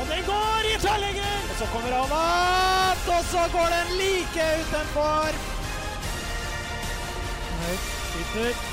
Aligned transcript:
Og 0.00 0.06
den 0.10 0.22
går 0.26 0.68
i 0.70 0.74
tverrlegger! 0.82 1.36
Og 1.50 1.56
så 1.60 1.66
kommer 1.72 1.92
han 1.94 2.14
opp, 2.18 3.04
og 3.16 3.22
så 3.32 3.42
går 3.54 3.68
den 3.74 3.92
like 4.00 4.46
utenfor. 4.62 5.36
Høyt, 7.60 7.86
sitter. 8.12 8.64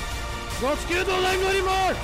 Godt 0.62 0.82
skudd, 0.86 1.12
og 1.14 1.22
den 1.28 1.44
går 1.44 1.58
i 1.60 1.62
mål! 1.68 2.00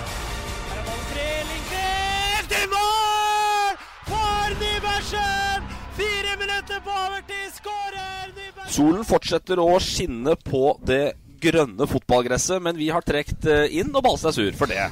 Her 0.69 0.78
er 0.78 0.86
ballen 0.86 1.08
fri, 1.11 1.27
Lindqvist 1.50 2.55
i 2.61 2.62
mål! 2.74 3.83
For 4.08 4.56
Nybergsen! 4.62 5.69
Fire 5.98 6.39
minutter 6.44 6.84
på 6.86 6.96
overtid, 7.05 7.50
skårer 7.58 8.33
Nybergsen! 8.33 8.72
Solen 8.78 9.05
fortsetter 9.12 9.62
å 9.62 9.69
skinne 9.83 10.39
på 10.46 10.64
det 10.86 11.05
grønne 11.42 11.86
fotballgresset, 11.91 12.62
men 12.62 12.78
vi 12.78 12.91
har 12.94 13.06
trukket 13.06 13.50
inn, 13.70 13.94
og 13.94 14.02
Balstad 14.06 14.33
er 14.33 14.39
sur 14.41 14.58
for 14.58 14.70
det. 14.70 14.89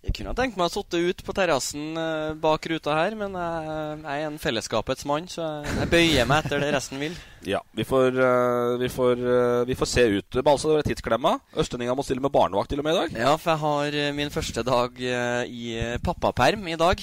Jeg 0.00 0.14
kunne 0.16 0.32
tenkt 0.32 0.56
meg 0.56 0.70
å 0.70 0.72
sitte 0.72 0.96
ute 0.96 1.24
på 1.26 1.32
terrassen 1.36 1.98
eh, 2.00 2.30
bak 2.40 2.64
ruta 2.72 2.94
her, 2.96 3.12
men 3.20 3.34
jeg, 3.36 3.98
er 4.08 4.22
en 4.24 4.38
fellesskapets 4.40 5.04
mann, 5.04 5.26
så 5.28 5.44
jeg, 5.60 5.88
bøyer 5.92 6.28
meg 6.28 6.46
etter 6.46 6.62
det 6.62 6.70
resten 6.76 7.02
vil. 7.02 7.18
Ja, 7.40 7.62
vi 7.72 7.86
får, 7.88 8.18
eh, 8.20 8.74
vi 8.82 8.88
får, 8.92 9.20
eh, 9.24 9.62
vi 9.64 9.74
får 9.76 9.88
se 9.88 10.02
ut. 10.12 10.38
Balsa, 10.44 10.68
det 10.68 10.74
var 10.76 10.88
tidsklemma. 10.88 11.30
Østlendinga 11.56 11.94
må 11.96 12.04
stille 12.04 12.20
med 12.20 12.32
barnevakt 12.34 12.68
til 12.68 12.82
og 12.82 12.84
med 12.84 12.92
i 12.92 12.98
dag. 12.98 13.14
Ja, 13.16 13.30
for 13.40 13.54
jeg 13.54 13.62
har 13.62 14.16
min 14.18 14.32
første 14.34 14.64
dag 14.64 15.00
i 15.00 15.70
pappaperm 16.04 16.68
i 16.68 16.76
dag. 16.76 17.00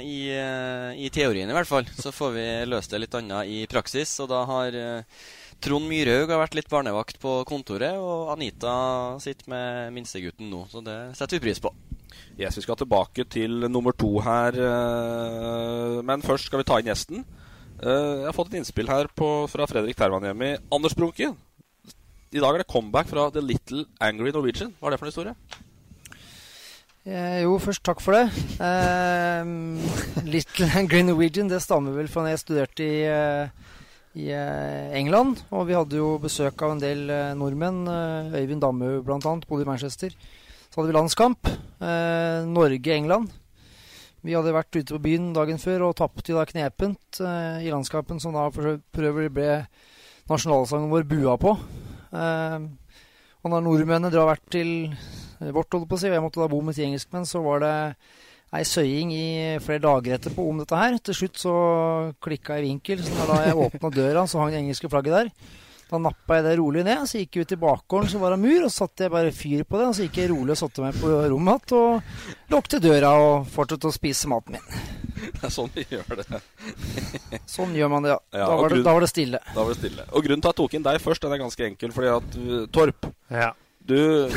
I, 0.00 0.20
I 1.04 1.10
teorien, 1.12 1.52
i 1.52 1.58
hvert 1.58 1.68
fall. 1.68 1.84
Så 2.00 2.14
får 2.16 2.32
vi 2.38 2.46
løst 2.72 2.96
det 2.96 3.02
litt 3.04 3.20
annet 3.20 3.52
i 3.58 3.60
praksis. 3.68 4.14
Og 4.24 4.32
da 4.32 4.40
har 4.48 4.80
Trond 5.60 5.84
Myrhaug 5.92 6.32
har 6.32 6.40
vært 6.46 6.56
litt 6.56 6.72
barnevakt 6.72 7.20
på 7.20 7.42
kontoret, 7.52 8.00
og 8.00 8.32
Anita 8.38 8.72
sitter 9.20 9.52
med 9.52 9.96
minstegutten 10.00 10.48
nå. 10.48 10.64
Så 10.72 10.80
det 10.86 11.00
setter 11.18 11.36
vi 11.36 11.50
pris 11.50 11.60
på. 11.60 11.76
Yes, 12.38 12.56
Vi 12.56 12.62
skal 12.62 12.76
tilbake 12.76 13.24
til 13.28 13.66
nummer 13.70 13.92
to 13.92 14.20
her, 14.22 14.54
eh, 14.54 16.02
men 16.06 16.22
først 16.22 16.46
skal 16.46 16.60
vi 16.62 16.64
ta 16.68 16.78
inn 16.78 16.86
gjesten. 16.90 17.24
Eh, 17.82 18.18
Jeg 18.22 18.26
har 18.26 18.32
fått 18.36 18.52
et 18.52 18.58
innspill 18.60 18.88
her 18.90 19.06
på, 19.14 19.48
fra 19.50 19.66
Fredrik 19.66 19.96
Termanhjemmi. 19.96 20.56
Anders 20.72 20.94
Brunke. 20.94 21.34
I 22.30 22.40
dag 22.42 22.54
er 22.54 22.58
det 22.62 22.68
comeback 22.68 23.08
fra 23.08 23.30
The 23.30 23.40
Little 23.40 23.86
Angry 24.00 24.30
Norwegian. 24.30 24.74
Hva 24.78 24.88
er 24.88 24.90
det 24.90 24.98
for 25.00 25.06
en 25.06 25.12
historie? 25.12 25.34
Eh, 27.08 27.42
jo, 27.42 27.54
først 27.58 27.82
takk 27.86 28.02
for 28.04 28.12
det. 28.12 28.26
Eh, 28.60 29.44
Little 30.28 30.68
Angry 30.78 31.00
Norwegian 31.06 31.48
det 31.48 31.62
stammer 31.64 31.94
vel 31.96 32.10
fra 32.12 32.26
da 32.26 32.34
jeg 32.34 32.42
studerte 32.42 32.84
i, 32.84 32.98
eh, 33.08 33.48
i 34.18 34.28
England. 34.98 35.40
Og 35.50 35.66
vi 35.70 35.76
hadde 35.78 35.96
jo 35.96 36.18
besøk 36.20 36.60
av 36.62 36.74
en 36.74 36.82
del 36.82 37.06
nordmenn. 37.38 37.86
Øyvind 38.34 38.60
Damme 38.60 38.98
bl.a. 39.06 39.18
bodde 39.48 39.62
i 39.64 39.68
Manchester. 39.68 40.12
Så 40.68 40.80
hadde 40.80 40.90
vi 40.90 40.96
landskamp. 40.96 41.48
Eh, 41.80 42.46
Norge-England. 42.48 43.32
Vi 44.26 44.34
hadde 44.34 44.52
vært 44.52 44.74
ute 44.74 44.96
på 44.96 45.02
byen 45.02 45.30
dagen 45.36 45.60
før 45.62 45.88
og 45.88 45.96
tapte 46.00 46.34
da 46.34 46.44
knepent 46.48 47.20
eh, 47.22 47.64
i 47.64 47.72
landskampen, 47.72 48.18
som 48.20 48.34
da 48.34 48.48
prøver 48.50 49.30
ble 49.32 49.50
nasjonalsangen 50.28 50.90
vår 50.92 51.06
bua 51.08 51.38
på. 51.40 51.54
Eh, 52.12 52.58
og 53.38 53.52
når 53.52 53.64
nordmennene 53.64 54.12
drar 54.12 54.28
vært 54.32 54.48
til 54.52 54.72
vårt, 55.38 55.70
holdt 55.70 55.86
på 55.88 55.96
å 55.96 56.00
si, 56.00 56.10
og 56.10 56.16
jeg 56.18 56.24
måtte 56.24 56.42
da 56.42 56.50
bo 56.50 56.58
med 56.66 56.76
ti 56.76 56.84
engelskmenn, 56.84 57.28
så 57.28 57.40
var 57.44 57.62
det 57.62 57.74
ei 58.58 58.64
søying 58.66 59.12
i 59.12 59.28
flere 59.62 59.84
dager 59.84 60.16
etterpå 60.16 60.44
om 60.50 60.60
dette 60.60 60.76
her. 60.76 60.98
Til 61.04 61.16
slutt 61.16 61.40
så 61.40 61.54
klikka 62.24 62.58
jeg 62.58 62.64
i 62.64 62.68
vinkel, 62.72 63.04
så 63.06 63.28
da 63.28 63.40
jeg 63.46 63.58
åpna 63.64 63.92
døra, 63.94 64.26
så 64.26 64.42
hang 64.42 64.52
det 64.52 64.62
engelske 64.64 64.90
flagget 64.90 65.14
der. 65.14 65.32
Da 65.88 65.96
nappa 66.04 66.36
jeg 66.36 66.44
det 66.44 66.54
rolig 66.60 66.82
ned, 66.84 67.06
så 67.08 67.16
gikk 67.22 67.38
jeg 67.38 67.46
ut 67.48 67.52
i 67.56 67.60
bakgården, 67.62 68.10
så 68.12 68.18
var 68.20 68.34
det 68.34 68.40
mur, 68.42 68.58
og 68.66 68.70
så 68.70 68.84
satte 68.84 69.06
jeg 69.06 69.12
bare 69.14 69.30
fyr 69.32 69.62
på 69.64 69.78
det. 69.80 69.86
Og 69.88 69.94
så 69.96 70.04
gikk 70.04 70.18
jeg 70.20 70.30
rolig 70.34 70.52
og 70.52 70.60
satte 70.60 70.84
meg 70.84 70.98
på 71.00 71.12
rommet 71.32 71.72
igjen 71.72 71.78
og 71.78 72.52
lukket 72.52 72.84
døra 72.84 73.12
og 73.22 73.46
fortsatte 73.54 73.88
å 73.88 73.94
spise 73.96 74.28
maten 74.28 74.58
min. 74.58 74.66
Det 75.38 75.48
er 75.48 75.50
sånn 75.50 75.70
vi 75.74 75.82
gjør 75.90 76.20
det. 76.20 76.38
Sånn 77.56 77.72
gjør 77.74 77.88
man 77.90 78.04
det, 78.06 78.12
ja. 78.12 78.18
Ja, 78.36 78.44
da, 78.44 78.52
og 78.54 78.60
var 78.62 78.68
det, 78.70 78.76
grunn- 78.76 78.84
da 78.86 78.92
var 78.94 79.02
det 79.02 79.08
stille. 79.10 79.40
Da 79.50 79.64
var 79.64 79.72
det 79.72 79.78
stille. 79.80 80.04
Og 80.14 80.22
grunnen 80.28 80.44
til 80.44 80.50
at 80.50 80.54
jeg 80.54 80.60
tok 80.60 80.76
inn 80.78 80.84
deg 80.86 81.00
først, 81.02 81.24
den 81.24 81.34
er 81.34 81.40
ganske 81.42 81.66
enkel. 81.66 81.94
Fordi 81.96 82.12
at 82.12 82.36
uh, 82.38 82.60
Torp, 82.76 83.08
Ja. 83.34 83.48
Du 83.88 84.28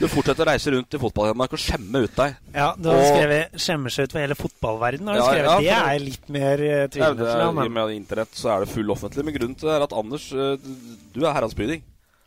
Du 0.00 0.06
fortsetter 0.10 0.42
å 0.42 0.48
reise 0.48 0.72
rundt 0.74 0.94
i 0.96 1.00
fotball-Hedmark 1.00 1.52
og 1.54 1.60
skjemme 1.62 2.00
ut 2.04 2.14
deg. 2.16 2.36
Ja, 2.54 2.70
du 2.76 2.88
har 2.90 2.98
Og- 2.98 3.10
skrevet 3.14 3.52
'skjemmer 3.54 3.90
seg 3.94 4.04
ut 4.08 4.12
for 4.12 4.20
hele 4.20 4.34
fotballverdenen'. 4.34 5.06
Har 5.08 5.14
du 5.14 5.20
Ja, 5.20 5.28
skrevet. 5.30 5.44
ja, 5.44 5.58
det 5.60 5.70
for 5.70 5.88
det- 5.88 5.94
er 5.94 6.04
litt 6.04 6.28
mer 6.28 6.54
uh, 6.58 6.88
tvilende. 6.88 7.16
det 7.16 7.26
for 7.26 7.40
er, 7.40 7.40
I 7.40 7.66
og 7.66 7.70
med 7.70 7.90
internett 7.96 8.32
så 8.34 8.50
er 8.56 8.64
det 8.64 8.68
full 8.74 8.90
offentlig. 8.90 9.24
Men 9.24 9.34
grunnen 9.34 9.56
til 9.58 9.68
det 9.68 9.76
er 9.76 9.82
at 9.82 9.92
Anders, 9.92 10.32
uh, 10.32 10.56
du 11.14 11.20
er 11.24 11.32
herredsbyding. 11.32 11.82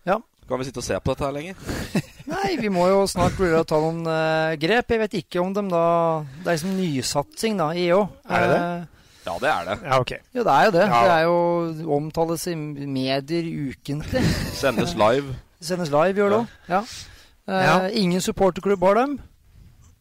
Ja. 0.06 0.18
Kan 0.48 0.60
vi 0.60 0.66
sitte 0.66 0.78
og 0.78 0.84
se 0.84 0.94
på 1.00 1.12
dette 1.16 1.26
her 1.26 1.32
lenger? 1.34 1.56
Nei, 2.28 2.56
vi 2.58 2.70
må 2.70 2.88
jo 2.88 3.04
snart 3.08 3.36
å 3.38 3.66
ta 3.66 3.76
noen 3.80 4.08
uh, 4.08 4.56
grep. 4.56 4.88
Jeg 4.88 5.00
vet 5.00 5.14
ikke 5.24 5.42
om 5.42 5.54
dem 5.54 5.70
da 5.70 6.24
Det 6.44 6.48
er 6.48 6.56
liksom 6.58 6.78
nysatsing, 6.78 7.58
da, 7.58 7.72
i 7.72 7.88
EO. 7.90 8.10
Er 8.30 8.40
det 8.40 8.50
det? 8.50 8.88
Eh, 9.24 9.32
Ja, 9.32 9.40
det 9.40 9.50
er 9.50 9.66
det. 9.70 9.78
Ja, 9.88 10.00
ok. 10.00 10.12
Jo, 10.36 10.44
det 10.44 10.54
er 10.54 10.66
jo 10.66 10.72
det. 10.72 10.86
Ja. 10.88 11.02
Det 11.04 11.12
er 11.18 11.24
jo 11.24 11.94
omtales 11.96 12.48
i 12.48 12.56
medier 12.56 13.44
ukentlig. 13.72 14.24
Sendes 14.62 14.96
live. 15.00 15.36
Sendes 15.64 15.90
live, 15.94 16.14
gjør 16.20 16.30
det 16.30 16.40
òg. 16.42 16.48
Ja. 16.70 16.82
ja. 17.48 17.62
Ja. 17.64 17.78
Ingen 17.90 18.22
supporterklubb 18.22 18.84
har 18.84 18.96
dem. 18.96 19.20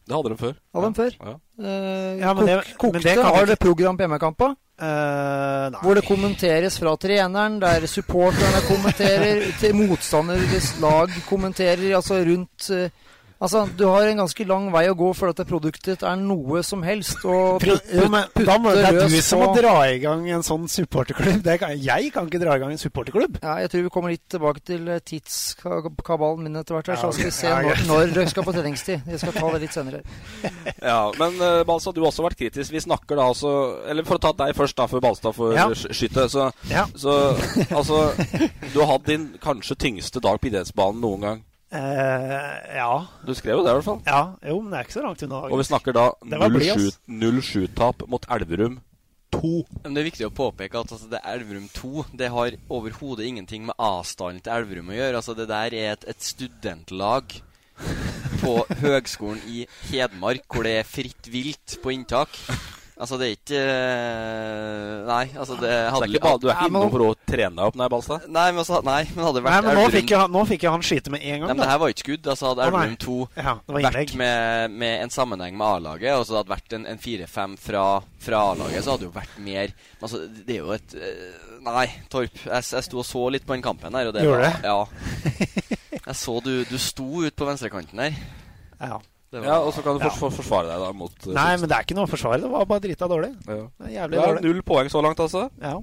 Det 0.03 0.15
hadde 0.17 0.29
de 0.33 0.37
før. 0.37 0.53
Hadde 0.75 0.85
dem 0.89 0.95
før. 0.97 1.13
Ja. 1.23 1.33
Uh, 1.63 2.19
Ja, 2.19 2.33
men 2.33 2.45
det- 2.47 2.73
kokte 2.77 2.93
men 2.99 3.01
det 3.03 3.15
kan 3.15 3.25
har 3.35 3.45
det 3.45 3.59
program 3.59 3.97
på 3.97 4.03
hjemmekampa. 4.03 4.49
Uh. 4.83 5.77
Hvor 5.83 5.93
det 5.95 6.03
kommenteres 6.07 6.79
fra 6.79 6.95
treneren, 6.97 7.59
der 7.61 7.85
supporterne 7.87 8.61
kommenterer, 8.67 9.45
til 9.61 9.75
motstanderes 9.75 10.73
lag 10.81 11.13
kommenterer, 11.29 11.95
altså 11.95 12.19
rundt 12.25 12.69
eh, 12.73 12.89
Altså, 13.43 13.65
du 13.75 13.81
har 13.89 14.05
en 14.07 14.21
ganske 14.21 14.45
lang 14.47 14.69
vei 14.71 14.85
å 14.87 14.95
gå 14.95 15.09
for 15.19 15.33
at 15.33 15.41
produktet 15.49 16.03
er 16.07 16.15
noe 16.21 16.61
som 16.63 16.79
helst. 16.87 17.25
Og 17.27 17.59
Pri- 17.59 17.75
jo, 17.91 18.05
men 18.13 18.23
da 18.47 18.55
må, 18.61 18.71
det 18.71 18.85
er 18.87 18.99
du 19.11 19.17
som 19.21 19.41
må 19.43 19.49
dra 19.57 19.73
i 19.91 19.97
gang 19.99 20.23
en 20.31 20.45
sånn 20.47 20.69
supporterklubb. 20.71 21.41
Det 21.43 21.57
kan, 21.59 21.73
jeg 21.75 22.13
kan 22.15 22.29
ikke 22.31 22.39
dra 22.39 22.55
i 22.55 22.61
gang 22.63 22.71
en 22.71 22.79
supporterklubb. 22.79 23.41
Ja, 23.43 23.57
jeg 23.59 23.73
tror 23.73 23.83
vi 23.83 23.91
kommer 23.91 24.13
litt 24.15 24.23
tilbake 24.31 24.63
til 24.63 24.87
eh, 24.87 25.01
tidskabalen 25.03 26.43
min 26.47 26.55
etter 26.61 26.77
hvert. 26.77 26.87
her, 26.93 27.01
Så 27.03 27.11
skal 27.17 27.25
vi 27.29 27.35
se 27.35 27.51
når, 27.51 27.83
når 27.89 28.13
dere 28.15 28.31
skal 28.31 28.47
på 28.47 28.53
treningstid. 28.55 29.03
Jeg 29.11 29.19
skal 29.21 29.35
ta 29.35 29.51
det 29.55 29.61
litt 29.67 29.75
senere. 29.75 30.03
Ja, 30.83 31.11
Men 31.19 31.35
uh, 31.39 31.63
Balstad, 31.67 31.95
du 31.95 32.01
har 32.03 32.09
også 32.11 32.23
vært 32.25 32.39
kritisk. 32.39 32.71
Vi 32.73 32.81
snakker 32.83 33.15
da 33.19 33.27
altså 33.31 33.51
Eller 33.87 34.03
for 34.07 34.17
å 34.19 34.23
ta 34.23 34.31
deg 34.43 34.55
først, 34.57 34.75
da, 34.79 34.87
før 34.91 35.03
Balstad 35.03 35.35
får 35.37 35.53
Ja. 35.55 35.67
skyte. 35.73 36.25
Så, 36.31 36.49
Ja. 36.71 36.85
så 36.95 37.13
altså 37.71 38.01
Du 38.73 38.79
har 38.81 38.89
hatt 38.95 39.05
din 39.07 39.29
kanskje 39.43 39.77
tyngste 39.79 40.21
dag 40.23 40.39
på 40.41 40.49
idrettsbanen 40.51 40.99
noen 41.03 41.21
gang. 41.27 41.41
Eh, 41.73 42.77
ja. 42.77 42.89
Du 43.25 43.33
skrev 43.33 43.57
jo 43.57 43.63
det, 43.65 43.71
i 43.71 43.77
hvert 43.79 43.87
fall. 43.87 44.01
ja. 44.05 44.23
Jo, 44.45 44.59
men 44.61 44.71
det 44.73 44.79
er 44.79 44.87
ikke 44.87 44.97
så 44.99 45.05
langt 45.05 45.23
unna. 45.25 45.43
Og 45.49 45.57
vi 45.57 45.65
snakker 45.67 45.95
da 45.97 46.07
Det 46.21 46.39
var 46.41 46.51
blid, 46.53 46.73
0-7 46.73 46.87
ass. 46.87 46.99
0-7-tap 47.09 48.03
mot 48.11 48.27
Elverum 48.29 48.75
2. 49.33 49.53
Men 49.81 49.95
det 49.95 50.03
er 50.03 50.09
viktig 50.11 50.27
å 50.27 50.33
påpeke 50.37 50.77
at 50.83 50.91
altså, 50.93 51.09
det 51.09 51.23
Elverum 51.25 51.65
2 51.73 52.05
Det 52.19 52.29
har 52.29 52.53
overhodet 52.69 53.25
ingenting 53.25 53.65
med 53.65 53.73
avstanden 53.81 54.43
til 54.45 54.53
Elverum 54.53 54.91
å 54.93 54.99
gjøre. 54.99 55.17
Altså, 55.23 55.33
det 55.39 55.49
der 55.49 55.73
er 55.79 55.95
et, 55.95 56.05
et 56.13 56.21
studentlag 56.21 57.39
på 58.43 58.53
Høgskolen 58.83 59.41
i 59.49 59.65
Hedmark 59.89 60.45
hvor 60.53 60.67
det 60.67 60.75
er 60.83 60.87
fritt 60.87 61.31
vilt 61.33 61.79
på 61.81 61.95
inntak. 61.95 62.37
Altså, 62.93 63.17
det 63.17 63.25
er 63.25 63.31
ikke 63.33 63.59
eh, 63.59 64.97
Nei, 65.07 65.23
altså 65.33 65.55
det 65.57 65.69
hadde 65.73 66.01
det 66.03 66.07
er 66.07 66.11
ikke 66.13 66.23
bare, 66.23 66.39
du 66.43 66.47
er 66.49 66.53
ikke 66.59 66.67
innom 66.69 66.91
for 66.93 67.03
å 67.07 67.07
trene 67.25 67.55
deg 67.57 67.65
opp, 67.71 67.77
nei, 67.79 67.87
Balstad? 67.89 68.27
Nei, 68.29 68.43
men, 68.51 68.59
altså, 68.61 68.79
nei, 68.85 68.99
men 69.15 69.25
hadde 69.25 69.39
det 69.39 69.43
Nei, 69.47 69.53
men 69.55 69.65
nå 69.65 69.71
Elverum- 69.73 69.95
fikk, 69.95 70.13
jeg, 70.13 70.31
nå 70.35 70.43
fikk 70.51 70.65
jeg 70.67 70.73
han 70.75 70.85
skyte 70.85 71.13
med 71.13 71.23
en 71.25 71.31
gang. 71.39 71.47
Nei, 71.47 71.55
men 71.55 71.63
det 71.63 71.69
her 71.71 71.79
var 71.81 71.93
ikke 71.93 72.03
skudd. 72.05 72.29
Altså 72.33 72.51
Hadde. 72.51 72.67
Elverum 72.67 72.97
2 73.03 73.15
Ja, 73.39 73.55
vært 73.77 74.13
med, 74.21 74.75
med 74.83 75.03
en 75.07 75.13
sammenheng 75.13 75.57
med 75.57 75.67
A-laget, 75.67 76.13
og 76.19 76.27
så 76.29 76.37
hadde 76.37 76.49
det 76.49 76.53
vært 76.55 76.75
en, 76.77 76.85
en 76.93 77.01
4-5 77.07 77.55
fra, 77.65 77.85
fra 78.27 78.43
A-laget, 78.51 78.83
så 78.85 78.93
hadde 78.93 79.05
det 79.05 79.09
jo 79.09 79.15
vært 79.17 79.39
mer 79.49 79.73
Altså, 80.03 80.21
det 80.29 80.57
er 80.57 80.61
jo 80.61 80.75
et 80.77 80.95
eh, 80.99 81.49
Nei, 81.63 81.87
Torp. 82.11 82.37
Jeg, 82.45 82.67
jeg 82.75 82.85
sto 82.89 82.99
og 83.01 83.07
så 83.07 83.23
litt 83.33 83.45
på 83.47 83.55
den 83.55 83.63
kampen 83.65 83.95
her, 83.97 84.11
og 84.11 84.13
det 84.17 84.25
Gjorde 84.27 84.51
du? 84.51 84.67
Ja. 84.67 84.85
Jeg 86.03 86.15
så 86.19 86.37
du, 86.43 86.53
du 86.67 86.77
sto 86.81 87.05
ute 87.23 87.35
på 87.39 87.47
venstrekanten 87.47 88.01
her. 88.03 88.17
Ja. 88.83 88.97
Var- 89.41 89.47
Ja, 89.49 89.57
og 89.65 89.73
så 89.73 89.81
kan 89.83 89.97
du 89.97 90.03
Ja. 90.05 90.09
forsvare 90.09 90.67
deg 90.69 90.79
da 90.83 90.91
mot 90.93 91.11
uh, 91.27 91.33
Nei, 91.33 91.57
men 91.57 91.67
det 91.69 91.75
er 91.77 91.83
ikke 91.87 91.95
noe 91.97 92.05
å 92.05 92.11
forsvare. 92.11 92.41
Det 92.41 92.49
var 92.51 92.65
bare 92.65 92.79
drita 92.85 93.07
dårlig. 93.09 93.31
ja. 93.47 93.55
Det 93.55 93.57
er 93.57 93.87
Det 93.87 93.93
jævlig 93.95 94.17
er 94.19 94.27
dårlig. 94.27 94.43
null 94.43 94.61
poeng 94.63 94.89
så 94.89 95.01
langt, 95.01 95.19
altså. 95.19 95.49
Ja, 95.61 95.73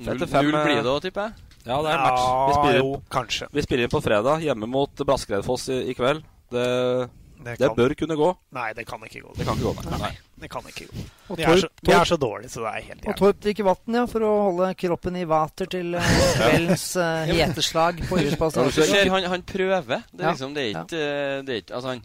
Null, 0.00 0.16
null 0.18 0.22
eh, 0.22 0.64
blir 0.64 0.82
det 0.82 0.90
òg, 0.90 1.00
tipper 1.02 1.22
jeg. 1.28 1.32
Ja, 1.66 1.76
det 1.82 1.90
er 1.92 1.98
match. 2.00 2.20
Vi 2.24 2.52
Ja, 2.52 2.58
spiller, 2.62 2.78
jo, 2.80 3.02
kanskje. 3.10 3.48
vi 3.52 3.62
spiller 3.62 3.82
inn 3.84 3.90
på 3.92 4.00
fredag, 4.02 4.40
hjemme 4.40 4.66
mot 4.70 4.94
Braskereidfoss 4.96 5.68
i, 5.68 5.80
i 5.90 5.94
kveld. 5.94 6.22
Det, 6.50 7.10
Det 7.44 7.58
det 7.58 7.70
bør 7.76 7.94
kunne 7.98 8.16
gå. 8.16 8.36
nei, 8.52 8.72
det 8.72 8.86
kan 8.86 9.00
ikke 9.00 9.20
gå. 9.22 9.34
Det 9.36 9.44
kan 9.46 9.56
ikke 9.56 9.74
gå, 9.74 9.90
nei. 9.90 9.98
nei. 9.98 10.12
Det 10.40 10.48
kan 10.50 10.64
ikke 10.70 10.86
gå. 10.88 11.02
Og 11.30 11.36
De 11.36 11.44
er, 11.44 11.60
så, 11.60 11.68
de 11.84 11.92
er 11.92 12.08
så 12.08 12.16
dårlige, 12.16 12.48
så 12.52 12.62
det 12.64 12.70
er 12.70 12.86
helt 12.86 12.88
jævlig. 13.04 13.08
og. 13.12 13.18
Torp 13.20 13.42
drikker 13.44 13.66
vann, 13.68 13.98
ja, 13.98 14.04
for 14.08 14.24
å 14.24 14.30
holde 14.48 14.70
kroppen 14.80 15.18
i 15.20 15.26
vater 15.28 15.68
til 15.76 15.94
eh, 16.00 16.14
kveldens 16.40 16.86
uh, 16.96 17.28
heteslag 17.28 18.00
på 18.08 18.16
Idrettsplass 18.22 18.56
Du 18.56 18.60
ser, 18.72 18.82
Akershus. 18.88 19.12
han, 19.16 19.28
han 19.34 19.44
prøver. 19.52 20.02
Det 20.10 20.24
er 20.24 20.32
liksom 20.34 20.56
Det 20.56 20.64
er 20.64 20.72
ikke, 20.74 21.04
eh, 21.04 21.36
det 21.44 21.54
er 21.56 21.62
ikke 21.64 21.76
Altså, 21.78 21.94
han 21.96 22.02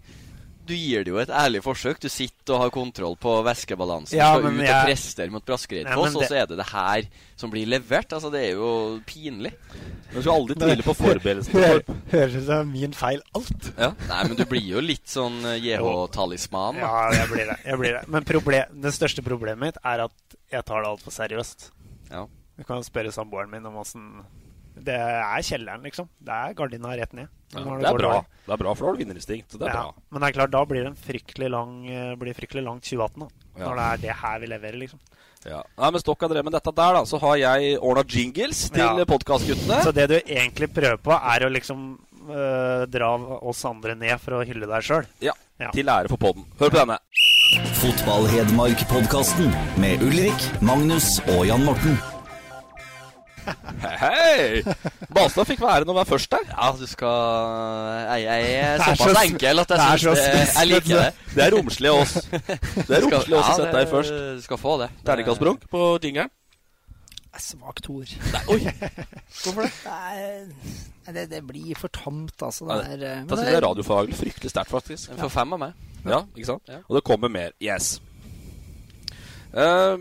du 0.66 0.74
gir 0.76 1.06
det 1.06 1.12
jo 1.14 1.20
et 1.22 1.30
ærlig 1.30 1.62
forsøk. 1.66 2.00
Du 2.04 2.08
sitter 2.12 2.56
og 2.56 2.62
har 2.66 2.72
kontroll 2.74 3.16
på 3.22 3.34
væskebalansen. 3.46 4.18
Ja, 4.18 4.32
skal 4.34 4.48
ut 4.50 4.62
jeg- 4.64 4.74
og 4.76 4.88
prestere 4.90 5.34
mot 5.34 5.46
Braskereidfoss, 5.46 6.14
ja, 6.14 6.20
det... 6.20 6.22
og 6.22 6.30
så 6.30 6.38
er 6.42 6.50
det 6.52 6.58
det 6.60 6.68
her 6.72 7.08
som 7.40 7.52
blir 7.54 7.70
levert. 7.70 8.14
Altså, 8.16 8.32
det 8.34 8.42
er 8.50 8.54
jo 8.58 8.70
pinlig. 9.08 9.52
Du 10.14 10.22
skal 10.22 10.32
aldri 10.36 10.56
tvile 10.60 10.86
på 10.86 10.96
forberedelsen 10.96 11.54
Det 11.56 11.66
Hører 11.66 11.84
høres 12.12 12.38
ut 12.40 12.48
som 12.48 12.72
min 12.72 12.96
feil 12.96 13.22
alt. 13.36 13.70
Ja. 13.78 13.92
Nei, 14.10 14.22
men 14.30 14.40
du 14.40 14.46
blir 14.50 14.66
jo 14.76 14.84
litt 14.84 15.08
sånn 15.12 15.42
eh, 15.46 15.60
JH-talisman. 15.66 16.80
Ja, 16.82 16.94
jeg 17.16 17.30
blir 17.34 17.52
det. 17.52 17.60
Jeg 17.66 17.82
blir 17.82 17.98
det. 18.00 18.04
Men 18.12 18.28
problem, 18.28 18.80
det 18.86 18.94
største 18.96 19.26
problemet 19.26 19.64
mitt 19.68 19.82
er 19.84 20.06
at 20.08 20.40
jeg 20.52 20.66
tar 20.68 20.84
det 20.86 20.92
altfor 20.94 21.16
seriøst. 21.16 21.70
Ja. 22.12 22.26
Du 22.56 22.64
kan 22.64 22.84
spørre 22.88 23.12
samboeren 23.12 23.52
min 23.52 23.66
om 23.68 23.76
åssen 23.82 24.24
Det 24.76 24.96
er 24.96 25.44
kjelleren, 25.44 25.84
liksom. 25.88 26.08
Det 26.24 26.32
er 26.36 26.56
gardina 26.56 26.96
rett 26.96 27.14
ned. 27.16 27.32
Ja, 27.56 27.64
det, 27.64 27.82
det 27.82 27.90
er 27.90 27.98
bra. 27.98 28.14
Det 28.46 28.54
er 28.54 28.58
bra, 28.62 28.74
for 28.76 28.86
da 28.86 28.90
har 28.92 28.98
du 28.98 29.02
vinnerinstinkt. 29.04 29.50
Det 29.58 29.62
er 29.66 29.74
Ja, 29.74 29.82
bra. 29.82 29.94
men 30.12 30.22
det 30.22 30.28
er 30.30 30.36
klart, 30.40 30.52
da 30.54 30.64
blir 30.70 30.84
det 30.84 30.92
en 30.92 31.00
fryktelig 31.08 31.50
lang 31.50 31.72
eh, 31.90 32.16
blir 32.20 32.34
fryktelig 32.38 32.64
langt 32.68 32.84
2018. 32.84 33.20
Da. 33.26 33.28
Ja. 33.60 33.66
Når 33.70 33.76
det 33.76 33.86
er 33.86 33.98
det 34.06 34.16
her 34.22 34.40
vi 34.40 34.48
leverer, 34.52 34.78
liksom. 34.82 35.00
Ja. 35.46 35.62
Nei, 35.78 35.92
men 35.92 36.02
Stokk 36.02 36.22
har 36.26 36.30
drevet 36.30 36.46
med 36.50 36.54
dette 36.58 36.72
der, 36.76 36.94
da. 37.00 37.04
Så 37.06 37.20
har 37.22 37.36
jeg 37.38 37.78
ordna 37.80 38.04
jingles 38.10 38.70
til 38.74 38.82
Ja. 39.02 39.06
podkastguttene. 39.06 39.82
Så 39.86 39.92
det 39.94 40.08
du 40.10 40.16
egentlig 40.20 40.72
prøver 40.74 40.98
på, 40.98 41.12
er 41.14 41.46
å 41.46 41.50
liksom 41.54 42.00
øh, 42.30 42.86
dra 42.90 43.12
oss 43.46 43.64
andre 43.66 43.94
ned 43.96 44.20
for 44.20 44.40
å 44.40 44.46
hylle 44.46 44.66
deg 44.66 44.82
sjøl. 44.84 45.06
Ja. 45.22 45.34
Ja. 45.60 45.70
Til 45.72 45.88
ære 45.88 46.10
for 46.10 46.18
podden. 46.18 46.44
Hør 46.60 46.70
på 46.74 46.82
denne. 46.82 46.98
Fotball-Hedmark-podkasten 47.80 49.54
med 49.80 50.02
Ulrik, 50.04 50.50
Magnus 50.62 51.20
og 51.30 51.46
Jan 51.48 51.64
Morten. 51.64 51.96
Hei! 54.02 54.64
Balstad 55.14 55.48
fikk 55.50 55.62
være 55.64 55.88
å 55.88 55.96
være 55.96 56.10
først 56.10 56.32
der. 56.34 56.48
Ja, 56.52 56.70
du 56.78 56.86
skal 56.90 57.18
Jeg, 58.16 58.24
jeg 58.26 58.56
er 58.56 58.80
er 58.80 58.98
såpass 59.00 59.20
enkel 59.26 59.64
at 59.64 59.76
jeg 59.76 59.84
er 59.84 60.02
syns 60.04 60.24
det 60.24 60.48
Jeg 60.48 60.72
liker 60.72 61.04
det. 61.04 61.12
Det 61.36 61.46
er 61.46 61.54
romslig 61.56 61.92
av 61.92 62.02
oss. 62.02 62.16
Det 62.32 62.98
er 62.98 63.04
romslig 63.06 63.38
av 63.38 63.44
oss 63.44 63.52
å 63.52 63.60
sette 63.60 63.76
deg 63.78 63.94
først. 63.94 64.18
Du 64.40 64.44
skal 64.48 64.62
få 64.62 64.80
det. 64.82 64.90
Terningkastbronk 65.06 65.70
på 65.72 65.86
jingeren. 66.04 66.34
Svak 67.36 67.82
toer. 67.84 68.12
Oi! 68.48 68.62
Hvorfor 69.44 69.66
det? 69.66 69.72
Nei, 71.06 71.14
det, 71.14 71.26
det 71.30 71.42
blir 71.46 71.78
for 71.78 71.92
tamt, 71.94 72.34
altså. 72.42 72.66
Det 72.72 72.78
er, 72.96 73.02
eh, 73.04 73.18
men 73.20 73.28
Da 73.30 73.38
synes 73.38 73.52
jeg 73.52 73.62
radiofaglig 73.62 74.16
fryktelig 74.18 74.50
sterkt, 74.50 74.72
faktisk. 74.74 75.12
For 75.20 75.30
fem 75.30 75.54
av 75.54 75.62
meg. 75.62 75.76
Ja, 76.06 76.24
ikke 76.34 76.48
sant? 76.48 76.72
Ja. 76.72 76.80
Og 76.88 76.98
det 76.98 77.04
kommer 77.06 77.30
mer. 77.30 77.54
Yes. 77.62 78.00
Uh, 79.54 80.00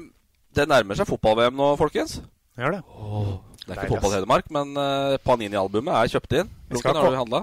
det 0.57 0.69
nærmer 0.71 0.97
seg 0.97 1.09
fotball-VM 1.11 1.59
nå, 1.59 1.75
folkens. 1.81 2.21
Gjør 2.55 2.77
det. 2.77 2.83
Det 2.85 3.73
er 3.73 3.79
Deilig, 3.79 3.85
ikke 3.85 3.97
fotball 3.97 4.15
Hedmark, 4.15 4.51
men 4.55 4.77
uh, 4.79 5.17
Panini-albumet 5.25 5.97
er 5.97 6.11
kjøpt 6.13 6.37
inn. 6.39 6.51
Vi 6.69 6.77
Blunken, 6.77 7.01
har 7.01 7.15
du 7.15 7.19
handla? 7.19 7.41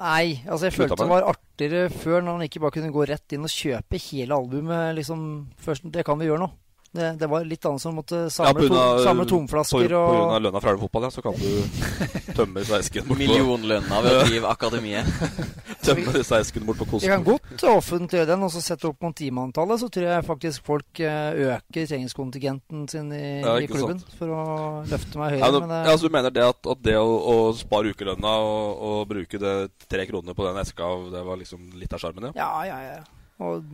Nei, 0.00 0.40
altså 0.48 0.66
jeg 0.66 0.74
følte 0.78 0.96
det 0.96 1.10
var 1.10 1.26
artigere 1.28 1.90
før 1.92 2.22
når 2.24 2.38
han 2.38 2.46
ikke 2.46 2.62
bare 2.64 2.74
kunne 2.78 2.92
gå 2.94 3.04
rett 3.10 3.34
inn 3.36 3.44
og 3.44 3.52
kjøpe 3.52 4.00
hele 4.00 4.38
albumet. 4.38 4.94
liksom 4.96 5.22
først, 5.60 5.90
Det 5.92 6.06
kan 6.08 6.18
vi 6.18 6.30
gjøre 6.30 6.40
nå. 6.46 6.48
Det, 6.90 7.12
det 7.20 7.26
var 7.30 7.44
litt 7.46 7.62
annet 7.68 7.82
som 7.84 7.94
måtte 7.94 8.24
samle, 8.34 8.64
tom, 8.66 8.78
samle 9.04 9.24
tomflasker 9.30 9.92
på, 9.94 9.98
og 10.00 10.32
av 10.34 10.40
lønna 10.42 10.58
fra 10.64 10.72
fotball, 10.80 11.04
ja, 11.06 11.10
så 11.14 11.22
kan 11.22 11.36
du 11.38 11.50
tømme 12.38 12.64
sveisken 12.66 13.04
bort 13.06 13.14
på 13.14 13.18
Millionlønna 13.20 14.00
ved 14.02 14.16
å 14.16 14.24
drive 14.26 14.50
akademiet. 14.50 15.06
Tømme 15.86 16.22
sveisken 16.26 16.66
bort 16.66 16.82
på 16.82 16.98
Vi 17.00 17.08
kan 17.12 17.22
godt 17.24 17.62
offentliggjøre 17.70 18.28
den 18.32 18.42
og 18.42 18.50
så 18.52 18.60
sette 18.64 18.90
opp 18.90 18.98
mot 19.06 19.14
timeantallet. 19.16 19.80
Så 19.80 19.88
tror 19.94 20.08
jeg 20.10 20.26
faktisk 20.26 20.66
folk 20.66 21.00
eh, 21.00 21.38
øker 21.54 21.86
treningskontingenten 21.92 22.82
sin 22.90 23.14
i, 23.14 23.22
Ja, 23.40 23.54
i 23.62 23.70
klubben 23.70 24.02
klubben. 24.02 24.18
For 24.18 24.34
å 24.34 24.42
løfte 24.90 25.22
meg 25.22 25.38
Ja, 25.38 25.46
høyere. 25.46 25.62
men, 25.62 25.68
men 25.70 25.72
det, 25.76 25.80
ja, 25.92 25.96
så 26.02 26.10
du 26.10 26.16
mener 26.18 26.34
det 26.34 26.44
at, 26.50 26.60
at 26.74 26.82
det 26.90 26.98
å, 26.98 27.06
å 27.06 27.38
spare 27.56 27.94
ukelønna 27.94 28.34
og, 28.50 28.84
og 28.90 29.00
bruke 29.14 29.40
det 29.40 29.54
tre 29.86 30.04
kroner 30.10 30.34
på 30.36 30.46
den 30.50 30.60
eska, 30.66 30.90
det 31.14 31.24
var 31.30 31.40
liksom 31.40 31.70
litt 31.78 31.94
av 31.96 32.02
sjarmen, 32.02 32.32
ja? 32.32 32.36
Ja, 32.42 32.52
ja, 32.66 32.82
ja. 32.98 33.00
Og 33.40 33.64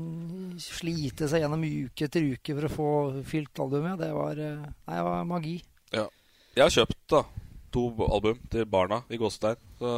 slite 0.62 1.26
seg 1.26 1.42
gjennom 1.42 1.64
uke 1.66 2.06
etter 2.06 2.22
uke 2.22 2.54
for 2.54 2.68
å 2.68 2.70
få 2.70 2.90
fylt 3.26 3.62
albumet. 3.64 3.98
Det 3.98 4.12
var, 4.14 4.38
eh, 4.38 4.62
nei, 4.86 4.98
det 4.98 5.06
var 5.08 5.26
magi. 5.26 5.56
Jeg 6.56 6.64
har 6.64 6.72
kjøpt 6.72 7.02
da 7.12 7.20
to 7.74 7.82
album 8.06 8.38
til 8.48 8.64
barna 8.64 9.02
i 9.12 9.18
Gåstein. 9.20 9.58
Så 9.76 9.90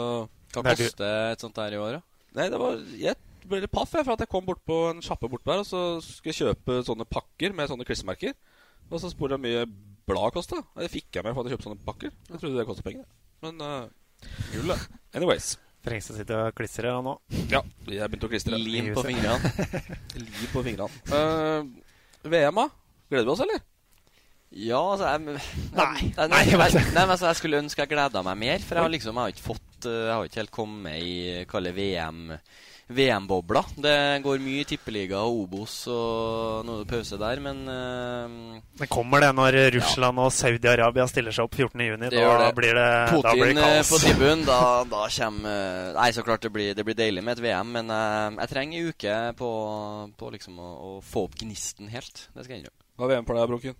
Hva 0.50 0.62
koster 0.67 1.31
et 1.31 1.44
sånt 1.44 1.55
der 1.55 1.76
i 1.76 1.79
året? 1.79 2.03
Nei, 2.35 2.49
det 2.50 2.59
var 2.59 2.81
Jeg 2.99 3.15
ble 3.44 3.61
litt 3.62 3.73
paff 3.73 3.94
jeg, 3.94 4.05
for 4.05 4.17
at 4.17 4.25
jeg 4.25 4.31
kom 4.32 4.44
bort 4.44 4.65
på 4.67 4.79
en 4.91 5.05
sjappe 5.05 5.31
borte 5.31 5.47
der, 5.47 5.62
og 5.62 5.69
så 5.69 5.82
skulle 6.03 6.35
jeg 6.35 6.41
kjøpe 6.41 6.81
sånne 6.88 7.06
pakker 7.06 7.55
med 7.55 7.70
sånne 7.70 7.87
klistremerker. 7.87 8.35
Og 8.91 8.99
så 8.99 9.12
spurte 9.12 9.38
jeg 9.38 9.44
hvor 9.44 9.47
mye 9.47 9.62
blad 10.09 10.35
kosta. 10.35 10.65
Det 10.75 10.91
fikk 10.91 11.20
jeg 11.20 11.29
med 11.29 11.37
for 11.37 11.44
at 11.44 11.49
jeg 11.49 11.56
kjøpte 11.56 11.70
sånne 11.70 11.87
pakker. 11.87 12.19
Jeg 12.26 12.43
trodde 12.43 12.59
det 12.59 12.67
kostet 12.67 12.91
penger. 12.91 13.06
Men 13.47 13.62
uh, 13.62 13.87
gull. 14.50 14.75
Anyways. 15.15 15.55
Trengs 15.88 16.11
å 16.12 16.19
sitte 16.19 16.37
og 16.37 16.52
klistre 16.58 16.93
nå. 17.05 17.14
Ja, 17.49 17.62
jeg 17.88 18.05
begynte 18.05 18.29
å 18.29 18.32
klistre. 18.32 18.61
Lim 18.61 18.93
på 18.96 19.05
fingrene. 19.06 19.52
Lim 20.20 20.52
på 20.52 20.64
fingrene. 20.67 21.02
Uh, 21.08 22.29
VM, 22.29 22.61
da? 22.61 22.69
Gleder 23.08 23.25
vi 23.25 23.32
oss, 23.32 23.43
eller? 23.46 23.64
Ja, 24.49 24.81
altså 24.81 25.08
jeg, 25.11 25.40
Nei. 25.76 26.06
jeg, 26.08 26.14
nei, 26.17 26.29
Nei, 26.32 26.43
jeg 26.49 26.58
nei, 26.94 27.02
men 27.02 27.12
altså, 27.12 27.26
jeg 27.29 27.37
skulle 27.40 27.61
ønske 27.61 27.85
jeg 27.85 27.90
gleda 27.90 28.23
meg 28.25 28.38
mer, 28.40 28.62
for 28.64 28.79
jeg 28.79 28.87
har 28.87 28.93
liksom 28.94 29.19
jeg 29.19 29.26
har 29.26 29.35
ikke 29.35 29.44
fått 29.44 29.88
eh, 29.90 29.99
Jeg 30.06 30.14
har 30.14 30.29
ikke 30.31 30.40
helt 30.40 30.55
kommet 30.56 31.02
i 31.05 31.17
kalle 31.50 31.73
VM 31.76 32.23
VM-bobla. 32.88 33.62
Det 33.76 33.94
går 34.24 34.41
mye 34.41 34.63
i 34.63 34.67
tippeliga 34.69 35.20
og 35.27 35.43
Obos, 35.44 35.74
og 35.93 36.65
noe 36.69 36.86
pause 36.89 37.19
der, 37.20 37.43
men 37.44 37.60
uh, 37.69 38.60
Det 38.81 38.89
kommer 38.89 39.20
det 39.24 39.31
når 39.36 39.58
Russland 39.77 40.22
og 40.22 40.31
Saudi-Arabia 40.32 41.05
stiller 41.10 41.34
seg 41.36 41.48
opp 41.48 41.58
14.6. 41.58 41.98
Det 42.08 42.13
Da 42.17 42.32
det. 42.46 42.48
blir 42.56 42.79
det, 42.79 42.89
da 43.13 43.34
blir 43.36 43.53
Putin 43.53 43.60
det 43.60 43.67
eh, 43.67 43.77
kaos. 43.77 43.93
på 43.93 44.01
tribunen, 44.06 44.46
da, 44.48 44.60
da 44.89 45.05
kommer 45.19 45.53
eh, 45.53 45.93
Nei, 45.98 46.08
så 46.17 46.24
klart 46.24 46.46
det 46.46 46.53
blir, 46.55 46.72
det 46.79 46.86
blir 46.89 46.96
deilig 46.98 47.24
med 47.27 47.36
et 47.36 47.44
VM, 47.44 47.74
men 47.77 47.93
uh, 47.93 48.41
jeg 48.41 48.53
trenger 48.55 48.79
ei 48.81 48.94
uke 48.94 49.19
på, 49.39 49.53
på 50.17 50.32
liksom 50.39 50.56
å, 50.63 50.72
å 50.89 50.91
få 51.05 51.27
opp 51.29 51.36
gnisten 51.43 51.93
helt. 51.93 52.29
Det 52.32 52.46
skal 52.46 52.56
jeg 52.56 52.65
innrømme. 52.65 52.84
Hva 52.98 53.06
er 53.06 53.15
VM 53.15 53.29
for 53.29 53.39
deg, 53.39 53.53
Brunken? 53.53 53.79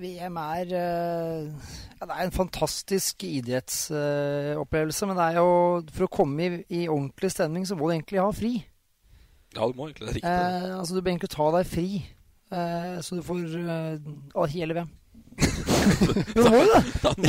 VM 0.00 0.38
er 0.40 0.72
eh, 0.78 1.48
ja, 1.98 2.06
Det 2.06 2.14
er 2.14 2.24
en 2.24 2.34
fantastisk 2.34 3.24
idrettsopplevelse. 3.28 5.08
men 5.08 5.18
det 5.18 5.26
er 5.26 5.40
jo, 5.40 5.50
for 5.92 6.06
å 6.06 6.12
komme 6.20 6.46
i, 6.46 6.62
i 6.82 6.86
ordentlig 6.88 7.32
stemning, 7.34 7.66
så 7.68 7.76
må 7.76 7.88
du 7.88 7.96
egentlig 7.96 8.22
ha 8.22 8.30
fri. 8.34 8.54
Ja, 9.52 9.68
du 9.68 9.76
må 9.76 9.90
egentlig 9.90 10.08
det 10.08 10.10
er 10.10 10.18
riktig. 10.20 10.32
Eh, 10.32 10.78
altså 10.78 10.96
Du 10.96 11.02
bør 11.02 11.12
egentlig 11.12 11.32
ta 11.34 11.50
deg 11.58 11.68
fri, 11.68 11.86
eh, 12.56 12.98
så 13.04 13.18
du 13.18 13.22
får 13.26 13.44
eh, 13.60 14.56
hele 14.56 14.78
VM. 14.80 14.90
du 16.36 16.40
må 16.44 16.58
jo 16.60 16.64
det. 16.68 16.82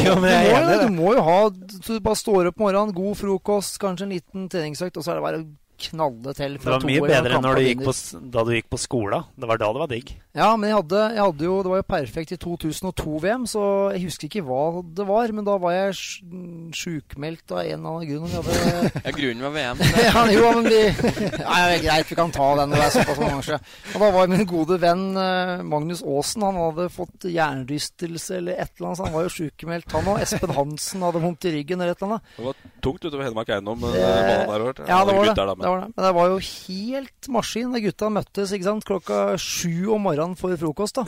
Jo, 0.04 0.16
men 0.20 0.30
jeg 0.30 0.48
er 0.48 0.54
må, 0.54 0.62
enig 0.62 0.80
du 0.82 0.90
må 0.92 1.14
jo 1.16 1.22
ha 1.24 1.38
Så 1.72 1.96
du 1.96 2.02
bare 2.04 2.20
står 2.20 2.50
opp 2.50 2.58
om 2.60 2.66
morgenen, 2.68 2.96
god 2.96 3.16
frokost, 3.16 3.80
kanskje 3.82 4.08
en 4.08 4.16
liten 4.16 4.50
treningsøkt, 4.52 5.00
og 5.00 5.06
så 5.06 5.14
er 5.14 5.20
det 5.20 5.28
bare 5.28 5.44
å 5.44 5.46
knalle 5.84 6.36
til 6.38 6.58
Det 6.60 6.68
var 6.70 6.86
mye 6.88 7.08
bedre 7.08 7.38
enn 7.38 7.48
når 7.48 7.60
du 7.60 7.68
gikk 7.68 7.88
på, 7.88 7.96
da 8.32 8.44
du 8.48 8.54
gikk 8.56 8.70
på 8.72 8.80
skolen. 8.80 9.28
Det 9.36 9.50
var 9.50 9.60
da 9.60 9.72
det 9.74 9.84
var 9.84 9.92
digg. 9.92 10.14
Ja, 10.34 10.48
men 10.58 10.66
jeg 10.72 10.78
hadde, 10.80 11.00
jeg 11.14 11.22
hadde 11.22 11.46
jo 11.46 11.56
Det 11.62 11.70
var 11.70 11.78
jo 11.78 11.86
perfekt 11.94 12.32
i 12.34 12.38
2002-VM, 12.42 13.44
så 13.46 13.64
jeg 13.94 14.02
husker 14.08 14.26
ikke 14.32 14.42
hva 14.48 14.82
det 14.98 15.06
var. 15.06 15.30
Men 15.38 15.46
da 15.46 15.60
var 15.62 15.76
jeg 15.76 15.94
sj- 15.94 16.72
sjukmeldt 16.74 17.54
av 17.54 17.60
en 17.62 17.76
eller 17.76 17.92
annen 17.92 18.08
grunn. 18.10 18.34
hadde 18.34 19.04
Ja, 19.06 19.14
grunnen 19.14 19.44
var 19.46 19.54
VM. 19.54 19.84
ja, 20.08 20.24
jo, 20.34 20.48
men 20.58 20.70
vi 20.72 20.80
Nei, 20.90 21.60
det 21.70 21.76
er 21.78 21.84
greit, 21.86 22.10
vi 22.10 22.18
kan 22.18 22.34
ta 22.34 22.48
den. 22.58 22.74
Det 22.74 22.80
er 22.82 22.96
såpass 22.96 23.22
mange. 23.22 23.60
Og 23.94 24.00
da 24.02 24.10
var 24.18 24.32
min 24.34 24.48
gode 24.50 24.80
venn 24.82 25.04
eh, 25.22 25.62
Magnus 25.70 26.02
Aasen 26.02 26.48
Han 26.48 26.58
hadde 26.64 26.88
fått 26.96 27.30
hjernerystelse 27.30 28.40
eller 28.42 28.58
et 28.66 28.74
eller 28.74 28.90
annet, 28.90 29.02
så 29.04 29.08
han 29.08 29.14
var 29.20 29.28
jo 29.28 29.34
sjukmeldt, 29.38 29.94
han 29.94 30.10
òg. 30.16 30.24
Espen 30.26 30.56
Hansen 30.58 31.06
hadde 31.06 31.22
vondt 31.28 31.46
i 31.46 31.54
ryggen 31.60 31.78
eller 31.86 31.94
et 31.94 32.02
eller 32.02 32.18
annet. 32.18 32.34
Det 32.40 32.48
var 32.50 32.58
tungt 32.90 33.06
utover 33.06 33.28
Hedmark 33.30 33.54
Eiendom. 33.54 33.86
Eh, 33.92 34.00
der, 34.02 34.66
hørt. 34.66 34.82
Ja, 34.90 35.04
det 35.06 35.14
var 35.14 35.30
det. 35.30 35.38
men- 35.38 35.62
det 35.62 35.70
var 35.76 35.86
det. 35.86 35.94
Men 35.94 36.10
det 36.10 36.14
var 36.18 36.34
jo 36.34 36.42
helt 36.50 37.32
maskin 37.38 37.78
da 37.78 37.86
gutta 37.86 38.10
møttes 38.18 38.58
ikke 38.58 38.70
sant? 38.72 38.90
klokka 38.90 39.22
sju 39.38 39.94
om 39.94 40.02
morgenen 40.02 40.22
for 40.40 40.56
frokost. 40.60 41.00
da. 41.00 41.04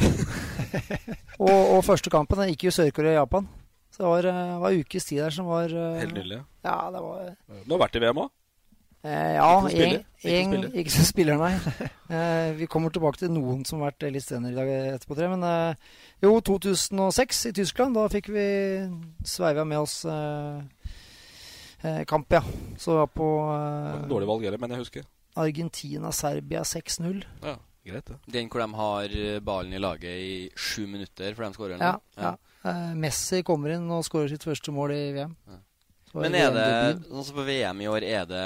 og, 1.46 1.60
og 1.76 1.84
første 1.88 2.12
kampen 2.14 2.42
den 2.42 2.52
gikk 2.54 2.68
jo 2.70 2.76
Sør-Korea-Japan. 2.78 3.48
Så 3.96 4.04
det 4.04 4.10
var, 4.12 4.26
eh, 4.32 4.56
var 4.60 4.76
ukes 4.76 5.08
tid 5.08 5.22
der 5.24 5.32
som 5.32 5.48
var 5.48 5.72
eh, 5.72 6.00
Helt 6.02 6.18
nydelig. 6.18 6.42
Ja, 6.68 6.80
det 6.92 7.04
var 7.06 7.30
Du 7.64 7.78
har 7.78 7.86
vært 7.86 7.96
i 7.96 8.02
VM 8.04 8.26
òg? 8.26 8.34
Eh, 9.06 9.36
ja, 9.38 9.50
Ikke 9.62 9.62
som 9.62 9.70
spiller. 9.70 10.02
Ikke 10.26 10.36
en, 10.36 10.50
spiller. 10.50 10.68
en, 10.68 10.80
ikke 10.82 10.94
som 10.96 11.06
spiller, 11.12 11.38
nei. 11.38 11.54
Eh, 12.16 12.50
vi 12.58 12.68
kommer 12.70 12.90
tilbake 12.94 13.22
til 13.22 13.32
noen 13.34 13.62
som 13.66 13.80
har 13.82 13.92
vært 13.94 14.08
litt 14.16 14.26
senere 14.26 14.52
i 14.52 14.58
dag 14.58 14.72
etterpå. 14.96 15.16
Tre, 15.18 15.30
men 15.32 15.46
eh, 15.46 15.94
jo, 16.26 16.34
2006 16.50 17.44
i 17.50 17.54
Tyskland, 17.62 17.96
da 17.98 18.08
fikk 18.12 18.32
vi 18.34 18.46
sveiva 19.26 19.64
med 19.66 19.84
oss 19.84 20.00
eh, 20.10 22.02
kamp, 22.10 22.34
ja. 22.34 22.42
Så 22.82 22.98
var 23.00 23.12
på 23.14 23.30
eh, 23.54 24.08
Dårlig 24.10 24.30
valg 24.32 24.48
heller, 24.50 24.62
men 24.62 24.74
jeg 24.76 24.84
husker. 24.84 25.08
Argentina-Serbia 25.38 26.64
6-0. 26.66 27.22
Ja, 27.46 27.56
greit 27.92 28.10
ja. 28.10 28.18
Den 28.38 28.50
hvor 28.50 28.64
de 28.66 28.70
har 28.82 29.18
eh, 29.20 29.40
ballen 29.46 29.74
i 29.74 29.82
laget 29.84 30.18
i 30.26 30.50
sju 30.56 30.86
minutter 30.88 31.36
før 31.38 31.48
de 31.50 31.54
skårer? 31.60 31.78
Ja, 31.82 31.94
ja. 32.18 32.36
Eh, 32.66 32.94
Messi 32.98 33.44
kommer 33.46 33.76
inn 33.78 33.90
og 33.94 34.04
skårer 34.08 34.30
sitt 34.34 34.44
første 34.48 34.72
mål 34.74 34.92
i 34.96 35.06
VM. 35.20 35.36
Ja. 35.48 35.62
Men 36.16 36.32
er 36.40 36.48
det 36.56 36.68
sånn 37.10 37.26
som 37.28 37.36
på 37.36 37.44
VM 37.44 37.82
i 37.84 37.88
år, 37.92 38.04
er 38.08 38.22
det, 38.30 38.44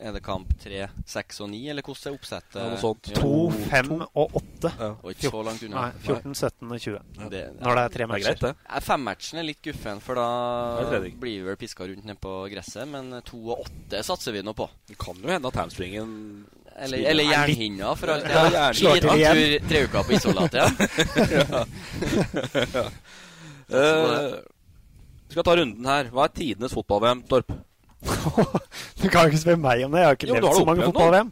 er 0.00 0.14
det 0.16 0.22
kamp 0.24 0.54
3, 0.62 0.86
6 1.04 1.40
og 1.44 1.50
9, 1.52 1.58
eller 1.68 1.84
hvordan 1.84 2.08
er 2.08 2.16
oppsettet? 2.16 2.54
Ja, 2.56 2.68
noe 2.72 2.78
sånt. 2.80 3.10
Ja. 3.12 3.18
2, 3.20 3.32
5 3.68 3.90
og 4.08 4.38
8. 4.40 4.70
Og 5.02 5.10
ikke 5.12 5.28
så 5.34 5.42
langt 5.44 5.66
unna. 5.66 5.82
Nei, 5.90 5.98
14, 6.06 6.32
17 6.32 6.72
og 6.72 6.80
20. 6.80 7.02
Det- 7.34 7.42
Når 7.60 7.76
det 7.76 7.82
er 7.84 7.92
tre 7.92 7.98
Det 7.98 8.00
er 8.06 8.10
matcher. 8.14 8.24
greit, 8.24 8.40
det. 8.40 8.54
Ja, 8.70 8.80
Femmatchen 8.80 9.38
er 9.42 9.46
litt 9.50 9.60
guffen, 9.68 10.00
for 10.00 10.14
da 10.14 10.26
blir 11.20 11.20
vi 11.20 11.36
vel 11.50 11.56
piska 11.60 11.84
rundt 11.92 12.06
ned 12.08 12.20
på 12.24 12.32
gresset. 12.54 12.88
Men 12.88 13.20
to 13.22 13.36
og 13.52 13.66
åtte 13.66 14.00
satser 14.02 14.32
vi 14.32 14.40
nå 14.40 14.54
på. 14.56 14.70
Det 14.88 14.96
kan 14.96 15.14
jo 15.20 15.28
hende 15.28 15.44
at 15.52 15.60
hamstringen 15.60 16.46
Eller, 16.76 16.98
eller 17.10 17.24
jernhinna, 17.24 17.94
for 17.96 18.08
alt 18.14 18.24
det 18.24 18.30
Ja. 18.54 18.72
Slår 18.72 19.00
til 19.00 19.10
igjen. 19.16 19.36
tur 19.36 19.68
tre 19.68 19.82
uker 19.84 20.02
på 20.02 20.12
isolat 20.16 20.54
igjen. 20.54 20.74
ja. 22.78 22.84
Eh, 23.70 24.38
vi 25.30 25.34
skal 25.36 25.44
ta 25.46 25.56
runden 25.56 25.86
her. 25.86 26.08
Hva 26.10 26.24
er 26.26 26.32
tidenes 26.34 26.72
fotball-VM, 26.74 27.20
Torp? 27.30 27.52
Du 29.00 29.08
kan 29.08 29.22
jo 29.24 29.30
ikke 29.30 29.42
spørre 29.44 29.60
meg 29.60 29.84
om 29.86 29.92
det. 29.94 30.00
Jeg 30.00 30.08
har 30.08 30.16
ikke 30.16 30.28
Jo, 30.30 30.34
levd 30.34 30.48
har 30.48 30.56
så 30.58 30.64
mange 30.66 30.88
fotball-VM. 30.88 31.30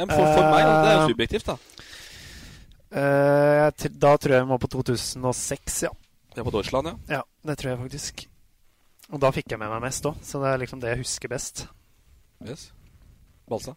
Ja, 0.00 0.06
for, 0.06 0.24
for 0.24 0.48
meg, 0.48 0.64
da, 0.64 0.72
det 0.72 0.88
er 0.88 0.96
jo 0.96 1.02
Eh, 1.04 1.12
subjektivt, 1.12 1.46
da. 1.46 1.56
Uh, 2.90 3.88
da 4.02 4.16
tror 4.18 4.34
jeg 4.34 4.42
vi 4.42 4.50
må 4.50 4.58
på 4.58 4.70
2006, 4.72 5.82
ja. 5.86 5.92
Det 6.34 6.42
er 6.42 6.46
på 6.48 6.54
Deutschland, 6.56 6.90
ja. 6.90 7.20
Ja, 7.20 7.22
det 7.46 7.58
tror 7.60 7.70
jeg 7.70 7.80
faktisk. 7.84 8.24
Og 9.10 9.22
da 9.22 9.30
fikk 9.34 9.54
jeg 9.54 9.62
med 9.62 9.70
meg 9.70 9.84
mest 9.84 10.06
òg, 10.06 10.18
så 10.26 10.42
det 10.42 10.50
er 10.50 10.62
liksom 10.64 10.82
det 10.82 10.90
jeg 10.90 11.02
husker 11.04 11.30
best. 11.30 11.64
Yes. 12.46 12.70
Balsa? 13.50 13.76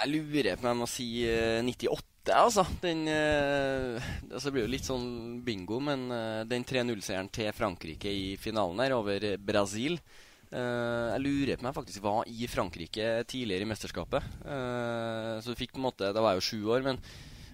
Jeg 0.00 0.10
lurer 0.12 0.56
på 0.56 0.64
om 0.64 0.70
jeg 0.72 0.80
må 0.80 0.88
si 0.90 1.06
eh, 1.28 1.60
98, 1.62 2.32
altså. 2.34 2.64
Den 2.82 3.04
eh, 3.10 4.10
altså 4.30 4.48
Det 4.48 4.54
blir 4.54 4.66
jo 4.66 4.72
litt 4.72 4.88
sånn 4.88 5.08
bingo, 5.46 5.78
men 5.84 6.06
eh, 6.14 6.42
den 6.48 6.64
3-0-seieren 6.66 7.30
til 7.34 7.52
Frankrike 7.56 8.10
i 8.10 8.36
finalen 8.40 8.82
her 8.82 8.94
over 8.96 9.26
Brasil 9.42 9.98
eh, 9.98 11.08
Jeg 11.12 11.22
lurer 11.24 11.58
på 11.58 11.64
om 11.66 11.70
jeg 11.70 11.78
faktisk 11.80 12.06
var 12.06 12.30
i 12.30 12.48
Frankrike 12.50 13.10
tidligere 13.28 13.66
i 13.66 13.70
mesterskapet. 13.72 14.32
Eh, 14.46 15.36
så 15.42 15.52
du 15.52 15.60
fikk 15.60 15.76
på 15.76 15.82
en 15.82 15.88
måte 15.90 16.10
Da 16.14 16.24
var 16.24 16.34
jeg 16.34 16.42
jo 16.42 16.48
sju 16.48 16.72
år, 16.78 16.88
men 16.88 17.02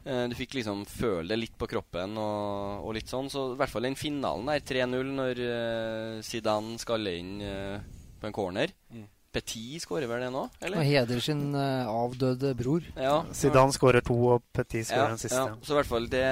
eh, 0.05 0.25
du 0.31 0.39
fikk 0.39 0.57
liksom 0.61 0.87
føle 0.89 1.29
det 1.33 1.43
litt 1.43 1.59
på 1.59 1.69
kroppen 1.71 2.17
og, 2.23 2.87
og 2.87 2.97
litt 2.97 3.11
sånn. 3.11 3.29
Så 3.33 3.51
i 3.53 3.61
hvert 3.61 3.75
fall 3.75 3.89
den 3.91 3.99
finalen 3.99 4.49
der, 4.53 4.65
3-0, 4.73 5.15
når 5.21 5.45
eh, 5.51 6.25
Zidane 6.25 6.79
skaller 6.81 7.19
inn 7.19 7.39
eh, 7.45 7.79
på 8.19 8.31
en 8.31 8.37
corner. 8.37 8.73
Mm. 8.95 9.07
Petit 9.29 9.83
skårer 9.85 10.09
vel 10.09 10.23
det 10.25 10.29
nå, 10.33 10.47
eller? 10.65 10.81
Og 10.81 10.87
heder 10.89 11.19
sin 11.21 11.43
eh, 11.55 11.85
avdøde 11.91 12.55
bror. 12.57 12.87
Ja. 12.97 13.19
Zidane 13.37 13.75
skårer 13.77 14.01
to, 14.07 14.17
og 14.35 14.43
Petit 14.57 14.87
skårer 14.89 15.03
Ja, 15.05 15.09
den 15.13 15.21
siste. 15.21 15.37
ja. 15.43 15.55
Så 15.63 15.75
i 15.75 15.77
hvert 15.77 15.91
fall 15.91 16.07
det 16.09 16.23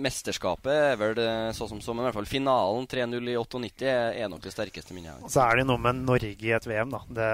mesterskapet 0.00 0.72
er 0.72 0.96
vel 1.00 1.14
det, 1.18 1.28
så 1.58 1.68
som 1.68 1.80
så, 1.84 1.92
men 1.94 2.04
i 2.04 2.08
hvert 2.08 2.16
fall 2.20 2.30
finalen 2.30 2.88
3-0 2.88 3.30
i 3.34 3.36
98 3.36 3.84
er, 3.92 4.16
er 4.24 4.32
nok 4.32 4.42
det 4.46 4.54
sterkeste 4.54 4.96
minnet. 4.96 5.12
jeg 5.12 5.20
har. 5.26 5.32
Så 5.36 5.44
er 5.44 5.56
det 5.60 5.66
jo 5.66 5.70
noe 5.74 5.84
med 5.84 6.00
Norge 6.08 6.32
i 6.48 6.54
et 6.56 6.66
VM, 6.68 6.92
da. 6.96 7.02
Det, 7.20 7.28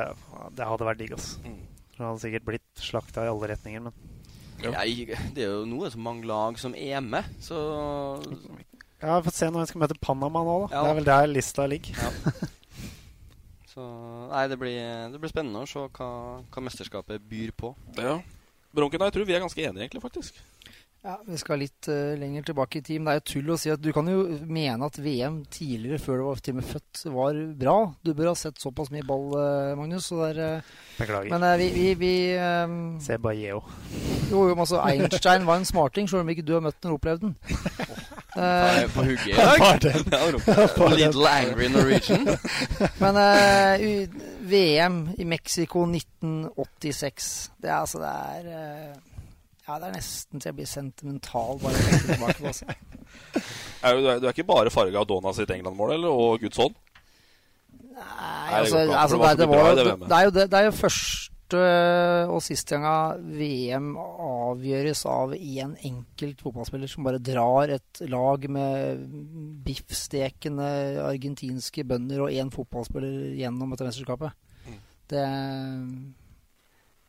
det 0.59 0.69
hadde 0.73 0.89
vært 0.91 1.03
digg, 1.05 1.15
altså. 1.19 1.39
Mm. 1.47 1.59
Det 1.99 2.05
hadde 2.07 2.23
sikkert 2.27 2.49
blitt 2.51 2.83
slakta 2.91 3.25
i 3.27 3.31
alle 3.33 3.53
retninger, 3.55 3.87
men 3.89 4.15
Nei, 4.59 5.05
det 5.37 5.45
er 5.45 5.53
jo 5.53 5.65
nå 5.71 5.87
så 5.87 6.01
mange 6.03 6.27
lag 6.27 6.57
som 6.59 6.73
er 6.75 6.99
med, 7.05 7.23
så 7.39 7.55
Ja, 8.99 9.21
vi 9.21 9.29
får 9.29 9.35
se 9.37 9.51
når 9.55 9.63
vi 9.63 9.71
skal 9.71 9.83
møte 9.85 9.97
Panama 10.03 10.43
nå, 10.43 10.57
da. 10.65 10.71
Ja. 10.75 10.81
Det 10.83 10.91
er 10.91 10.97
vel 10.99 11.07
der 11.07 11.29
lista 11.31 11.67
ligger. 11.71 11.95
Ja. 12.03 12.33
Så 13.79 13.85
Nei, 14.33 14.43
det 14.51 14.59
blir, 14.59 14.81
det 15.13 15.21
blir 15.23 15.31
spennende 15.31 15.63
å 15.63 15.71
se 15.71 15.85
hva, 15.95 16.11
hva 16.43 16.63
mesterskapet 16.67 17.23
byr 17.31 17.55
på. 17.55 17.71
Ja. 17.95 18.19
Bronken, 18.75 19.05
jeg 19.07 19.15
tror 19.15 19.29
vi 19.29 19.37
er 19.37 19.45
ganske 19.45 19.63
enige, 19.63 19.87
egentlig, 19.87 20.03
faktisk. 20.03 20.41
Ja, 21.07 21.15
Vi 21.23 21.39
skal 21.39 21.61
litt 21.63 21.87
uh, 21.87 22.19
lenger 22.19 22.49
tilbake 22.49 22.81
i 22.81 22.83
tid. 22.83 22.99
Men 22.99 23.07
det 23.07 23.13
er 23.13 23.21
jo 23.21 23.27
tull 23.31 23.53
å 23.55 23.59
si 23.63 23.71
at 23.71 23.81
du 23.81 23.93
kan 23.95 24.11
jo 24.11 24.25
mene 24.51 24.89
at 24.91 24.99
VM 24.99 25.39
tidligere, 25.47 26.01
før 26.03 26.19
du 26.19 26.25
var 26.27 26.43
til 26.43 26.57
og 26.57 26.59
med 26.59 26.69
født, 26.73 27.05
var 27.15 27.39
bra. 27.63 27.77
Du 28.03 28.11
bør 28.19 28.33
ha 28.33 28.35
sett 28.41 28.59
såpass 28.59 28.91
mye 28.95 29.07
ball, 29.07 29.29
uh, 29.39 29.79
Magnus. 29.79 30.11
Så 30.11 30.19
der 30.25 30.43
er, 30.43 30.59
eh, 30.59 30.75
Beklager. 30.99 31.31
men 31.31 31.47
vi, 31.63 31.71
vi, 31.77 31.89
vi 32.03 32.13
um, 32.35 32.99
Se 33.05 33.21
Bajeo. 33.23 33.63
Jo, 34.29 34.49
jo, 34.51 34.59
altså, 34.59 34.83
Einstein 34.83 35.47
var 35.47 35.63
en 35.63 35.71
smarting, 35.71 36.11
selv 36.11 36.27
om 36.27 36.35
ikke 36.35 36.45
du 36.45 36.57
har 36.59 36.67
møtt 36.67 36.83
den 36.83 36.91
og 36.91 36.99
opplevd 36.99 37.29
den. 37.29 37.39
Eh, 38.39 38.95
på 38.95 39.03
hugget 39.03 39.27
i 39.27 39.33
dag. 39.37 39.59
Ja, 40.13 40.89
Little 40.97 41.29
Angry 41.29 41.69
Norwegian. 41.69 42.29
men 43.03 43.17
uh, 43.17 44.09
VM 44.51 45.09
i 45.19 45.25
Mexico 45.25 45.83
1986 45.83 47.51
Det 47.63 47.71
er 47.71 47.75
altså 47.75 47.99
Det 47.99 48.09
er 48.09 48.45
uh, 48.47 48.97
Ja, 49.69 49.79
det 49.79 49.89
er 49.89 49.97
nesten 49.97 50.41
så 50.41 50.49
jeg 50.49 50.59
blir 50.61 50.69
sentimental 50.71 51.59
bare 51.61 51.75
å 51.75 51.87
tenke 51.89 52.13
tilbake 52.13 52.39
på. 52.39 52.53
Altså. 52.53 52.65
Er 53.83 53.97
du, 53.99 54.07
du 54.23 54.29
er 54.29 54.33
ikke 54.33 54.47
bare 54.49 54.71
farga 54.73 55.03
av 55.03 55.09
Donas 55.11 55.37
sitt 55.37 55.51
England-mål, 55.53 55.93
eller? 55.99 56.09
Og 56.09 56.41
Guds 56.41 56.63
hånd? 56.63 56.79
Nei, 57.99 58.05
Nei, 58.07 58.61
altså, 58.63 58.79
det 58.79 58.97
altså 58.97 59.19
det, 59.19 59.29
det 59.29 59.39
det, 59.43 59.49
var 59.51 59.75
det, 59.75 60.17
er 60.17 60.25
jo 60.25 60.33
det, 60.39 60.47
det 60.53 60.61
er 60.63 60.71
jo 60.71 60.77
første 60.79 61.38
og 61.57 62.43
siste 62.45 62.77
gangen 62.77 63.31
VM 63.39 63.95
avgjøres 63.97 65.05
av 65.09 65.33
én 65.37 65.73
enkelt 65.89 66.43
fotballspiller 66.45 66.91
som 66.91 67.07
bare 67.07 67.23
drar 67.23 67.73
et 67.79 68.03
lag 68.11 68.45
med 68.53 69.07
biffstekende 69.65 70.69
argentinske 71.07 71.87
bønder 71.89 72.27
og 72.27 72.35
én 72.35 72.53
fotballspiller 72.53 73.39
gjennom 73.41 73.73
dette 73.73 73.89
mesterskapet. 73.89 74.37
Mm. 74.69 74.81
Det 75.09 75.27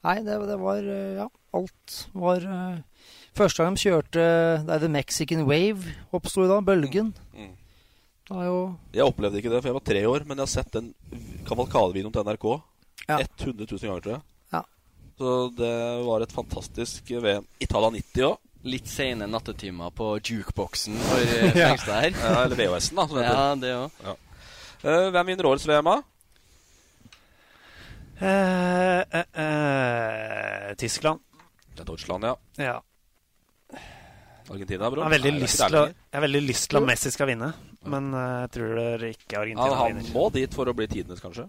Nei, 0.06 0.20
det, 0.24 0.36
det 0.48 0.58
var 0.62 0.80
eh, 0.80 1.18
Ja, 1.20 1.26
alt 1.60 1.96
var 2.16 2.46
eh, 2.48 3.08
Første 3.36 3.66
gang 3.66 3.76
de 3.76 3.84
kjørte 3.84 4.24
Det 4.64 4.72
er 4.76 4.84
The 4.84 4.92
Mexican 4.92 5.44
Wave 5.50 5.96
oppsto 6.16 6.46
i 6.46 6.52
dag. 6.52 6.64
Bølgen. 6.64 7.12
Mm. 7.36 7.56
Jo 8.30 8.58
Jeg 8.96 9.04
opplevde 9.04 9.42
ikke 9.42 9.52
det, 9.52 9.60
for 9.60 9.72
jeg 9.72 9.80
var 9.80 9.88
tre 9.90 10.04
år, 10.08 10.26
men 10.28 10.38
jeg 10.40 10.46
har 10.46 10.54
sett 10.54 10.76
den 10.76 10.94
kavalkadevideoen 11.50 12.16
til 12.16 12.28
NRK 12.30 12.48
Ja. 13.10 13.18
100 13.20 13.66
000 13.66 13.80
ganger, 13.90 14.04
tror 14.06 14.14
jeg. 14.14 14.26
Ja. 15.20 15.26
Så 15.26 15.50
det 15.58 15.74
var 16.08 16.24
et 16.24 16.32
fantastisk 16.32 17.12
VM. 17.12 17.48
Italia 17.60 17.92
90 18.00 18.24
òg. 18.30 18.38
Litt 18.68 18.88
sene 18.92 19.28
nattetimer 19.28 19.92
på 19.96 20.14
jukeboksen 20.20 20.96
for 21.00 21.24
Ja. 21.60 21.74
Fengstad 21.74 22.02
her. 22.06 22.16
Ja, 22.16 22.44
eller 22.46 22.56
VHS-en, 22.60 23.00
da. 23.00 23.08
Som 23.08 23.20
heter. 23.20 23.36
Ja, 23.36 23.56
det 23.60 23.74
òg. 23.76 24.26
Uh, 24.80 25.10
hvem 25.12 25.34
vinner 25.34 25.50
årets 25.52 25.68
VM? 25.68 25.92
da? 25.92 25.98
Uh, 28.20 29.04
uh, 29.16 29.24
eh, 29.44 30.76
Tyskland. 30.80 31.20
Det 31.76 31.84
er 31.84 31.88
Deutschland, 31.88 32.24
ja. 32.28 32.36
Ja. 32.60 32.80
Argentina, 34.50 34.90
bror. 34.90 35.04
Jeg 35.04 35.06
har 35.06 35.14
veldig, 35.14 35.32
Nei, 35.36 35.44
lyst 35.46 35.62
til, 35.62 35.78
å, 35.78 35.86
jeg 35.88 36.18
har 36.18 36.26
veldig 36.26 36.42
lyst 36.44 36.70
til 36.72 36.80
at 36.80 36.88
Messi 36.90 37.12
skal 37.14 37.30
vinne, 37.30 37.52
men 37.94 38.10
eh, 38.18 38.36
jeg 38.44 38.52
tror 38.56 38.72
det 39.04 39.12
ikke 39.14 39.40
Argentina 39.44 39.68
Ja, 39.70 39.78
han 39.84 40.00
vinner. 40.00 40.12
må 40.16 40.26
dit 40.34 40.58
for 40.58 40.72
å 40.72 40.74
bli 40.76 40.88
tidenes, 40.90 41.22
kanskje. 41.24 41.46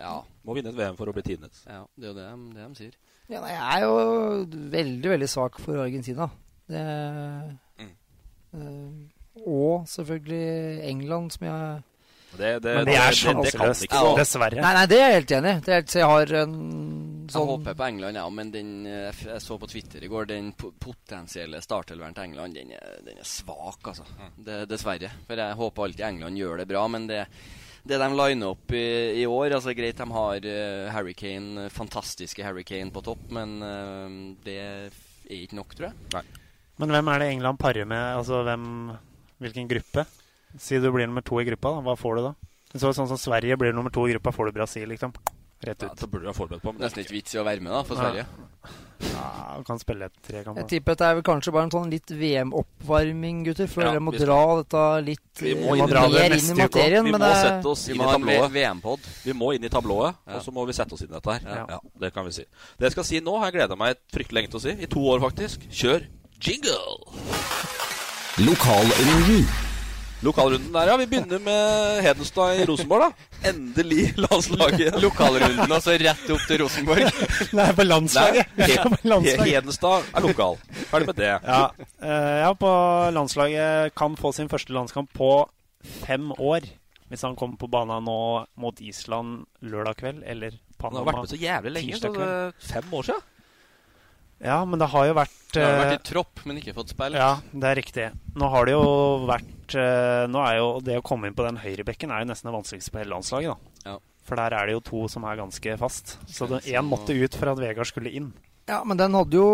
Ja. 0.00 0.14
Må 0.48 0.54
vinne 0.56 0.70
et 0.72 0.78
VM 0.80 0.96
for 0.96 1.06
å 1.10 1.12
bli 1.12 1.22
tidenes. 1.22 1.62
ja, 1.68 1.82
det 1.98 2.08
er 2.08 2.08
jo 2.08 2.14
det, 2.16 2.26
de- 2.30 2.54
det 2.56 2.68
de 2.68 2.74
sier. 2.80 2.94
Ja, 3.30 3.40
nei, 3.44 3.50
jeg 3.52 3.62
er 3.76 3.80
jo 3.84 4.46
veldig, 4.72 5.10
veldig 5.12 5.28
svak 5.28 5.60
for 5.60 5.76
Argentina. 5.84 6.30
Det, 6.70 6.80
Mm. 7.78 7.94
øh, 8.54 9.46
og 9.46 9.86
selvfølgelig 9.86 10.82
England, 10.88 11.32
som 11.32 11.46
jeg 11.46 11.82
Det, 12.30 12.62
det, 12.62 12.74
Men 12.76 12.84
det 12.86 12.94
er 12.94 13.10
det- 13.10 13.42
det 13.42 13.52
kan 13.52 13.74
sjanseløst, 13.74 13.82
ikke 13.82 14.00
gå. 14.06 14.16
dessverre. 14.16 14.60
Nei, 14.62 14.72
nei, 14.74 14.86
det 14.86 14.98
er 15.00 15.08
jeg 15.10 15.14
helt 15.14 15.30
enig 15.32 15.50
i. 15.68 15.70
Er 15.72 15.82
Jeg 15.82 16.04
har 16.06 16.22
en 16.44 17.26
Jeg 17.26 17.32
sånn 17.34 17.46
håper 17.48 17.74
på 17.74 17.88
England, 17.88 18.14
ja, 18.16 18.28
men 18.30 18.50
den, 18.52 18.86
eh, 18.86 19.10
jeg 19.12 19.40
så 19.40 19.58
på 19.58 19.68
Twitter 19.68 20.04
i 20.04 20.08
går 20.08 20.26
den 20.28 20.52
potensielle 20.52 21.60
startelveren 21.60 22.14
til 22.14 22.22
England, 22.24 22.54
den 22.54 22.70
er, 22.70 23.02
den 23.04 23.18
er 23.18 23.24
svak, 23.24 23.82
altså. 23.82 24.04
Det, 24.38 24.68
dessverre. 24.68 25.10
For 25.26 25.34
jeg 25.36 25.54
håper 25.56 25.82
alltid 25.84 26.00
England 26.06 26.36
gjør 26.38 26.56
det 26.58 26.68
bra, 26.68 26.86
men 26.88 27.06
det, 27.08 27.26
det 27.86 27.98
de 28.00 28.08
liner 28.12 28.52
opp 28.52 28.74
i, 28.76 28.86
i 29.22 29.24
år 29.28 29.56
altså 29.56 29.74
Greit, 29.76 29.98
de 29.98 30.16
har 30.16 30.46
uh, 30.46 30.90
Harry 30.94 31.14
Kane, 31.16 31.68
fantastiske 31.72 32.44
Harry 32.44 32.64
Kane 32.66 32.92
på 32.92 33.02
topp, 33.06 33.26
men 33.34 33.56
uh, 33.64 34.36
det 34.44 34.58
er 34.60 35.00
ikke 35.30 35.58
nok, 35.58 35.74
tror 35.76 35.90
jeg. 35.90 36.10
Nei. 36.16 36.24
Men 36.80 36.94
hvem 36.94 37.10
er 37.12 37.22
det 37.22 37.30
England 37.34 37.60
parer 37.60 37.88
med? 37.88 38.04
Altså, 38.18 38.42
hvem, 38.46 38.64
hvilken 39.42 39.68
gruppe? 39.70 40.06
Si 40.58 40.78
du 40.80 40.88
blir 40.90 41.06
nummer 41.06 41.24
to 41.24 41.38
i 41.40 41.46
gruppa, 41.46 41.76
da. 41.76 41.84
hva 41.86 41.96
får 41.98 42.16
du 42.18 42.24
da? 42.30 42.32
Så, 42.72 42.92
sånn 42.94 43.08
som 43.10 43.18
Sverige 43.18 43.58
blir 43.58 43.74
nummer 43.74 43.92
to 43.94 44.06
i 44.06 44.14
gruppa, 44.14 44.32
får 44.34 44.48
du 44.48 44.58
Brasil, 44.60 44.88
liksom. 44.90 45.12
Rett 45.60 45.82
ut. 45.82 45.88
Ja, 45.90 45.94
det 46.00 46.06
burde 46.08 46.24
du 46.24 46.30
ha 46.30 46.36
forberedt 46.36 46.62
på. 46.64 46.72
Men 46.72 46.86
Nesten 46.86 47.02
ikke 47.04 47.18
vits 47.18 47.34
i 47.36 47.40
å 47.40 47.44
være 47.44 47.60
med, 47.60 47.72
da, 47.74 47.82
for 47.84 48.00
Sverige. 48.00 48.24
Ja, 49.00 49.56
du 49.56 49.64
kan 49.64 49.78
spille 49.80 50.08
tre 50.24 50.42
kamper. 50.44 50.60
Jeg 50.62 50.68
tipper 50.72 50.92
at 50.96 51.00
det 51.00 51.06
er 51.08 51.14
vel 51.18 51.24
kanskje 51.24 51.52
bare 51.56 51.68
en 51.68 51.72
sånn 51.72 51.90
litt 51.92 52.12
VM-oppvarming, 52.12 53.42
gutter. 53.48 53.68
For 53.68 53.84
Ja, 53.84 53.92
dere 53.94 54.02
må 54.04 54.12
vi 54.12 54.20
dra 54.22 54.38
dette 54.60 54.82
litt 55.06 55.40
Vi 55.44 55.54
må 55.56 55.74
eh, 55.74 55.80
inn 55.80 55.92
i 55.92 56.00
mer 56.16 56.34
inn 56.36 56.50
i 56.52 56.56
materien. 56.58 57.08
Vi 57.08 57.14
må 57.14 57.20
det, 57.22 57.30
sette 57.40 57.72
oss 57.72 57.86
inn 57.88 58.00
i 58.00 58.08
tablået. 58.08 58.52
VM-pod. 58.56 59.08
Vi 59.24 59.36
må 59.36 59.52
inn 59.56 59.64
i 59.64 59.72
tablået, 59.72 60.20
Ja. 60.26 60.36
og 60.36 60.44
så 60.44 60.52
må 60.56 60.66
vi 60.68 60.76
sette 60.76 60.96
oss 60.96 61.04
inn 61.04 61.12
i 61.12 61.16
dette 61.16 61.36
her. 61.38 61.48
Ja. 61.48 61.64
Ja. 61.76 61.80
Det 62.04 62.12
kan 62.16 62.28
vi 62.28 62.36
si. 62.40 62.44
Det 62.76 62.88
jeg 62.90 62.96
skal 62.96 63.08
si 63.12 63.20
nå, 63.24 63.38
har 63.40 63.50
jeg 63.50 63.60
gleda 63.60 63.76
meg 63.76 64.00
fryktelig 64.12 64.40
lenge 64.40 64.52
til 64.56 64.60
å 64.60 64.64
si. 64.68 64.76
I 64.80 64.86
to 64.96 65.00
år, 65.12 65.20
faktisk. 65.28 65.64
Kjør 65.68 66.06
jingle! 66.40 66.80
Lokalrunden. 68.40 69.69
Lokalrunden 70.22 70.72
der, 70.74 70.90
ja. 70.90 70.96
Vi 71.00 71.06
begynner 71.08 71.40
med 71.40 72.02
Hedenstad 72.04 72.58
i 72.60 72.64
Rosenborg, 72.68 73.06
da. 73.06 73.28
Endelig 73.50 74.10
landslaget. 74.20 74.98
Lokalrunden, 75.04 75.72
altså 75.72 75.94
rett 76.00 76.26
opp 76.34 76.42
til 76.48 76.60
Rosenborg. 76.60 77.06
Nei, 77.56 77.68
på 77.78 77.86
landslaget. 77.86 78.50
Nei, 78.58 78.68
Ja, 78.74 78.84
på 78.84 78.98
He- 78.98 79.08
landslaget. 79.14 79.46
Hedenstad 79.54 80.10
er 80.12 80.26
lokal. 80.26 80.58
Ferdig 80.90 81.08
med 81.12 81.20
det. 81.22 81.30
Ja, 81.46 81.62
eh, 82.04 82.36
ja, 82.44 82.52
på 82.60 82.72
landslaget 83.16 83.94
kan 83.96 84.18
få 84.20 84.34
sin 84.36 84.52
første 84.52 84.76
landskamp 84.76 85.08
på 85.16 85.30
fem 86.04 86.28
år. 86.36 86.68
Hvis 87.10 87.24
han 87.26 87.34
kommer 87.34 87.56
på 87.58 87.66
banen 87.72 88.04
nå 88.06 88.18
mot 88.60 88.80
Island 88.84 89.46
lørdag 89.66 89.96
kveld, 89.98 90.20
eller 90.30 90.52
Panama 90.78 91.00
tirsdag 91.00 91.00
kveld. 91.00 91.00
Han 91.00 91.00
har 91.00 91.08
vært 91.08 91.24
med 91.24 91.32
så 91.32 91.40
jævlig 91.40 91.72
lenge. 91.74 91.96
Så 91.98 92.12
det 92.14 92.70
fem 92.70 92.94
år 93.00 93.08
siden. 93.08 93.24
Ja, 94.40 94.64
men 94.64 94.80
det 94.80 94.88
har 94.88 95.06
jo 95.10 95.14
vært 95.18 95.34
Det 95.52 95.62
har 95.64 95.74
eh, 95.74 95.80
vært 95.84 95.96
i 95.98 96.10
tropp, 96.12 96.42
men 96.48 96.60
ikke 96.60 96.72
fått 96.76 96.94
spille. 96.94 97.18
Ja, 97.20 97.32
det 97.52 97.70
er 97.70 97.76
riktig. 97.76 98.06
Nå 98.40 98.48
har 98.52 98.68
det 98.68 98.72
jo 98.76 98.84
vært 99.28 99.74
eh, 99.76 100.26
Nå 100.32 100.44
er 100.46 100.54
jo 100.60 100.68
det 100.84 100.96
å 101.00 101.04
komme 101.04 101.28
inn 101.28 101.36
på 101.36 101.44
den 101.44 101.60
høyrebekken 101.60 102.12
er 102.14 102.22
jo 102.24 102.30
nesten 102.30 102.48
det 102.48 102.54
vanskeligste 102.56 102.94
på 102.94 103.02
hele 103.02 103.12
landslaget. 103.16 103.52
da 103.84 103.92
Ja. 103.92 103.98
For 104.30 104.38
der 104.38 104.54
er 104.54 104.68
det 104.68 104.76
jo 104.76 104.84
to 104.86 105.00
som 105.10 105.24
er 105.26 105.40
ganske 105.40 105.74
fast. 105.80 106.14
Så 106.30 106.46
én 106.60 106.86
måtte 106.86 107.16
ut 107.16 107.34
for 107.36 107.50
at 107.52 107.60
Vegard 107.60 107.88
skulle 107.88 108.12
inn. 108.14 108.30
ja, 108.70 108.78
men 108.86 108.96
den 108.96 109.16
hadde 109.18 109.34
jo 109.36 109.46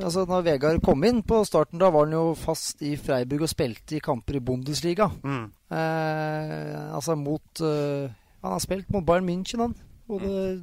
Altså, 0.00 0.24
når 0.26 0.46
Vegard 0.46 0.82
kom 0.82 1.04
inn 1.04 1.22
på 1.22 1.42
starten, 1.44 1.78
da 1.78 1.90
var 1.92 2.06
han 2.06 2.14
jo 2.16 2.34
fast 2.38 2.82
i 2.82 2.94
Freiburg 2.96 3.44
og 3.44 3.52
spilte 3.52 3.98
i 3.98 4.00
kamper 4.02 4.38
i 4.38 4.40
Bundesliga. 4.40 5.10
Mm. 5.22 5.50
Eh, 5.70 6.94
altså 6.96 7.14
mot 7.18 7.60
eh, 7.60 8.08
Han 8.42 8.54
har 8.54 8.62
spilt 8.64 8.90
mot 8.90 9.04
Bayern 9.04 9.28
München, 9.28 9.60
han. 9.66 9.74
Både 10.08 10.62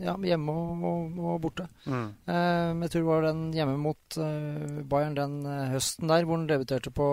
ja, 0.00 0.14
hjemme 0.26 0.54
og, 0.54 0.84
og, 0.86 1.18
og 1.32 1.40
borte. 1.44 1.66
Mm. 1.84 2.06
Eh, 2.26 2.70
jeg 2.84 2.92
tror 2.92 3.00
det 3.00 3.10
var 3.10 3.26
den 3.28 3.42
hjemme 3.54 3.76
mot 3.80 4.18
uh, 4.18 4.80
Bayern 4.90 5.18
den 5.18 5.36
uh, 5.46 5.68
høsten 5.72 6.10
der, 6.10 6.26
hvor 6.26 6.40
han 6.40 6.48
debuterte 6.48 6.92
på, 6.94 7.10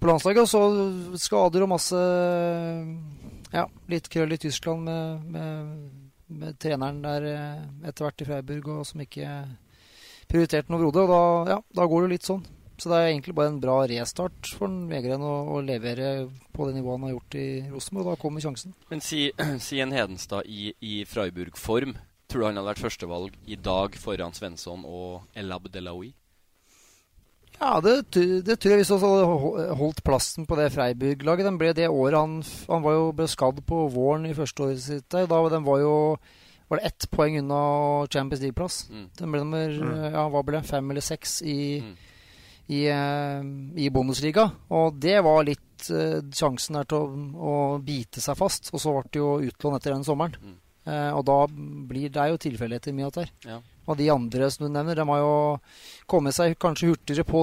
på 0.00 0.10
landslaget. 0.10 0.44
Og 0.44 0.50
så 0.50 1.22
skader 1.28 1.66
og 1.66 1.72
masse 1.76 2.02
Ja, 3.48 3.64
litt 3.88 4.10
krøll 4.12 4.34
i 4.36 4.40
Tyskland 4.42 4.84
med, 4.84 5.24
med, 5.32 5.68
med 6.28 6.58
treneren 6.60 7.00
der 7.00 7.24
etter 7.88 8.04
hvert 8.04 8.20
i 8.20 8.26
Freiburg, 8.28 8.68
og 8.74 8.84
som 8.84 9.00
ikke 9.00 9.30
prioriterte 10.28 10.68
noe 10.68 10.82
Brode. 10.82 11.06
Og 11.06 11.08
da, 11.08 11.54
ja, 11.54 11.58
da 11.80 11.86
går 11.88 12.04
det 12.04 12.16
litt 12.18 12.28
sånn. 12.28 12.44
Så 12.78 12.88
det 12.92 12.98
er 12.98 13.08
egentlig 13.10 13.34
bare 13.34 13.50
en 13.50 13.60
bra 13.62 13.80
restart 13.90 14.52
for 14.54 14.68
en 14.70 14.84
Vegren 14.90 15.22
å, 15.26 15.32
å 15.56 15.60
levere 15.66 16.28
på 16.54 16.68
det 16.68 16.76
nivået 16.76 16.94
han 17.00 17.06
har 17.08 17.14
gjort 17.16 17.34
i 17.40 17.46
Rosenborg. 17.72 18.06
Og 18.06 18.12
da 18.14 18.20
kommer 18.22 18.44
sjansen. 18.44 18.74
Men 18.92 19.02
si, 19.02 19.24
si 19.66 19.80
en 19.82 19.94
Hedenstad 19.96 20.46
i, 20.46 20.70
i 20.80 21.00
Freiburg-form. 21.10 21.96
Tror 22.28 22.42
du 22.42 22.46
han 22.46 22.60
hadde 22.60 22.68
vært 22.74 22.84
førstevalg 22.84 23.36
i 23.48 23.56
dag 23.56 23.94
foran 23.98 24.34
Svensson 24.36 24.82
og 24.86 25.22
El 25.38 25.50
Abdelawi? 25.54 26.12
Ja, 27.58 27.80
det, 27.82 27.94
det 28.46 28.54
tror 28.62 28.70
jeg 28.76 28.84
hvis 28.84 28.90
han 28.94 29.00
hadde 29.02 29.70
holdt 29.80 30.04
plassen 30.06 30.46
på 30.46 30.54
det 30.60 30.68
Freiburg-laget. 30.76 31.48
Den 31.48 31.56
ble 31.58 31.72
det 31.74 31.88
året 31.90 32.14
han, 32.20 32.36
han 32.68 32.84
var 32.84 32.94
jo 32.94 33.08
ble 33.18 33.26
skadd 33.32 33.58
på 33.66 33.80
våren 33.90 34.28
i 34.30 34.34
første 34.36 34.62
året 34.68 34.84
sitt. 34.84 35.08
der. 35.10 35.26
Da 35.26 35.40
den 35.50 35.66
var 35.66 35.80
jo 35.82 35.94
var 36.68 36.78
det 36.82 36.90
ett 36.92 37.06
poeng 37.10 37.38
unna 37.40 37.58
Champions 38.12 38.42
League-plass. 38.44 38.76
Mm. 38.92 39.06
Den 39.18 39.32
ble 39.34 39.40
nummer 39.42 39.72
Mm. 39.72 40.12
ja, 40.12 40.26
hva 40.28 40.42
ble 40.44 40.58
det, 40.60 40.68
fem 40.68 40.90
eller 40.92 41.00
seks 41.02 41.38
i, 41.42 41.80
Mm. 41.82 41.96
I, 42.68 42.84
eh, 42.92 43.42
i 43.80 43.90
Bundesliga. 43.90 44.50
Og 44.76 45.00
det 45.00 45.18
var 45.24 45.46
litt 45.48 45.88
eh, 45.90 46.20
sjansen 46.28 46.76
der 46.78 46.88
til 46.88 47.00
å, 47.00 47.08
å 47.38 47.56
bite 47.84 48.22
seg 48.24 48.36
fast. 48.38 48.72
Og 48.74 48.82
så 48.82 48.92
ble 48.94 49.08
det 49.12 49.22
jo 49.22 49.34
utlån 49.48 49.78
etter 49.78 49.96
den 49.96 50.06
sommeren. 50.06 50.36
Mm. 50.36 50.58
Eh, 50.88 51.10
og 51.16 51.24
da 51.28 51.38
blir 51.48 52.12
det 52.12 52.28
jo 52.32 52.40
tilfeldigheter 52.44 52.96
mye 52.96 53.08
av 53.08 53.16
det 53.16 53.26
her. 53.26 53.32
Ja. 53.54 53.58
Og 53.88 53.96
de 53.96 54.10
andre 54.12 54.50
som 54.52 54.66
du 54.66 54.72
nevner, 54.72 55.00
de 55.00 55.06
har 55.08 55.22
jo 55.22 55.32
kommet 56.10 56.36
seg 56.36 56.58
kanskje 56.60 56.90
hurtigere 56.90 57.24
på, 57.28 57.40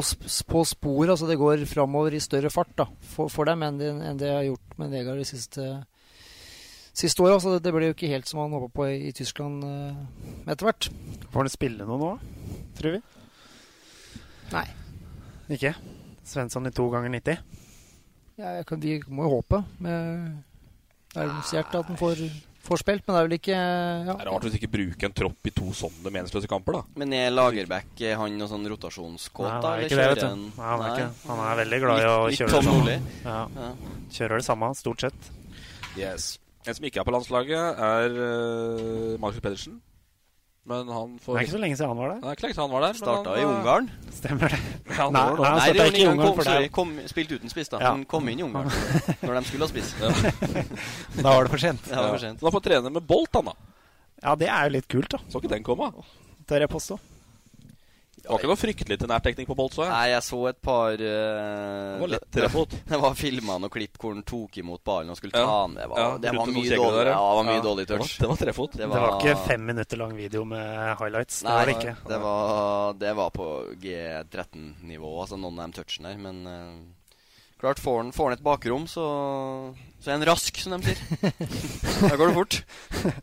på 0.52 0.63
sporet. 0.69 1.15
Altså 1.15 1.30
det 1.30 1.39
går 1.41 1.65
framover 1.69 2.13
i 2.13 2.21
større 2.21 2.54
fart 2.54 2.76
da, 2.78 2.88
for, 3.15 3.34
for 3.34 3.50
dem 3.50 3.65
enn 3.65 3.82
det, 3.82 3.89
enn 4.12 4.21
det 4.21 4.30
har 4.30 4.45
gjort 4.45 4.78
med 4.82 4.93
Vegard 4.93 5.21
de 5.21 5.26
siste, 5.26 5.67
siste 6.93 7.26
åra. 7.26 7.41
Så 7.41 7.56
det, 7.56 7.65
det 7.65 7.73
ble 7.73 7.89
jo 7.89 7.97
ikke 7.97 8.13
helt 8.13 8.30
som 8.30 8.43
han 8.43 8.54
håpa 8.54 8.69
på 8.78 8.89
i, 8.93 8.95
i 9.10 9.17
Tyskland 9.17 9.65
eh, 9.65 10.00
etter 10.45 10.69
hvert. 10.69 10.89
Får 11.34 11.41
han 11.41 11.54
spille 11.54 11.89
noe 11.89 12.02
nå, 12.02 12.15
tror 12.78 13.00
vi? 13.00 13.06
Nei. 14.54 14.67
Ikke? 15.51 15.75
Svensson 16.25 16.65
i 16.67 16.73
to 16.73 16.88
ganger 16.89 17.13
90? 17.13 17.38
Ja, 18.39 18.58
jeg 18.58 18.65
kan, 18.67 18.81
vi 18.81 18.97
må 19.08 19.27
jo 19.27 19.38
håpe 19.38 19.62
med 19.79 20.41
er 21.15 21.29
annonsert 21.29 21.71
at 21.71 21.88
han 21.88 21.97
får, 21.99 22.21
får 22.65 22.81
spilt, 22.81 23.05
men 23.05 23.15
det 23.15 23.19
er 23.21 23.27
vel 23.29 23.36
ikke 23.38 23.55
ja. 23.55 24.10
Det 24.10 24.15
er 24.25 24.29
rart 24.31 24.47
hvis 24.47 24.58
ikke 24.60 24.71
bruke 24.73 25.08
en 25.08 25.15
tropp 25.15 25.47
i 25.47 25.53
to 25.55 25.69
sånne 25.77 26.12
meningsløse 26.12 26.49
kamper, 26.51 26.79
da. 26.79 26.81
Men 26.99 27.13
er 27.15 27.31
Lagerbäck 27.31 28.03
er 28.03 28.17
han 28.19 28.36
noe 28.39 28.49
sånn 28.51 28.67
rotasjonskåt, 28.73 29.47
da? 29.47 29.75
han 29.75 29.86
er 29.86 29.88
eller 29.88 30.19
det, 30.19 30.27
en- 30.27 30.47
Nei, 30.49 30.65
han, 30.71 30.84
er 30.84 30.91
ikke 30.91 31.05
det. 31.05 31.29
han 31.29 31.43
er 31.45 31.60
veldig 31.62 31.79
glad 31.86 32.01
i 32.03 32.10
å 32.10 32.17
kjøre 32.36 32.51
det 32.51 32.63
samme. 32.67 32.97
Ja. 33.23 33.39
Ja. 33.55 33.69
Kjører 34.17 34.41
det 34.43 34.47
samme, 34.49 34.71
stort 34.81 35.08
sett. 35.08 35.31
Yes. 35.95 36.27
En 36.65 36.75
som 36.75 36.89
ikke 36.89 36.99
er 36.99 37.08
på 37.08 37.13
landslaget, 37.15 37.79
er 37.88 38.15
uh, 38.19 39.15
Markus 39.21 39.39
Pedersen. 39.45 39.79
Men 40.65 40.88
han 40.89 41.12
Det 41.21 41.30
er 41.30 41.43
ikke 41.45 41.54
så 41.54 41.60
lenge 41.62 41.75
siden 41.78 41.91
han 41.91 41.99
var 41.99 42.10
der. 42.10 42.21
Det 42.23 42.30
er 42.30 42.38
ikke 42.38 42.45
lenge 42.47 42.56
siden 42.56 42.65
han 42.65 42.73
var 42.73 42.84
der. 42.88 42.97
Starta 42.97 43.34
i 43.38 43.41
eh, 43.43 43.49
Ungarn. 43.51 43.89
Stemmer 44.15 44.49
det. 44.56 44.60
Ja, 44.95 45.10
Nei, 45.12 45.21
nei, 45.21 45.45
han 45.45 45.60
starta 45.62 45.86
ikke 45.91 45.99
i 45.99 46.08
Ungarn 46.10 46.21
kom, 46.25 46.36
for 46.39 46.47
sorry, 46.47 46.63
deg. 46.65 46.71
kom, 46.73 46.93
spilt 47.12 47.34
uten 47.36 47.51
spiss, 47.54 47.69
da. 47.69 47.82
Ja. 47.84 47.91
Han 47.93 48.06
kom 48.10 48.30
inn 48.32 48.41
i 48.41 48.45
Ungarn 48.47 48.71
når 49.25 49.38
de 49.38 49.43
skulle 49.51 49.67
ha 49.67 49.69
spiss. 49.69 49.93
Da 51.21 51.28
var 51.36 51.45
det 51.45 51.54
for 51.54 51.62
sent. 51.62 51.86
Det 51.86 51.97
var 51.99 52.10
for 52.15 52.23
sent. 52.25 52.41
Så 52.41 52.49
han 52.49 52.56
får 52.58 52.65
trene 52.69 52.93
med 52.97 53.06
Bolt, 53.06 53.30
han 53.38 53.51
da. 53.51 53.56
Ja, 54.23 54.34
det 54.39 54.49
er 54.49 54.69
jo 54.69 54.73
litt 54.80 54.88
kult, 54.89 55.12
da. 55.13 55.21
Så 55.30 55.41
ikke 55.43 55.54
den 55.54 55.65
komme. 55.67 55.91
Tør 56.49 56.65
jeg 56.65 56.71
påstå. 56.73 56.97
Det 58.26 58.32
var 58.34 58.40
ikke 58.42 58.50
noe 58.50 58.58
fryktelig 58.58 58.96
til 58.98 59.10
nærtekning 59.12 59.46
på 59.46 59.56
Bolt, 59.60 59.76
så 59.78 59.84
jeg. 59.86 59.92
Nei, 59.94 60.08
jeg 60.10 60.24
så 60.26 60.40
et 60.50 60.58
par 60.66 60.96
uh, 60.98 61.06
Det 61.06 62.02
var 62.02 62.12
lett 62.16 62.26
trefot. 62.34 62.74
Det 62.90 63.00
var 63.04 63.14
filma 63.20 63.58
noen 63.62 63.70
klipp 63.74 64.00
hvor 64.02 64.16
han 64.18 64.24
tok 64.26 64.58
imot 64.64 64.82
ballen 64.88 65.14
og 65.14 65.20
skulle 65.20 65.38
Ja. 65.38 65.46
ta 65.46 65.60
den. 65.68 65.76
Det 65.78 65.88
var, 65.94 66.02
Ja, 66.02 66.10
det 66.26 66.34
var 66.34 66.50
mye 66.50 66.74
dårlig, 66.74 66.98
der, 66.98 67.12
ja. 67.12 67.14
ja, 67.14 67.30
det 67.30 67.38
var 67.38 67.48
mye 67.52 67.56
Ja, 67.60 67.64
dårlig 67.70 67.86
det 67.86 67.94
var- 67.96 68.04
touch. 68.08 68.18
det 68.24 68.32
var 68.34 68.42
trefot. 68.42 68.72
Det 68.74 68.82
Det 68.82 68.90
var 68.96 69.16
ikke 69.22 69.38
fem 69.46 69.66
minutter 69.70 69.98
lang 70.02 70.16
video 70.18 70.44
med 70.46 70.98
highlights. 71.00 71.42
Det 71.44 71.50
Nei, 71.50 71.56
var 71.60 71.66
det 71.72 71.76
ikke. 71.78 71.96
det 72.10 72.20
var, 72.26 72.94
det 73.06 73.14
var 73.22 73.30
på 73.38 73.48
G13-nivå, 73.86 75.14
altså 75.22 75.38
noen 75.40 75.60
av 75.62 75.70
de 75.72 75.82
touchene 75.84 76.12
der. 76.14 76.18
Men 76.26 76.42
uh, 76.50 77.06
klart, 77.62 77.80
får 77.80 78.02
han, 78.02 78.12
får 78.16 78.30
han 78.32 78.38
et 78.40 78.44
bakrom, 78.46 78.88
så, 78.90 79.06
så 80.02 80.10
er 80.12 80.18
han 80.18 80.26
rask, 80.28 80.58
som 80.62 80.76
de 80.76 80.92
sier. 80.92 81.00
da 82.10 82.16
går 82.20 82.32
det 82.32 82.36
fort. 82.42 82.60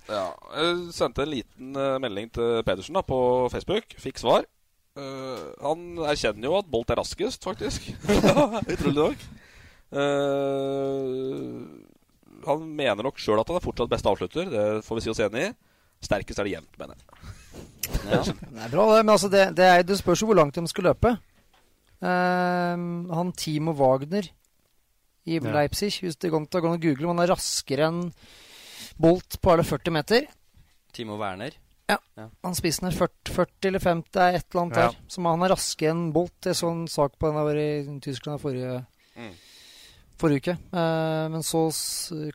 Ja, 0.09 0.25
jeg 0.57 0.81
sendte 0.97 1.27
en 1.27 1.33
liten 1.35 1.77
eh, 1.77 1.99
melding 2.03 2.31
til 2.35 2.62
Pedersen 2.67 2.97
da, 2.99 3.03
på 3.07 3.19
Facebook. 3.53 3.95
Fikk 4.03 4.23
svar. 4.23 4.47
Eh, 4.92 5.44
han 5.64 5.85
erkjenner 6.05 6.50
jo 6.50 6.59
at 6.59 6.68
Bolt 6.68 6.90
er 6.92 7.00
raskest, 7.00 7.44
faktisk. 7.46 7.88
Utrolig 8.74 8.98
nok. 8.98 9.24
Uh, 9.92 11.61
han 12.46 12.62
mener 12.64 13.05
nok 13.05 13.20
sjøl 13.20 13.40
at 13.42 13.50
han 13.50 13.59
er 13.59 13.64
fortsatt 13.64 13.92
beste 13.92 14.09
avslutter. 14.09 14.48
Det 14.52 14.64
får 14.87 14.98
vi 14.98 15.05
si 15.05 15.12
oss 15.12 15.22
enig 15.24 15.46
i. 15.48 15.55
Sterkest 16.02 16.40
er 16.40 16.48
det 16.48 16.55
jevnt, 16.57 16.78
mener 16.81 16.96
jeg. 16.98 17.07
Ja. 18.09 18.22
Det 18.55 18.62
er 18.66 18.72
bra, 18.72 18.85
det. 18.96 19.02
Men 19.05 19.12
altså, 19.14 19.28
det, 19.33 19.42
det, 19.59 19.66
er, 19.68 19.83
det 19.87 19.98
spørs 20.00 20.22
jo 20.22 20.28
hvor 20.31 20.38
langt 20.38 20.57
de 20.57 20.64
skal 20.70 20.88
løpe. 20.90 21.14
Uh, 22.02 22.76
han 23.14 23.35
Timo 23.38 23.76
Wagner 23.78 24.26
i 25.22 25.37
Ja. 25.37 25.52
Leipzig 25.55 26.00
Hvis 26.02 26.16
det 26.18 26.33
går 26.33 26.40
an 26.42 26.48
å 26.50 26.78
google, 26.83 27.12
han 27.12 27.22
er 27.22 27.31
raskere 27.31 27.87
enn 27.92 28.00
Bolt 28.98 29.38
på 29.40 29.52
alle 29.52 29.64
40 29.64 29.94
meter. 29.94 30.26
Timo 30.92 31.14
Werner. 31.20 31.55
Han 32.45 32.55
spissen 32.55 32.87
er 32.88 32.95
40, 32.97 33.33
40 33.35 33.68
eller 33.68 33.83
50, 33.83 34.11
det 34.14 34.23
er 34.23 34.37
et 34.38 34.45
eller 34.53 34.62
annet 34.62 34.77
Ja. 34.77 34.88
der. 34.88 34.97
Som 35.09 35.25
han 35.27 35.42
er 35.42 35.49
raskere 35.55 35.90
enn 35.90 36.12
Bolt. 36.12 36.40
Jeg 36.45 36.55
så 36.55 36.71
en 36.71 36.87
sak 36.88 37.18
på 37.18 37.31
den 37.33 37.40
der 37.47 37.57
i 37.61 38.01
Tyskland 38.01 38.40
forrige, 38.40 38.85
Mm. 39.16 39.33
forrige 40.18 40.40
uke. 40.40 40.53
Eh, 40.73 41.29
men 41.29 41.42
så 41.42 41.62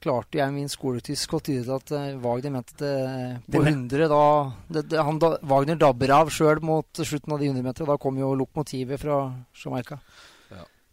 klarte 0.02 0.38
jeg 0.38 0.54
min 0.54 0.68
skoletysk 0.68 1.34
å 1.34 1.42
tyde 1.42 1.74
at 1.74 1.92
eh, 1.92 2.18
Wagner 2.18 2.52
mente 2.52 2.76
det, 2.78 3.42
på 3.50 3.64
Det 3.64 3.74
100 3.74 4.08
da, 4.10 4.52
det, 4.70 4.90
det, 4.90 5.00
han, 5.04 5.18
da 5.20 5.38
Wagner 5.42 5.76
dabber 5.76 6.10
av 6.12 6.30
sjøl 6.30 6.62
mot 6.62 6.86
slutten 6.94 7.32
av 7.34 7.40
de 7.40 7.48
100 7.48 7.64
meterne. 7.64 7.88
Da 7.88 7.98
kom 7.98 8.18
jo 8.18 8.36
lokomotivet 8.36 9.00
fra 9.00 9.34
Jamaica. 9.56 10.00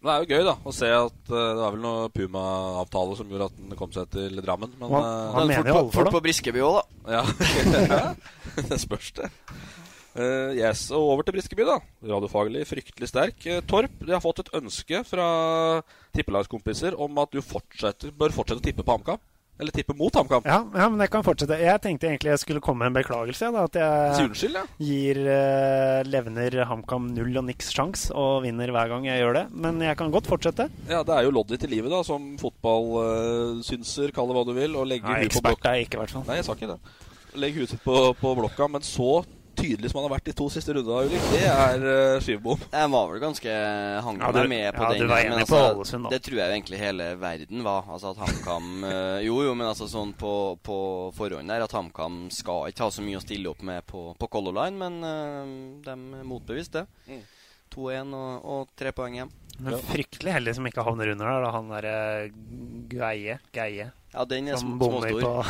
Men 0.04 0.10
det 0.10 0.14
er 0.14 0.24
jo 0.24 0.36
gøy 0.36 0.42
da 0.44 0.52
å 0.60 0.72
se 0.76 0.88
at 0.92 1.30
uh, 1.32 1.36
det 1.40 1.60
var 1.62 1.72
vel 1.72 1.80
noe 1.80 2.08
Puma-avtale 2.12 3.14
som 3.16 3.30
gjorde 3.32 3.46
at 3.48 3.54
den 3.56 3.78
kom 3.78 3.92
seg 3.94 4.10
til 4.12 4.34
Drammen. 4.44 4.74
Men, 4.76 4.90
Hva- 4.92 5.00
eh, 5.00 5.30
han 5.32 5.48
mener 5.48 5.70
jo 5.70 5.76
alle 5.78 5.94
for 5.94 6.04
Fort 6.04 6.12
på 6.18 6.20
Briskeby 6.26 6.60
òg, 6.60 6.76
da. 6.76 7.14
Ja, 7.16 7.22
det 8.68 8.78
spørs 8.82 9.14
det. 9.16 9.30
Uh, 10.14 10.52
yes, 10.54 10.90
og 10.92 11.08
over 11.14 11.24
til 11.24 11.38
Briskeby, 11.38 11.64
da. 11.64 11.78
Radiofaglig 12.04 12.66
fryktelig 12.68 13.08
sterk. 13.08 13.48
Torp, 13.70 13.96
de 14.04 14.12
har 14.12 14.20
fått 14.22 14.44
et 14.44 14.52
ønske 14.60 15.00
fra 15.08 15.28
tippelagskompiser 16.14 17.00
om 17.00 17.24
at 17.24 17.32
du 17.32 17.40
fortsetter, 17.40 18.12
bør 18.12 18.36
fortsette 18.36 18.60
å 18.60 18.66
tippe 18.68 18.84
på 18.84 18.98
HamKam. 18.98 19.24
Eller 19.54 19.70
tippe 19.70 19.94
mot 19.94 20.14
HamKam. 20.14 20.42
Ja, 20.48 20.56
ja, 20.66 20.86
men 20.90 20.98
jeg 21.04 21.10
kan 21.14 21.22
fortsette. 21.22 21.56
Jeg 21.62 21.78
tenkte 21.82 22.08
egentlig 22.08 22.32
jeg 22.32 22.40
skulle 22.42 22.62
komme 22.64 22.82
med 22.82 22.90
en 22.90 22.96
beklagelse. 22.96 23.52
Da, 23.54 23.66
at 23.68 23.78
jeg 23.78 24.26
unnskyld, 24.26 24.56
ja. 24.58 24.64
gir 24.82 25.20
uh, 25.28 26.00
Levner 26.08 26.56
HamKam 26.66 27.06
null 27.14 27.38
og 27.38 27.46
niks 27.46 27.70
sjans 27.70 28.08
og 28.10 28.42
vinner 28.48 28.72
hver 28.74 28.90
gang 28.90 29.06
jeg 29.06 29.22
gjør 29.22 29.38
det. 29.38 29.44
Men 29.54 29.78
jeg 29.84 30.00
kan 30.00 30.10
godt 30.14 30.30
fortsette. 30.32 30.66
Ja, 30.90 31.04
Det 31.06 31.14
er 31.14 31.28
jo 31.28 31.36
loddet 31.38 31.62
i 31.68 31.70
livet, 31.70 31.92
da, 31.94 32.02
som 32.06 32.32
fotballsynser, 32.42 34.10
kall 34.16 34.32
det 34.32 34.38
hva 34.40 34.44
du 34.48 34.52
vil. 34.58 34.74
Og 34.74 34.90
legger 34.90 35.14
Nei, 35.14 35.22
ekspert 35.28 35.70
er 35.70 35.78
jeg 35.78 35.86
ikke, 35.86 36.00
i 36.00 36.02
hvert 36.02 36.16
fall. 36.18 36.26
Nei, 36.26 36.40
jeg 36.40 36.48
sa 36.48 36.58
ikke 36.58 36.72
det. 36.74 36.80
Legg 37.44 37.62
huet 37.62 37.78
på, 37.86 37.98
på 38.18 38.36
blokka, 38.42 38.70
men 38.74 38.82
så 38.86 39.22
tydelig 39.58 39.90
som 39.90 40.00
han 40.00 40.06
har 40.08 40.14
vært 40.16 40.28
de 40.28 40.34
to 40.36 40.46
siste 40.52 40.74
rundene, 40.76 41.04
Ulrik, 41.08 41.26
det 41.32 41.42
er 41.48 41.84
uh, 41.84 42.22
skivebom. 42.24 42.64
Jeg 42.72 42.90
var 42.94 43.10
vel 43.10 43.22
ganske 43.22 43.54
hang 44.06 44.20
Ja, 44.22 44.30
du- 44.34 44.48
med 44.48 44.68
på 44.74 44.82
ja, 44.82 44.90
den. 44.94 45.08
men 45.08 45.46
på 45.46 45.58
altså, 45.58 45.60
Ålesund. 45.74 46.10
Det 46.12 46.20
tror 46.26 46.38
jeg 46.40 46.48
jo 46.48 46.56
egentlig 46.58 46.80
hele 46.82 47.08
verden 47.20 47.64
var. 47.66 47.86
Altså 47.88 48.12
at 48.12 48.22
HamKam 48.22 48.68
uh, 48.84 49.20
Jo, 49.28 49.38
jo, 49.46 49.54
men 49.54 49.70
altså 49.70 49.88
sånn 49.90 50.14
på, 50.18 50.34
på 50.64 50.78
forhånd 51.16 51.52
der 51.52 51.64
at 51.66 51.76
HamKam 51.76 52.26
skal 52.34 52.68
ikke 52.72 52.88
ha 52.88 52.94
så 52.94 53.04
mye 53.06 53.20
å 53.20 53.24
stille 53.24 53.52
opp 53.52 53.62
med 53.66 53.86
på, 53.86 54.10
på 54.18 54.30
Color 54.32 54.58
Line, 54.62 54.80
men 54.80 55.00
uh, 55.04 55.54
de 55.86 56.24
motbeviste 56.26 56.84
det. 57.06 57.22
2-1 57.74 58.14
og, 58.14 58.44
og 58.44 58.76
tre 58.78 58.92
poeng 58.94 59.16
hjem. 59.18 59.32
Men 59.62 59.78
fryktelig 59.86 60.34
heldig 60.34 60.54
som 60.56 60.66
ikke 60.66 60.84
havner 60.86 61.12
under 61.14 61.30
der, 61.30 61.44
da. 61.44 61.52
Han 61.54 61.70
derre 61.70 61.96
Geie. 62.90 63.38
Geie. 63.54 63.88
Ja, 64.14 64.26
den 64.30 64.50
er 64.50 64.58
som 64.58 64.74
som 64.74 64.78
bommer 64.82 65.10
småstor. 65.10 65.44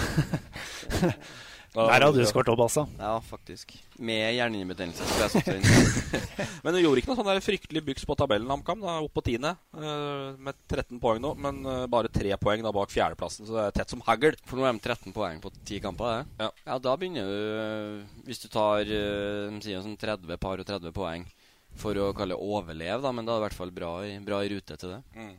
Der 1.75 2.05
hadde 2.07 2.23
du 2.23 2.29
skåret 2.31 2.51
opp, 2.53 2.61
altså. 2.63 2.85
Ja, 3.01 3.17
faktisk. 3.25 3.73
Med 3.99 4.37
hjernehinnebetennelse 4.37 5.07
skulle 5.09 5.27
jeg 5.27 5.33
satt 5.33 5.49
den. 5.49 6.49
Men 6.65 6.77
du 6.77 6.81
gjorde 6.81 7.03
ikke 7.03 7.11
noe 7.11 7.19
sånn 7.19 7.31
der 7.33 7.43
fryktelig 7.43 7.83
byks 7.89 8.07
på 8.07 8.17
tabellen, 8.19 8.51
HamKam. 8.51 8.85
Opp 8.95 9.15
på 9.17 9.25
tiende, 9.27 9.57
uh, 9.75 10.37
med 10.39 10.59
13 10.71 11.01
poeng 11.03 11.19
nå, 11.23 11.33
men 11.39 11.61
uh, 11.67 11.87
bare 11.91 12.11
3 12.15 12.37
poeng 12.41 12.63
da 12.65 12.73
bak 12.75 12.93
fjerdeplassen, 12.95 13.47
så 13.49 13.57
det 13.57 13.65
er 13.65 13.77
tett 13.81 13.95
som 13.95 14.03
hagl. 14.07 14.39
For 14.47 14.59
nå 14.59 14.69
er 14.69 14.77
de 14.77 14.85
13 14.85 15.15
poeng 15.17 15.41
på 15.43 15.51
10 15.57 15.83
kamper, 15.85 16.23
det. 16.39 16.51
Ja. 16.65 16.79
da 16.83 16.95
begynner 16.99 17.27
du 17.27 17.35
øh, 17.35 18.21
Hvis 18.27 18.43
du 18.43 18.49
tar 18.53 18.85
de 18.87 19.61
sier 19.65 19.83
sånn 19.83 19.99
30 19.99 20.39
par 20.43 20.61
og 20.63 20.69
30 20.69 20.95
poeng 20.95 21.27
for 21.79 21.99
å 21.99 22.13
kalle 22.15 22.37
det 22.37 22.55
overleve, 22.55 23.01
da, 23.03 23.11
men 23.15 23.27
da 23.27 23.35
er 23.35 23.39
det 23.39 23.43
i 23.43 23.47
hvert 23.49 23.59
fall 23.59 23.75
bra 23.75 23.93
i, 24.07 24.15
bra 24.23 24.41
i 24.45 24.51
rute 24.53 24.79
til 24.79 24.95
det. 24.95 25.01
Mm. 25.19 25.35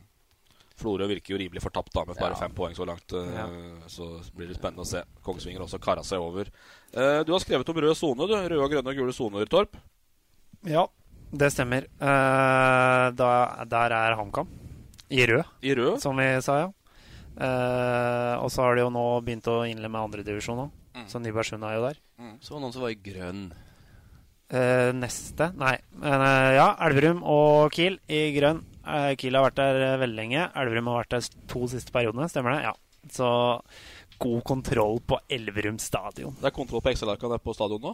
Florø 0.76 1.06
virker 1.08 1.32
jo 1.34 1.38
rimelig 1.40 1.62
fortapt 1.64 1.92
da, 1.94 2.04
med 2.04 2.16
bare 2.20 2.34
Ja. 2.34 2.40
fem 2.42 2.52
poeng 2.52 2.74
så 2.76 2.84
langt. 2.86 3.12
eh, 3.12 3.32
Ja. 3.34 3.46
Så 3.88 4.20
blir 4.36 4.48
det 4.48 4.56
spennende 4.58 4.84
å 4.84 4.86
se. 4.86 5.02
Kongsvinger 5.24 5.60
også 5.64 5.80
kara 5.80 6.02
seg 6.02 6.20
over. 6.20 6.46
Eh, 6.92 7.22
du 7.24 7.32
har 7.32 7.40
skrevet 7.40 7.68
om 7.68 7.76
rød 7.76 7.96
sone, 7.96 8.26
du. 8.28 8.34
Røde, 8.34 8.60
og 8.62 8.70
grønne 8.70 8.88
og 8.92 8.96
gule 8.96 9.12
soner, 9.12 9.46
Torp. 9.48 9.76
Ja, 10.64 10.86
det 11.32 11.50
stemmer. 11.52 11.84
Eh, 12.00 13.10
da, 13.16 13.64
der 13.64 13.90
er 13.92 14.16
HamKam. 14.16 14.48
I 15.10 15.24
rød, 15.26 15.44
I 15.62 15.74
rød? 15.74 16.00
som 16.00 16.16
vi 16.16 16.40
sa, 16.42 16.58
ja. 16.58 16.72
Eh, 17.38 18.34
og 18.42 18.48
så 18.50 18.62
har 18.64 18.74
de 18.76 18.82
jo 18.82 18.90
nå 18.90 19.22
begynt 19.24 19.44
å 19.46 19.62
innlemme 19.68 20.00
andredivisjon 20.00 20.58
òg. 20.66 20.70
Mm. 20.96 21.06
Så 21.08 21.20
Nybergsund 21.20 21.64
er 21.64 21.74
jo 21.76 21.82
der. 21.88 21.96
Så 22.40 22.50
var 22.52 22.60
det 22.60 22.64
noen 22.64 22.72
som 22.72 22.82
var 22.82 22.90
i 22.90 22.94
grønn. 22.94 23.52
Eh, 24.48 24.92
neste 24.94 25.48
Nei. 25.58 25.76
Men, 25.98 26.20
ja, 26.54 26.68
Elverum 26.86 27.22
og 27.26 27.72
Kiel 27.72 27.98
i 28.08 28.32
grønn. 28.38 28.62
Eh, 28.86 29.12
Kiel 29.18 29.34
har 29.38 29.48
vært 29.48 29.58
der 29.60 29.80
eh, 29.82 29.96
veldig 30.02 30.16
lenge. 30.18 30.48
Elverum 30.62 30.90
har 30.92 31.02
vært 31.04 31.14
der 31.16 31.28
to 31.50 31.66
siste 31.70 31.94
periodene, 31.94 32.28
stemmer 32.30 32.56
det? 32.56 32.62
Ja. 32.68 32.74
Så 33.12 33.28
god 34.22 34.42
kontroll 34.48 35.00
på 35.06 35.18
Elverum 35.30 35.78
stadion. 35.82 36.34
Det 36.40 36.48
er 36.50 36.54
kontroll 36.56 36.82
på 36.82 36.90
Excel-arka 36.94 37.28
der 37.30 37.42
på 37.42 37.54
stadion 37.56 37.82
nå? 37.82 37.92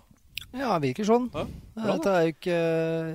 Ja, 0.52 0.76
det 0.78 0.90
virker 0.92 1.08
sånn. 1.08 1.28
Ja, 1.32 1.44
Ja, 1.48 1.82
bra, 1.82 1.92
Dette 1.96 2.12
er 2.12 2.24
jo 2.26 2.32
ikke 2.34 2.56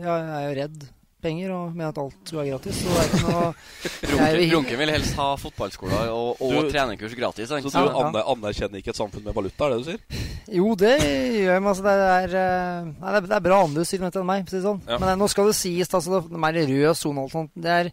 ja, 0.01 0.13
Jeg 0.17 0.37
er 0.37 0.45
jo 0.47 0.55
redd 0.61 0.85
penger 1.21 1.49
og 1.51 1.71
mener 1.75 1.89
at 1.89 1.97
alt 1.97 2.15
skulle 2.29 2.43
være 2.43 2.51
gratis. 2.55 2.77
Så 2.81 2.87
det 2.87 2.97
er 2.97 3.07
ikke 3.07 3.21
noe 3.27 3.53
jeg 3.83 4.09
Brunken, 4.11 4.37
vil- 4.37 4.51
Brunken 4.51 4.79
vil 4.83 4.91
helst 4.93 5.15
ha 5.17 5.27
fotballskoler 5.41 6.11
og, 6.13 6.41
og 6.45 6.53
Du- 6.53 6.69
trenerkurs 6.71 7.15
gratis. 7.17 7.49
sant? 7.49 7.65
Så 7.65 7.73
du 7.87 7.89
aner, 8.03 8.21
anerkjenner 8.35 8.81
ikke 8.81 8.93
et 8.93 8.99
samfunn 9.01 9.23
med 9.25 9.33
valuta, 9.37 9.65
er 9.65 9.75
det 9.75 9.79
du 9.81 9.89
sier? 9.91 10.25
Jo, 10.59 10.75
det 10.79 10.93
gjør 11.01 11.51
jeg. 11.53 11.61
Men 11.61 11.71
altså, 11.73 11.83
det, 11.87 11.95
er, 11.97 12.37
eh, 12.43 12.91
nei, 13.01 13.11
det 13.15 13.23
er- 13.23 13.27
det 13.31 13.35
er 13.39 13.47
bra 13.49 13.63
andre 13.65 13.85
sier 13.89 14.03
enn 14.05 14.25
meg. 14.29 14.45
for 14.45 14.49
å 14.49 14.51
Si 14.51 14.57
det 14.61 14.65
sånn. 14.69 14.81
Ja. 14.87 14.97
Men 15.01 15.09
eh, 15.09 15.19
nå 15.23 15.27
skal 15.33 15.49
det 15.51 15.55
sies, 15.57 15.89
altså, 15.93 16.21
det 16.21 16.37
er 16.37 16.45
mer 16.45 16.53
rød 16.53 16.95
sone 16.95 17.19
og 17.19 17.25
alt 17.27 17.35
sånt. 17.35 17.51
Det 17.57 17.73
er, 17.81 17.91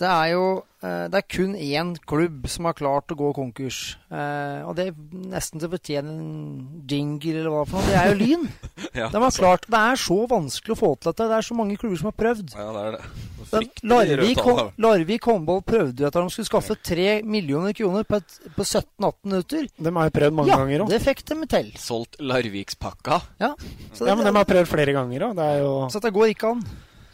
det 0.00 0.08
er 0.10 0.28
jo 0.32 0.44
eh, 0.82 1.04
Det 1.12 1.20
er 1.20 1.26
kun 1.30 1.52
én 1.54 1.92
klubb 2.10 2.48
som 2.50 2.66
har 2.68 2.74
klart 2.78 3.12
å 3.14 3.16
gå 3.18 3.30
konkurs. 3.36 3.96
Eh, 4.10 4.60
og 4.66 4.74
det 4.78 4.88
er 4.88 4.96
nesten 5.30 5.60
til 5.62 5.68
å 5.68 5.74
fortjene 5.76 6.14
en 6.14 6.82
jingle 6.90 7.36
eller 7.38 7.54
hva 7.54 7.62
for 7.68 7.78
noe. 7.78 7.90
Det 7.90 8.00
er 8.00 8.10
jo 8.10 8.18
Lyn. 8.22 8.48
Ja, 8.94 9.08
De 9.10 9.18
har 9.18 9.34
klart, 9.34 9.64
Det 9.70 9.78
er 9.78 9.98
så 9.98 10.16
vanskelig 10.30 10.74
å 10.76 10.78
få 10.78 10.90
til 10.98 11.10
dette. 11.10 11.28
Det 11.30 11.38
er 11.38 11.46
så 11.46 11.56
mange 11.58 11.78
klubber 11.80 11.98
som 11.98 12.10
har 12.10 12.18
prøvd. 12.18 12.52
Ja, 12.54 12.66
det 12.74 12.82
er 12.84 12.96
det. 12.98 13.06
Den, 13.50 13.66
Larvik, 13.90 14.40
Larvik 14.80 15.26
håndball 15.28 15.60
prøvde 15.66 16.02
jo 16.02 16.08
at 16.08 16.16
de 16.16 16.22
skulle 16.32 16.48
skaffe 16.48 16.76
3 16.80 17.20
millioner 17.28 17.74
kroner 17.76 18.06
på, 18.08 18.18
på 18.56 18.64
17-18 18.64 19.12
minutter. 19.28 19.68
De 19.76 19.92
har 19.98 20.08
jo 20.08 20.14
prøvd 20.16 20.38
mange 20.38 20.50
ja, 20.54 20.58
ganger 20.62 20.84
òg. 20.86 20.94
det 20.94 21.02
fikk 21.04 21.22
de 21.28 21.38
til. 21.52 21.68
Solgt 21.78 22.18
Larvikspakka. 22.22 23.20
Ja, 23.42 23.52
så, 23.92 24.08
Ja, 24.08 24.16
men 24.16 24.26
de 24.26 24.34
har 24.34 24.48
prøvd 24.48 24.70
flere 24.70 24.96
ganger 24.96 25.28
òg. 25.28 25.36
Det 25.38 25.50
er 25.52 25.62
jo 25.62 25.74
så 25.92 26.02
det 26.02 26.14
går 26.16 26.32
ikke 26.32 26.54
an. 26.54 26.64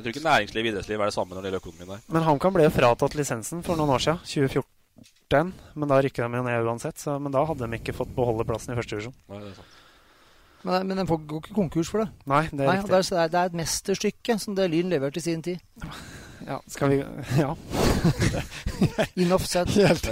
Jeg 0.01 0.07
tror 0.07 0.15
ikke 0.15 0.25
næringsliv 0.25 0.65
og 0.65 0.69
idrettsliv 0.73 1.01
er 1.05 1.11
det 1.11 1.15
samme 1.15 1.35
når 1.37 1.43
det 1.45 1.51
gjelder 1.51 1.61
økonomien 1.61 1.91
der. 1.93 2.05
Men 2.17 2.25
HamKam 2.25 2.55
ble 2.57 2.65
jo 2.65 2.71
fratatt 2.73 3.17
lisensen 3.19 3.61
for 3.67 3.77
noen 3.77 3.93
år 3.93 4.01
siden. 4.07 4.23
2014. 4.25 5.53
Men 5.77 5.91
da 5.93 5.99
rykket 6.01 6.25
de 6.25 6.41
jo 6.41 6.47
ned 6.47 6.65
uansett. 6.71 6.97
Så, 6.99 7.19
men 7.21 7.35
da 7.37 7.45
hadde 7.45 7.69
de 7.69 7.77
ikke 7.79 7.93
fått 7.95 8.15
beholde 8.17 8.47
plassen 8.49 8.73
i 8.73 8.79
første 8.81 8.97
divisjon. 8.97 9.15
Nei, 9.29 9.43
det 9.45 9.51
er 9.53 9.59
sant. 9.61 9.77
Men, 10.65 10.87
men 10.89 10.99
den 11.03 11.09
får 11.09 11.21
går 11.29 11.45
ikke 11.45 11.55
konkurs 11.57 11.89
for 11.93 12.03
det. 12.03 12.09
Nei, 12.29 12.41
det 12.51 12.65
er 12.65 12.69
Nei, 12.73 12.79
riktig. 12.81 12.91
det, 12.91 12.97
er, 12.97 13.05
det 13.13 13.21
er- 13.21 13.31
det 13.37 13.39
er 13.45 13.53
et 13.53 13.61
mesterstykke 13.61 14.39
som 14.43 14.57
det 14.59 14.67
Lyn 14.73 14.91
leverte 14.93 15.21
i 15.21 15.25
sin 15.29 15.45
tid. 15.45 15.61
Ja, 16.49 16.57
skal 16.73 16.89
vi 16.95 16.99
Ja. 17.37 17.53
Enough 19.17 19.45
said. 19.45 19.69
Helt. 19.77 20.07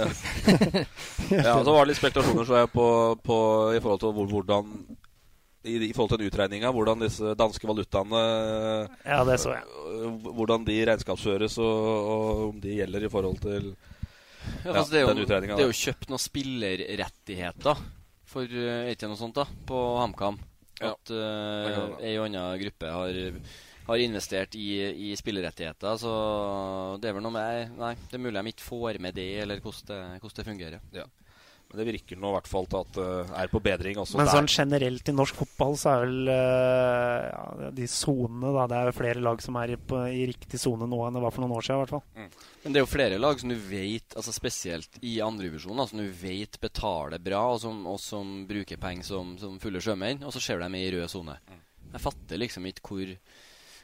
Ja, 1.31 1.57
så 1.65 1.73
var 1.73 1.85
det 1.85 1.91
litt 1.93 1.99
spekulasjoner 2.01 2.45
så 2.49 2.59
jeg 2.63 2.71
på, 2.73 2.87
på, 3.25 3.37
i 3.77 3.81
forhold 3.81 4.01
til 4.03 4.13
hvor, 4.17 4.29
hvordan 4.33 4.73
i, 5.63 5.75
I 5.89 5.93
forhold 5.93 6.13
til 6.13 6.21
den 6.21 6.29
utregninga, 6.31 6.71
hvordan 6.71 7.01
disse 7.03 7.33
danske 7.35 7.67
valutaene 7.67 8.19
Ja, 9.05 9.23
det 9.27 9.39
så 9.43 9.53
jeg. 9.57 9.63
øh, 9.91 10.33
Hvordan 10.37 10.63
de 10.67 10.77
regnskapsføres, 10.87 11.57
og, 11.59 11.87
og 12.13 12.43
om 12.49 12.61
de 12.63 12.77
gjelder 12.79 13.05
i 13.05 13.11
forhold 13.11 13.39
til 13.43 13.73
Ja, 14.63 14.71
altså, 14.71 14.91
det, 14.93 15.01
er 15.01 15.07
den 15.11 15.17
jo, 15.19 15.25
utregninga. 15.27 15.55
det 15.59 15.65
er 15.65 15.71
jo 15.71 15.79
kjøpt 15.81 16.09
noen 16.09 16.21
spillerrettigheter 16.23 17.81
for 18.29 18.45
uh, 18.45 18.69
Er 18.85 18.93
ikke 18.93 19.09
noe 19.11 19.19
sånt 19.19 19.35
da 19.35 19.45
på 19.67 19.79
HamKam? 19.99 20.37
Ja. 20.79 20.93
At 20.93 21.11
uh, 21.11 21.73
kan 21.75 21.95
det. 21.97 22.05
ei 22.07 22.13
og 22.21 22.27
anna 22.29 22.43
gruppe 22.61 22.91
har, 22.93 23.17
har 23.89 24.03
investert 24.05 24.55
i, 24.55 24.67
i 25.09 25.15
spillerrettigheter. 25.19 25.97
Så 25.99 26.13
det 27.01 27.09
er 27.09 27.17
vel 27.17 27.25
noe 27.25 27.35
med 27.35 27.73
Nei, 27.79 27.95
det 28.07 28.15
er 28.15 28.23
mulig 28.23 28.39
de 28.39 28.53
ikke 28.53 28.63
får 28.69 28.99
med 29.03 29.17
det, 29.19 29.27
eller 29.43 29.59
hvordan 29.65 29.89
det, 29.91 29.99
hvordan 30.23 30.37
det 30.39 30.47
fungerer. 30.53 30.79
Ja. 30.95 31.05
Men 31.69 31.77
det 31.83 31.85
virker 31.91 32.17
nå 32.17 32.31
i 32.31 32.33
hvert 32.33 32.47
fall 32.49 32.65
til 32.65 32.79
at 32.81 32.95
det 32.97 33.07
er 33.43 33.51
på 33.51 33.59
bedring 33.61 33.99
også 34.01 34.17
Men 34.17 34.25
der. 34.25 34.33
sånn 34.39 34.47
generelt 34.49 35.11
i 35.11 35.13
norsk 35.13 35.35
fotball 35.37 35.75
så 35.77 35.91
er 35.91 35.99
vel 36.07 36.31
eh, 36.33 37.25
ja, 37.29 37.69
de 37.77 37.85
sonene 37.93 38.53
da, 38.55 38.63
Det 38.71 38.79
er 38.79 38.89
jo 38.89 38.95
flere 38.97 39.21
lag 39.21 39.43
som 39.45 39.59
er 39.61 39.75
i, 39.75 39.77
på, 39.77 39.99
i 40.09 40.23
riktig 40.31 40.57
sone 40.61 40.87
nå 40.89 41.01
enn 41.05 41.19
det 41.19 41.21
var 41.21 41.35
for 41.35 41.45
noen 41.45 41.53
år 41.59 41.67
siden. 41.67 41.77
i 41.77 41.83
hvert 41.83 41.93
fall. 41.93 42.47
Men 42.63 42.73
det 42.73 42.81
er 42.81 42.85
jo 42.87 42.89
flere 42.89 43.19
lag 43.21 43.43
som 43.43 43.53
du 43.53 43.57
vet, 43.69 44.17
altså 44.17 44.33
spesielt 44.33 44.97
i 45.05 45.19
andrevisjonen, 45.21 45.85
som 45.91 46.01
du 46.01 46.09
vet 46.23 46.57
betaler 46.63 47.21
bra, 47.21 47.43
og 47.53 47.61
som, 47.61 47.83
og 47.91 48.01
som 48.01 48.33
bruker 48.49 48.81
penger 48.81 49.05
som, 49.11 49.35
som 49.37 49.59
fulle 49.61 49.83
sjømenn, 49.83 50.25
og 50.25 50.33
så 50.33 50.41
ser 50.41 50.57
du 50.57 50.65
dem 50.65 50.79
i 50.79 50.87
rød 50.97 51.05
sone. 51.13 51.37
Jeg 51.93 52.01
fatter 52.01 52.41
liksom 52.41 52.65
ikke 52.69 52.89
hvor 52.89 53.13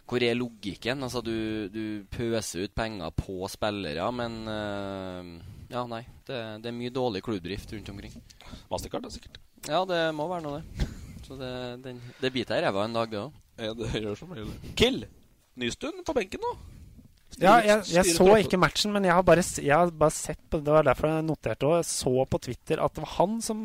hvor 0.05 0.21
er 0.21 0.35
logikken? 0.37 1.01
Altså, 1.01 1.17
du, 1.25 1.65
du 1.73 2.05
pøser 2.13 2.67
ut 2.67 2.73
penger 2.77 3.09
på 3.17 3.39
spillere, 3.49 4.05
men 4.13 4.35
eh, 4.51 5.29
Ja, 5.71 5.85
nei. 5.89 6.03
Det, 6.27 6.37
det 6.61 6.69
er 6.69 6.77
mye 6.77 6.93
dårlig 6.93 7.23
klubbdrift 7.25 7.73
rundt 7.73 7.89
omkring. 7.93 8.13
Mastercard, 8.71 9.07
da, 9.07 9.13
sikkert. 9.13 9.39
Ja, 9.65 9.81
det 9.89 10.01
må 10.15 10.27
være 10.29 10.45
noe, 10.45 10.61
det. 10.61 10.87
Så 11.25 11.37
det, 11.39 11.51
den, 11.85 12.01
det 12.21 12.31
biter 12.35 12.59
i 12.59 12.65
ræva 12.65 12.85
en 12.85 12.95
dag, 12.95 13.09
det 13.09 13.21
òg. 13.23 13.41
Ja, 13.65 13.73
det 13.77 13.91
gjør 14.03 14.17
som 14.19 14.33
regel 14.35 14.51
det. 14.51 14.73
Kill! 14.77 15.05
Nystuen 15.55 16.03
på 16.05 16.13
benken 16.17 16.43
nå. 16.43 16.51
Ja, 17.41 17.57
jeg, 17.63 17.81
jeg 17.91 18.13
så 18.15 18.27
opp. 18.29 18.39
ikke 18.43 18.59
matchen, 18.59 18.93
men 18.95 19.07
jeg 19.07 19.15
har 19.15 19.23
bare, 19.25 19.43
jeg 19.59 19.73
har 19.73 19.89
bare 19.91 20.13
sett 20.13 20.39
på 20.51 20.61
Det 20.63 20.71
var 20.71 20.85
derfor 20.87 21.09
jeg 21.11 21.25
noterte 21.27 21.67
òg. 21.67 21.79
Jeg 21.81 21.87
så 21.89 22.13
på 22.31 22.39
Twitter 22.47 22.83
at 22.83 22.95
det 22.95 23.03
var 23.03 23.13
han 23.17 23.39
som 23.43 23.63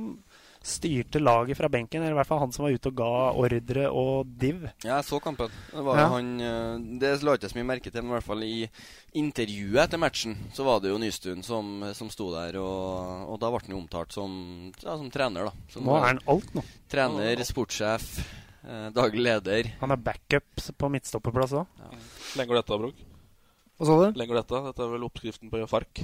styrte 0.62 1.20
laget 1.22 1.56
fra 1.56 1.68
benken. 1.72 2.02
Eller 2.02 2.12
i 2.12 2.18
hvert 2.20 2.28
fall 2.28 2.42
han 2.42 2.52
som 2.52 2.66
var 2.66 2.74
ute 2.76 2.90
og 2.90 2.96
ga 3.00 3.10
ordre 3.40 3.86
og 3.90 4.28
div. 4.40 4.66
Ja, 4.84 4.98
jeg 4.98 5.06
så 5.08 5.20
kampen. 5.24 5.48
Det 5.72 5.84
var 5.86 5.98
Ja. 5.98 6.08
han 6.12 6.28
eh, 6.40 6.98
Det 7.00 7.12
la 7.24 7.34
ikke 7.38 7.48
så 7.52 7.56
mye 7.60 7.68
merke 7.70 7.90
til, 7.92 8.02
men 8.02 8.10
i 8.12 8.16
hvert 8.18 8.28
fall 8.28 8.42
i 8.44 8.68
intervjuet 9.20 9.82
etter 9.84 9.98
matchen 9.98 10.36
så 10.54 10.64
var 10.66 10.80
det 10.84 10.90
jo 10.92 10.98
Nystuen 11.00 11.42
som, 11.42 11.70
som 11.96 12.10
sto 12.12 12.28
der, 12.34 12.58
og, 12.60 13.30
og 13.32 13.40
da 13.42 13.50
ble 13.50 13.62
han 13.64 13.74
jo 13.74 13.80
omtalt 13.82 14.12
som, 14.14 14.70
ja, 14.82 14.94
som 14.96 15.08
trener, 15.10 15.48
da. 15.50 15.52
Som, 15.72 15.84
Nå 15.88 15.96
er 15.96 16.06
han 16.10 16.20
alt 16.30 16.54
nå. 16.54 16.62
Trener, 16.92 17.42
sportssjef, 17.48 18.06
eh, 18.68 18.88
daglig 18.94 19.24
leder. 19.26 19.72
Han 19.80 19.90
er 19.96 20.02
backup 20.10 20.66
på 20.78 20.92
midtstopperplass 20.92 21.56
òg. 21.58 21.66
Legger 22.38 22.54
du 22.54 22.60
dette, 22.60 22.78
Brok? 22.84 23.06
Hva 23.80 23.86
sa 23.88 23.94
du? 23.96 24.18
Lenger 24.20 24.42
dette? 24.42 24.58
Dette 24.68 24.84
er 24.84 24.90
vel 24.92 25.06
oppskriften 25.08 25.48
på 25.50 25.64
Fark? 25.70 26.02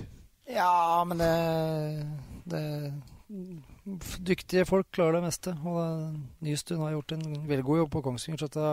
Ja, 0.48 1.04
men 1.04 1.18
det, 1.20 1.32
det 2.48 2.62
Dyktige 3.86 4.66
folk 4.66 4.88
klarer 4.94 5.20
det 5.20 5.28
meste. 5.28 5.54
Og 5.62 6.14
Nystuen 6.44 6.82
har 6.82 6.96
gjort 6.96 7.16
en 7.16 7.26
veldig 7.46 7.66
god 7.66 7.82
jobb 7.84 7.90
på 7.92 8.02
Kongsvinger. 8.06 8.42
Så 8.42 8.48
det, 8.50 8.70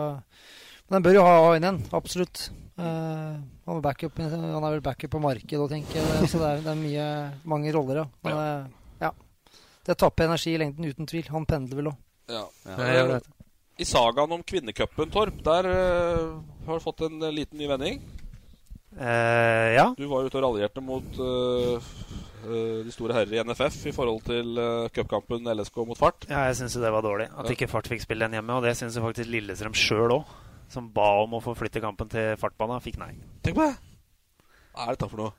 men 0.84 0.98
den 0.98 1.04
bør 1.06 1.16
jo 1.16 1.24
ha 1.24 1.52
inn 1.56 1.66
en, 1.68 1.78
absolutt. 1.96 2.48
Uh, 2.74 3.38
han, 3.38 3.76
er 3.76 3.84
backup, 3.84 4.18
han 4.18 4.58
er 4.58 4.74
vel 4.74 4.82
backup 4.84 5.14
på 5.14 5.20
markedet 5.22 5.60
òg, 5.62 5.70
tenker 5.70 6.00
jeg. 6.00 6.28
Så 6.32 6.40
det 6.42 6.48
er, 6.50 6.64
det 6.66 6.72
er 6.74 6.80
mye, 6.80 7.06
mange 7.48 7.72
roller, 7.72 8.02
ja. 8.02 8.08
Men, 8.26 8.40
eh, 8.42 9.06
ja. 9.06 9.12
Det 9.86 9.96
tapper 10.00 10.28
energi 10.28 10.52
i 10.52 10.58
lengden, 10.60 10.90
uten 10.90 11.08
tvil. 11.08 11.30
Han 11.32 11.46
pendler 11.48 11.80
vel 11.80 11.92
òg. 11.92 12.02
Ja. 12.34 12.44
Ja. 12.66 13.22
I 13.74 13.86
sagaen 13.88 14.34
om 14.36 14.44
kvinnecupen, 14.46 15.10
Torp, 15.14 15.40
der 15.46 15.70
uh, 15.70 16.36
har 16.66 16.78
du 16.78 16.84
fått 16.84 17.06
en 17.06 17.24
liten 17.32 17.58
ny 17.60 17.70
vending. 17.70 18.02
Eh, 18.94 19.74
ja. 19.74 19.88
Du 19.98 20.04
var 20.10 20.26
ute 20.26 20.38
og 20.38 20.44
raljerte 20.46 20.82
mot 20.84 21.16
uh, 21.18 21.76
uh, 22.46 22.80
de 22.86 22.92
store 22.94 23.16
herrer 23.16 23.40
i 23.40 23.42
NFF 23.46 23.80
i 23.90 23.94
forhold 23.96 24.22
til 24.28 24.54
uh, 24.60 24.86
cupkampen 24.94 25.48
LSK 25.50 25.80
mot 25.88 25.98
Fart. 25.98 26.28
Ja, 26.30 26.44
jeg 26.50 26.60
syns 26.60 26.76
jo 26.78 26.82
det 26.84 26.92
var 26.94 27.02
dårlig. 27.06 27.26
At 27.32 27.48
Ja. 27.50 27.56
ikke 27.56 27.70
Fart 27.72 27.90
fikk 27.90 28.04
spille 28.04 28.28
den 28.28 28.38
hjemme. 28.38 28.58
Og 28.58 28.66
det 28.66 28.76
syns 28.78 28.98
faktisk 29.02 29.30
Lillestrøm 29.32 29.74
sjøl 29.74 30.14
òg, 30.20 30.34
som 30.70 30.90
ba 30.94 31.08
om 31.24 31.34
å 31.38 31.42
få 31.42 31.56
flytte 31.58 31.82
kampen 31.82 32.10
til 32.12 32.36
Fartbana, 32.40 32.78
fikk 32.84 33.00
nei. 33.02 33.12
Tenk 33.42 33.58
på 33.58 33.66
det! 33.66 33.74
Hva 34.74 34.86
er 34.88 34.94
dette 34.96 35.10
for 35.10 35.24
noe? 35.24 35.34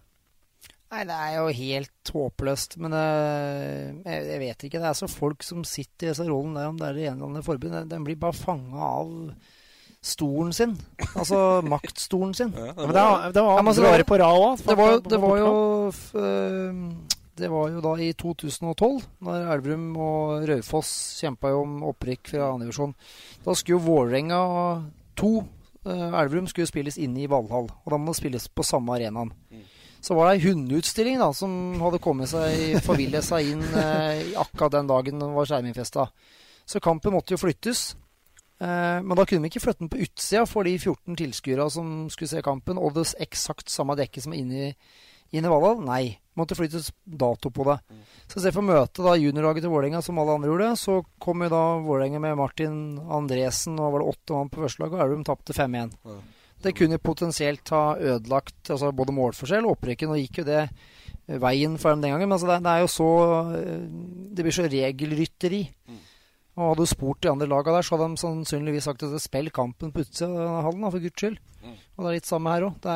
Nei, 0.94 1.02
det 1.10 1.15
er 1.18 1.32
jo 1.39 1.48
helt 1.58 2.12
håpløst. 2.13 2.76
Men 2.80 2.94
eh, 2.96 3.96
jeg, 4.06 4.28
jeg 4.30 4.39
vet 4.44 4.65
ikke. 4.68 4.80
Det 4.84 4.88
er 4.91 4.96
så 5.00 5.10
folk 5.12 5.44
som 5.44 5.63
sitter 5.68 6.08
i 6.08 6.12
disse 6.13 6.28
rollene 6.28 6.62
der, 6.62 6.70
om 6.72 6.78
det 6.80 6.88
er 6.88 6.96
det 7.00 7.08
ene 7.10 7.15
eller 7.18 7.32
andre 7.32 7.44
forbundet. 7.44 7.89
Den 7.91 8.06
blir 8.06 8.20
bare 8.22 8.38
fanga 8.38 8.91
av 9.02 9.10
stolen 10.06 10.54
sin. 10.54 10.76
Altså 11.15 11.39
maktstolen 11.74 12.34
sin. 12.38 12.54
Ja, 12.54 12.72
det 12.78 12.94
var- 12.94 12.94
det 12.94 12.96
var 12.96 13.32
det 13.34 13.44
var 13.44 13.60
andre 13.60 13.91
året 13.91 14.08
på 14.08 14.20
rad 14.22 14.46
også, 14.52 14.65
Det 14.70 14.78
var, 14.78 15.00
det 15.10 15.20
var 15.24 15.38
jo 15.41 15.52
f- 15.89 16.15
eh, 16.15 17.12
Det 17.36 17.50
var 17.52 17.68
jo 17.74 17.82
da 17.84 17.94
i 18.00 18.13
2012, 18.15 19.02
når 19.26 19.50
Elverum 19.58 19.88
og 20.00 20.46
Raufoss 20.48 20.91
kjempa 21.20 21.50
om 21.58 21.82
opprykk 21.84 22.30
fra 22.32 22.46
andredivisjon. 22.54 22.94
Da 23.44 23.52
skulle 23.60 23.76
jo 23.76 23.84
Vålerenga 23.89 24.38
2, 25.20 25.32
eh, 25.86 26.13
Elverum, 26.22 26.48
skulle 26.48 26.70
spilles 26.70 26.96
inne 26.98 27.26
i 27.26 27.28
Valhall. 27.28 27.68
Og 27.84 27.91
da 27.91 27.98
må 28.00 28.13
det 28.13 28.22
spilles 28.22 28.48
på 28.48 28.63
samme 28.63 28.96
arenaen. 28.96 29.34
Så 30.06 30.15
var 30.15 30.30
det 30.32 30.38
ei 30.39 30.48
hundeutstilling 30.54 31.18
da, 31.20 31.32
som 31.34 31.76
hadde 31.82 32.00
kommet 32.00 32.30
seg 32.30 32.78
forvillet 32.86 33.26
seg 33.26 33.48
inn 33.52 33.63
eh, 33.74 34.32
akkurat 34.38 34.72
den 34.78 34.88
dagen 34.88 35.20
det 35.20 35.30
var 35.36 35.46
skjermingfesta. 35.50 36.08
Så 36.65 36.80
kampen 36.80 37.12
måtte 37.18 37.34
jo 37.36 37.41
flyttes. 37.41 37.96
Eh, 38.62 39.00
men 39.04 39.18
da 39.18 39.26
kunne 39.28 39.44
vi 39.44 39.52
ikke 39.52 39.63
flytte 39.65 39.84
den 39.84 39.91
på 39.91 40.04
utsida 40.06 40.46
for 40.48 40.68
de 40.68 40.78
14 40.78 41.18
tilskuerne 41.20 41.72
som 41.74 41.96
skulle 42.13 42.32
se 42.32 42.46
kampen, 42.46 42.80
og 42.80 42.96
det 42.96 43.10
eksakt 43.24 43.72
samme 43.72 43.98
dekket 44.00 44.26
som 44.26 44.36
er 44.36 44.44
inne 44.44 44.62
i, 44.70 44.70
inne 45.36 45.50
i 45.50 45.52
Valhall. 45.52 45.82
Nei. 45.86 46.04
Måtte 46.36 46.58
flyttes 46.58 46.89
dato 47.08 47.48
på 47.56 47.63
det. 47.70 47.78
Så 48.28 48.41
istedenfor 48.41 48.63
å 48.63 48.68
møte 48.68 49.04
da 49.06 49.13
juniorlaget 49.15 49.63
til 49.63 49.72
Vålerenga, 49.72 50.02
som 50.04 50.18
alle 50.20 50.34
andre 50.36 50.50
gjorde, 50.50 50.72
så 50.82 50.98
kom 51.24 51.46
jo 51.46 51.52
da 51.54 51.62
Vålerenga 51.86 52.20
med 52.20 52.36
Martin 52.39 52.80
Andresen, 53.00 53.78
og 53.80 53.94
var 53.94 54.04
det 54.04 54.10
åtte 54.12 54.36
mann 54.36 54.52
på 54.52 54.65
første 54.65 54.84
lag, 54.84 54.91
og 54.91 55.06
Elverum 55.06 55.24
tapte 55.28 55.56
5-1. 55.56 55.96
Det 56.65 56.74
kunne 56.76 57.00
potensielt 57.00 57.72
ha 57.72 57.96
ødelagt 57.96 58.72
altså 58.74 58.91
både 58.96 59.15
målforskjell 59.15 59.68
og 59.68 59.78
opprykket. 59.78 60.10
Nå 60.10 60.20
gikk 60.20 60.41
jo 60.41 60.48
det 60.50 60.65
veien 61.41 61.78
for 61.82 61.94
dem 61.94 62.04
den 62.04 62.15
gangen, 62.15 62.28
men 62.28 62.36
altså 62.36 62.50
det, 62.50 62.60
det 62.65 62.72
er 62.74 62.84
jo 62.84 62.91
så 62.91 63.10
eh, 63.58 63.86
Det 64.36 64.46
blir 64.46 64.56
så 64.56 64.68
regelrytteri. 64.70 65.62
Og 66.56 66.70
hadde 66.70 66.86
du 66.86 66.88
spurt 66.88 67.20
de 67.24 67.30
andre 67.32 67.48
laga 67.52 67.74
der, 67.76 67.84
så 67.84 67.98
hadde 67.98 68.13
de 68.13 68.22
sannsynligvis 68.22 68.86
sagt 68.88 69.04
at 69.04 69.15
spill 69.24 69.50
kampen 69.52 69.91
på 69.91 70.06
utsida 70.06 70.30
av 70.39 70.62
hallen, 70.70 70.86
da, 70.86 70.91
for 70.94 71.04
guds 71.04 71.20
skyld. 71.20 71.39
Og 71.65 72.06
det 72.06 72.08
er 72.08 72.15
litt 72.20 72.30
samme 72.30 72.54
her 72.54 72.68
òg. 72.70 72.78
Det, 72.84 72.94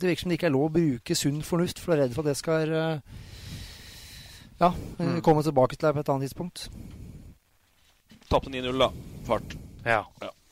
det 0.00 0.08
virker 0.08 0.22
som 0.24 0.32
det 0.32 0.38
ikke 0.40 0.48
er 0.48 0.54
lov 0.56 0.66
å 0.66 0.72
bruke 0.74 1.16
sunn 1.18 1.42
fornuft, 1.46 1.78
for 1.82 1.92
du 1.92 1.96
er 1.96 2.02
redd 2.04 2.16
for 2.16 2.24
at 2.24 2.32
det 2.32 2.38
skal 2.40 2.72
eh, 2.74 3.20
Ja, 4.62 4.70
eh, 4.98 5.20
komme 5.26 5.44
tilbake 5.46 5.76
til 5.76 5.86
deg 5.86 5.98
på 5.98 6.02
et 6.02 6.10
annet 6.14 6.26
tidspunkt. 6.26 6.64
Tapte 8.32 8.50
9-0, 8.50 8.72
da. 8.80 8.88
Fart. 9.28 9.54
Ja. 9.84 10.00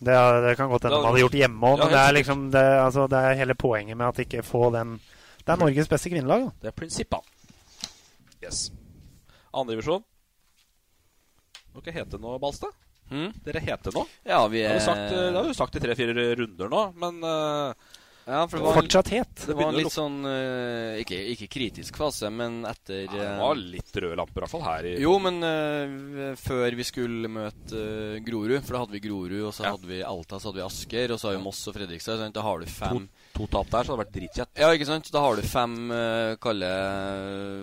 Det, 0.03 0.15
det 0.47 0.55
kan 0.59 0.71
godt 0.71 0.87
hende 0.87 0.99
Ja, 0.99 1.03
de 1.03 1.11
hadde 1.11 1.25
gjort 1.25 1.39
hjemme 1.41 1.73
òg, 1.73 1.79
ja, 1.79 1.85
men 1.87 1.95
det 1.95 2.03
er 2.03 2.17
liksom 2.19 2.47
det, 2.53 2.65
altså, 2.85 3.09
det 3.11 3.19
er 3.23 3.39
hele 3.39 3.55
poenget 3.59 3.97
med 3.97 4.09
at 4.11 4.23
ikke 4.27 4.43
få 4.45 4.69
den 4.75 4.97
Det 5.43 5.55
er 5.55 5.61
Norges 5.63 5.89
beste 5.91 6.11
kvinnelag. 6.11 6.47
da. 6.47 6.55
Det 6.63 6.71
er 6.71 6.79
prinsippene. 6.79 7.23
Yes. 8.43 8.67
Andredivisjon. 9.55 10.05
Dere 11.73 11.95
heter 11.97 12.21
nå, 12.23 12.37
Balstad? 12.43 12.75
Hmm? 13.11 13.33
Dere 13.45 13.61
heter 13.61 13.93
nå? 13.97 14.05
Ja, 14.25 14.47
vi 14.49 14.63
Det 14.63 14.69
har 14.69 14.77
er 14.77 14.85
sagt, 14.87 15.13
eh, 15.13 15.27
det 15.33 15.37
har 15.37 15.49
du 15.49 15.55
sagt 15.57 15.77
i 15.77 15.81
tre-fire 15.85 16.29
runder 16.39 16.71
nå, 16.73 16.83
men 16.97 17.19
eh, 17.25 17.75
Ja, 18.25 18.45
for 18.47 18.59
det 18.59 18.65
var, 18.65 18.77
Fortsatt 18.79 19.09
het. 19.11 19.33
Det 19.49 19.55
var 19.59 19.73
en 19.73 19.79
litt 19.81 19.93
sånn 19.93 20.21
uh, 20.23 20.95
ikke, 21.03 21.19
ikke 21.33 21.49
kritisk 21.51 21.97
fase, 21.99 22.29
men 22.31 22.61
etter 22.69 23.01
ja, 23.03 23.11
det 23.11 23.23
eh, 23.27 23.41
var 23.41 23.59
litt 23.59 23.97
røde 23.99 24.19
lamper, 24.19 24.37
i 24.37 24.45
hvert 24.45 24.53
fall 24.53 24.65
her. 24.67 24.87
i 24.87 24.93
Jo, 25.03 25.17
men 25.23 25.41
uh, 25.43 26.37
før 26.39 26.77
vi 26.79 26.87
skulle 26.87 27.31
møte 27.33 27.83
Grorud, 28.23 28.61
for 28.63 28.77
da 28.77 28.83
hadde 28.85 28.95
vi 28.95 29.03
Grorud, 29.09 29.39
og 29.49 29.55
så 29.57 29.67
Ja. 29.67 29.73
hadde 29.75 29.91
vi 29.91 30.03
Alta, 30.07 30.39
så 30.39 30.51
hadde 30.51 30.61
vi 30.61 30.67
Asker, 30.67 31.15
og 31.15 31.19
så 31.19 31.31
har 31.31 31.37
vi 31.39 31.43
Moss 31.43 31.65
og 31.67 31.77
Fredrikstad. 31.79 32.21
Sant? 32.23 32.37
Da 32.37 32.45
har 32.47 32.63
du 32.63 32.71
fem 32.71 33.09
To 33.33 33.47
tap 33.49 33.71
der, 33.73 33.83
så 33.83 33.95
hadde 33.95 33.99
det 33.99 34.05
vært 34.05 34.17
dritkjett. 34.19 34.53
Ja, 34.61 34.71
ikke 34.77 34.87
sant? 34.87 35.11
Da 35.11 35.25
har 35.25 35.37
du 35.37 35.43
fem 35.49 35.77
uh, 35.91 36.35
kalde 36.43 36.71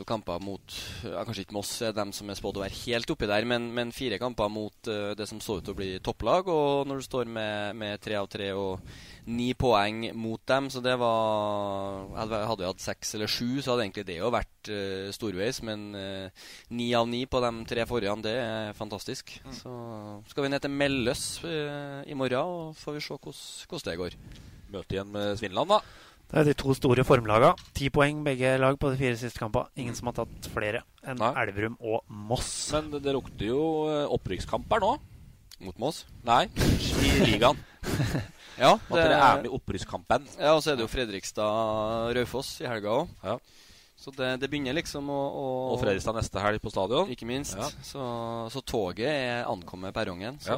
kamper 0.09 0.41
mot 0.43 0.75
Kanskje 1.03 1.45
ikke 1.45 1.55
Moss 1.55 1.71
er 1.85 1.93
dem 1.95 2.11
som 2.15 2.29
er 2.29 2.37
spådd 2.39 2.59
å 2.59 2.63
være 2.65 2.79
helt 2.83 3.11
oppi 3.13 3.29
der, 3.29 3.47
men, 3.47 3.69
men 3.75 3.93
fire 3.95 4.19
kamper 4.19 4.51
mot 4.51 4.89
det 4.89 5.27
som 5.29 5.39
så 5.43 5.59
ut 5.59 5.63
til 5.67 5.75
å 5.75 5.79
bli 5.79 5.89
topplag. 6.03 6.49
Og 6.51 6.89
når 6.89 6.99
du 6.99 7.05
står 7.05 7.29
med, 7.31 7.77
med 7.79 8.01
tre 8.03 8.17
av 8.19 8.27
tre 8.31 8.51
og 8.57 8.81
ni 9.29 9.51
poeng 9.57 10.07
mot 10.17 10.41
dem, 10.49 10.69
så 10.73 10.81
det 10.83 10.95
var 10.99 12.07
Hadde 12.17 12.61
vi 12.61 12.67
hatt 12.67 12.83
seks 12.83 13.13
eller 13.17 13.29
sju, 13.29 13.59
så 13.61 13.73
hadde 13.73 13.85
egentlig 13.85 14.05
det 14.07 14.17
jo 14.19 14.31
vært 14.33 14.71
uh, 14.73 15.09
storveis. 15.15 15.61
Men 15.65 15.89
uh, 15.93 16.49
ni 16.73 16.89
av 16.97 17.07
ni 17.09 17.23
på 17.29 17.41
de 17.43 17.51
tre 17.69 17.85
forrige, 17.89 18.15
det 18.25 18.35
er 18.41 18.77
fantastisk. 18.77 19.35
Så 19.61 19.73
skal 20.31 20.45
vi 20.45 20.53
ned 20.53 20.65
til 20.65 20.73
Melløs 20.73 21.23
uh, 21.45 22.01
i 22.09 22.17
morgen, 22.17 22.39
og 22.69 22.77
får 22.79 22.97
vi 22.97 23.05
se 23.05 23.17
hvordan- 23.19 23.87
det 23.89 23.97
går. 23.97 24.15
Møte 24.69 24.95
igjen 24.95 25.11
med 25.11 25.37
Svinland, 25.39 25.69
da. 25.69 25.79
Det 26.29 26.37
er 26.37 26.45
de 26.45 26.53
to 26.53 26.73
store 26.77 27.03
formlagene. 27.07 27.55
Ti 27.73 27.89
poeng 27.89 28.19
begge 28.25 28.51
lag 28.61 28.75
på 28.77 28.91
de 28.91 28.99
fire 28.99 29.17
siste 29.17 29.41
kampene. 29.41 29.71
Ingen 29.81 29.95
som 29.97 30.11
har 30.11 30.19
tatt 30.19 30.49
flere 30.53 30.83
enn 31.01 31.17
Nei. 31.17 31.31
Elverum 31.41 31.77
og 31.81 32.03
Moss. 32.05 32.51
Men 32.75 32.91
det 33.01 33.15
lukter 33.15 33.49
jo 33.49 33.61
opprykkskamper 34.13 34.13
opprykkskamp 34.13 34.75
her 34.75 34.85
nå. 34.85 34.91
Mot 35.65 35.79
Moss? 35.81 36.03
Nei, 36.23 36.43
i 37.01 37.15
ligaen. 37.25 37.57
Ja, 38.59 38.73
At 38.75 38.91
dere 38.91 39.17
er 39.17 39.41
med 39.41 39.49
i 39.49 39.53
opprykkskampen. 39.55 40.27
Ja, 40.37 40.53
og 40.53 40.61
så 40.63 40.73
er 40.73 40.79
det 40.79 40.85
jo 40.85 40.91
Fredrikstad-Raufoss 40.91 42.59
i 42.63 42.67
helga 42.69 43.01
òg. 43.01 43.13
Ja. 43.23 43.37
Så 43.99 44.13
det, 44.15 44.29
det 44.39 44.47
begynner 44.47 44.75
liksom 44.77 45.09
å, 45.11 45.19
å 45.35 45.45
Og 45.73 45.79
Fredrikstad 45.81 46.15
neste 46.15 46.39
helg 46.43 46.61
på 46.63 46.71
stadion. 46.71 47.09
Ikke 47.11 47.27
minst. 47.27 47.57
Ja. 47.59 47.67
Så, 47.83 48.03
så 48.53 48.61
toget 48.63 49.09
er 49.11 49.49
ankommet 49.49 49.95
perrongen. 49.95 50.39
Så 50.43 50.55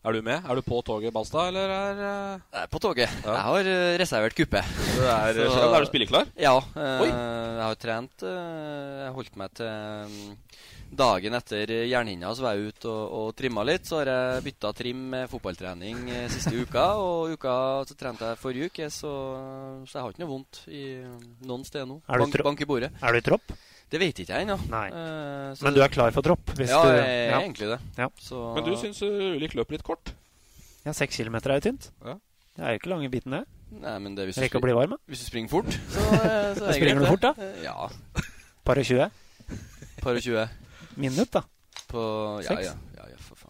Er 0.00 0.16
du 0.16 0.22
med? 0.24 0.46
Er 0.48 0.56
du 0.56 0.62
på 0.64 0.78
toget, 0.80 1.12
Balstad, 1.12 1.50
eller 1.50 1.68
er 1.74 1.98
uh... 2.00 2.44
Jeg 2.54 2.62
er 2.64 2.68
på 2.72 2.78
toget. 2.80 3.10
Ja. 3.20 3.34
Jeg 3.34 3.42
har 3.44 3.68
eh, 3.68 3.96
reservert 4.00 4.36
kuppe. 4.38 4.62
Du 4.96 5.02
er, 5.04 5.32
Så- 5.36 5.50
selv, 5.52 5.74
er 5.76 5.84
du 5.84 5.88
spilleklar? 5.90 6.30
Ja. 6.40 6.54
Uh, 6.72 7.04
jeg 7.04 7.60
har 7.66 7.76
trent 7.82 8.24
Jeg 8.24 9.10
holdt 9.18 9.36
meg 9.36 9.52
til 9.60 9.68
um, 9.68 10.38
Dagen 10.90 11.36
etter 11.36 11.70
jernhinna 11.86 12.32
så 12.34 12.42
var 12.42 12.56
jeg 12.56 12.72
ute 12.72 12.88
og, 12.90 13.12
og 13.18 13.28
trimma 13.38 13.62
litt. 13.68 13.84
Så 13.86 14.00
har 14.00 14.08
jeg 14.10 14.46
bytta 14.48 14.72
trim 14.80 15.04
med 15.12 15.28
fotballtrening 15.30 16.00
siste 16.32 16.54
uka. 16.64 16.86
Og 16.98 17.36
uka 17.36 17.52
så 17.86 17.98
trente 18.00 18.32
jeg 18.32 18.40
forrige 18.40 18.70
uke, 18.72 18.88
så, 18.90 19.12
så 19.84 19.98
jeg 20.00 20.06
har 20.06 20.16
ikke 20.16 20.24
noe 20.24 20.32
vondt 20.32 20.62
i 20.72 20.86
noen 21.44 21.68
steder 21.68 21.86
nå. 21.92 22.00
Bank, 22.08 22.40
bank 22.48 22.64
i 22.64 22.70
bordet. 22.72 22.90
Er 23.04 23.12
du 23.14 23.20
i 23.20 23.26
tropp? 23.28 23.52
Det 23.90 23.98
vet 23.98 24.20
ikke 24.22 24.36
jeg 24.36 24.46
ennå. 24.46 24.54
Eh, 24.70 25.62
Men 25.64 25.74
du 25.74 25.80
er 25.82 25.90
klar 25.90 26.12
for 26.14 26.22
tropp? 26.22 26.52
Hvis 26.54 26.70
ja, 26.70 26.78
du, 26.82 26.90
jeg 26.94 27.06
er 27.06 27.30
ja. 27.32 27.38
egentlig 27.42 27.70
det. 27.72 27.78
Ja. 27.98 28.06
Så, 28.22 28.40
Men 28.54 28.64
du 28.68 28.74
syns 28.78 29.00
uh, 29.02 29.34
Ulik 29.36 29.56
løper 29.58 29.74
litt 29.76 29.82
kort? 29.86 30.12
ja, 30.86 30.92
seks 30.96 31.18
kilometer 31.18 31.50
er 31.52 31.58
jo 31.58 31.64
tynt. 31.68 31.90
Ja. 32.06 32.14
Det 32.56 32.62
er 32.64 32.70
jo 32.76 32.78
ikke 32.80 32.90
lange 32.92 33.10
biten, 33.12 33.34
det. 33.34 33.42
Nei, 33.70 33.96
men 34.02 34.14
det, 34.16 34.24
hvis, 34.30 34.38
du 34.38 34.46
spring- 34.46 34.62
bli 34.64 34.72
varm, 34.74 34.94
hvis 35.10 35.20
du 35.22 35.26
springer 35.28 35.50
fort, 35.52 35.74
så, 35.94 36.00
eh, 36.16 36.54
så 36.58 36.64
er 36.70 36.78
Springer 36.78 37.02
du 37.02 37.06
fort, 37.10 37.22
da? 37.26 37.34
Eh, 37.38 37.62
Ja. 37.66 37.90
Par 38.64 38.78
og 38.78 38.86
20 38.86 39.10
Par 40.00 40.14
og 40.14 40.22
20 40.22 40.48
minutt, 40.96 41.30
da. 41.34 41.42
på 41.90 42.00
Ja, 42.44 42.48
Seks? 42.54 42.70
ja, 42.70 42.74
ja, 43.02 43.08
ja, 43.10 43.18
for 43.26 43.36
faen. 43.42 43.49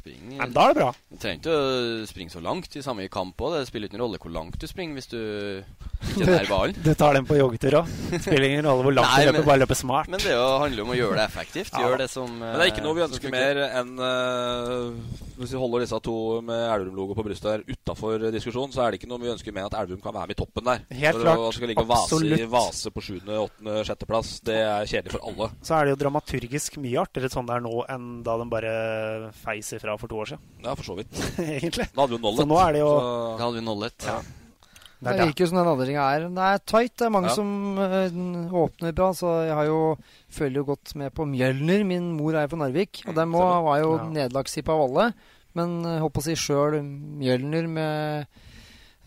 Ja. 0.00 0.04
Spring, 0.04 0.38
Men 0.38 0.52
da 0.54 0.62
er 0.64 0.72
det 0.72 0.80
bra. 0.80 0.90
Du 1.10 1.16
trenger 1.20 1.40
ikke 1.42 1.52
å 1.52 2.06
springe 2.08 2.32
så 2.32 2.40
langt 2.40 2.76
i 2.76 2.82
samme 2.84 3.04
kamp 3.12 3.36
òg. 3.44 3.58
Det 3.58 3.66
spiller 3.68 3.90
ikke 3.90 3.98
noen 3.98 4.06
rolle 4.08 4.20
hvor 4.22 4.32
langt 4.32 4.56
du 4.56 4.64
springer 4.70 4.96
hvis 4.96 5.10
du 5.12 5.18
ikke 5.60 6.24
er 6.24 6.30
nær 6.30 6.48
ballen. 6.48 6.76
Du 6.86 6.94
tar 6.96 7.18
den 7.18 7.26
på 7.28 7.36
joggetur 7.36 7.82
òg. 7.82 7.90
Spiller 8.24 8.46
ingen 8.48 8.64
rolle 8.64 8.86
hvor 8.86 8.94
langt 8.96 9.10
Nei, 9.12 9.26
du 9.26 9.28
løper, 9.28 9.38
men- 9.42 9.48
bare 9.50 9.60
løper 9.64 9.78
smart. 9.80 10.08
Men 10.08 10.22
det 10.24 10.32
jo 10.32 10.46
handler 10.62 10.86
om 10.86 10.92
å 10.94 10.96
gjøre 10.96 11.18
det 11.20 11.26
effektivt. 11.26 11.74
Ja, 11.76 11.90
det 12.00 12.08
som 12.12 12.30
Men 12.40 12.56
det 12.56 12.64
er 12.64 12.72
ikke 12.72 12.86
noe 12.86 12.96
vi 12.96 13.02
eh, 13.04 13.10
ønsker 13.10 13.34
mer 13.34 13.60
enn 13.68 13.92
uh, 14.00 15.18
Hvis 15.40 15.52
vi 15.52 15.60
holder 15.60 15.84
disse 15.84 16.00
to 16.04 16.16
med 16.44 16.62
Elverum-logo 16.70 17.16
på 17.18 17.26
brystet 17.26 17.50
her 17.52 17.64
utafor 17.68 18.24
diskusjon, 18.32 18.72
så 18.72 18.86
er 18.86 18.92
det 18.94 19.00
ikke 19.02 19.10
noe 19.12 19.20
vi 19.22 19.30
ønsker 19.34 19.52
mer 19.56 19.66
enn 19.66 19.70
at 19.74 19.78
Elverum 19.82 20.00
kan 20.04 20.16
være 20.16 20.30
med 20.32 20.36
i 20.36 20.40
toppen 20.40 20.66
der. 20.70 20.82
Helt 21.02 21.20
klart. 21.20 21.44
Å 21.44 21.52
skal 21.56 21.72
ligge 21.72 21.84
og 21.84 21.90
vase, 21.92 22.16
Absolutt. 22.16 22.46
vase 22.52 22.92
på 22.96 23.04
sjuende, 23.04 23.38
åttende, 23.44 23.76
sjetteplass, 23.88 24.32
det 24.48 24.58
er 24.64 24.88
kjedelig 24.90 25.14
for 25.16 25.28
alle. 25.30 25.50
Så 25.64 25.76
er 25.76 25.86
det 25.88 25.94
jo 25.94 26.00
dramaturgisk 26.04 26.76
mye 26.80 27.00
artigere 27.04 27.32
sånn 27.32 27.48
det 27.48 27.56
er 27.56 27.64
nå, 27.64 27.72
enn 27.92 28.08
da 28.26 28.36
de 28.40 28.48
bare 28.52 28.74
feis 29.40 29.72
ifra 29.76 29.89
for 29.98 30.08
to 30.08 30.18
år 30.22 30.26
siden. 30.32 30.42
Ja, 30.64 30.74
for 30.74 30.84
så 30.84 30.96
vidt. 30.98 31.10
Egentlig. 31.38 31.86
Da 31.94 32.02
hadde 32.04 32.12
vi 32.12 32.18
jo 32.18 32.22
nollet. 32.26 32.42
Så 32.44 32.46
nå 32.50 32.58
er 32.68 32.72
det 32.76 32.80
jo 32.84 32.90
Så- 32.92 33.38
Da 33.38 33.42
hadde 33.46 33.58
vi 33.60 33.64
nollet. 33.66 34.06
Ja. 34.06 34.18
Det 35.00 35.08
Det 35.08 35.12
er 35.16 35.26
virker 35.30 35.40
jo 35.40 35.46
som 35.48 35.56
den 35.56 35.68
aldringa 35.70 36.02
er 36.12 36.24
Det 36.28 36.44
er 36.44 36.58
tight. 36.68 36.96
Det 37.00 37.06
er 37.06 37.10
mange 37.14 37.28
Ja. 37.30 37.34
som 37.34 37.78
øh, 37.78 38.52
åpner 38.52 38.92
bra. 38.94 39.10
Så 39.16 39.30
jeg 39.46 39.54
har 39.56 39.64
jo 39.64 39.96
følger 40.28 40.60
jo 40.60 40.64
godt 40.74 40.94
med 40.94 41.14
på 41.14 41.24
Mjølner. 41.24 41.84
Min 41.88 42.12
mor 42.18 42.34
er 42.36 42.46
fra 42.52 42.58
Narvik. 42.60 43.02
Og 43.08 43.14
dem 43.16 43.32
også 43.34 43.62
var 43.64 43.78
jo 43.80 43.96
Ja. 43.96 44.04
nederlagstipp 44.12 44.68
av 44.68 44.80
alle. 44.84 45.14
Men 45.54 45.80
øh, 45.86 45.98
holdt 46.04 46.12
på 46.14 46.20
å 46.20 46.28
si 46.28 46.36
sjøl 46.36 46.82
Mjølner 46.84 47.66
med 47.66 48.26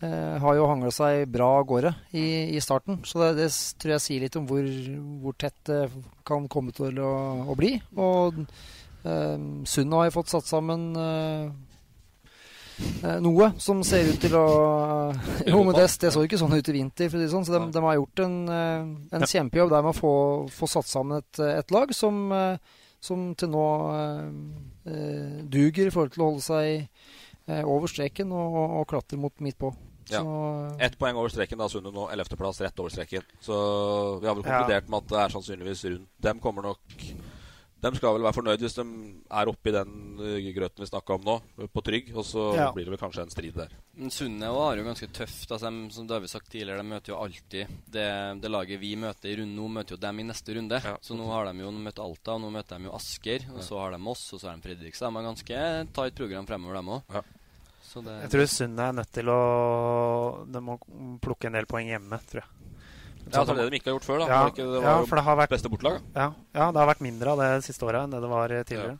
øh, 0.02 0.38
har 0.42 0.54
jo 0.58 0.66
hangla 0.66 0.90
seg 0.92 1.28
bra 1.32 1.60
av 1.60 1.66
gårde 1.70 1.94
i, 2.12 2.24
i 2.56 2.60
starten. 2.60 2.98
Så 3.06 3.20
det, 3.22 3.30
det 3.38 3.48
tror 3.80 3.94
jeg 3.94 4.00
sier 4.04 4.20
litt 4.26 4.36
om 4.36 4.46
hvor, 4.50 4.66
hvor 5.22 5.32
tett 5.38 5.56
det 5.70 5.90
kan 6.26 6.48
komme 6.52 6.74
til 6.74 6.98
å, 7.00 7.12
å 7.48 7.54
bli. 7.56 7.76
Og 7.96 8.42
øh, 9.04 9.46
Sunna 9.68 10.02
har 10.02 10.10
jo 10.10 10.16
fått 10.18 10.34
satt 10.34 10.48
sammen 10.48 10.92
Eh, 12.74 13.18
noe 13.22 13.52
som 13.62 13.82
ser 13.86 14.08
ut 14.10 14.18
til 14.22 14.34
å 14.34 14.46
Jo, 15.46 15.60
men 15.62 15.76
det, 15.76 15.86
det 16.02 16.10
så 16.10 16.24
ikke 16.26 16.40
sånn 16.40 16.56
ut 16.56 16.70
i 16.70 16.74
vinter, 16.74 17.10
for 17.10 17.18
å 17.18 17.22
si 17.22 17.26
det 17.28 17.32
sånn. 17.34 17.46
Så 17.46 17.54
de, 17.54 17.60
de 17.74 17.82
har 17.84 17.98
gjort 18.00 18.24
en, 18.24 18.36
eh, 18.50 18.88
en 19.14 19.26
kjempejobb 19.30 19.70
der 19.74 19.84
med 19.86 19.94
å 19.94 19.98
få, 19.98 20.14
få 20.54 20.70
satt 20.70 20.90
sammen 20.90 21.22
et, 21.22 21.42
et 21.44 21.74
lag 21.74 21.94
som, 21.94 22.24
eh, 22.34 22.80
som 23.04 23.30
til 23.38 23.52
nå 23.54 23.66
eh, 23.94 24.28
eh, 24.90 25.40
duger 25.54 25.90
i 25.90 25.94
forhold 25.94 26.16
til 26.16 26.24
å 26.24 26.30
holde 26.32 26.46
seg 26.46 26.70
eh, 27.46 27.62
over 27.62 27.90
streken 27.92 28.34
og, 28.34 28.58
og, 28.64 28.86
klatre 28.90 29.20
mot 29.22 29.44
midt 29.44 29.60
på. 29.60 29.70
Ja. 30.10 30.20
Så, 30.20 30.34
Ett 30.84 30.98
poeng 31.00 31.16
over 31.16 31.32
streken, 31.32 31.62
da 31.62 31.70
Sunne 31.70 31.94
nå 31.94 32.10
11.-plass, 32.12 32.60
rett 32.66 32.82
over 32.82 32.92
streken. 32.92 33.24
Så 33.44 33.54
vi 34.18 34.28
har 34.28 34.34
vel 34.34 34.44
Ja. 34.44 34.50
konkludert 34.50 34.90
med 34.90 35.04
at 35.04 35.14
det 35.14 35.22
er 35.22 35.38
sannsynligvis 35.38 35.86
rundt 35.92 36.10
Dem 36.26 36.42
kommer 36.42 36.66
nok 36.66 36.98
De 37.84 37.90
skal 37.98 38.14
vel 38.16 38.24
være 38.24 38.36
fornøyd 38.38 38.62
hvis 38.64 38.76
de 38.78 38.84
er 39.28 39.50
oppi 39.50 39.72
den 39.74 39.90
uh, 40.16 40.48
grøten 40.56 40.80
vi 40.84 40.88
snakka 40.88 41.18
om 41.18 41.26
nå, 41.26 41.34
på 41.68 41.82
trygg. 41.84 42.12
Og 42.16 42.24
så 42.24 42.46
Ja. 42.56 42.70
blir 42.72 42.86
det 42.88 42.94
vel 42.94 43.00
kanskje 43.02 43.26
en 43.26 43.32
strid 43.34 43.58
der. 43.58 43.74
Men 43.98 44.10
Sunne 44.14 44.48
har 44.48 44.80
jo 44.80 44.86
ganske 44.86 45.08
tøft. 45.12 45.50
Altså, 45.52 45.68
de, 45.70 45.90
som 45.92 46.08
vi 46.08 46.30
sagt 46.32 46.48
tidligere, 46.50 46.80
de 46.80 46.88
møter 46.88 47.12
jo 47.12 47.20
alltid 47.20 47.68
det, 47.92 48.08
det 48.40 48.50
laget 48.50 48.80
vi 48.80 48.94
møter 48.96 49.30
i 49.30 49.36
runde 49.42 49.54
nå, 49.58 49.68
møter 49.68 49.96
jo 49.98 50.00
dem 50.00 50.20
i 50.20 50.26
neste 50.30 50.56
runde. 50.56 50.80
Ja. 50.82 50.96
Så 51.04 51.16
nå 51.18 51.28
har 51.28 51.52
de 51.52 51.60
jo 51.60 51.70
møtt 51.76 52.00
Alta, 52.00 52.34
og 52.38 52.44
nå 52.46 52.50
møter 52.56 52.80
de 52.80 52.88
jo 52.88 52.96
Asker. 52.96 53.46
Og 53.54 53.62
så 53.62 53.78
har 53.78 53.94
de 53.94 54.00
oss, 54.14 54.26
og 54.32 54.40
så 54.40 54.48
har 54.50 54.56
de 54.56 54.64
Fredrikstad. 54.68 55.12
De 55.12 55.20
har 55.20 55.28
ganske 55.30 55.62
tight 55.94 56.14
program 56.18 56.46
fremover, 56.48 56.80
dem 56.80 56.92
òg. 56.96 57.02
Ja. 57.14 57.24
Jeg 57.94 58.30
tror 58.32 58.48
Sunne 58.50 58.88
er 58.88 58.94
nødt 58.96 59.12
til 59.14 59.28
å 59.30 60.46
De 60.50 60.58
må 60.64 60.74
plukke 61.22 61.46
en 61.46 61.54
del 61.54 61.68
poeng 61.70 61.86
hjemme, 61.92 62.18
tror 62.26 62.42
jeg. 62.42 62.63
Ja, 63.32 63.44
det 63.44 63.54
er 63.54 63.62
det 63.62 63.70
de 63.72 63.78
ikke 63.80 63.90
har 63.90 63.96
gjort 63.98 64.06
før, 64.08 64.18
da. 64.20 64.26
Ja, 64.28 64.38
Var 64.42 64.50
det, 64.50 64.52
ikke, 64.58 64.66
det 64.74 64.82
var 64.82 64.90
ja, 64.90 64.98
jo 65.00 65.06
for 65.10 65.16
det 65.20 65.24
har 65.24 65.36
vært 65.40 65.54
beste 65.54 65.70
bortelag. 65.72 66.00
ja, 66.14 66.26
ja, 66.54 66.66
det 66.72 66.78
har 66.82 66.90
vært 66.92 67.00
mindre 67.06 67.32
av 67.32 67.38
det 67.40 67.50
siste 67.64 67.86
året 67.88 68.04
enn 68.04 68.12
det 68.14 68.20
det 68.24 68.30
var 68.34 68.52
eh, 68.52 68.62
tidligere. 68.68 68.98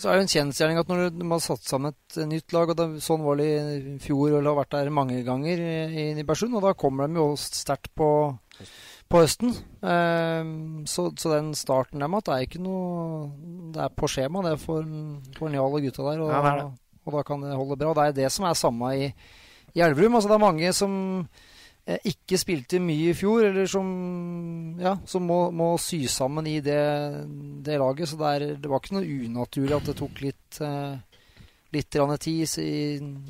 så 0.00 0.08
er 0.08 0.16
det 0.16 0.22
en 0.24 0.32
kjensgjerning 0.32 0.78
at 0.80 0.88
når 0.88 1.10
man 1.20 1.34
har 1.36 1.44
satt 1.44 1.62
sammen 1.68 1.92
et 1.92 2.16
nytt 2.30 2.52
lag, 2.56 2.70
og 2.72 2.76
det, 2.80 2.86
sånn 3.04 3.22
var 3.26 3.36
det 3.36 3.48
i 3.52 3.98
fjor 4.00 4.38
og 4.38 4.46
har 4.48 4.56
vært 4.62 4.72
der 4.78 4.88
mange 4.90 5.20
ganger 5.26 5.60
i, 5.60 5.74
i 5.92 6.14
Nybergsund, 6.16 6.56
og 6.56 6.64
da 6.64 6.72
kommer 6.74 7.06
de 7.12 7.20
jo 7.20 7.28
sterkt 7.36 7.92
på, 7.94 8.08
på 9.12 9.20
høsten. 9.20 9.52
Ehm, 9.84 10.86
så, 10.88 11.10
så 11.20 11.34
den 11.36 11.52
starten 11.54 12.00
der 12.00 12.08
med 12.08 12.24
at 12.24 12.30
det 12.30 12.36
er 12.38 12.46
ikke 12.48 12.62
noe 12.64 13.28
Det 13.76 13.82
er 13.84 13.92
på 13.92 14.08
skjema, 14.10 14.42
det 14.46 14.54
er 14.56 14.62
for, 14.62 14.86
for 15.36 15.52
Njal 15.52 15.76
og 15.76 15.84
gutta 15.84 16.06
der. 16.08 16.22
Og, 16.24 16.30
Ja, 16.32 16.40
det 16.42 16.54
det. 16.62 16.70
og 17.06 17.12
da 17.18 17.22
kan 17.28 17.44
det 17.44 17.52
holde 17.54 17.76
bra. 17.78 17.92
Det 17.94 18.06
er 18.08 18.16
det 18.22 18.32
som 18.32 18.48
er 18.48 18.56
samme 18.58 18.94
i, 18.96 19.10
i 19.76 19.84
Elverum. 19.84 20.16
Altså 20.16 20.32
det 20.32 20.38
er 20.40 20.46
mange 20.46 20.72
som 20.72 20.96
ikke 21.86 22.38
spilte 22.40 22.80
mye 22.82 23.12
i 23.12 23.14
fjor, 23.14 23.44
eller 23.46 23.68
som, 23.70 23.86
ja, 24.80 24.96
som 25.06 25.26
må, 25.28 25.38
må 25.54 25.68
sy 25.78 26.00
sammen 26.10 26.48
i 26.50 26.58
det, 26.64 26.80
det 27.66 27.78
laget. 27.78 28.10
Så 28.10 28.18
det, 28.18 28.30
er, 28.32 28.46
det 28.58 28.70
var 28.70 28.82
ikke 28.82 28.96
noe 28.96 29.20
unaturlig 29.26 29.76
at 29.76 29.90
det 29.92 29.94
tok 30.00 30.22
litt, 30.24 30.58
eh, 30.66 30.96
litt 31.76 31.90
tid 32.24 32.56
i, 32.64 32.72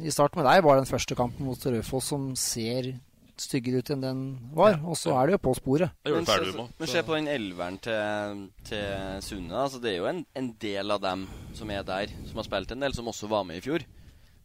i 0.01 0.14
starten. 0.14 0.40
Men 0.40 0.49
det 0.49 0.55
er 0.55 0.64
bare 0.64 0.81
den 0.81 0.88
første 0.88 1.19
kampen 1.19 1.45
mot 1.49 1.69
Raufoss 1.69 2.09
som 2.14 2.31
ser 2.40 2.95
styggere 3.37 3.83
ut 3.85 3.92
enn 3.92 4.05
den 4.05 4.25
var. 4.57 4.79
Og 4.88 4.97
så 4.97 5.12
er 5.19 5.29
det 5.29 5.37
jo 5.37 5.42
på 5.51 5.55
sporet. 5.59 5.92
Men, 6.09 6.25
så, 6.25 6.38
se, 6.40 6.66
men 6.81 6.92
se 6.95 7.05
på 7.05 7.16
den 7.19 7.29
elveren 7.29 7.77
til, 7.85 8.47
til 8.64 9.21
Sunne. 9.27 9.53
Altså, 9.66 9.83
det 9.85 9.92
er 9.92 10.01
jo 10.01 10.09
en, 10.14 10.25
en 10.33 10.51
del 10.62 10.97
av 10.97 11.05
dem 11.05 11.29
som 11.57 11.77
er 11.77 11.85
der, 11.85 12.16
som 12.31 12.40
har 12.40 12.49
spilt 12.49 12.73
en 12.73 12.88
del, 12.88 12.97
som 12.97 13.12
også 13.12 13.29
var 13.29 13.45
med 13.49 13.61
i 13.61 13.66
fjor. 13.69 13.85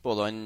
Både 0.01 0.27
han 0.27 0.37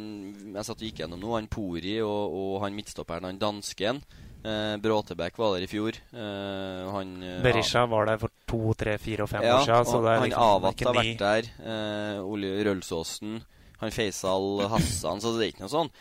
jeg 0.52 0.68
satt 0.68 0.82
og 0.82 0.86
gikk 0.88 1.02
gjennom 1.04 1.22
nå, 1.22 1.34
han 1.38 1.50
Pori 1.52 1.98
og, 2.04 2.36
og 2.36 2.56
han 2.66 2.76
midtstopperen, 2.76 3.28
han 3.30 3.40
dansken. 3.40 4.02
Eh, 4.46 4.76
Bråtebekk 4.84 5.40
var 5.40 5.56
der 5.56 5.66
i 5.66 5.70
fjor. 5.70 5.98
Eh, 6.14 6.82
han 6.94 7.14
Berisha 7.22 7.44
Berisha 7.46 7.86
var 7.90 8.10
der 8.12 8.20
for 8.22 8.34
to, 8.46 8.62
tre, 8.78 8.98
fire 9.02 9.26
og 9.26 9.32
fem 9.32 9.46
ja, 9.48 9.56
år 9.58 9.66
siden. 9.66 9.88
Så 9.90 10.02
det 10.04 10.12
er 10.12 10.20
han 10.20 10.28
liksom 10.28 10.50
Avat 10.50 10.84
har 10.86 10.98
vært 11.00 11.24
der. 11.24 11.50
Eh, 11.72 12.20
Ole 12.26 12.52
Rølsåsen. 12.68 13.40
Han 13.82 13.96
Faisal 13.96 14.68
Hassan. 14.72 15.24
Så 15.24 15.34
det 15.36 15.48
er 15.48 15.54
ikke 15.54 15.66
noe 15.66 15.74
sånn. 15.74 15.94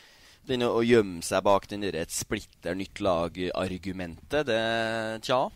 Den 0.44 0.66
å, 0.66 0.74
å 0.76 0.84
gjemme 0.84 1.24
seg 1.24 1.44
bak 1.46 1.70
den 1.70 1.86
der 1.86 1.96
et 2.02 2.12
splitter 2.12 2.76
nytt 2.76 3.00
lag-argumentet, 3.04 4.50
det 4.50 4.64
Tja. 5.24 5.46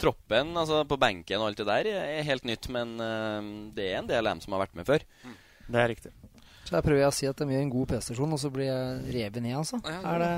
Troppen 0.00 0.54
altså 0.56 0.82
på 0.88 0.96
benken 1.00 1.42
og 1.42 1.50
alt 1.50 1.60
det 1.60 1.66
der 1.68 1.88
er 1.92 2.24
helt 2.24 2.46
nytt, 2.48 2.68
men 2.72 2.98
eh, 3.04 3.50
det 3.76 3.88
er 3.88 4.00
en 4.00 4.10
del 4.10 4.24
av 4.24 4.34
dem 4.34 4.44
som 4.44 4.56
har 4.56 4.66
vært 4.66 4.76
med 4.76 4.88
før. 4.88 5.06
Det 5.70 5.80
er 5.80 5.92
riktig. 5.94 6.12
Så 6.70 6.78
jeg 6.78 6.86
prøver 6.86 7.00
jeg 7.02 7.10
å 7.10 7.14
si 7.16 7.26
at 7.26 7.40
de 7.42 7.50
gjør 7.50 7.64
en 7.64 7.72
god 7.72 7.90
prestasjon, 7.90 8.34
og 8.36 8.38
så 8.38 8.48
blir 8.54 8.68
jeg 8.68 9.14
revet 9.16 9.42
ned, 9.42 9.56
altså. 9.58 9.80
Ja, 9.82 9.98
Er 10.14 10.22
det 10.22 10.34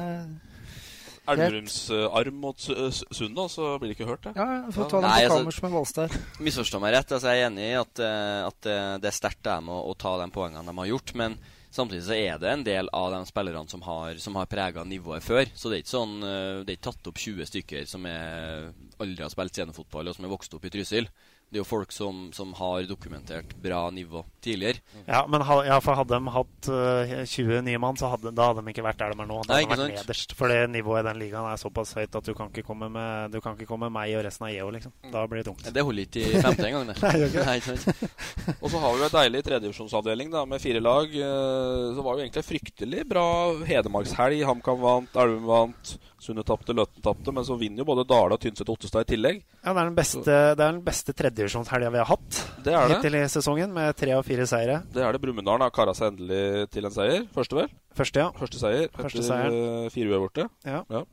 Elverums 1.29 1.77
uh, 1.93 2.09
arm 2.19 2.39
mot 2.43 2.65
uh, 2.73 2.89
Sundet, 2.91 3.53
så 3.53 3.77
blir 3.79 3.93
det 3.93 3.99
ikke 3.99 4.09
hørt, 4.09 4.25
det. 4.25 4.33
Ja, 4.35 4.47
ja 4.57 4.73
får 4.75 4.89
ta 4.91 5.03
den 5.03 5.11
på 5.11 5.19
altså- 5.19 5.37
kammers 5.37 5.59
med 5.63 5.75
Valstad. 5.77 6.17
Misforstå 6.43 6.81
meg 6.83 6.95
rett. 6.97 7.13
altså 7.13 7.35
Jeg 7.35 7.43
er 7.43 7.51
enig 7.51 7.67
i 7.69 7.77
at, 7.79 8.01
eh, 8.03 8.39
at 8.49 8.67
eh, 8.67 8.95
det 8.99 9.11
er 9.11 9.15
sterkt 9.15 9.47
av 9.47 9.61
dem 9.61 9.69
å, 9.71 9.77
å 9.87 9.95
ta 9.95 10.17
de 10.19 10.31
poengene 10.35 10.67
de 10.67 10.75
har 10.81 10.89
gjort. 10.91 11.15
Men 11.21 11.37
samtidig 11.71 12.03
så 12.09 12.17
er 12.17 12.41
det 12.43 12.51
en 12.51 12.65
del 12.67 12.91
av 12.97 13.13
de 13.15 13.21
spillerne 13.29 13.71
som 13.71 13.85
har, 13.87 14.19
som 14.19 14.41
har 14.41 14.51
prega 14.51 14.83
nivået 14.89 15.23
før. 15.23 15.47
Så 15.55 15.71
det 15.71 15.79
er 15.79 15.85
ikke 15.85 15.95
sånn 15.95 16.17
eh, 16.27 16.65
Det 16.65 16.73
er 16.73 16.81
ikke 16.81 16.89
tatt 16.91 17.13
opp 17.13 17.23
20 17.23 17.51
stykker 17.53 17.87
som 17.93 18.09
er, 18.11 18.73
aldri 18.99 19.23
har 19.23 19.31
spilt 19.31 19.55
scenefotball, 19.55 20.11
og 20.11 20.19
som 20.19 20.27
er 20.27 20.35
vokst 20.35 20.59
opp 20.59 20.67
i 20.67 20.75
Trysil. 20.75 21.07
Det 21.53 21.59
er 21.59 21.61
jo 21.61 21.69
folk 21.69 21.91
som, 21.93 22.31
som 22.33 22.55
har 22.57 22.87
dokumentert 22.89 23.51
bra 23.61 23.83
nivå 23.93 24.23
tidligere. 24.43 24.81
Ja, 25.05 25.19
men 25.29 25.43
ha, 25.45 25.59
ja, 25.69 25.77
for 25.85 25.99
hadde 25.99 26.17
de 26.17 26.33
hatt 26.33 26.69
uh, 26.73 27.11
20 27.29 27.61
nye 27.67 27.79
mann, 27.83 27.99
så 28.01 28.09
hadde, 28.09 28.33
da 28.33 28.47
hadde 28.49 28.63
de 28.65 28.73
ikke 28.73 28.85
vært 28.87 29.03
der 29.03 29.13
de 29.13 29.21
er 29.21 29.29
nå. 29.29 29.37
Da 29.45 29.53
Nei, 29.59 29.59
hadde 29.67 29.75
vært 29.75 29.83
sant? 29.83 29.99
nederst. 30.09 30.33
For 30.39 30.49
det 30.49 30.63
nivået 30.73 31.05
i 31.05 31.09
den 31.11 31.21
ligaen 31.21 31.51
er 31.51 31.61
såpass 31.61 31.93
høyt 31.99 32.17
at 32.19 32.25
du 32.25 32.33
kan 32.39 32.49
ikke 32.49 32.65
komme 32.65 32.89
med, 32.95 33.35
du 33.37 33.39
kan 33.45 33.53
ikke 33.59 33.69
komme 33.69 33.91
med 33.91 33.99
meg 34.01 34.15
og 34.17 34.25
resten 34.25 34.49
av 34.49 34.55
EO, 34.57 34.71
liksom. 34.79 34.95
Da 35.13 35.27
blir 35.29 35.43
det 35.43 35.47
tungt. 35.51 35.69
Det 35.77 35.85
holder 35.85 36.09
ikke 36.09 36.25
i 36.25 36.41
femte 36.49 36.67
engang, 36.71 36.89
det. 36.89 36.97
Nei, 37.05 37.13
det 37.21 37.29
det. 37.37 37.45
Nei, 37.51 37.59
ikke 37.61 37.77
sant? 37.85 38.57
Og 38.63 38.73
så 38.73 38.81
har 38.83 38.97
vi 38.97 39.05
jo 39.05 39.11
en 39.11 39.17
deilig 39.19 39.45
tredjevisjonsavdeling 39.51 40.33
med 40.55 40.65
fire 40.65 40.81
lag. 40.83 41.13
Eh, 41.13 41.93
Så 41.93 42.07
var 42.09 42.17
jo 42.17 42.25
egentlig 42.25 42.43
en 42.43 42.49
fryktelig 42.49 43.05
bra 43.13 43.27
Hedmarkshelg. 43.69 44.41
HamKam 44.49 44.81
vant, 44.83 45.13
Elverum 45.21 45.47
vant, 45.53 45.95
Sundet 46.23 46.47
tapte, 46.47 46.75
Løten 46.79 47.03
tapte. 47.03 47.33
Men 47.35 47.45
så 47.49 47.57
vinner 47.59 47.83
jo 47.83 47.87
både 47.89 48.05
Dale 48.07 48.37
og 48.37 48.41
Tynset 48.43 48.69
og 48.69 48.77
Ottestad 48.77 49.03
i 49.07 49.11
tillegg. 49.17 49.41
Ja, 49.65 49.73
det 49.75 49.81
er 49.83 49.89
den 49.91 49.97
beste, 49.99 50.23
det 50.23 50.57
den 50.61 50.79
beste 50.87 51.13
tredjevisjonshelga 51.19 51.91
vi 51.91 51.99
har 51.99 52.07
hatt 52.13 52.39
Det 52.63 52.73
er 52.75 52.87
det. 52.89 52.97
hittil 53.01 53.17
i 53.19 53.25
sesongen, 53.33 53.73
med 53.75 53.97
tre 53.99 54.13
av 54.15 54.23
fire 54.27 54.47
seire. 54.47 54.83
Det 54.95 55.03
er 55.03 55.13
det. 55.17 55.21
Brumunddal 55.25 55.65
har 55.67 55.71
kara 55.75 55.95
seg 55.99 56.13
endelig 56.13 56.71
til 56.71 56.87
en 56.87 56.95
seier. 56.95 57.27
Første, 57.35 57.59
vel? 57.59 57.75
Første, 57.99 58.23
ja. 58.23 58.31
Første 58.39 58.63
seier 58.63 58.87
Første 58.95 59.19
etter 59.19 59.29
seier. 59.29 59.59
eh, 59.85 59.91
fire 59.91 60.15
uavgjorte. 60.15 60.49
Ja. 60.65 61.05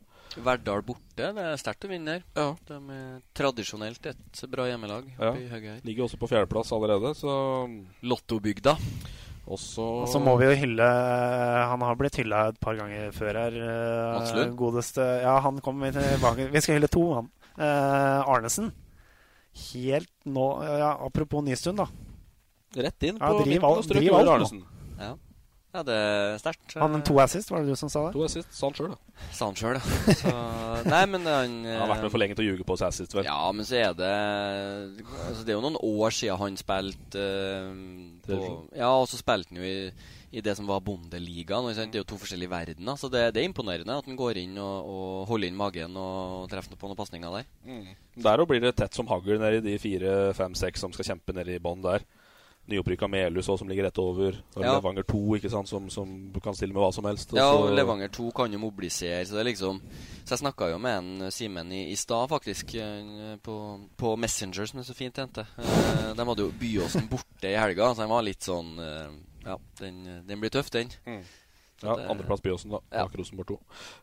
Verdal 0.45 0.83
borte. 0.85 1.01
Det 1.17 1.41
er 1.41 1.57
sterkt 1.57 1.87
å 1.87 1.89
vinne 1.89 2.19
her. 2.19 2.23
Ja. 2.37 2.51
De 2.69 2.75
er 2.93 3.21
tradisjonelt 3.33 4.05
et 4.11 4.43
bra 4.53 4.67
hjemmelag 4.69 5.07
Ja. 5.17 5.33
Ligger 5.83 6.05
også 6.05 6.19
på 6.21 6.29
fjerdeplass 6.29 6.69
allerede, 6.71 7.15
så 7.17 7.33
Lottobygda. 8.05 8.77
Og 10.03 10.07
så 10.11 10.19
må 10.21 10.35
vi 10.37 10.45
jo 10.45 10.57
hylle 10.61 10.85
Han 11.71 11.81
har 11.81 11.95
blitt 11.97 12.19
hylla 12.21 12.43
et 12.51 12.59
par 12.61 12.77
ganger 12.77 13.09
før 13.15 13.39
her. 13.41 13.57
Absolutt. 14.19 14.55
Godeste 14.59 15.05
Ja, 15.23 15.39
han 15.41 15.57
kommer 15.65 15.91
tilbake. 15.95 16.49
Vi 16.53 16.61
skal 16.61 16.77
hylle 16.77 16.91
to, 16.91 17.05
han. 17.17 17.31
Eh, 17.57 18.29
Arnesen. 18.29 18.69
Helt 19.73 20.11
nå 20.29 20.45
ja, 20.63 20.93
Apropos 21.03 21.43
Nystuen, 21.43 21.81
da. 21.81 21.87
rett 22.77 23.03
inn 23.09 23.17
Ja, 23.17 23.31
på 23.33 23.43
driv 23.47 23.65
strøk 23.83 23.97
driv 23.97 24.13
over 24.13 24.21
alt. 24.21 24.35
Arnesen. 24.37 24.61
Ja. 25.69 25.83
Det 25.85 25.95
er 25.95 26.37
sterkt. 26.41 26.73
Han 26.79 26.95
hadde 26.95 27.05
to 27.05 27.17
assist, 27.21 27.51
var 27.53 27.61
det 27.61 27.69
du 27.69 27.77
som 27.77 27.91
sa 27.93 28.07
det? 28.07 28.13
To 28.17 28.23
assist, 28.25 28.49
sa 28.57 28.69
han 28.69 28.77
sjøl, 28.77 28.93
da. 28.95 29.25
Sa 29.37 29.49
han 29.51 29.57
sjøl, 29.59 29.77
ja. 29.77 30.13
Så, 30.17 30.31
nei, 30.87 31.01
men 31.13 31.27
han 31.29 31.57
Han 31.69 31.83
har 31.83 31.91
vært 31.91 32.05
med 32.07 32.13
for 32.15 32.23
lenge 32.23 32.37
til 32.37 32.47
å 32.47 32.53
ljuge 32.53 32.65
på 32.65 32.77
seg 32.79 32.89
assist, 32.89 33.13
vel. 33.13 33.27
Ja, 33.29 33.37
men 33.53 33.67
så 33.69 33.77
er 33.77 33.97
det 33.97 34.13
altså 35.27 35.43
Det 35.43 35.53
er 35.53 35.59
jo 35.59 35.65
noen 35.67 35.77
år 35.77 36.15
siden 36.15 36.41
han 36.41 36.57
spilte 36.57 37.25
uh, 37.69 38.47
Ja, 38.73 38.95
og 38.95 39.05
så 39.11 39.19
spilte 39.21 39.53
han 39.53 39.61
jo 39.61 39.69
i, 39.69 39.91
i 40.33 40.43
det 40.45 40.55
som 40.57 40.65
var 40.69 40.81
Bondeligaen. 40.85 41.69
Det 41.69 41.85
er 41.85 42.01
jo 42.01 42.09
to 42.15 42.17
forskjellige 42.21 42.49
verdener. 42.49 42.97
Så 42.97 43.11
det, 43.13 43.27
det 43.35 43.43
er 43.43 43.49
imponerende 43.51 44.01
at 44.01 44.09
han 44.09 44.17
går 44.17 44.41
inn 44.41 44.57
og, 44.57 44.89
og 44.89 45.27
holder 45.29 45.51
inn 45.51 45.59
magen 45.59 46.01
og 46.01 46.49
treffer 46.49 46.79
på 46.79 46.89
noen 46.89 46.97
pasninger 46.97 47.37
der. 47.37 47.49
Mm. 47.69 47.93
Der 48.25 48.41
òg 48.41 48.49
blir 48.49 48.65
det 48.65 48.73
tett 48.81 48.97
som 48.97 49.09
hagl 49.11 49.37
nedi 49.37 49.61
de 49.69 49.77
fire, 49.81 50.17
fem, 50.37 50.57
seks 50.57 50.81
som 50.81 50.97
skal 50.97 51.13
kjempe 51.13 51.37
nede 51.37 51.53
i 51.59 51.61
bånn 51.61 51.85
der 51.85 52.09
nyopprykka 52.69 53.07
Melhus 53.09 53.49
som 53.49 53.69
ligger 53.69 53.87
rett 53.87 53.99
over. 54.01 54.37
Og 54.55 54.63
ja. 54.63 54.75
Levanger 54.77 55.05
2, 55.09 55.21
ikke 55.39 55.51
sant, 55.51 55.69
som, 55.69 55.89
som, 55.93 56.11
kan 56.43 56.55
stille 56.57 56.75
med 56.75 56.83
hva 56.83 56.91
som 56.95 57.07
helst. 57.09 57.33
ja, 57.37 57.47
og 57.53 57.73
Levanger 57.75 58.11
2 58.13 58.29
kan 58.35 58.53
jo 58.53 58.61
mobilisere. 58.61 59.25
Så 59.25 59.37
det 59.37 59.43
er 59.43 59.49
liksom 59.51 59.81
Så 60.23 60.35
jeg 60.35 60.43
snakka 60.43 60.69
jo 60.71 60.77
med 60.81 60.97
en 60.97 61.31
Simen 61.33 61.71
i, 61.73 61.87
i 61.91 61.97
stad, 61.99 62.29
faktisk, 62.29 62.75
eh, 62.75 63.35
på, 63.43 63.57
på, 63.97 64.15
Messenger, 64.15 64.69
som 64.69 64.79
er 64.79 64.87
så 64.87 64.95
fint 64.97 65.17
hente. 65.17 65.45
Eh, 65.57 66.13
de 66.15 66.27
hadde 66.31 66.45
jo 66.45 66.53
Byåsen 66.59 67.09
borte 67.11 67.49
i 67.49 67.57
helga, 67.57 67.93
så 67.93 68.03
den 68.03 68.13
var 68.13 68.25
litt 68.25 68.45
sånn 68.45 68.73
eh, 68.79 69.11
Ja, 69.47 69.59
den, 69.79 70.01
den 70.27 70.41
blir 70.41 70.53
tøff, 70.53 70.69
den. 70.71 70.91
Mm. 71.09 71.21
Ja, 71.81 71.95
Andreplass 72.11 72.43
Byåsen, 72.43 72.73
da. 72.75 72.81
Ja. 72.91 73.05
Rosenborg 73.07 73.53
2. 73.53 73.59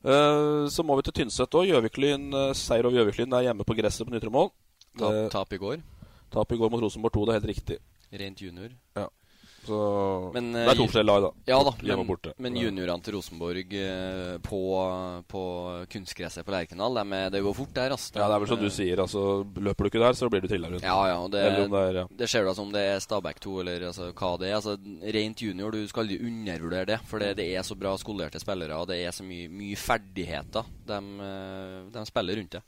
Uh, 0.09 0.65
så 0.73 0.81
må 0.81 0.97
vi 0.97 1.05
til 1.05 1.19
Tynset 1.19 1.59
òg. 1.61 1.67
Gjøviklyn, 1.69 2.31
seier 2.57 2.89
over 2.89 2.97
Gjøviklyn. 3.03 3.37
er 3.37 3.51
hjemme 3.51 3.67
på 3.69 3.77
gresset 3.77 4.09
på 4.09 4.15
Nytre 4.15 4.33
mål. 4.33 4.49
Tap, 4.97 5.19
tap 5.35 5.53
i 5.53 5.61
går. 5.61 5.83
Tap 6.33 6.53
i 6.53 6.59
går 6.59 6.73
mot 6.73 6.83
Rosenborg 6.83 7.15
2, 7.15 7.27
det 7.27 7.35
er 7.35 7.39
helt 7.39 7.51
riktig. 7.53 7.79
Rent 8.21 8.43
junior. 8.43 8.75
Ja. 8.97 9.09
Så 9.67 10.31
men, 10.35 10.53
det 10.55 10.63
er 10.63 10.79
to 10.79 10.87
forskjellige 10.87 11.11
lag, 11.11 11.25
da. 11.25 11.31
Ja 11.51 11.57
da, 11.67 11.73
men, 11.83 12.11
men 12.45 12.59
juniorene 12.61 13.03
til 13.03 13.17
Rosenborg 13.17 13.73
eh, 13.75 14.37
på, 14.45 14.61
på 15.27 15.43
kunstgresset 15.91 16.47
på 16.47 16.55
Lerkendal, 16.55 17.01
det, 17.01 17.23
det 17.35 17.43
går 17.43 17.57
fort 17.57 17.73
der. 17.75 17.95
Altså. 17.97 18.15
Ja, 18.15 18.29
det 18.31 18.37
er 18.37 18.45
vel 18.45 18.53
som 18.53 18.63
du 18.63 18.69
sier. 18.71 19.03
Altså, 19.03 19.25
løper 19.43 19.87
du 19.87 19.91
ikke 19.91 20.05
der, 20.05 20.19
så 20.19 20.31
blir 20.31 20.45
du 20.45 20.49
trilla 20.51 20.71
rundt. 20.71 20.87
Ja, 20.87 20.99
ja, 21.11 21.19
det, 21.33 21.43
det, 21.57 21.81
er, 21.81 22.01
ja. 22.03 22.07
det 22.23 22.31
ser 22.31 22.47
du 22.47 22.53
altså 22.53 22.67
om 22.67 22.71
det 22.75 22.85
er 22.93 23.03
Stabæk 23.03 23.43
2 23.43 23.57
eller 23.65 23.89
altså, 23.91 24.13
hva 24.13 24.33
det 24.43 24.53
er. 24.53 24.57
Altså, 24.61 24.77
rent 25.19 25.45
junior, 25.49 25.75
du 25.75 25.91
skal 25.91 26.07
aldri 26.07 26.21
undervurdere 26.31 26.91
det. 26.93 27.01
For 27.11 27.23
det, 27.23 27.35
det 27.41 27.51
er 27.51 27.67
så 27.67 27.79
bra 27.79 27.97
skolerte 27.99 28.43
spillere, 28.43 28.79
og 28.79 28.91
det 28.93 29.03
er 29.03 29.17
så 29.17 29.27
mye, 29.27 29.51
mye 29.51 29.81
ferdigheter 29.81 30.71
de, 30.87 31.03
eh, 31.27 31.79
de 31.97 32.07
spiller 32.07 32.43
rundt 32.43 32.59
det. 32.61 32.65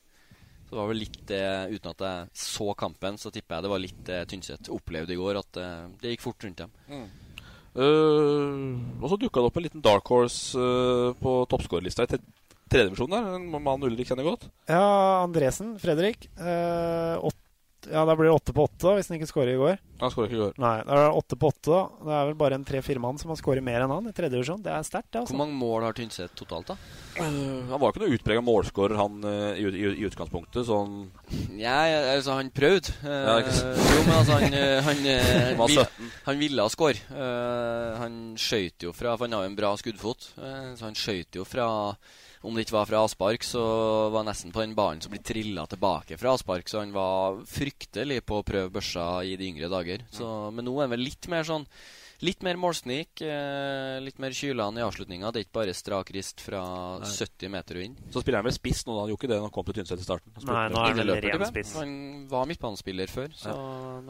Så 0.68 0.74
det 0.74 0.80
var 0.82 0.90
vel 0.90 1.00
litt 1.00 1.20
det, 1.30 1.44
Uten 1.72 1.94
at 1.94 2.02
jeg 2.04 2.42
så 2.44 2.66
kampen, 2.76 3.16
så 3.16 3.32
tipper 3.32 3.56
jeg 3.56 3.64
det 3.64 3.70
var 3.72 3.80
litt 3.80 4.02
det 4.04 4.18
Tynset 4.28 4.68
opplevde 4.72 5.14
i 5.14 5.18
går. 5.20 5.40
At 5.40 5.48
det, 5.56 5.68
det 6.02 6.12
gikk 6.12 6.26
fort 6.26 6.44
rundt 6.44 6.60
dem. 6.60 6.74
Mm. 6.92 7.08
Uh, 7.78 8.76
og 8.98 9.06
så 9.12 9.18
dukka 9.20 9.40
det 9.40 9.48
opp 9.48 9.58
en 9.60 9.64
liten 9.64 9.84
dark 9.84 10.08
horse 10.10 10.58
uh, 10.58 11.14
på 11.20 11.34
toppskårerlista 11.48 12.04
i 12.04 12.10
tredjedivisjon 12.12 13.14
der. 13.14 13.28
En 13.38 13.48
mann 13.64 13.86
Ulrik 13.86 14.10
kjenner 14.10 14.28
godt. 14.28 14.48
Ja, 14.68 15.24
Andresen. 15.24 15.76
Fredrik. 15.80 16.28
Uh, 16.36 17.16
ja, 17.92 18.04
da 18.04 18.14
blir 18.16 18.28
det 18.28 18.36
åtte 18.36 18.54
på 18.56 18.64
åtte 18.68 18.94
hvis 18.96 19.10
han 19.10 19.18
ikke 19.18 19.30
skårer 19.30 19.54
i 19.54 19.60
går. 19.60 19.78
Han 19.98 20.12
skårer 20.14 20.28
ikke 20.30 20.36
i 20.36 20.42
går. 20.44 20.58
Nei, 20.62 20.74
da 20.86 20.94
er 20.94 21.00
det 21.08 21.18
åtte 21.18 21.38
på 21.40 21.48
åtte. 21.50 21.78
Det 22.06 22.12
er 22.14 22.26
vel 22.28 22.36
bare 22.38 22.58
en 22.58 22.66
tre-fire 22.66 23.02
mann 23.02 23.18
som 23.18 23.32
har 23.32 23.38
skåret 23.40 23.64
mer 23.66 23.82
enn 23.82 23.92
han 23.92 24.10
i 24.10 24.14
tredje 24.14 24.36
divisjon. 24.36 24.60
Det 24.62 24.70
er 24.70 24.86
sterkt, 24.86 25.10
det. 25.10 25.22
Altså. 25.22 25.34
Hvor 25.34 25.40
mange 25.40 25.58
mål 25.58 25.86
har 25.88 25.96
Tynset 25.98 26.34
totalt, 26.38 26.70
da? 26.70 26.76
Uh, 27.18 27.66
han 27.72 27.80
var 27.80 27.90
ikke 27.90 28.04
noe 28.04 28.14
utprega 28.14 28.44
målskårer, 28.46 28.94
han 29.00 29.18
uh, 29.26 29.58
i, 29.58 29.64
i, 29.66 29.88
i, 29.90 30.06
utgangspunktet. 30.06 30.62
Sånn 30.68 31.08
Ja, 31.58 31.80
altså, 32.14 32.36
han 32.38 32.52
prøvde. 32.54 32.94
Uh, 33.02 33.10
ja, 33.10 33.36
jo, 33.96 34.04
men 34.06 34.14
altså, 34.20 34.38
han 34.38 34.58
Han, 34.88 35.02
vil, 35.72 35.82
han 36.28 36.40
ville 36.40 36.68
skåre. 36.72 37.20
han 37.98 38.16
skøyt 38.38 38.86
jo 38.86 38.94
fra 38.96 39.16
For 39.16 39.26
han 39.26 39.36
har 39.36 39.44
jo 39.46 39.50
en 39.52 39.58
bra 39.58 39.74
skuddfot, 39.80 40.32
så 40.38 40.86
han 40.86 40.96
skøyt 40.98 41.38
jo 41.40 41.46
fra 41.48 41.68
om 42.42 42.54
det 42.54 42.66
ikke 42.66 42.76
var 42.78 42.88
fra 42.90 43.02
avspark, 43.04 43.46
så 43.46 43.62
var 44.14 44.26
nesten 44.28 44.54
på 44.54 44.62
den 44.62 44.76
banen 44.78 45.02
som 45.04 45.14
ble 45.14 45.22
trilla 45.24 45.66
tilbake 45.70 46.18
fra 46.20 46.34
avspark. 46.36 46.68
Så 46.70 46.82
han 46.82 46.94
var 46.94 47.40
fryktelig 47.48 48.22
på 48.28 48.40
å 48.40 48.46
prøve 48.46 48.74
børsa 48.74 49.10
i 49.26 49.36
de 49.38 49.50
yngre 49.52 49.70
dager. 49.72 50.04
Så, 50.14 50.26
men 50.54 50.68
nå 50.68 50.76
er 50.78 50.86
han 50.86 50.94
vel 50.96 51.08
litt 51.08 51.30
mer 51.32 51.48
sånn 51.48 51.66
Litt 52.18 52.40
mer 52.42 52.56
målsnik, 52.58 53.20
eh, 53.22 54.00
litt 54.02 54.16
mer 54.18 54.34
kylende 54.34 54.80
i 54.80 54.82
avslutninga. 54.82 55.30
Det 55.30 55.38
er 55.38 55.44
ikke 55.46 55.54
bare 55.60 55.74
strak 55.76 56.10
rist 56.10 56.42
fra 56.42 56.62
Nei. 56.98 57.06
70 57.06 57.52
meter 57.54 57.78
og 57.78 57.84
inn. 57.84 57.94
Så 58.10 58.24
spiller 58.24 58.42
han 58.42 58.48
vel 58.48 58.56
spiss 58.56 58.82
nå, 58.88 58.96
da? 58.96 59.04
Han 59.04 59.12
gjorde 59.12 59.20
ikke 59.22 59.30
det 59.30 59.38
da 59.38 59.44
han 59.44 59.54
kom 59.54 59.68
til 59.68 59.76
Tynset 59.78 60.02
i 60.02 60.06
starten? 60.08 60.34
Nei, 60.42 60.64
nå 60.74 60.82
er 60.82 60.98
han 60.98 61.12
ren 61.28 61.46
spiss. 61.46 61.76
Han 61.78 61.92
var 62.32 62.50
midtbanespiller 62.50 63.12
før, 63.12 63.30
så 63.38 63.54
ja. 63.54 63.60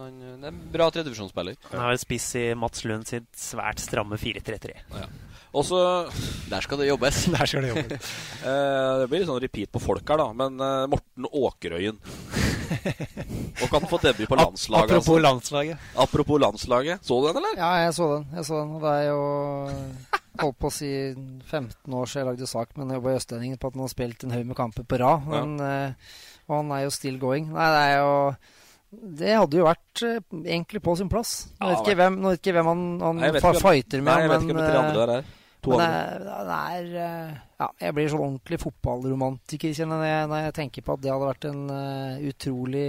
han, 0.01 0.23
det 0.25 0.41
er 0.41 0.55
en 0.55 0.65
bra 0.73 0.89
tredjevisjonsspiller. 0.97 1.61
Han 1.69 1.85
er 1.85 1.93
vel 1.93 2.01
spiss 2.01 2.31
i 2.41 2.47
Mats 2.57 2.89
Lund 2.89 3.13
sitt 3.13 3.29
svært 3.37 3.85
stramme 3.85 4.17
4-3-3. 4.17 4.79
Ja. 4.97 5.11
Og 5.57 5.65
så 5.65 5.81
Der 6.51 6.65
skal 6.65 6.83
det 6.83 6.91
jobbes. 6.91 7.25
Der 7.35 7.47
skal 7.47 7.65
Det 7.65 7.73
jobbes. 7.73 8.13
uh, 8.45 8.99
det 9.01 9.09
blir 9.09 9.23
litt 9.23 9.31
sånn 9.31 9.41
repeat 9.43 9.73
på 9.73 9.83
folk 9.83 10.05
her, 10.13 10.21
da. 10.21 10.29
Men 10.37 10.61
uh, 10.61 10.87
Morten 10.91 11.29
Åkerøyen 11.29 12.01
Og 13.63 13.71
kan 13.73 13.87
få 13.89 13.99
debut 14.03 14.29
på 14.29 14.37
landslaget. 14.37 14.91
Apropos 14.91 15.17
altså. 15.17 15.25
landslaget. 15.25 15.91
Apropos 15.97 16.41
landslaget. 16.43 17.05
Så 17.05 17.21
du 17.21 17.29
den, 17.31 17.41
eller? 17.41 17.57
Ja, 17.57 17.71
jeg 17.87 17.95
så 17.97 18.09
den. 18.13 18.27
Jeg 18.37 18.45
så 18.45 18.61
den. 18.61 18.75
Og 18.77 18.85
det 18.85 18.93
er 18.93 19.07
jo 19.09 19.23
holdt 20.39 20.59
på 20.61 20.71
å 20.71 20.75
si 20.75 20.91
15 21.49 21.97
år 21.97 22.11
siden 22.11 22.23
jeg 22.23 22.29
lagde 22.29 22.51
sak, 22.51 22.77
men 22.77 22.93
jeg 22.93 23.01
jobba 23.01 23.15
i 23.15 23.19
Østlendingen 23.19 23.61
på 23.61 23.71
at 23.71 23.79
han 23.79 23.85
har 23.87 23.93
spilt 23.95 24.25
en 24.25 24.37
haug 24.37 24.47
med 24.51 24.59
kamper 24.59 24.87
på 24.87 25.01
rad. 25.01 25.27
Men, 25.33 25.57
ja. 25.59 25.73
Eh, 25.89 26.23
og 26.49 26.55
han 26.61 26.77
er 26.77 26.85
jo 26.85 26.95
still 26.95 27.19
going. 27.21 27.51
Nei, 27.57 27.73
det 27.75 27.83
er 27.89 27.99
jo 27.99 28.15
det 28.89 29.35
hadde 29.37 29.59
jo 29.59 29.65
vært 29.67 30.03
egentlig 30.09 30.81
på 30.81 30.95
sin 30.97 31.11
plass. 31.13 31.33
Nå 31.61 31.73
vet 31.75 31.83
ikke 31.83 31.99
hvem, 31.99 32.15
vet 32.25 32.41
ikke 32.41 32.55
hvem 32.57 32.71
han, 32.71 32.87
han 33.05 33.19
nei, 33.21 33.33
fighter 33.37 34.01
med. 34.01 34.09
Nei, 34.09 34.23
jeg 34.23 34.31
vet 34.33 34.47
ikke 34.47 34.57
hvem 34.57 34.65
de 34.65 34.79
andre 34.81 35.03
der 35.03 35.13
er. 35.19 35.35
To 35.65 35.75
men 35.75 35.81
det, 35.83 36.33
det 36.49 36.57
er 36.57 36.89
uh, 36.95 37.37
Ja, 37.59 37.69
jeg 37.83 37.95
blir 37.97 38.11
sånn 38.13 38.25
ordentlig 38.25 38.61
fotballromantiker 38.63 39.75
kjenner 39.75 40.05
jeg, 40.07 40.31
når 40.31 40.43
jeg 40.45 40.57
tenker 40.61 40.87
på 40.87 40.95
at 40.95 41.05
det 41.05 41.13
hadde 41.13 41.31
vært 41.31 41.47
en 41.51 41.63
uh, 41.73 42.27
utrolig 42.31 42.89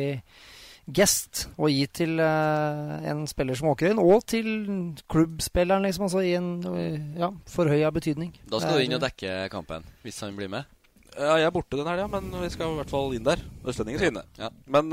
gest 0.90 1.44
å 1.62 1.68
gi 1.70 1.84
til 1.94 2.18
en 2.18 3.20
spiller 3.30 3.54
som 3.54 3.68
Åkerøyen, 3.70 4.00
og 4.02 4.24
til 4.26 4.48
klubbspilleren, 5.06 5.86
liksom, 5.86 6.08
altså 6.08 6.24
i 6.26 6.32
en 6.34 6.48
ja, 7.14 7.30
forhøya 7.46 7.92
betydning. 7.94 8.32
Da 8.50 8.58
skal 8.58 8.80
du 8.80 8.88
inn 8.88 8.98
og 8.98 9.04
dekke 9.04 9.36
kampen, 9.54 9.86
hvis 10.02 10.18
han 10.26 10.34
blir 10.34 10.50
med? 10.50 10.66
Ja, 11.14 11.36
jeg 11.38 11.46
er 11.46 11.54
borte 11.54 11.78
den 11.78 11.86
helga, 11.86 12.08
men 12.10 12.34
vi 12.42 12.50
skal 12.50 12.74
i 12.74 12.80
hvert 12.80 12.90
fall 12.90 13.14
inn 13.14 13.28
der. 13.28 13.44
Østlendingen 13.62 14.02
skal 14.02 14.16
inn. 14.16 14.34
Ja. 14.42 14.50
Men 14.66 14.90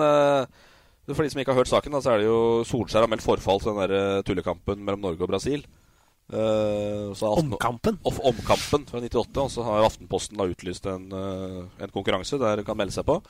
for 1.15 1.23
de 1.23 1.31
som 1.31 1.39
ikke 1.39 1.55
har 1.55 1.61
hørt 1.61 1.71
saken, 1.71 1.95
da, 1.95 2.03
så 2.03 2.15
er 2.15 2.23
det 2.23 2.27
jo 2.27 2.39
Solskjær 2.67 3.05
har 3.05 3.11
meldt 3.11 3.23
forfall 3.23 3.61
til 3.63 3.71
den 3.71 3.83
der 3.85 3.93
eh, 3.95 4.23
tullekampen 4.27 4.81
mellom 4.83 5.05
Norge 5.05 5.23
og 5.23 5.31
Brasil. 5.31 5.63
Uh, 6.27 7.13
omkampen? 7.29 8.01
Off, 8.03 8.19
omkampen 8.19 8.87
fra 8.89 9.01
98. 9.03 9.45
Og 9.45 9.53
så 9.53 9.67
har 9.67 9.87
Aftenposten 9.87 10.41
da 10.41 10.49
utlyst 10.51 10.89
en, 10.91 11.07
uh, 11.13 11.63
en 11.79 11.95
konkurranse 11.95 12.41
der 12.43 12.61
du 12.61 12.67
kan 12.67 12.79
melde 12.79 12.97
seg 12.97 13.07
på. 13.07 13.21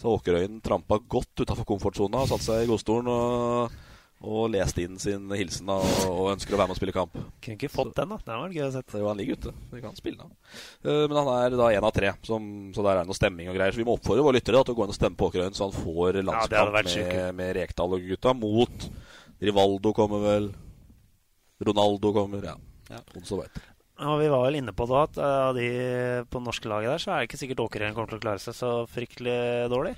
Så 0.00 0.10
Åkerøyen 0.16 0.62
trampa 0.64 0.98
godt 0.98 1.44
utafor 1.44 1.68
komfortsona 1.68 2.24
og 2.24 2.30
satte 2.32 2.48
seg 2.48 2.64
i 2.64 2.70
godstolen. 2.70 3.10
Og 3.12 3.80
og 4.22 4.52
lest 4.52 4.78
inn 4.78 4.98
sin 5.02 5.30
hilsen 5.34 5.70
og, 5.72 5.82
og, 6.06 6.28
ønsker 6.36 6.54
å 6.54 6.58
være 6.60 6.70
med 6.70 6.76
og 6.76 6.78
spille 6.78 6.94
kamp. 6.94 7.16
Kunne 7.42 7.56
ikke 7.56 7.70
fått 7.72 7.96
den, 7.96 8.12
da. 8.12 8.18
Det 8.22 8.36
var 8.38 8.54
gøy 8.54 8.64
å 8.68 8.70
se. 8.70 8.82
Jo, 8.94 9.08
han 9.10 9.18
ligger 9.18 9.38
ute. 9.40 9.54
Vi 9.72 9.82
kan 9.82 9.96
spille 9.98 10.22
han. 10.22 10.34
Uh, 10.86 11.08
men 11.10 11.16
han 11.18 11.30
er 11.34 11.56
da 11.58 11.70
én 11.74 11.86
av 11.88 11.94
tre, 11.96 12.12
som, 12.26 12.44
så 12.74 12.84
der 12.86 13.00
er 13.00 13.08
noe 13.08 13.18
stemming 13.18 13.50
og 13.50 13.58
greier. 13.58 13.74
Så 13.74 13.82
vi 13.82 13.86
må 13.88 13.96
oppfordre 13.98 14.22
våre 14.22 14.38
lyttere 14.38 14.60
da, 14.60 14.68
til 14.68 14.76
å 14.76 14.78
gå 14.78 14.86
inn 14.86 14.94
og 14.94 14.98
stemme 14.98 15.18
på 15.18 15.30
Åkerøyen, 15.30 15.56
så 15.58 15.66
han 15.66 15.74
får 15.74 16.20
landskamp 16.22 16.78
ja, 16.78 16.84
med, 16.86 17.40
med, 17.40 17.54
Rekdal 17.58 17.96
og 17.98 18.06
gutta 18.12 18.36
mot 18.38 18.86
Rivaldo 19.42 19.94
kommer 19.96 20.22
vel. 20.22 20.52
Ronaldo 21.68 22.12
kommer. 22.16 22.48
Ja, 22.52 22.56
ja. 22.90 23.02
så 23.28 23.42
veit. 23.42 23.62
Ja, 24.02 24.16
vi 24.18 24.30
var 24.32 24.46
vel 24.48 24.58
inne 24.58 24.74
på 24.74 24.88
det 24.90 24.98
at 24.98 25.18
av 25.22 25.54
de 25.54 25.68
på 26.32 26.40
norske 26.42 26.70
laget 26.70 26.94
der, 26.94 27.02
så 27.02 27.12
er 27.12 27.22
det 27.22 27.30
ikke 27.30 27.42
sikkert 27.44 27.62
Åkerøyen 27.68 27.94
kommer 27.94 28.10
til 28.10 28.18
å 28.18 28.24
klare 28.24 28.42
seg 28.42 28.56
så 28.58 28.72
fryktelig 28.90 29.38
dårlig. 29.70 29.94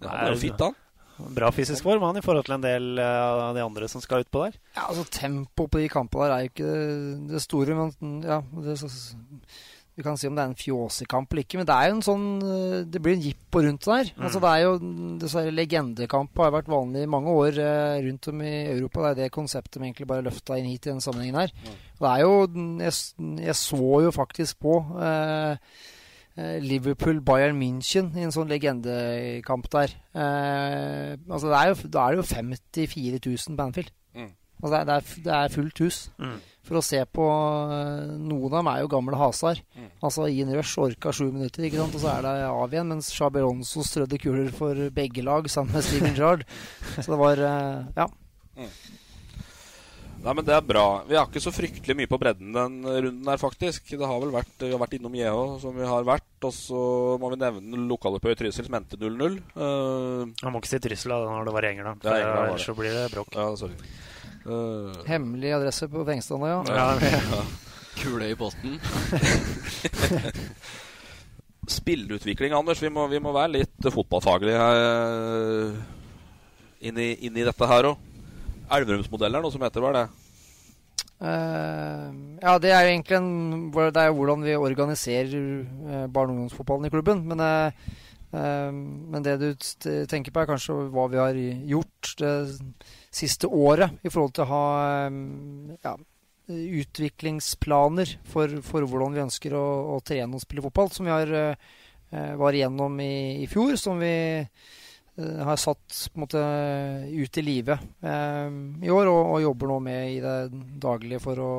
Ja, 0.00 0.08
det 0.08 0.16
er 0.22 0.34
jo 0.34 0.42
fint, 0.46 0.62
han 0.62 0.76
bra 1.16 1.50
fysisk 1.54 1.84
form 1.86 2.04
han 2.04 2.18
i 2.20 2.24
forhold 2.24 2.46
til 2.46 2.56
en 2.56 2.64
del 2.64 3.00
eh, 3.00 3.20
av 3.46 3.56
de 3.56 3.64
andre 3.64 3.88
som 3.88 4.02
skal 4.04 4.24
utpå 4.24 4.46
der. 4.46 4.58
Ja, 4.76 4.86
altså 4.90 5.06
Tempoet 5.08 5.72
på 5.72 5.80
de 5.80 5.88
kampene 5.92 6.26
der 6.26 6.34
er 6.34 6.44
jo 6.44 6.52
ikke 6.52 6.74
det 7.32 7.42
store, 7.44 7.78
men 7.78 8.18
ja 8.26 8.42
det, 8.66 8.76
Vi 9.96 10.04
kan 10.04 10.18
si 10.20 10.28
om 10.28 10.36
det 10.36 10.44
er 10.44 10.52
en 10.52 10.58
fjåsekamp 10.60 11.32
eller 11.32 11.46
ikke, 11.46 11.60
men 11.60 11.68
det 11.68 11.76
er 11.76 11.88
jo 11.88 11.94
en 11.96 12.04
sånn 12.04 12.26
eh, 12.44 12.78
Det 12.92 13.00
blir 13.00 13.16
en 13.16 13.24
jippo 13.24 13.62
rundt 13.64 13.88
der. 13.88 14.12
Mm. 14.12 14.26
Altså 14.28 14.42
det 14.44 14.52
er 14.52 14.62
jo 14.66 14.92
dessverre 15.22 15.56
legendekamp 15.56 16.42
har 16.44 16.54
vært 16.58 16.70
vanlig 16.72 17.06
i 17.06 17.10
mange 17.16 17.32
år 17.32 17.60
eh, 17.64 17.98
rundt 18.06 18.30
om 18.32 18.44
i 18.44 18.54
Europa. 18.76 19.02
Det 19.06 19.12
er 19.12 19.20
det 19.22 19.34
konseptet 19.38 19.80
vi 19.80 19.88
egentlig 19.88 20.10
bare 20.12 20.26
løfta 20.26 20.60
inn 20.60 20.68
hit 20.68 20.86
i 20.86 20.92
den 20.92 21.04
sammenhengen 21.04 21.40
her. 21.40 21.54
Mm. 21.64 21.84
Det 22.00 22.12
er 22.12 22.24
jo 22.26 22.32
Jeg, 22.86 22.96
jeg 23.48 23.56
så 23.56 23.84
jo 24.04 24.12
faktisk 24.12 24.60
på 24.60 24.80
eh, 25.00 25.56
Eh, 26.36 26.58
Liverpool-Bayern 26.60 27.56
München 27.56 28.10
i 28.12 28.26
en 28.26 28.32
sånn 28.34 28.50
legendekamp 28.50 29.70
der. 29.72 29.94
Eh, 30.12 31.14
altså 31.30 31.48
det 31.48 31.56
er 31.56 31.70
jo, 31.70 31.76
da 31.88 32.02
er 32.02 32.12
det 32.12 32.20
jo 32.20 32.26
54 32.28 33.20
000 33.24 33.56
Banfield. 33.56 33.88
Altså 34.62 34.72
det, 34.72 34.82
er, 34.82 35.08
det, 35.24 35.32
er, 35.38 35.54
fullt 35.54 35.82
hus. 35.84 35.98
Mm. 36.18 36.36
For 36.66 36.80
å 36.80 36.82
se 36.82 36.98
på 37.14 37.24
eh, 37.76 38.12
Noen 38.18 38.48
av 38.48 38.58
dem 38.58 38.70
er 38.72 38.82
jo 38.82 38.90
gamle 38.96 39.18
hasar. 39.20 39.60
Mm. 39.76 39.88
Altså 40.08 40.26
Ian 40.32 40.52
Rush 40.56 40.82
orka 40.82 41.12
sju 41.14 41.28
minutter, 41.28 41.68
ikke 41.68 41.80
sant? 41.82 41.94
og 41.94 42.02
så 42.02 42.12
er 42.16 42.26
det 42.26 42.34
av 42.48 42.74
igjen. 42.74 42.92
Mens 42.94 43.12
Shabi 43.14 43.42
Alonso 43.42 43.84
strødde 43.86 44.20
kuler 44.22 44.52
for 44.56 44.86
begge 44.96 45.24
lag 45.26 45.50
sammen 45.52 45.76
med 45.76 45.86
Steven 45.86 46.16
Jard. 46.20 46.46
så 46.96 47.10
det 47.12 47.20
var 47.22 47.42
eh, 47.50 47.82
Ja. 47.98 48.08
Mm. 48.56 48.70
Nei, 50.26 50.32
men 50.34 50.46
Det 50.46 50.54
er 50.56 50.64
bra. 50.64 50.84
Vi 51.06 51.14
har 51.14 51.28
ikke 51.28 51.42
så 51.44 51.52
fryktelig 51.54 51.94
mye 52.00 52.10
på 52.10 52.18
bredden 52.18 52.48
den 52.50 52.80
runden 52.82 53.28
her, 53.30 53.38
faktisk. 53.38 53.92
Det 53.92 54.08
har 54.10 54.18
vel 54.18 54.32
vært, 54.34 54.56
Vi 54.58 54.72
har 54.72 54.80
vært 54.82 54.96
innom 54.98 55.14
JH, 55.14 55.36
som 55.62 55.76
vi 55.76 55.86
har 55.86 56.08
vært. 56.08 56.26
Og 56.42 56.54
så 56.56 56.80
må 57.22 57.30
vi 57.30 57.38
nevne 57.44 57.84
lokaloppgjøret 57.86 58.40
i 58.40 58.46
Trysil, 58.46 58.66
som 58.66 58.78
endte 58.80 58.98
0-0. 58.98 59.38
Uh, 59.54 60.26
Man 60.42 60.56
må 60.56 60.62
ikke 60.62 60.72
si 60.72 60.82
Trysil 60.82 61.14
da, 61.14 61.20
når 61.30 61.46
det 61.46 61.54
var 61.54 61.68
var 62.32 62.48
ellers 62.48 62.66
så 62.66 62.74
blir 62.74 62.96
det 62.96 63.06
bråk. 63.14 63.30
Ja, 63.38 63.46
sorry. 63.60 63.78
Uh, 64.46 64.92
Hemmelig 65.08 65.56
adresse 65.56 65.88
på 65.90 66.04
Vengstad 66.06 66.44
ja. 66.46 66.60
ja, 66.70 66.84
ja. 67.02 67.40
Kule 67.96 68.28
i 68.30 68.36
posten. 68.38 68.76
Spilleutvikling, 71.76 72.54
Anders. 72.54 72.82
Vi 72.82 72.90
må, 72.92 73.06
vi 73.10 73.20
må 73.22 73.32
være 73.34 73.56
litt 73.56 73.88
fotballfaglige 73.90 74.60
her, 74.60 75.72
inn, 76.86 77.00
i, 77.00 77.08
inn 77.26 77.40
i 77.40 77.46
dette 77.46 77.70
her 77.70 77.90
òg. 77.90 77.96
Elverumsmodellen 78.76 79.38
er 79.38 79.44
noe 79.44 79.54
som 79.54 79.64
heter 79.64 79.82
hva 79.82 79.90
er 79.92 79.98
det? 80.00 80.06
Uh, 81.16 82.12
ja, 82.42 82.58
det 82.60 82.72
er 82.76 82.82
jo 82.84 82.92
egentlig 82.92 83.16
en, 83.16 83.30
det 83.72 84.02
er 84.02 84.12
hvordan 84.12 84.42
vi 84.44 84.56
organiserer 84.58 85.32
uh, 85.32 86.04
barne- 86.12 86.34
og 86.34 86.36
ungdomsfotballen 86.36 86.88
i 86.88 86.92
klubben. 86.92 87.22
Men, 87.30 87.40
uh, 87.40 87.70
men, 88.36 89.24
det 89.24 89.38
du 89.40 89.48
tenker 90.10 90.34
på, 90.34 90.42
er 90.42 90.50
kanskje 90.50 90.74
hva 90.92 91.04
vi 91.08 91.22
har 91.22 91.36
gjort 91.72 92.04
det 92.20 92.34
siste 93.16 93.48
året 93.48 93.96
i 94.04 94.12
forhold 94.12 94.34
til 94.36 94.44
å 94.44 94.50
ha 94.50 94.66
ja, 95.08 95.94
utviklingsplaner 96.46 98.16
for, 98.28 98.58
for, 98.66 98.86
hvordan 98.86 99.16
vi 99.16 99.24
ønsker 99.24 99.56
å, 99.56 99.66
å, 99.96 100.00
trene 100.04 100.36
og 100.36 100.44
spille 100.44 100.64
fotball, 100.68 100.92
som 100.94 101.08
vi 101.08 101.14
har, 101.14 101.32
var 102.38 102.56
igjennom 102.56 103.00
i, 103.02 103.42
i 103.42 103.48
fjor. 103.50 103.74
Som 103.80 104.02
vi 104.04 104.12
Eh, 105.16 105.44
har 105.44 105.56
satt 105.56 106.10
måte 106.14 106.40
ut 107.08 107.38
i 107.38 107.42
livet 107.42 107.80
eh, 108.04 108.48
i 108.84 108.90
år, 108.92 109.08
og, 109.08 109.20
og, 109.22 109.38
jobber 109.40 109.70
nå 109.72 109.78
med 109.86 110.10
i 110.12 110.18
det 110.20 110.36
daglige 110.82 111.22
for 111.24 111.40
å 111.40 111.52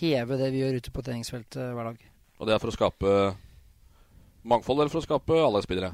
heve 0.00 0.38
det 0.40 0.48
vi 0.54 0.62
gjør 0.62 0.78
ute 0.80 0.92
på 0.94 1.04
treningsfeltet 1.04 1.74
hver 1.76 1.90
dag. 1.90 2.06
Og 2.40 2.48
det 2.48 2.54
er 2.54 2.62
for 2.62 2.72
å 2.72 2.76
skape 2.76 3.16
mangfold, 4.48 4.80
eller 4.80 4.92
for 4.92 5.02
å 5.02 5.04
skape 5.04 5.42
alle 5.44 5.60
spillere? 5.66 5.92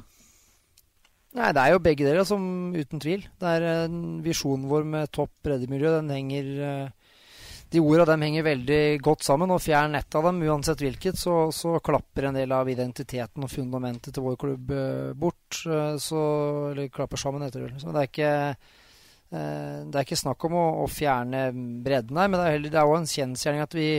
Nei, 1.35 1.49
det 1.53 1.63
er 1.63 1.73
jo 1.73 1.83
begge 1.83 2.05
deler, 2.07 2.23
som 2.25 2.43
uten 2.73 3.01
tvil. 3.03 3.25
Det 3.39 3.57
er 3.57 3.91
Visjonen 4.23 4.69
vår 4.71 4.87
med 4.87 5.11
topp 5.13 5.33
breddemiljø, 5.43 5.91
den 5.99 6.13
henger 6.15 6.53
eh, 6.69 7.13
de 7.67 7.81
orda 7.83 8.05
dem 8.07 8.23
henger 8.23 8.45
veldig 8.47 8.81
godt 9.03 9.25
sammen. 9.27 9.51
og 9.51 9.61
Fjern 9.63 9.97
ett 9.99 10.15
av 10.15 10.29
dem, 10.29 10.39
uansett 10.47 10.81
hvilket, 10.83 11.19
så, 11.19 11.49
så, 11.51 11.75
klapper 11.83 12.29
en 12.29 12.39
del 12.39 12.53
av 12.55 12.69
identiteten 12.71 13.43
og 13.43 13.51
fundamentet 13.51 14.15
til 14.15 14.23
vår 14.23 14.37
klubb 14.39 14.71
eh, 14.71 15.15
bort. 15.19 15.63
Eh, 15.67 15.95
så, 16.01 16.21
eller 16.71 16.93
klapper 16.93 17.19
sammen, 17.19 17.43
heter 17.43 17.67
det. 17.67 17.81
Så 17.83 17.91
det 17.91 18.05
er 18.05 20.07
ikke, 20.07 20.21
snakk 20.21 20.47
om 20.47 20.55
å, 20.55 20.67
å 20.85 20.87
fjerne 20.87 21.49
bredden 21.83 22.21
her, 22.21 22.31
men 22.31 22.39
det 22.39 22.71
er, 22.71 22.85
også 22.85 23.01
en 23.01 23.11
kjensgjerning 23.17 23.65
at 23.65 23.75
vi, 23.75 23.89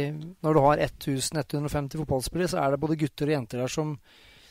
når 0.44 0.56
du 0.56 0.62
har 0.64 0.86
1150 0.88 2.00
fotballspillere, 2.00 2.54
så 2.54 2.62
er 2.62 2.72
det 2.72 2.80
både 2.80 2.96
gutter 3.04 3.28
og 3.28 3.36
jenter 3.36 3.66
der 3.66 3.76
som, 3.76 3.92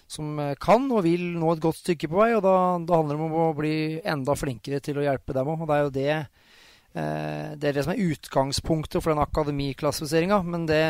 som 0.08 0.40
kan 0.64 0.86
og 0.92 1.04
vil 1.04 1.26
nå 1.36 1.52
et 1.54 1.64
godt 1.64 1.82
stykke 1.82 2.08
på 2.08 2.22
vei. 2.22 2.30
og 2.38 2.44
da, 2.46 2.56
da 2.80 3.00
handler 3.02 3.18
det 3.20 3.26
om 3.28 3.40
å 3.44 3.48
bli 3.58 3.76
enda 4.08 4.36
flinkere 4.40 4.80
til 4.84 5.02
å 5.02 5.06
hjelpe 5.06 5.36
dem 5.36 5.52
òg. 5.52 5.66
Og 5.66 5.68
det 5.68 5.78
er 5.78 5.84
jo 5.84 5.96
det 5.98 6.12
Eh, 6.98 7.52
det 7.60 7.70
er 7.70 7.76
det 7.76 7.84
som 7.86 7.94
er 7.94 8.06
utgangspunktet 8.14 9.04
for 9.04 9.14
den 9.14 9.24
akademiklassifiseringa. 9.24 10.42
Men 10.48 10.66
det, 10.70 10.82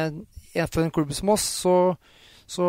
for 0.72 0.84
en 0.84 0.94
klubb 0.94 1.12
som 1.16 1.34
oss, 1.34 1.48
så, 1.64 1.76
så 2.48 2.68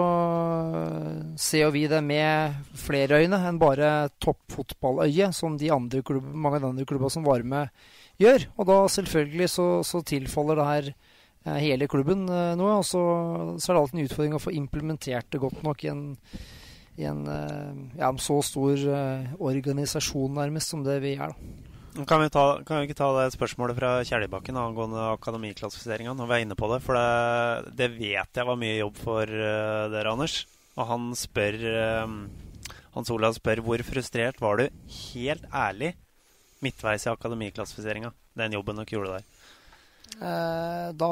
ser 1.38 1.70
vi 1.74 1.86
det 1.90 2.01
med 2.05 2.59
flere 2.78 3.20
øyne 3.22 3.40
enn 3.51 3.61
bare 3.61 4.09
toppfotballøyet, 4.24 5.36
som 5.36 5.59
de 5.61 5.70
andre 5.74 6.03
klubb, 6.07 6.26
mange 6.32 6.59
av 6.59 6.66
de 6.66 6.72
andre 6.72 6.88
klubbene 6.88 7.14
som 7.14 7.26
var 7.26 7.44
med, 7.46 7.70
gjør. 8.18 8.49
Og 8.57 8.70
da 8.70 8.80
selvfølgelig 8.96 9.53
så, 9.55 9.68
så 9.86 10.03
tilfaller 10.07 10.59
det 10.59 10.68
her 10.72 10.90
eh, 10.92 11.07
hele 11.57 11.88
klubben 11.90 12.26
nå. 12.28 12.70
Og 12.78 12.86
så, 12.86 13.03
så, 13.57 13.70
er 13.70 13.76
det 13.76 13.82
alltid 13.82 13.99
en 13.99 14.09
utfordring 14.09 14.36
å 14.38 14.42
få 14.42 14.55
implementert 14.57 15.30
det 15.32 15.42
godt 15.42 15.62
nok 15.66 15.84
i 15.84 15.92
en, 15.92 16.03
i 17.01 17.07
en, 17.09 17.24
ja, 17.99 18.12
så 18.22 18.40
stor 18.44 18.84
organisasjon 19.38 20.36
nærmest 20.40 20.74
som 20.74 20.84
det 20.86 20.99
vi 21.05 21.16
er. 21.16 21.32
da. 21.32 22.05
Kan 22.07 22.20
vi, 22.22 22.28
ta, 22.30 22.44
kan 22.62 22.78
vi, 22.78 22.86
ikke 22.86 22.99
ta 23.01 23.09
det 23.16 23.32
spørsmålet 23.34 23.74
fra 23.74 23.88
Kjeljebakken 24.07 24.59
angående 24.61 25.09
akademiklassifiseringa 25.16 26.12
når 26.14 26.28
vi 26.28 26.36
er 26.36 26.44
inne 26.44 26.59
på 26.59 26.68
det? 26.70 26.78
For 26.84 26.94
det, 26.94 27.72
det, 27.80 27.88
vet 27.96 28.38
jeg 28.38 28.46
var 28.46 28.61
mye 28.61 28.76
jobb 28.78 29.01
for 29.03 29.32
dere, 29.32 30.12
Anders. 30.12 30.44
Og 30.78 30.86
han 30.92 31.09
spør 31.18 31.57
Hans 32.99 33.11
Olav 33.14 33.36
spør 33.36 33.61
hvor 33.62 33.82
frustrert 33.86 34.40
var 34.42 34.59
du, 34.59 34.64
helt 34.90 35.44
ærlig, 35.55 35.92
midtveis 36.64 37.05
i 37.07 37.12
akademiklassifiseringa? 37.12 38.11
Den 38.38 38.57
jobben 38.57 38.80
dere 38.80 38.90
gjorde 38.90 39.18
der. 39.18 39.26
Eh, 40.18 40.88
da 40.98 41.11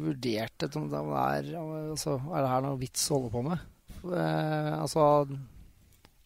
vurderte 0.00 0.66
jeg 0.66 0.78
om 0.78 0.86
det 0.88 1.00
er 1.20 1.50
altså, 1.60 2.14
Er 2.32 2.38
det 2.40 2.52
her 2.52 2.62
noe 2.64 2.78
vits 2.80 3.02
å 3.10 3.18
holde 3.18 3.32
på 3.34 3.42
med? 3.44 3.66
Eh, 4.08 4.70
altså 4.78 5.02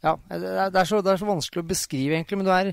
Ja, 0.05 0.15
det 0.29 0.53
er, 0.69 0.87
så, 0.87 1.01
det 1.03 1.15
er 1.15 1.23
så 1.23 1.31
vanskelig 1.33 1.65
å 1.65 1.73
beskrive, 1.73 2.15
egentlig. 2.15 2.39
Men 2.39 2.47
du 2.47 2.55
er 2.55 2.73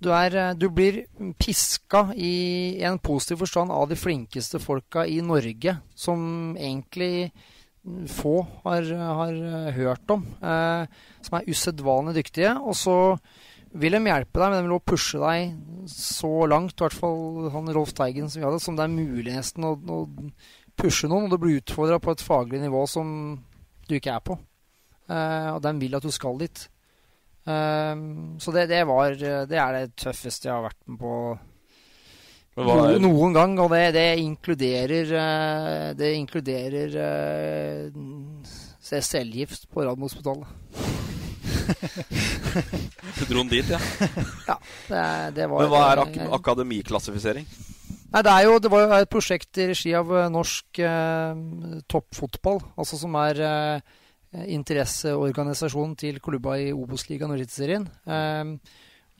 du, 0.00 0.08
er, 0.16 0.54
du, 0.56 0.70
blir 0.72 1.02
piska 1.36 2.06
i 2.16 2.80
en 2.88 2.96
positiv 3.04 3.42
forstand 3.42 3.74
av 3.74 3.90
de 3.90 3.98
flinkeste 4.00 4.56
folka 4.62 5.04
i 5.04 5.18
Norge, 5.20 5.74
som 5.92 6.54
egentlig 6.56 7.28
få 8.08 8.38
har, 8.64 8.88
har 8.96 9.34
hørt 9.76 10.14
om. 10.14 10.24
Eh, 10.40 10.86
som 11.20 11.36
er 11.36 11.50
usedvanlig 11.52 12.16
dyktige. 12.20 12.54
Og 12.64 12.76
så 12.76 12.96
vil 13.78 13.94
de 13.94 14.00
hjelpe 14.02 14.40
deg, 14.40 14.50
men 14.50 14.56
de 14.56 14.66
vil 14.66 14.76
også 14.76 14.90
pushe 14.90 15.20
deg 15.22 15.90
så 15.90 16.32
langt, 16.50 16.74
i 16.74 16.84
hvert 16.84 16.96
fall 16.96 17.50
han 17.54 17.70
Rolf 17.74 17.92
Teigen 17.96 18.30
som 18.30 18.40
vi 18.40 18.48
hadde, 18.48 18.62
som 18.62 18.78
det 18.78 18.86
er 18.86 18.92
mulig 18.94 19.34
nesten 19.34 19.66
å, 19.66 19.76
å 19.76 20.00
pushe 20.78 21.10
noen. 21.10 21.28
Og 21.28 21.34
du 21.34 21.38
blir 21.42 21.60
utfordra 21.60 22.00
på 22.02 22.14
et 22.14 22.24
faglig 22.24 22.62
nivå 22.62 22.82
som 22.90 23.12
du 23.86 23.96
ikke 23.96 24.16
er 24.16 24.24
på. 24.26 24.38
Uh, 25.10 25.56
og 25.56 25.62
de 25.64 25.74
vil 25.80 25.96
at 25.98 26.06
du 26.06 26.10
skal 26.14 26.38
dit. 26.40 26.64
Um, 27.46 28.36
så 28.42 28.52
det, 28.52 28.66
det, 28.68 28.82
var 28.84 29.14
Det 29.16 29.56
er 29.58 29.72
det 29.72 29.94
tøffeste 29.96 30.50
jeg 30.50 30.52
har 30.52 30.66
vært 30.66 30.82
med 30.90 30.98
på 31.00 31.14
er... 32.60 32.98
noen 33.00 33.34
gang. 33.34 33.56
Og 33.62 33.70
det, 33.72 33.84
det 33.96 34.08
inkluderer 34.22 35.14
uh, 35.14 35.86
Det 35.98 36.12
inkluderer 36.18 36.98
uh, 37.00 38.52
cellegift 38.82 39.70
på 39.70 39.86
Radiumhospitalet. 39.86 41.18
Du 43.18 43.24
dro 43.28 43.42
den 43.42 43.52
dit, 43.52 43.70
ja? 43.70 43.80
ja. 44.50 44.56
Det, 44.88 45.04
det 45.38 45.50
var, 45.50 45.62
Men 45.62 45.72
hva 45.72 45.84
er 45.90 46.04
ak 46.04 46.18
akademiklassifisering? 46.40 47.46
Nei, 48.10 48.22
det, 48.26 48.32
er 48.32 48.48
jo, 48.48 48.58
det 48.58 48.70
var 48.72 48.84
jo 48.84 48.98
et 48.98 49.10
prosjekt 49.10 49.58
i 49.62 49.70
regi 49.70 49.94
av 49.94 50.08
eh, 50.10 50.30
norsk 50.34 50.80
eh, 50.82 51.42
toppfotball. 51.90 52.58
Altså 52.82 52.98
som 52.98 53.14
er 53.20 53.42
eh, 53.46 53.98
Eh, 54.30 54.46
interesseorganisasjonen 54.54 55.96
til 55.98 56.20
klubba 56.22 56.54
i 56.62 56.70
Obos-ligaen 56.70 57.32
og 57.32 57.40
Eliteserien. 57.40 57.86
Eh, 58.06 58.52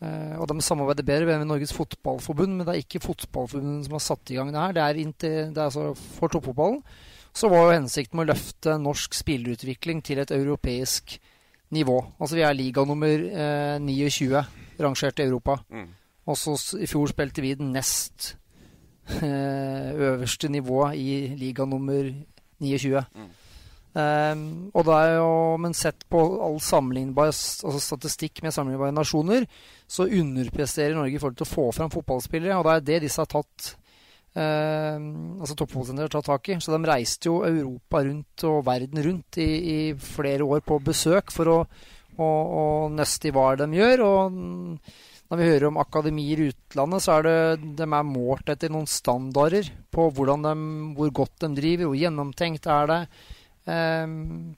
eh, 0.06 0.34
og 0.38 0.46
de 0.46 0.62
samarbeider 0.62 1.06
bedre 1.06 1.26
med 1.26 1.48
Norges 1.50 1.74
Fotballforbund, 1.74 2.54
men 2.54 2.66
det 2.66 2.76
er 2.76 2.84
ikke 2.84 3.02
Fotballforbundet 3.02 3.88
som 3.88 3.96
har 3.98 4.04
satt 4.04 4.30
i 4.30 4.38
gang 4.38 4.52
det 4.52 4.60
her. 4.60 4.76
Det 4.76 4.84
er, 4.84 5.00
inntil, 5.02 5.38
det 5.50 5.58
er 5.58 5.66
altså 5.66 5.88
for 5.98 6.30
toppfotballen. 6.30 6.84
Så 7.34 7.50
var 7.50 7.66
jo 7.66 7.78
hensikten 7.78 8.18
med 8.18 8.28
å 8.28 8.32
løfte 8.32 8.78
norsk 8.78 9.14
spillerutvikling 9.14 10.02
til 10.02 10.22
et 10.22 10.30
europeisk 10.34 11.18
nivå. 11.70 11.98
Altså 12.20 12.38
vi 12.38 12.44
er 12.46 12.56
liga 12.56 12.84
nummer 12.84 13.24
eh, 13.30 13.78
29 13.80 14.44
rangert 14.80 15.20
i 15.20 15.26
Europa. 15.26 15.58
Mm. 15.70 15.88
Og 16.30 16.38
så 16.38 16.56
i 16.80 16.88
fjor 16.90 17.10
spilte 17.10 17.42
vi 17.42 17.54
den 17.58 17.72
nest 17.74 18.34
eh, 19.20 19.90
øverste 19.94 20.48
nivået 20.48 20.98
i 20.98 21.36
liga 21.38 21.64
nummer 21.64 22.10
29. 22.60 23.04
Mm. 23.14 23.30
Um, 23.90 24.70
og 24.70 24.84
det 24.86 24.94
er 24.94 25.16
jo, 25.18 25.56
Men 25.58 25.72
sett 25.74 26.04
på 26.06 26.20
all 26.46 26.60
sammenlignbar 26.62 27.32
altså 27.32 27.80
statistikk 27.82 28.38
med 28.44 28.54
sammenlignbare 28.54 28.94
nasjoner, 28.94 29.48
så 29.90 30.06
underpresterer 30.06 30.94
Norge 30.94 31.16
i 31.16 31.18
forhold 31.18 31.40
til 31.40 31.48
å 31.48 31.50
få 31.50 31.64
fram 31.74 31.90
fotballspillere. 31.90 32.54
Og 32.54 32.68
det 32.68 32.76
er 32.76 32.86
det 32.86 33.00
disse 33.08 33.18
har 33.18 33.26
tatt 33.26 33.72
altså 34.38 35.56
toppfotballtrenere 35.58 36.12
tatt 36.12 36.28
tak 36.28 36.50
i. 36.52 36.58
Så 36.62 36.74
de 36.74 36.86
reiste 36.86 37.30
jo 37.30 37.40
Europa 37.46 38.04
rundt 38.06 38.44
og 38.46 38.60
verden 38.68 39.02
rundt 39.06 39.40
i, 39.42 39.48
i 39.48 39.78
flere 39.98 40.46
år 40.46 40.62
på 40.66 40.78
besøk 40.86 41.34
for 41.34 41.50
å, 41.50 41.56
å, 42.16 42.28
å 42.28 42.66
nøste 42.94 43.30
i 43.30 43.34
hva 43.34 43.54
de 43.58 43.70
gjør. 43.80 44.04
og 44.06 44.38
når 45.30 45.38
vi 45.38 45.46
hører 45.46 45.68
om 45.68 45.76
akademier 45.78 46.40
i 46.42 46.46
utlandet, 46.50 47.04
så 47.04 47.18
er 47.18 47.26
det 47.26 47.74
de 47.78 47.86
er 47.86 48.06
målt 48.06 48.48
etter 48.50 48.72
noen 48.72 48.88
standarder 48.90 49.68
på 49.94 50.08
de, 50.10 50.54
hvor 50.96 51.12
godt 51.20 51.44
de 51.44 51.52
driver, 51.54 51.86
hvor 51.86 52.00
gjennomtenkt 52.00 52.66
er 52.66 52.90
det 52.90 53.04
Um, 53.68 54.56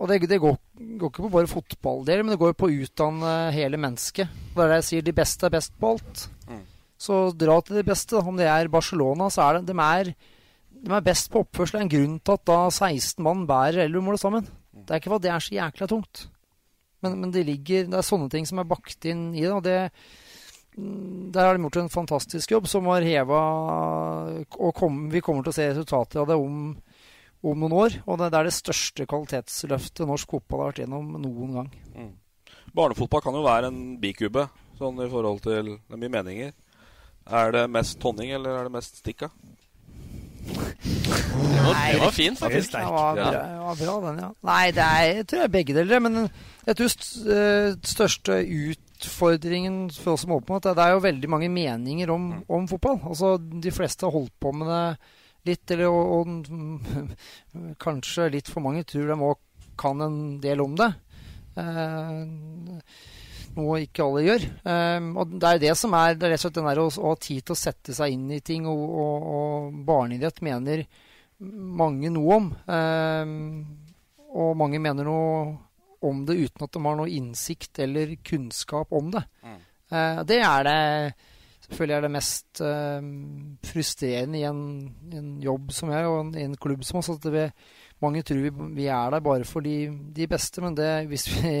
og 0.00 0.08
det, 0.08 0.22
det 0.30 0.40
går, 0.40 0.56
går, 0.96 1.10
ikke 1.10 1.24
på 1.26 1.32
bare 1.32 1.50
fotballdelen, 1.50 2.24
men 2.24 2.34
det 2.34 2.40
går 2.40 2.54
på 2.56 2.70
å 2.70 2.76
utdanne 2.86 3.32
hele 3.52 3.80
mennesket. 3.80 4.30
Det 4.54 4.64
er 4.64 4.72
det 4.72 4.78
jeg 4.80 4.88
sier, 4.88 5.04
de 5.04 5.16
beste 5.16 5.48
er 5.48 5.52
best 5.52 5.74
på 5.76 5.92
alt. 5.92 6.22
Mm. 7.00 7.04
Så 7.06 7.20
dra 7.32 7.56
til 7.64 7.80
de 7.80 7.86
beste. 7.86 8.20
Om 8.20 8.36
det 8.36 8.48
er 8.50 8.68
Barcelona, 8.68 9.30
så 9.32 9.46
er 9.46 9.58
det 9.58 9.72
de 9.72 9.76
er, 9.80 10.12
de 10.70 10.92
er 10.96 11.06
best 11.06 11.30
på 11.32 11.44
oppførsel. 11.44 11.78
Det 11.78 11.80
er 11.80 11.86
en 11.86 11.94
grunn 11.94 12.18
til 12.20 12.36
at 12.36 12.46
da 12.50 12.58
16 12.68 13.24
mann 13.24 13.46
bærer 13.48 13.86
eldremålet 13.86 14.20
sammen. 14.20 14.44
Mm. 14.44 14.84
Det 14.84 14.94
er 14.94 15.00
ikke 15.00 15.14
at 15.16 15.24
det 15.24 15.32
er 15.32 15.46
så 15.46 15.56
jækla 15.56 15.88
tungt. 15.88 16.28
Men, 17.00 17.16
men 17.22 17.32
det, 17.32 17.46
ligger, 17.48 17.88
det 17.88 17.96
er 17.96 18.04
sånne 18.04 18.28
ting 18.32 18.44
som 18.48 18.60
er 18.60 18.68
bakt 18.68 19.08
inn 19.08 19.30
i 19.32 19.46
det. 19.46 19.54
Og 19.56 19.64
det, 19.64 19.78
der 20.76 21.46
har 21.46 21.56
de 21.56 21.64
gjort 21.64 21.80
en 21.80 21.92
fantastisk 21.92 22.52
jobb 22.52 22.68
som 22.70 22.86
har 22.92 23.02
heva 23.02 23.40
Og 24.54 24.70
kom, 24.76 25.08
vi 25.10 25.22
kommer 25.24 25.42
til 25.42 25.52
å 25.52 25.56
se 25.56 25.66
resultater 25.72 26.22
av 26.22 26.28
det 26.30 26.38
om, 26.38 26.74
om 27.40 27.64
noen 27.64 27.76
år. 27.80 28.00
Og 28.04 28.20
det, 28.20 28.28
det 28.28 28.42
er 28.42 28.50
det 28.50 28.56
største 28.60 29.08
kvalitetsløftet 29.08 30.08
norsk 30.08 30.36
fotball 30.36 30.66
har 30.66 30.74
vært 30.74 30.84
gjennom 30.84 31.14
noen 31.16 31.60
gang. 31.62 31.70
Mm. 31.96 32.16
Barnefotball 32.76 33.24
kan 33.24 33.34
jo 33.34 33.46
være 33.46 33.70
en 33.72 33.80
bikube, 34.02 34.44
sånn 34.78 35.00
i 35.02 35.08
forhold 35.10 35.40
til 35.42 35.72
Det 35.74 35.96
er 35.96 36.02
mye 36.04 36.18
meninger. 36.20 36.52
Er 37.30 37.52
det 37.54 37.64
mest 37.70 38.02
honning, 38.02 38.32
eller 38.34 38.58
er 38.58 38.66
det 38.66 38.74
mest 38.74 39.00
stikka? 39.02 39.30
Det 40.40 41.62
var, 41.66 41.92
det 41.92 42.00
var 42.00 42.10
fint, 42.10 42.38
faktisk. 42.38 42.72
Det 42.72 42.84
var 42.84 43.14
bra, 43.14 43.30
det 43.30 43.58
var 43.60 43.76
bra 43.76 43.94
den, 44.08 44.20
ja. 44.24 44.30
Nei, 44.48 44.70
det 44.74 44.86
er, 44.86 45.02
jeg 45.20 45.26
tror 45.30 45.42
jeg 45.44 45.52
begge 45.54 45.76
deler. 45.76 46.02
Men 46.02 46.18
jeg 46.66 46.78
tror 46.78 46.90
st 46.94 47.20
eh, 47.36 47.68
største 47.86 48.38
utfordringen 48.40 49.78
for 49.94 50.14
oss 50.14 50.24
som 50.24 50.34
holder 50.34 50.48
på 50.48 50.56
med 50.56 50.66
det, 50.66 50.74
det 50.78 50.86
er 50.86 50.96
jo 50.96 51.04
veldig 51.06 51.30
mange 51.36 51.52
meninger 51.52 52.14
om, 52.14 52.26
om, 52.48 52.68
fotball. 52.70 52.98
Altså, 53.12 53.36
De 53.38 53.74
fleste 53.74 54.08
har 54.08 54.16
holdt 54.16 54.34
på 54.40 54.54
med 54.56 54.72
det 54.72 54.82
litt, 55.50 55.70
eller 55.76 55.92
og, 55.92 56.10
og, 56.18 57.06
kanskje 57.86 58.30
litt 58.34 58.50
for 58.50 58.64
mange 58.64 58.84
tror 58.88 59.08
de 59.12 59.20
òg 59.30 59.40
kan 59.80 60.02
en 60.04 60.20
del 60.42 60.60
om 60.64 60.74
det. 60.76 60.90
Eh, 61.60 62.82
noe 63.56 63.80
ikke 63.84 64.04
alle 64.04 64.24
gjør. 64.26 64.46
Um, 64.64 65.12
og 65.20 65.34
det 65.34 65.50
er 65.50 65.62
det 65.64 65.76
som 65.78 65.94
er 65.98 66.16
det 66.18 66.28
er 66.28 66.34
rett 66.34 66.42
og 66.42 66.46
slett 66.46 66.58
den 66.58 66.68
der 66.70 66.82
å, 66.82 66.88
å, 66.90 67.12
ha 67.12 67.20
tid 67.20 67.44
til 67.44 67.56
å 67.56 67.60
sette 67.60 67.96
seg 67.96 68.14
inn 68.14 68.28
i 68.36 68.42
ting, 68.44 68.68
og, 68.70 68.84
og, 69.04 69.30
og 69.34 69.80
barneidrett 69.88 70.42
mener 70.46 70.84
mange 71.40 72.12
noe 72.12 72.36
om. 72.36 72.52
Um, 72.68 73.34
og 74.30 74.54
mange 74.60 74.80
mener 74.82 75.08
noe 75.08 75.42
om 76.06 76.22
det 76.28 76.38
uten 76.38 76.64
at 76.64 76.72
de 76.72 76.84
har 76.84 76.96
noe 76.96 77.12
innsikt 77.12 77.82
eller 77.84 78.14
kunnskap 78.24 78.92
om 78.96 79.10
det. 79.14 79.24
Mm. 79.44 79.60
Uh, 79.90 80.22
det 80.28 80.40
er 80.46 80.64
det 80.68 80.78
selvfølgelig 81.66 81.96
er 81.96 82.06
det 82.06 82.14
mest 82.14 82.62
uh, 82.64 83.10
frustrerende 83.66 84.40
i 84.40 84.46
en, 84.48 84.64
en, 85.12 85.30
jobb 85.42 85.74
som 85.74 85.92
jeg, 85.92 86.08
og 86.08 86.18
en, 86.24 86.34
en 86.46 86.58
klubb 86.60 86.86
som 86.86 87.00
oss. 87.02 87.12
at 87.12 87.30
vi, 87.34 87.46
mange 88.02 88.24
tror 88.26 88.42
vi, 88.46 88.52
vi, 88.78 88.88
er 88.88 89.12
der 89.14 89.24
bare 89.24 89.46
for 89.48 89.66
de, 89.66 89.90
de 90.14 90.28
beste, 90.30 90.62
men 90.64 90.78
det, 90.78 90.90
hvis 91.10 91.28
vi 91.34 91.54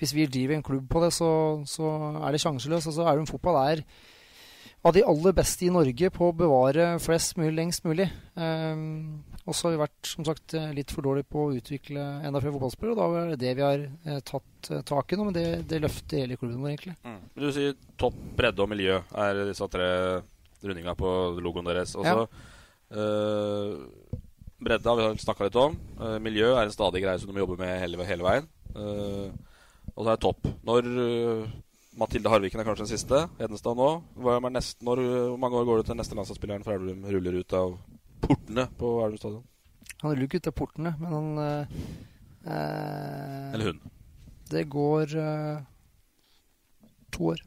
hvis 0.00 0.14
vi 0.16 0.26
driver 0.26 0.56
en 0.56 0.66
klubb 0.66 0.88
på 0.90 1.04
det, 1.04 1.12
så, 1.14 1.30
så 1.68 1.92
er 2.20 2.34
det 2.34 2.42
sjanseløst. 2.42 2.90
Altså, 2.90 3.06
Elverum 3.06 3.30
Fotball 3.30 3.60
er 3.62 3.84
av 4.84 4.92
de 4.92 5.04
aller 5.06 5.32
beste 5.36 5.64
i 5.64 5.72
Norge 5.72 6.10
på 6.12 6.28
å 6.28 6.36
bevare 6.36 6.90
flest 7.00 7.38
mulig 7.40 7.54
lengst 7.56 7.86
mulig. 7.86 8.10
Um, 8.36 9.22
og 9.44 9.56
så 9.56 9.68
har 9.68 9.74
vi 9.74 9.80
vært 9.82 10.08
som 10.08 10.24
sagt, 10.24 10.54
litt 10.76 10.92
for 10.92 11.04
dårlige 11.04 11.28
på 11.28 11.42
å 11.46 11.54
utvikle 11.56 12.02
enda 12.24 12.40
flere 12.40 12.54
fotballspillere. 12.56 12.94
Og 12.96 13.16
da 13.16 13.22
er 13.22 13.32
det 13.32 13.40
det 13.42 13.52
vi 13.58 13.64
har 13.64 13.82
eh, 13.84 14.20
tatt 14.24 14.70
eh, 14.72 14.84
tak 14.88 15.12
i 15.12 15.18
nå, 15.20 15.26
men 15.28 15.36
det, 15.36 15.44
det 15.68 15.82
løfter 15.84 16.22
hele 16.22 16.38
klubben 16.40 16.62
vår, 16.64 16.70
egentlig. 16.70 16.94
Mm. 17.04 17.18
Du 17.36 17.48
sier 17.52 17.74
topp, 18.00 18.16
bredde 18.38 18.64
og 18.64 18.70
miljø 18.72 18.96
er 18.96 19.42
disse 19.50 19.68
tre 19.72 19.88
rundinga 20.64 20.96
på 20.96 21.10
logoen 21.44 21.68
deres. 21.68 21.92
Også, 22.00 22.24
ja. 22.24 22.96
uh, 22.96 24.22
bredde 24.64 24.88
har 24.88 25.02
vi 25.02 25.26
snakka 25.26 25.50
litt 25.50 25.60
om. 25.60 25.76
Uh, 26.00 26.16
miljø 26.24 26.54
er 26.54 26.64
en 26.64 26.72
stadig 26.72 27.04
greie 27.04 27.20
som 27.20 27.28
du 27.28 27.36
må 27.36 27.44
jobbe 27.44 27.60
med 27.60 27.76
hele, 27.84 28.08
hele 28.08 28.24
veien. 28.24 28.48
Uh, 28.72 29.28
og 29.94 30.02
så 30.02 30.10
er 30.10 30.16
det 30.16 30.24
topp. 30.24 30.48
Når 30.66 30.88
uh, 30.90 31.52
Mathilde 31.98 32.30
Harviken 32.30 32.60
er 32.60 32.66
kanskje 32.66 32.84
den 32.84 32.90
siste. 32.90 33.20
Hedenstad 33.38 33.78
nå. 33.78 33.90
Hvor 34.18 34.40
mange 34.42 35.58
år 35.60 35.68
går 35.68 35.82
det 35.82 35.86
til 35.90 35.98
neste 35.98 36.18
landslagsspilleren 36.18 36.66
for 36.66 36.74
Elverum 36.74 37.04
ruller 37.06 37.38
ut 37.38 37.54
av 37.54 37.76
portene 38.24 38.66
på 38.80 38.90
Elverum 39.04 39.20
stadion? 39.22 39.44
Han 40.02 40.10
ruller 40.10 40.26
ikke 40.26 40.42
ut 40.42 40.50
av 40.50 40.56
portene, 40.58 40.94
men 40.98 41.14
han 41.14 41.28
uh, 41.38 41.66
Eller 43.54 43.70
hun. 43.70 43.82
Det 44.50 44.64
går 44.68 45.14
uh, 45.16 45.62
to 47.14 47.30
år. 47.34 47.44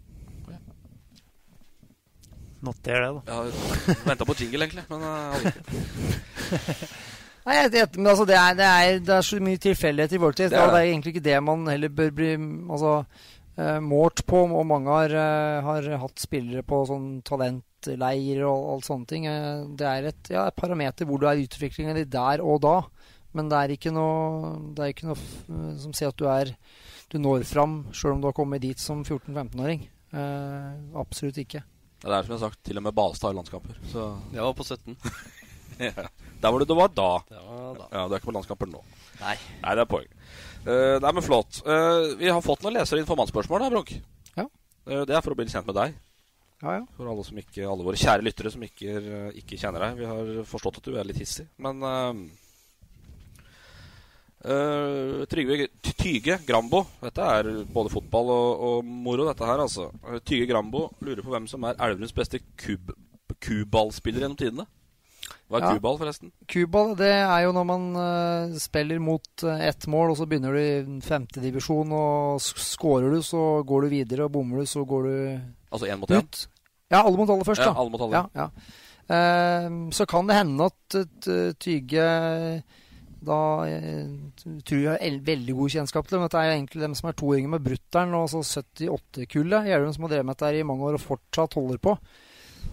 Noter 2.64 3.04
det, 3.04 3.10
da. 3.14 3.22
Ja, 3.28 3.38
Venta 4.08 4.26
på 4.26 4.34
jingle, 4.40 4.66
egentlig, 4.66 4.88
men 4.90 5.02
uh. 5.04 5.38
Nei, 7.48 7.62
jeg 7.64 7.88
men 7.96 8.10
altså, 8.12 8.26
det, 8.28 8.36
er, 8.36 8.56
det, 8.60 8.68
er, 8.68 8.98
det 9.08 9.14
er 9.16 9.24
så 9.24 9.38
mye 9.40 9.60
tilfeldighet 9.64 10.14
i 10.18 10.20
vår 10.20 10.36
tid, 10.36 10.50
det. 10.52 10.60
Er, 10.60 10.72
det 10.74 10.80
er 10.82 10.90
egentlig 10.90 11.14
ikke 11.14 11.28
det 11.30 11.38
man 11.48 11.62
heller 11.72 11.94
bør 11.96 12.10
bli 12.18 12.34
altså, 12.36 12.96
uh, 13.62 13.78
målt 13.84 14.26
på. 14.28 14.42
Og 14.52 14.66
mange 14.68 14.92
har, 14.92 15.16
uh, 15.16 15.70
har, 15.70 15.88
hatt 16.04 16.20
spillere 16.20 16.66
på 16.68 16.82
sånn 16.90 17.08
talentleir 17.28 18.44
og 18.50 18.74
alt 18.74 18.90
sånne 18.90 19.08
ting. 19.14 19.30
Uh, 19.32 19.64
det 19.80 19.88
er 19.88 20.10
et, 20.12 20.34
ja, 20.34 20.44
et 20.50 20.60
parameter 20.60 21.08
hvor 21.08 21.24
du 21.24 21.30
er 21.30 21.40
i 21.40 21.48
utviklingen 21.48 22.02
din 22.02 22.12
der 22.18 22.44
og 22.44 22.60
da. 22.68 22.76
Men 23.38 23.48
det 23.54 23.62
er 23.64 23.76
ikke 23.78 23.96
noe, 23.96 24.52
det 24.76 24.84
er 24.84 24.92
ikke 24.92 25.08
noe 25.14 25.74
som 25.80 25.96
sier 25.96 26.12
at 26.12 26.20
du 26.20 26.28
er 26.32 26.52
du 27.08 27.20
når 27.22 27.48
fram 27.48 27.80
sjøl 27.96 28.18
om 28.18 28.24
du 28.24 28.28
har 28.28 28.36
kommet 28.36 28.66
dit 28.66 28.82
som 28.82 29.06
14-15-åring. 29.06 29.86
absolutt 31.00 31.40
ikke. 31.40 31.62
Det 32.04 32.12
er 32.12 32.26
som 32.26 32.34
jeg 32.34 32.40
har 32.42 32.50
sagt, 32.50 32.60
til 32.68 32.80
og 32.82 32.84
med 32.90 32.96
Balstad 32.98 33.32
har 33.32 33.38
landskamper. 33.40 33.80
Så. 33.88 34.10
Jeg 34.36 34.44
var 34.44 34.56
på 34.58 34.68
17. 34.68 34.98
ja. 35.88 36.10
Der 36.42 36.54
var 36.54 36.62
det 36.62 36.68
det 36.70 36.78
var 36.78 36.92
da. 36.94 37.12
Det 37.30 37.42
var 37.42 37.78
da. 37.78 37.88
Ja, 37.92 38.08
Du 38.08 38.14
er 38.14 38.20
ikke 38.20 38.30
på 38.30 38.36
landskamper 38.36 38.70
nå. 38.70 38.84
Nei. 39.22 39.36
Nei, 39.64 39.74
det 39.74 39.84
er 39.84 39.90
poeng. 39.90 40.10
Uh, 40.68 40.98
nei, 41.02 41.14
men 41.16 41.24
flott. 41.26 41.62
Uh, 41.66 42.14
vi 42.20 42.30
har 42.30 42.44
fått 42.46 42.66
noen 42.66 42.76
lesere 42.78 43.02
informantspørsmål, 43.02 43.64
da, 43.64 43.70
Bronk. 43.74 43.94
Ja. 44.36 44.46
Uh, 44.86 45.04
det 45.08 45.16
er 45.16 45.24
for 45.24 45.34
å 45.34 45.38
bli 45.40 45.48
kjent 45.50 45.70
med 45.70 45.78
deg. 45.78 45.96
Ja, 46.62 46.80
ja. 46.80 46.84
For 46.98 47.10
alle, 47.10 47.24
som 47.26 47.40
ikke, 47.40 47.64
alle 47.70 47.86
våre 47.86 48.00
kjære 48.02 48.26
lyttere 48.26 48.52
som 48.54 48.66
ikke, 48.66 49.00
ikke, 49.38 49.60
kjenner 49.62 49.86
deg. 49.86 50.02
Vi 50.02 50.10
har 50.10 50.32
forstått 50.50 50.82
at 50.82 50.90
du 50.90 50.98
er 50.98 51.08
litt 51.08 51.22
hissig, 51.22 51.46
men 51.62 51.86
Trygve 55.28 55.68
Tyge 55.84 56.38
Grambo. 56.48 56.84
Dette 57.02 57.26
er 57.36 57.50
både 57.74 57.92
fotball 57.92 58.32
og, 58.32 58.64
og, 58.70 58.90
moro, 59.06 59.28
dette 59.28 59.46
her, 59.46 59.62
altså. 59.62 59.90
Tyge 60.26 60.48
Grambo 60.50 60.88
lurer 61.04 61.22
på 61.26 61.34
hvem 61.34 61.50
som 61.52 61.66
er 61.68 61.78
Elverums 61.78 62.16
beste 62.16 62.42
kub, 62.58 62.94
kuballspiller 63.44 64.26
gjennom 64.26 64.40
tidene. 64.40 64.68
Hva 65.48 65.62
er 65.62 65.64
ja. 65.64 65.76
kuball, 65.78 65.96
forresten? 66.02 66.32
Kuball 66.52 66.90
det 67.00 67.14
er 67.14 67.46
jo 67.46 67.54
når 67.56 67.68
man 67.70 67.86
uh, 67.96 68.58
spiller 68.60 69.00
mot 69.00 69.46
uh, 69.48 69.62
ett 69.64 69.88
mål, 69.88 70.12
og 70.12 70.20
så 70.20 70.28
begynner 70.28 70.58
du 70.58 70.60
i 70.60 71.06
femtedivisjon, 71.06 71.94
og 71.96 72.42
skårer 72.44 73.16
du, 73.16 73.22
så 73.24 73.44
går 73.68 73.88
du 73.88 73.94
videre, 73.94 74.28
og 74.28 74.34
bommer 74.36 74.64
du, 74.64 74.68
så 74.68 74.84
går 74.88 75.08
du 75.08 75.16
Altså 75.72 75.88
én 75.88 76.00
mot 76.00 76.12
én? 76.12 76.28
Ja, 76.92 77.02
alle 77.02 77.16
mot 77.20 77.32
alle 77.32 77.48
først, 77.48 77.64
ja. 77.64 77.72
Alle 77.76 77.92
mot 77.92 78.04
alle. 78.04 78.20
Ja, 78.20 78.44
ja. 78.44 78.50
Uh, 79.08 79.88
så 79.96 80.08
kan 80.10 80.28
det 80.28 80.36
hende 80.36 80.68
at 80.68 81.00
Tyge 81.64 82.10
da 83.28 83.40
tror 84.68 84.82
jeg 84.82 84.92
har 84.94 85.24
veldig 85.26 85.54
god 85.58 85.74
kjennskap 85.74 86.08
til 86.08 86.18
det. 86.18 86.28
Dette 86.28 86.44
er 86.44 86.54
egentlig 86.54 86.84
dem 86.84 86.96
som 86.96 87.10
er 87.10 87.16
to 87.18 87.32
yngre 87.34 87.56
med 87.56 87.64
brutter'n 87.66 88.14
og 88.20 88.28
så 88.32 88.44
78-kullet 88.62 89.68
i 89.68 89.74
Elverum 89.74 89.96
som 89.96 90.06
har 90.06 90.14
drevet 90.14 90.28
med 90.28 90.38
dette 90.38 90.60
i 90.60 90.68
mange 90.68 90.86
år 90.86 91.00
og 91.00 91.04
fortsatt 91.04 91.58
holder 91.58 91.82
på. 91.82 91.96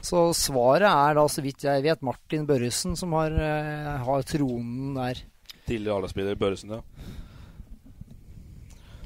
Så 0.03 0.25
svaret 0.37 0.89
er 0.89 1.19
da, 1.19 1.27
så 1.31 1.45
vidt 1.45 1.67
jeg 1.67 1.85
vet, 1.85 2.03
Martin 2.05 2.47
Børresen 2.49 2.97
som 2.99 3.15
har, 3.17 3.35
uh, 3.35 3.93
har 4.07 4.27
tronen 4.29 4.97
der. 4.97 5.23
Tidligere 5.69 6.01
A-lagsspiller 6.01 6.41
Børresen, 6.41 6.75
ja. 6.75 6.83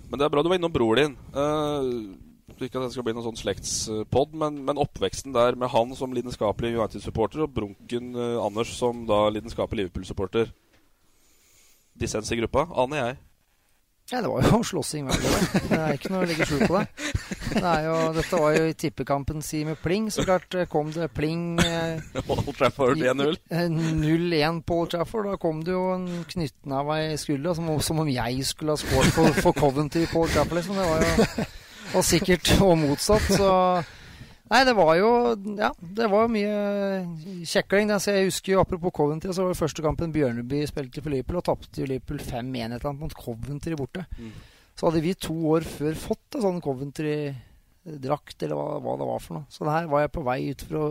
Men 0.08 0.18
det 0.18 0.24
er 0.24 0.32
bra 0.32 0.42
du 0.42 0.48
var 0.48 0.58
innom 0.58 0.72
bror 0.72 0.96
din. 0.96 1.18
Uh, 1.36 2.16
ikke 2.58 2.80
at 2.80 2.88
det 2.88 2.94
skal 2.94 3.04
bli 3.06 3.14
noen 3.14 3.26
sånn 3.28 3.38
slektspod, 3.38 4.32
men, 4.38 4.62
men, 4.66 4.80
oppveksten 4.82 5.34
der 5.36 5.58
med 5.58 5.70
han 5.70 5.92
som 5.98 6.14
lidenskapelig 6.16 6.74
United-supporter 6.74 7.44
og 7.44 7.52
brunken 7.54 8.10
uh, 8.16 8.40
Anders 8.42 8.72
som 8.78 9.04
da 9.08 9.26
lidenskapelig 9.30 9.86
Liverpool-supporter. 9.86 10.50
Dissens 11.98 12.30
i 12.34 12.38
gruppa 12.40 12.66
aner 12.78 13.02
jeg. 13.02 13.18
Ja, 14.10 14.22
det 14.24 14.30
var 14.32 14.46
jo 14.46 14.62
slåssing 14.70 15.06
hver 15.06 15.20
dag. 15.22 15.68
Det 15.68 15.78
er 15.78 15.98
ikke 15.98 16.12
noe 16.14 16.24
å 16.24 16.30
legge 16.30 16.48
skjul 16.48 16.64
på 16.66 16.80
det. 16.80 16.86
det 17.54 17.74
jo, 17.84 17.96
dette 18.16 18.40
var 18.40 18.56
jo 18.56 18.64
i 18.68 18.74
tippekampen 18.78 19.42
si 19.44 19.62
med 19.66 19.78
pling. 19.82 20.08
Så 20.14 20.24
klart 20.26 20.54
eh, 20.54 20.68
kom 20.70 20.90
det 20.94 21.10
pling 21.16 21.60
eh, 21.62 22.22
Old 22.24 22.50
Trafford 22.56 22.98
1-0. 22.98 23.38
0-1 23.50 24.34
eh, 24.40 24.60
på 24.66 24.80
Old 24.82 24.92
Trafford. 24.94 25.30
Da 25.32 25.38
kom 25.40 25.62
det 25.66 25.76
jo 25.76 25.84
en 25.94 26.08
knyttneve 26.28 26.98
i 27.12 27.14
skuldra, 27.20 27.54
som, 27.58 27.70
som, 27.84 28.02
om 28.04 28.10
jeg 28.12 28.44
skulle 28.48 28.76
ha 28.76 28.80
skåret 28.80 29.14
for, 29.16 29.40
for 29.42 29.56
Coventry 29.56 30.06
på 30.10 30.24
Old 30.24 30.34
Trafford. 30.34 30.60
Liksom. 30.60 30.78
Det 30.78 30.90
var 30.90 31.06
jo 31.06 31.48
og 31.96 32.04
sikkert 32.04 32.52
og 32.60 32.76
motsatt. 32.80 33.32
Så 33.32 33.52
Nei, 34.48 34.62
det 34.64 34.72
var 34.78 34.94
jo 34.96 35.08
Ja, 35.58 35.72
det 35.76 36.06
var 36.08 36.30
mye 36.32 36.52
kjekling. 37.44 37.90
Altså, 37.92 38.14
jeg 38.16 38.30
husker 38.30 38.54
jo, 38.54 38.62
Apropos 38.62 38.94
Coventry, 38.96 39.32
så 39.32 39.44
var 39.44 39.52
det 39.52 39.60
første 39.60 39.84
kampen 39.84 40.14
Bjørneby 40.14 40.62
spilte 40.68 41.04
for 41.04 41.12
Liverpool, 41.12 41.40
og 41.42 41.48
tapte 41.50 41.84
Liverpool 41.84 42.22
5-1 42.24 42.86
mot 42.96 43.12
Coventry 43.12 43.76
borte. 43.76 44.06
Mm. 44.16 44.32
Så 44.78 44.86
hadde 44.86 45.00
vi 45.02 45.10
to 45.18 45.34
år 45.50 45.64
før 45.66 45.96
fått 45.98 46.36
en 46.38 46.44
sånn 46.44 46.60
Coventry-drakt, 46.62 48.44
eller 48.46 48.54
hva, 48.54 48.76
hva, 48.78 48.92
det 49.00 49.06
var 49.08 49.22
for 49.24 49.40
noe. 49.40 49.46
Så 49.50 49.66
der 49.66 49.88
var 49.90 50.04
jeg 50.04 50.12
på 50.14 50.22
vei 50.28 50.36
ut 50.52 50.60
for 50.68 50.78
å, 50.78 50.82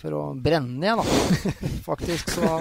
for 0.00 0.16
å 0.16 0.20
brenne 0.46 0.86
igjen 0.86 1.02
da. 1.02 1.04
Faktisk, 1.90 2.32
så 2.32 2.48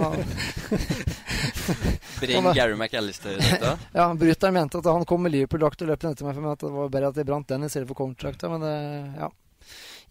Brenn 2.20 2.50
Gary 2.56 2.76
McAllister-drakta? 2.76 3.72
ja, 4.00 4.10
brutter'n 4.20 4.58
mente 4.58 4.82
at 4.84 4.90
han 4.92 5.08
kom 5.08 5.24
med 5.24 5.32
Liverpool-drakt 5.32 5.86
og 5.86 5.94
løp 5.94 6.04
etter 6.04 6.28
meg, 6.28 6.36
for 6.36 6.44
meg 6.44 6.58
at 6.58 6.66
det 6.66 6.74
var 6.76 6.92
bare 6.98 7.14
at 7.14 7.22
jeg 7.22 7.30
brant 7.30 7.48
den 7.54 7.64
i 7.64 7.72
stedet 7.72 7.88
for 7.88 8.02
Coventry-drakta, 8.02 8.52
men 8.52 8.68
det, 8.68 8.76
ja. 9.22 9.32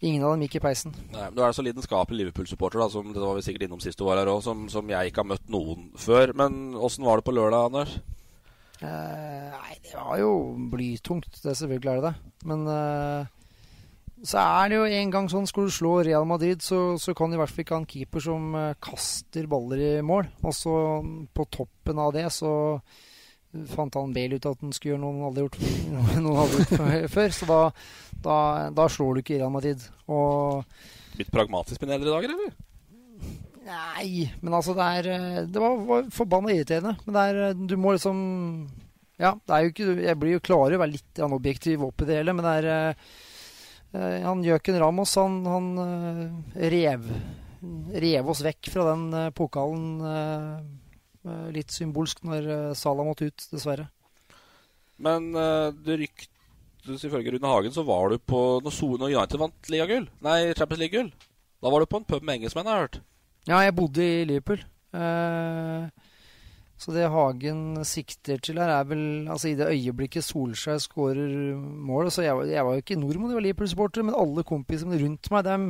Ingen 0.03 0.25
av 0.25 0.33
dem 0.33 0.47
gikk 0.47 0.57
i 0.57 0.63
peisen. 0.65 0.97
Nei, 1.13 1.27
men 1.29 1.37
Du 1.37 1.43
er 1.45 1.53
så 1.55 1.63
lidenskapelig 1.63 2.23
Liverpool-supporter, 2.23 2.81
da, 2.81 2.89
som 2.91 3.13
det 3.13 3.21
var 3.21 3.37
vi 3.37 3.45
sikkert 3.45 3.69
innom 3.69 3.83
sist 3.83 4.01
du 4.01 4.07
var 4.07 4.17
her 4.19 4.33
òg, 4.33 4.41
som, 4.43 4.65
som, 4.71 4.89
jeg 4.89 5.13
ikke 5.13 5.21
har 5.21 5.29
møtt 5.29 5.45
noen 5.53 5.91
før. 5.93 6.33
Men 6.41 6.73
åssen 6.73 7.05
var 7.05 7.21
det 7.21 7.27
på 7.29 7.37
lørdag, 7.37 7.69
Anders? 7.69 7.93
Eh, 8.83 9.53
nei, 9.53 9.77
det 9.85 9.95
var 9.95 10.19
jo 10.19 10.33
blytungt. 10.71 11.39
Det 11.43 11.55
selvfølgelig 11.55 11.91
er 11.91 12.01
det 12.01 12.11
det. 12.11 12.33
Men 12.49 12.65
uh, 12.67 13.31
så 14.23 14.43
er 14.43 14.71
det 14.71 14.79
jo 14.79 14.89
en 14.99 15.11
gang 15.11 15.29
sånn 15.31 15.47
Skal 15.49 15.67
du 15.67 15.73
slå 15.75 15.93
Real 16.03 16.27
Madrid, 16.27 16.63
så, 16.63 16.95
så 16.99 17.15
kan 17.15 17.31
du 17.31 17.37
i 17.37 17.41
hvert 17.41 17.51
fall 17.51 17.63
ikke 17.65 17.77
ha 17.77 17.83
en 17.83 17.89
keeper 17.89 18.23
som 18.23 18.53
uh, 18.57 18.75
kaster 18.83 19.47
baller 19.51 19.83
i 19.83 19.93
mål. 20.05 20.27
Og 20.43 20.55
så 20.57 20.75
på 21.35 21.47
toppen 21.51 22.01
av 22.03 22.13
det 22.15 22.27
så 22.35 22.53
fant 23.69 23.95
han 23.99 24.13
Bale 24.15 24.39
ut 24.39 24.47
at 24.49 24.61
han 24.65 24.73
skulle 24.73 24.95
gjøre 24.95 25.03
noe 25.03 25.13
han 25.13 25.25
hadde 25.27 25.43
gjort, 25.43 25.57
noen 25.93 26.29
aldri 26.43 26.63
gjort 26.65 27.09
før. 27.15 27.33
Så 27.37 27.49
da, 27.49 27.61
da, 28.25 28.37
da 28.81 28.89
slår 28.91 29.15
du 29.15 29.23
ikke 29.23 29.39
Real 29.39 29.53
Madrid. 29.53 29.83
Og 30.11 30.63
Litt 31.19 31.31
pragmatisk 31.31 31.83
med 31.83 31.99
eldre 31.99 32.15
dager, 32.15 32.33
eller? 32.33 32.55
Nei, 33.63 34.27
men 34.43 34.55
altså 34.57 34.73
det 34.75 34.85
er 34.97 35.09
eh, 35.13 35.43
Det 35.47 35.61
var, 35.61 35.77
var 35.87 36.07
forbanna 36.13 36.51
irriterende. 36.51 36.97
Men 37.05 37.15
det 37.15 37.23
er 37.23 37.41
eh, 37.47 37.61
Du 37.71 37.75
må 37.79 37.95
liksom 37.95 38.17
Ja, 39.21 39.35
det 39.37 39.55
er 39.55 39.63
jo 39.63 39.71
ikke 39.73 39.87
Jeg 40.03 40.19
blir 40.19 40.35
jo 40.35 40.43
klar 40.43 40.65
over 40.65 40.75
å 40.77 40.81
være 40.83 40.95
litt 40.97 41.23
objektiv 41.23 41.85
oppi 41.87 42.07
det 42.09 42.19
hele, 42.19 42.35
men 42.35 42.47
det 42.47 42.55
er 42.59 42.69
eh, 42.73 44.19
Han 44.25 44.43
Jøken 44.43 44.79
Ramos, 44.81 45.15
han, 45.21 45.43
han 45.47 45.67
rev 46.57 47.07
Rev 47.93 48.31
oss 48.33 48.41
vekk 48.43 48.67
fra 48.73 48.89
den 48.89 49.03
pokalen 49.37 50.01
litt 51.55 51.71
symbolsk 51.71 52.25
når 52.27 52.73
Salah 52.75 53.05
måtte 53.07 53.29
ut, 53.29 53.45
dessverre. 53.53 53.85
Men 54.99 55.29
det 55.31 55.95
ryktes 56.01 57.05
ifølge 57.07 57.37
Rune 57.37 57.53
Hagen, 57.53 57.71
så 57.71 57.85
var 57.87 58.11
du 58.11 58.17
på 58.19 58.41
når 58.65 59.05
United 59.05 59.39
vant 59.39 59.71
ligagull, 59.71 60.09
nei, 60.27 60.51
Champions 60.51 60.81
League-gull, 60.81 61.13
da 61.63 61.71
var 61.71 61.85
du 61.85 61.87
på 61.87 62.01
en 62.01 62.09
pub 62.09 62.27
med 62.27 62.41
engelskmenn, 62.41 62.67
har 62.67 62.81
jeg 62.81 62.89
hørt. 62.89 62.99
Ja, 63.49 63.57
jeg 63.65 63.75
bodde 63.75 64.03
i 64.05 64.23
Liverpool. 64.29 64.61
Uh, 64.93 65.89
så 66.77 66.91
det 66.93 67.07
Hagen 67.09 67.79
sikter 67.87 68.37
til 68.43 68.59
her, 68.61 68.69
er 68.69 68.83
vel 68.85 69.25
Altså, 69.31 69.47
i 69.49 69.55
det 69.57 69.69
øyeblikket 69.71 70.21
Solskjær 70.25 70.77
skårer 70.83 71.55
mål 71.57 72.11
Så 72.11 72.21
jeg, 72.25 72.35
var- 72.37 72.45
jeg 72.45 72.65
var 72.65 72.75
jo 72.75 72.81
ikke 72.83 72.97
nordmann, 72.99 73.31
jeg 73.31 73.39
var 73.39 73.45
Liverpool-supporter, 73.47 74.03
men 74.05 74.15
alle 74.19 74.43
kompisene 74.43 74.99
rundt 75.01 75.31
meg, 75.31 75.43
dem 75.47 75.69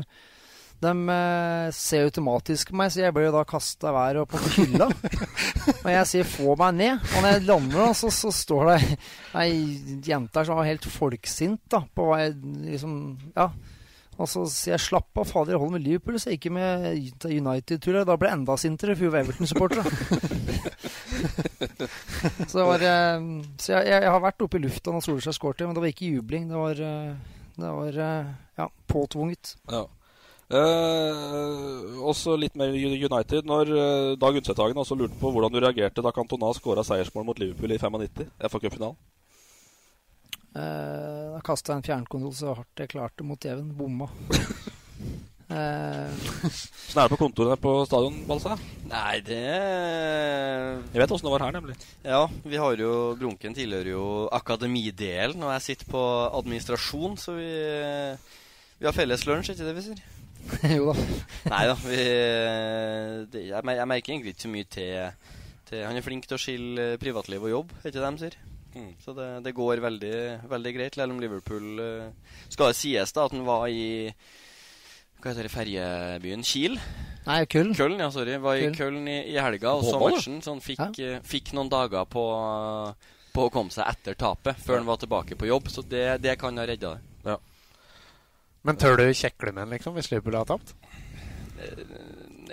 de 0.84 0.90
eh, 1.14 1.70
ser 1.72 2.04
automatisk 2.10 2.74
på 2.74 2.76
meg, 2.76 2.90
så 2.92 3.00
jeg 3.06 3.14
ble 3.16 3.22
jo 3.30 3.32
da 3.32 3.44
kasta 3.48 3.88
i 3.88 3.94
været 3.96 4.18
og 4.20 4.26
på 4.34 4.40
hylla. 4.58 4.90
og 5.86 5.88
jeg 5.94 6.08
sier 6.10 6.26
'få 6.28 6.58
meg 6.60 6.74
ned'. 6.76 7.00
Og 7.16 7.22
når 7.24 7.30
jeg 7.32 7.46
lander, 7.48 7.78
da, 7.86 7.94
så, 7.96 8.10
så 8.12 8.32
står 8.36 8.66
det 8.74 8.98
ei 9.40 10.02
jente 10.04 10.36
her 10.42 10.44
som 10.50 10.58
var 10.60 10.68
helt 10.68 10.84
folksint 10.84 11.62
da, 11.72 11.86
på 11.96 12.10
vei 12.12 12.26
liksom 12.68 12.98
Ja. 13.38 13.48
Og 14.22 14.30
så 14.30 14.44
jeg 14.70 14.80
'slapp 14.80 15.18
av, 15.18 15.26
fader, 15.26 15.54
jeg 15.54 15.60
holder 15.60 15.78
med 15.78 15.86
Liverpool', 15.88 16.20
så 16.22 16.30
jeg 16.30 16.40
gikk 16.40 16.52
med 16.54 16.70
United, 17.26 17.80
tror 17.82 17.98
jeg. 17.98 18.06
Da 18.06 18.18
ble 18.18 18.30
jeg 18.30 18.38
enda 18.38 18.58
sintere, 18.58 18.96
for 18.96 19.04
jeg 19.08 19.14
var 19.14 19.24
Everton-supporter. 19.24 19.84
så 22.50 22.60
det 22.60 22.68
var 22.68 22.86
eh, 22.92 23.26
Så 23.58 23.74
jeg, 23.74 23.88
jeg 23.90 24.12
har 24.12 24.22
vært 24.22 24.46
oppe 24.46 24.60
i 24.60 24.64
lufta 24.68 24.94
når 24.94 25.06
Solskjær 25.08 25.38
skårte, 25.40 25.66
men 25.66 25.74
det 25.74 25.82
var 25.82 25.94
ikke 25.94 26.14
jubling. 26.14 26.48
Det 26.52 26.62
var, 26.62 26.78
eh, 26.78 27.16
det 27.58 27.74
var 27.80 28.00
eh, 28.06 28.32
ja, 28.62 28.70
påtvunget. 28.88 29.56
Ja. 29.72 29.84
Eh, 30.54 31.98
også 32.06 32.38
litt 32.38 32.56
mer 32.60 32.70
United. 32.70 33.50
Når 33.50 33.74
Dag 34.22 34.38
Undsethagen 34.38 34.78
også 34.78 35.00
lurte 35.00 35.18
på 35.18 35.34
hvordan 35.34 35.54
du 35.54 35.60
reagerte 35.64 36.06
da 36.06 36.14
Cantona 36.14 36.54
skåra 36.54 36.86
seiersmål 36.86 37.26
mot 37.32 37.42
Liverpool 37.42 37.74
i 37.74 37.82
95, 37.82 38.30
FA-cupfinalen. 38.46 39.00
Eh, 40.54 41.34
da 41.34 41.42
kasta 41.46 41.74
jeg 41.74 41.82
en 41.82 41.88
fjernkontroll 41.88 42.34
så 42.38 42.54
hardt 42.60 42.84
jeg 42.84 42.92
klarte 42.94 43.26
mot 43.26 43.50
Even. 43.50 43.74
Bomma. 43.78 44.10
Eh, 45.54 46.14
Åssen 46.48 46.98
er 46.98 47.04
det 47.04 47.12
på 47.12 47.18
kontoret 47.20 47.60
på 47.62 47.72
stadion, 47.86 48.16
Balsa? 48.26 48.56
Nei, 48.90 49.20
det 49.28 49.42
Jeg 49.44 51.02
vet 51.02 51.12
åssen 51.14 51.28
det 51.28 51.34
var 51.34 51.44
her, 51.46 51.54
nemlig. 51.54 51.76
Ja, 52.02 52.24
vi 52.48 52.58
har 52.58 52.80
jo 52.80 52.94
Brunken 53.20 53.54
tilhører 53.54 53.92
jo 53.92 54.06
akademidelen, 54.34 55.44
og 55.44 55.52
jeg 55.54 55.66
sitter 55.68 55.92
på 55.94 56.02
administrasjon, 56.40 57.20
så 57.22 57.36
vi, 57.38 57.52
vi 58.80 58.88
har 58.88 58.98
felles 58.98 59.28
lunsj, 59.30 59.52
ikke 59.54 59.68
det 59.68 59.76
vi 59.78 59.86
sier? 59.92 60.02
jo 60.78 60.90
da. 60.90 61.06
Nei 61.52 61.62
da, 61.70 61.78
vi 61.84 62.00
det, 63.36 63.46
jeg, 63.52 63.76
jeg 63.78 63.92
merker 63.94 64.16
egentlig 64.16 64.34
ikke 64.34 64.48
så 64.48 64.56
mye 64.56 64.72
til, 64.80 65.30
til 65.70 65.86
Han 65.86 66.00
er 66.00 66.08
flink 66.08 66.26
til 66.26 66.40
å 66.40 66.42
skille 66.42 66.90
privatliv 67.04 67.46
og 67.46 67.56
jobb, 67.58 67.78
er 67.84 67.92
ikke 67.92 68.00
det 68.00 68.10
de 68.10 68.26
sier? 68.26 68.42
Mm. 68.74 68.92
Så 69.04 69.14
det, 69.18 69.28
det 69.46 69.54
går 69.56 69.82
veldig, 69.84 70.18
veldig 70.50 70.74
greit. 70.76 70.98
Selv 70.98 71.14
om 71.14 71.22
Liverpool 71.22 71.80
uh, 71.80 72.34
Skal 72.50 72.72
det 72.72 72.78
sies 72.80 73.14
da 73.14 73.28
at 73.28 73.36
han 73.36 73.46
var 73.46 73.68
i 73.70 74.10
Hva 75.22 75.32
heter 75.32 75.48
det, 75.48 75.54
ferjebyen 75.54 76.46
Kiel? 76.48 76.80
Nei, 77.28 77.44
Køln. 77.48 77.72
Køln, 77.78 78.02
ja, 78.02 78.10
sorry. 78.12 78.36
Var 78.44 78.60
i 78.60 78.72
Køln. 78.76 79.06
I, 79.08 79.20
i 79.32 79.38
helga 79.40 79.78
og 79.78 79.86
så 79.88 80.02
matchen, 80.02 80.42
så 80.44 80.56
han 80.56 80.64
fikk, 80.64 80.84
uh, 81.00 81.20
fikk 81.28 81.54
noen 81.56 81.72
dager 81.72 82.10
på, 82.10 82.26
på 83.34 83.48
å 83.48 83.54
komme 83.54 83.72
seg 83.74 83.88
etter 83.88 84.18
tapet, 84.20 84.60
før 84.66 84.82
han 84.82 84.90
var 84.90 85.00
tilbake 85.02 85.40
på 85.40 85.48
jobb. 85.48 85.70
Så 85.72 85.86
det, 85.88 86.08
det 86.26 86.36
kan 86.42 86.58
ha 86.60 86.68
redda 86.68 86.98
det. 86.98 87.18
Ja. 87.30 87.38
Men 88.64 88.80
tør 88.80 89.00
du 89.00 89.06
kjekle 89.12 89.54
med 89.54 89.66
den, 89.66 89.78
liksom, 89.78 89.96
hvis 89.96 90.12
Liverpool 90.12 90.40
har 90.40 90.50
tapt? 90.50 90.76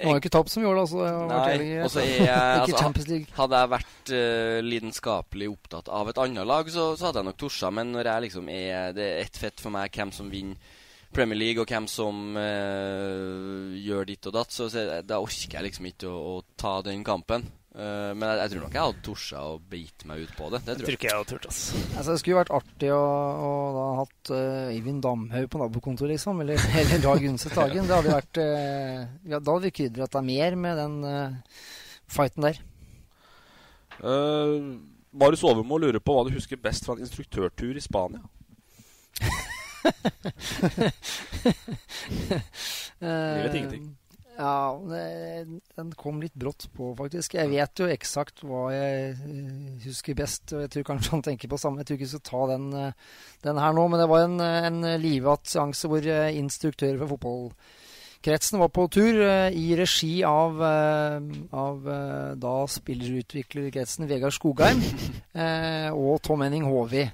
Det 0.00 0.08
var 0.08 0.16
jo 0.16 0.22
ikke 0.22 0.32
tapt 0.34 0.52
som 0.52 0.64
gjorde 0.64 0.80
det. 0.80 0.84
Altså, 0.86 0.98
det 1.04 1.12
har 1.12 1.46
Nei, 1.60 1.70
og 1.84 1.92
så 1.92 2.02
er 2.02 2.10
jeg 2.24 2.58
altså, 2.64 2.80
Champions 2.80 3.08
League. 3.12 3.36
Hadde 3.36 3.62
jeg 3.62 3.72
vært 3.74 4.12
uh, 4.16 4.58
lidenskapelig 4.66 5.50
opptatt 5.52 5.92
av 6.00 6.10
et 6.12 6.20
annet 6.24 6.48
lag, 6.48 6.72
så, 6.72 6.90
så 6.96 7.08
hadde 7.08 7.22
jeg 7.22 7.30
nok 7.30 7.40
torsa. 7.44 7.72
Men 7.74 7.94
når 7.94 8.12
jeg 8.12 8.26
liksom 8.28 8.52
er 8.52 8.94
Det 8.96 9.06
er 9.06 9.24
ett 9.24 9.40
fett 9.40 9.62
for 9.62 9.74
meg 9.74 9.94
hvem 9.94 10.12
som 10.16 10.32
vinner 10.32 10.78
Premier 11.10 11.38
League, 11.38 11.58
og 11.62 11.66
hvem 11.66 11.88
som 11.90 12.36
uh, 12.38 13.70
gjør 13.74 14.06
ditt 14.12 14.28
og 14.30 14.36
datt, 14.36 14.54
så, 14.54 14.68
så 14.70 15.00
da 15.02 15.18
orker 15.18 15.58
jeg 15.58 15.66
liksom 15.66 15.88
ikke 15.90 16.10
å, 16.10 16.36
å 16.36 16.44
ta 16.58 16.76
den 16.86 17.02
kampen. 17.06 17.48
Eh, 17.70 18.12
men 18.18 18.24
jeg, 18.26 18.38
jeg 18.40 18.50
tror 18.50 18.62
nok 18.64 18.72
jeg 18.74 18.82
hadde 18.82 19.02
torsa 19.06 19.40
å 19.46 19.58
beit 19.70 20.04
meg 20.10 20.24
ut 20.24 20.32
på 20.34 20.48
det. 20.50 20.58
Det 20.66 20.72
Jeg 20.72 20.78
tror 20.80 20.80
tror 20.80 20.90
jeg. 20.90 20.96
ikke 20.98 21.06
jeg 21.06 21.18
hadde 21.18 21.30
turt, 21.30 21.44
altså. 21.50 21.82
Altså, 21.94 22.10
det 22.10 22.20
skulle 22.22 22.40
vært 22.40 22.54
artig 22.56 22.88
å, 22.90 22.96
å 22.98 23.50
da 23.76 23.84
ha 23.84 23.92
hatt 24.00 24.32
uh, 24.34 24.72
Eivind 24.72 25.02
Damhaug 25.06 25.46
på 25.52 25.60
nabokontoret, 25.62 26.12
liksom. 26.16 26.42
Eller, 26.42 26.58
eller 26.82 27.04
Dag 27.04 27.20
Undset 27.30 27.54
Hagen. 27.60 27.86
Det 27.86 27.94
hadde 27.94 28.16
vært 28.16 28.42
uh, 28.42 28.98
ja, 29.30 29.38
Da 29.38 29.54
hadde 29.54 29.68
vi 29.68 29.76
krydret 29.78 30.16
deg 30.16 30.26
mer 30.32 30.58
med 30.66 30.82
den 30.82 30.98
uh, 31.06 31.62
fighten 32.10 32.48
der. 32.48 32.58
Uh, 34.02 34.82
Marius 35.14 35.46
Overmo 35.46 35.78
lurer 35.78 36.02
på 36.02 36.14
hva 36.16 36.26
du 36.26 36.34
husker 36.34 36.58
best 36.58 36.86
fra 36.86 36.98
en 36.98 37.04
instruktørtur 37.06 37.78
i 37.78 37.84
Spania. 37.86 38.22
Jeg 43.00 43.44
vet 43.46 43.54
ingenting. 43.56 43.86
Ja, 44.40 44.80
den 45.76 45.90
kom 46.00 46.20
litt 46.22 46.36
brått 46.38 46.64
på, 46.72 46.94
faktisk. 46.96 47.34
Jeg 47.36 47.50
vet 47.52 47.82
jo 47.82 47.88
eksakt 47.92 48.40
hva 48.46 48.70
jeg 48.72 49.10
eh, 49.12 49.82
husker 49.84 50.16
best, 50.16 50.54
og 50.54 50.64
jeg 50.64 50.72
tror 50.72 50.86
kanskje 50.94 51.12
han 51.12 51.24
tenker 51.26 51.50
på 51.50 51.58
samme. 51.60 51.82
Jeg 51.82 51.90
tror 51.90 51.98
ikke 51.98 52.06
vi 52.06 52.12
skal 52.14 52.24
ta 52.30 52.46
den, 52.54 52.70
eh, 52.78 53.18
den 53.44 53.60
her 53.60 53.76
nå, 53.76 53.84
men 53.92 54.00
det 54.00 54.08
var 54.08 54.24
en, 54.24 54.40
en 54.40 54.80
livatt 55.02 55.50
seanse 55.50 55.90
hvor 55.90 56.08
eh, 56.08 56.30
instruktører 56.40 56.96
fra 57.02 57.10
fotballkretsen 57.10 58.62
var 58.62 58.72
på 58.72 58.86
tur 58.96 59.20
i 59.52 59.66
regi 59.76 60.14
av, 60.28 60.60
av 60.60 61.86
da 62.40 62.56
spillerutviklerkretsen 62.68 64.08
Vegard 64.08 64.36
Skogheim 64.36 64.82
og 66.04 66.20
Tom 66.24 66.44
Henning 66.44 66.68
Håvi. 66.68 67.06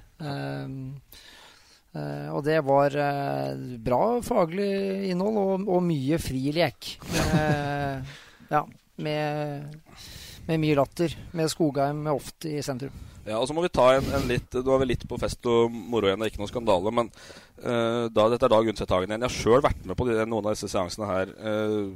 Eh, 1.97 2.29
og 2.35 2.43
det 2.45 2.59
var 2.65 2.93
eh, 3.01 3.57
bra 3.81 4.01
faglig 4.25 4.69
innhold 5.11 5.41
og, 5.41 5.67
og 5.77 5.83
mye 5.85 6.19
fri 6.21 6.51
lek. 6.55 6.93
Eh, 7.37 8.15
ja, 8.53 8.61
med, 9.03 9.75
med 10.47 10.61
mye 10.63 10.77
latter. 10.77 11.15
Med 11.37 11.51
Skogheim 11.51 12.03
med 12.05 12.13
ofte 12.13 12.53
i 12.57 12.63
sentrum. 12.65 13.05
Ja, 13.27 13.41
og 13.41 13.47
så 13.49 13.55
må 13.55 13.63
vi 13.65 13.71
ta 13.75 13.89
en, 13.97 14.05
en 14.15 14.27
litt 14.29 14.53
Du 14.55 14.69
er 14.71 14.79
vel 14.79 14.93
litt 14.93 15.03
på 15.09 15.17
fest 15.19 15.43
og 15.51 15.67
moro 15.67 16.07
igjen, 16.07 16.21
det 16.21 16.29
er 16.29 16.31
ikke 16.31 16.39
noe 16.45 16.51
skandale. 16.51 16.93
Men 16.95 17.09
uh, 17.11 18.05
da, 18.07 18.29
dette 18.31 18.47
er 18.47 18.53
Dag 18.53 18.69
Undset 18.71 18.93
Hagen 18.95 19.11
igjen. 19.11 19.25
Jeg 19.25 19.33
har 19.33 19.41
sjøl 19.41 19.65
vært 19.65 19.81
med 19.83 19.99
på 19.99 20.07
de, 20.07 20.15
noen 20.23 20.47
av 20.47 20.55
disse 20.55 20.69
seansene 20.71 21.09
her. 21.09 21.33
Uh, 21.35 21.91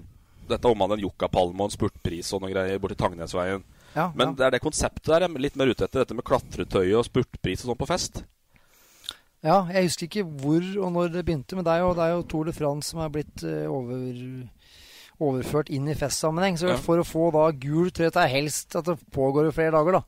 dette 0.51 0.67
omhandler 0.67 0.99
en 0.99 1.05
Jokkapalme 1.05 1.63
og 1.63 1.69
en 1.69 1.77
spurtpris 1.77 2.33
og 2.35 2.43
noen 2.43 2.51
greier 2.51 2.83
borti 2.83 2.99
Tangnesveien. 2.99 3.63
Ja, 3.95 4.09
men 4.11 4.33
ja. 4.33 4.35
det 4.35 4.45
er 4.47 4.55
det 4.57 4.63
konseptet 4.63 5.07
der 5.07 5.23
jeg 5.23 5.31
er 5.31 5.45
litt 5.47 5.57
mer 5.59 5.71
ute 5.71 5.87
etter. 5.87 6.03
Dette 6.03 6.19
med 6.19 6.27
klatretøy 6.27 6.91
og 6.99 7.07
spurtpris 7.07 7.63
og 7.63 7.71
sånn 7.71 7.79
på 7.79 7.87
fest. 7.87 8.23
Ja, 9.43 9.63
jeg 9.73 9.87
husker 9.87 10.05
ikke 10.05 10.23
hvor 10.43 10.65
og 10.85 10.91
når 10.93 11.07
det 11.15 11.25
begynte, 11.25 11.55
men 11.57 11.65
det 11.65 11.73
er 11.73 11.79
jo, 11.81 11.93
det 11.97 12.03
er 12.05 12.11
jo 12.13 12.21
Tour 12.29 12.43
de 12.45 12.53
France 12.53 12.91
som 12.93 12.99
er 13.01 13.09
blitt 13.09 13.41
eh, 13.47 13.65
over, 13.65 13.95
overført 15.21 15.71
inn 15.73 15.87
i 15.89 15.95
festsammenheng. 15.97 16.59
Så 16.61 16.69
Ja. 16.69 16.75
for 16.77 17.01
å 17.01 17.07
få 17.07 17.31
da 17.33 17.47
gul 17.51 17.89
trøye 17.89 18.13
er 18.13 18.27
helst 18.29 18.75
at 18.75 18.85
det 18.85 18.99
pågår 19.11 19.49
i 19.49 19.55
flere 19.55 19.71
dager, 19.73 19.97
da. 19.97 20.03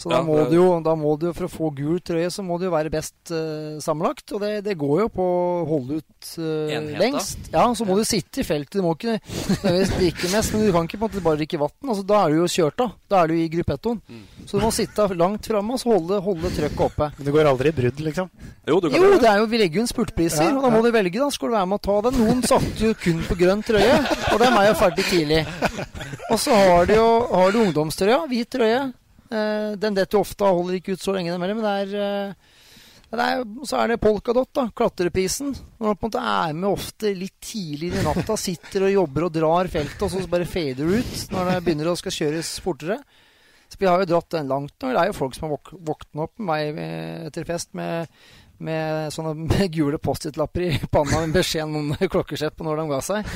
Så 0.00 0.08
da, 0.08 0.16
Ja, 0.16 0.24
må 0.24 0.36
det- 0.38 0.46
du 0.48 0.54
jo, 0.56 0.68
da 0.80 0.94
må 0.96 1.10
du 1.20 1.26
jo, 1.28 1.32
for 1.36 1.44
å 1.44 1.52
få 1.52 1.68
gul 1.76 1.98
trøye, 2.00 2.30
så 2.32 2.40
må 2.42 2.56
du 2.58 2.64
jo 2.64 2.70
være 2.72 2.88
best 2.88 3.14
uh, 3.36 3.76
sammenlagt. 3.84 4.32
Og 4.32 4.40
det, 4.40 4.64
det 4.64 4.78
går 4.80 5.02
jo 5.02 5.08
på 5.12 5.26
å 5.26 5.66
holde 5.68 5.98
ut 6.00 6.30
uh, 6.40 6.72
lengst. 6.96 7.50
Ja, 7.52 7.66
så 7.76 7.84
må 7.84 7.98
du 7.98 8.04
sitte 8.08 8.40
i 8.40 8.46
feltet. 8.48 8.78
Du 8.80 8.86
må 8.86 8.94
ikke 8.96 9.18
nødvendigvis 9.64 9.92
drikke 9.98 10.30
mest, 10.32 10.54
men 10.56 10.64
du 10.64 10.72
kan 10.72 10.88
ikke 10.88 10.96
på 10.96 11.04
en 11.04 11.10
måte 11.10 11.24
bare 11.26 11.40
drikke 11.42 11.60
vann. 11.60 11.74
Altså, 11.84 12.06
da 12.08 12.22
er 12.24 12.32
du 12.32 12.38
jo 12.40 12.48
kjørt 12.48 12.80
av. 12.86 12.94
Da 13.12 13.20
er 13.22 13.28
du 13.28 13.34
i 13.36 13.48
gruppettoen. 13.52 14.00
Mm. 14.08 14.22
Så 14.48 14.56
du 14.56 14.64
må 14.64 14.70
sitte 14.72 15.06
langt 15.20 15.46
framme 15.52 15.76
og 15.76 15.82
så 15.82 15.92
holde, 15.92 16.20
holde 16.24 16.52
trøkket 16.56 16.80
oppe. 16.86 17.10
Men 17.18 17.28
det 17.28 17.34
går 17.36 17.50
aldri 17.52 17.68
i 17.68 17.76
brudd, 17.76 18.00
liksom? 18.08 18.30
Jo, 18.70 18.78
du 18.80 18.88
Jo, 18.96 19.10
det 19.20 19.28
er 19.28 19.42
jo, 19.42 19.50
vi 19.52 19.60
legger 19.60 19.80
jo 19.82 19.84
inn 19.84 19.90
spurtpriser, 19.92 20.48
Ja, 20.48 20.54
og 20.56 20.64
da 20.64 20.70
må 20.72 20.80
ja. 20.80 20.86
du 20.88 20.96
velge. 20.96 21.20
da 21.20 21.28
Skal 21.34 21.52
du 21.52 21.54
være 21.58 21.68
med 21.74 21.76
å 21.76 21.84
ta 21.90 21.98
den? 22.08 22.18
Noen 22.24 22.40
satte 22.48 22.88
jo 22.88 22.94
kun 23.04 23.20
på 23.28 23.36
grønn 23.38 23.62
trøye, 23.66 24.00
og 24.32 24.40
dem 24.40 24.56
er 24.62 24.70
jo 24.70 24.78
ferdig 24.80 25.04
tidlig. 25.10 25.42
Og 26.30 26.38
så 26.40 26.56
har 26.56 26.88
du 26.88 26.94
jo 26.96 27.06
har 27.34 27.52
du 27.52 27.60
ungdomstrøya, 27.66 28.22
hvit 28.30 28.48
trøye. 28.56 28.80
Eh, 29.30 29.72
den 29.78 29.94
detter 29.94 30.18
ofte 30.18 30.46
av, 30.46 30.58
holder 30.58 30.80
ikke 30.80 30.96
ut 30.96 31.04
så 31.04 31.14
lenge 31.14 31.30
den 31.30 31.42
men 31.44 31.62
det 31.62 31.74
er, 31.84 31.92
uh, 31.94 32.56
Det 33.10 33.26
er, 33.26 33.44
så 33.66 33.78
er 33.78 33.90
det 33.90 34.00
polkadott, 34.02 34.50
da. 34.54 34.68
Klatreprisen. 34.74 35.54
Når 35.78 35.86
man 35.86 35.96
på 35.98 36.06
en 36.06 36.10
måte 36.10 36.26
er 36.32 36.52
med 36.54 36.68
ofte 36.70 37.14
litt 37.14 37.38
tidligere 37.42 38.02
i 38.02 38.06
natta, 38.06 38.36
sitter 38.38 38.86
og 38.86 38.94
jobber 38.94 39.26
og 39.26 39.32
drar 39.34 39.70
feltet, 39.70 40.04
og 40.06 40.12
så 40.12 40.30
bare 40.30 40.46
fader 40.46 40.92
ut 40.94 41.32
når 41.34 41.50
det 41.50 41.56
begynner 41.66 41.90
å 41.90 41.96
skal 41.98 42.14
kjøres 42.14 42.52
fortere. 42.62 43.00
Så 43.70 43.78
vi 43.78 43.86
har 43.86 44.02
jo 44.02 44.10
dratt 44.10 44.30
den 44.34 44.50
langt 44.50 44.74
nå. 44.82 44.90
Det 44.90 44.98
er 44.98 45.10
jo 45.10 45.18
folk 45.18 45.34
som 45.36 45.46
har 45.46 45.56
våk 45.56 45.72
våknet 45.78 46.22
opp 46.24 46.38
med 46.38 46.48
meg 46.50 46.78
eh, 46.82 47.26
etter 47.28 47.46
fest 47.46 47.70
med, 47.78 48.10
med 48.58 49.12
sånne 49.14 49.34
med 49.52 49.74
gule 49.74 49.98
Post-It-lapper 50.02 50.66
i 50.66 50.72
panna 50.90 51.22
med 51.22 51.36
beskjed 51.38 51.78
om 51.78 51.92
klokkeslett 52.14 52.56
på 52.58 52.66
når 52.66 52.82
de 52.82 52.88
ga 52.90 53.00
seg, 53.10 53.30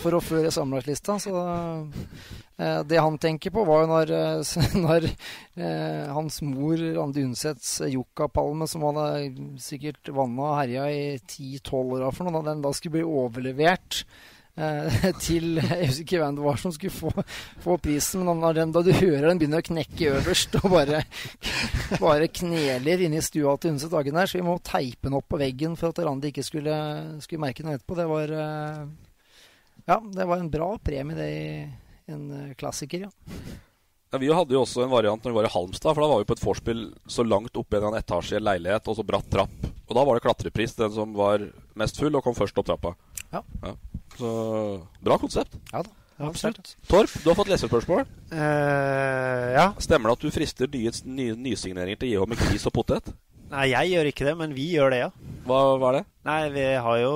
for 0.00 0.18
å 0.18 0.22
føre 0.22 0.50
sammenlagtlista. 0.54 1.20
Så 1.22 1.34
det 2.60 2.98
han 3.00 3.16
tenker 3.18 3.52
på, 3.54 3.64
var 3.64 3.84
jo 3.84 3.90
når, 3.90 4.10
eh, 4.16 4.64
når 4.86 5.06
eh, 5.08 6.10
hans 6.12 6.40
mor, 6.44 6.80
Randi 6.98 7.24
Undsets 7.24 7.78
yuccapalme, 7.88 8.68
som 8.68 8.84
han 8.88 9.56
sikkert 9.60 10.12
vanna 10.12 10.50
og 10.50 10.58
herja 10.58 10.90
i 10.92 11.06
10-12 11.18 11.96
år 12.00 12.12
for 12.12 12.26
noe, 12.26 12.36
da 12.40 12.52
den 12.52 12.64
da 12.64 12.74
skulle 12.76 12.98
bli 12.98 13.06
overlevert 13.06 14.02
eh, 14.60 15.08
til 15.24 15.56
Jeg 15.56 15.88
husker 15.88 16.04
ikke 16.04 16.22
hvem 16.22 16.38
det 16.38 16.46
var 16.50 16.60
som 16.60 16.76
skulle 16.76 16.94
få, 16.98 17.26
få 17.64 17.80
prisen, 17.82 18.28
men 18.28 18.44
den, 18.56 18.76
da 18.76 18.84
du 18.84 18.92
hører 18.92 19.30
den 19.30 19.40
begynner 19.40 19.64
å 19.64 19.68
knekke 19.70 20.14
øverst 20.20 20.60
og 20.60 20.70
bare, 20.76 21.04
bare 22.04 22.28
kneler 22.28 23.06
i 23.08 23.24
stua 23.24 23.56
til 23.56 23.76
Undset 23.76 23.94
Dagen 23.94 24.20
der, 24.20 24.28
så 24.28 24.40
vi 24.40 24.46
må 24.46 24.60
teipe 24.60 25.08
den 25.08 25.16
opp 25.16 25.30
på 25.32 25.40
veggen 25.40 25.80
for 25.80 25.94
at 25.94 26.04
Randi 26.04 26.34
ikke 26.34 26.44
skulle, 26.44 26.80
skulle 27.24 27.46
merke 27.48 27.64
noe 27.64 27.80
etterpå. 27.80 28.02
Det 28.04 28.10
var 28.10 28.40
eh, 28.46 28.88
Ja, 29.88 30.02
det 30.04 30.28
var 30.28 30.42
en 30.42 30.52
bra 30.52 30.74
premie, 30.84 31.16
det, 31.16 31.30
i 31.30 31.79
en 32.14 32.30
eh, 32.36 32.54
klassiker, 32.58 33.06
ja. 33.08 33.58
Ja, 34.10 34.18
vi 34.18 34.30
hadde 34.34 34.56
jo 34.56 34.64
også 34.64 34.82
en 34.82 34.90
variant 34.90 35.22
når 35.22 35.30
vi 35.30 35.38
var 35.38 35.46
i 35.46 35.52
Halmstad, 35.52 35.94
for 35.94 36.02
da 36.02 36.08
var 36.10 36.22
vi 36.22 36.26
på 36.26 36.34
et 36.34 36.42
vorspiel 36.42 36.80
så 37.06 37.22
langt 37.22 37.54
oppe 37.60 37.78
i 37.78 37.84
en 37.86 37.94
etasje 37.94 38.34
i 38.34 38.40
en 38.40 38.48
leilighet, 38.48 38.90
og 38.90 38.98
så 38.98 39.06
bratt 39.06 39.28
trapp. 39.30 39.70
Og 39.86 39.94
da 39.94 40.02
var 40.06 40.18
det 40.18 40.24
klatrepris, 40.24 40.74
den 40.78 40.90
som 40.94 41.14
var 41.14 41.44
mest 41.78 41.98
full 41.98 42.18
og 42.18 42.24
kom 42.26 42.34
først 42.34 42.58
opp 42.58 42.66
trappa. 42.66 42.94
Ja. 43.30 43.42
Så 44.18 44.30
bra 45.02 45.18
konsept. 45.22 45.54
Ja 45.70 45.84
da, 45.86 45.92
absolutt. 46.26 46.74
Torp, 46.90 47.12
du 47.22 47.30
har 47.30 47.38
fått 47.38 47.50
lesespørsmål. 47.52 48.02
Uh, 48.34 49.46
ja. 49.54 49.66
Stemmer 49.82 50.10
det 50.10 50.18
at 50.18 50.26
du 50.26 50.34
frister 50.34 50.70
nye, 50.74 50.92
nye 51.06 51.36
nysigneringer 51.46 52.02
til 52.02 52.14
JH 52.14 52.26
med 52.30 52.42
gris 52.42 52.66
og 52.66 52.74
potet? 52.76 53.12
Nei, 53.50 53.70
jeg 53.72 53.94
gjør 53.94 54.10
ikke 54.10 54.26
det, 54.26 54.34
men 54.38 54.54
vi 54.54 54.68
gjør 54.76 54.94
det, 54.94 55.04
ja. 55.04 55.10
Hva, 55.46 55.60
hva 55.78 55.90
er 55.90 56.00
det? 56.00 56.02
Nei, 56.26 56.40
vi 56.54 56.66
har 56.86 56.98
jo 57.02 57.14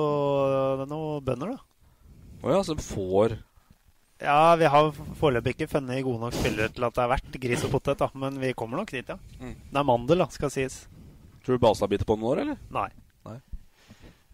noen 0.87 1.27
bønder, 1.27 1.55
da. 1.55 1.59
Å 2.43 2.55
ja, 2.57 2.63
som 2.67 2.79
får 2.79 3.37
Ja, 4.23 4.55
vi 4.55 4.67
har 4.71 4.91
foreløpig 5.19 5.55
ikke 5.55 5.67
funnet 5.73 6.03
gode 6.05 6.21
nok 6.21 6.35
spillere 6.37 6.71
til 6.71 6.85
at 6.87 6.95
det 6.95 7.03
er 7.03 7.11
verdt 7.11 7.39
gris 7.43 7.65
og 7.67 7.73
potet, 7.73 7.99
da. 7.99 8.07
Men 8.15 8.37
vi 8.39 8.53
kommer 8.55 8.79
nok 8.79 8.93
dit, 8.95 9.09
ja. 9.11 9.17
Mm. 9.41 9.55
Det 9.71 9.81
er 9.81 9.87
mandel, 9.87 10.23
da, 10.23 10.29
skal 10.31 10.53
sies. 10.53 10.85
Tror 11.43 11.57
du 11.57 11.65
Balstad 11.65 11.91
biter 11.91 12.07
på 12.07 12.15
noen 12.17 12.31
år, 12.31 12.43
eller? 12.45 12.61
Nei. 12.73 12.87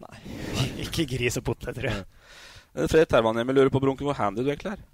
Nei. 0.02 0.18
ikke 0.86 1.06
gris 1.10 1.38
og 1.40 1.46
potet, 1.50 1.74
tror 1.76 1.90
jeg. 1.90 2.04
Nei. 2.04 2.86
Fred 2.88 3.10
Tervanhjemme 3.10 3.54
lurer 3.54 3.72
på 3.72 3.82
Brunken 3.82 4.08
hvor 4.08 4.16
handy 4.16 4.44
du 4.44 4.48
egentlig 4.48 4.72
er. 4.72 4.84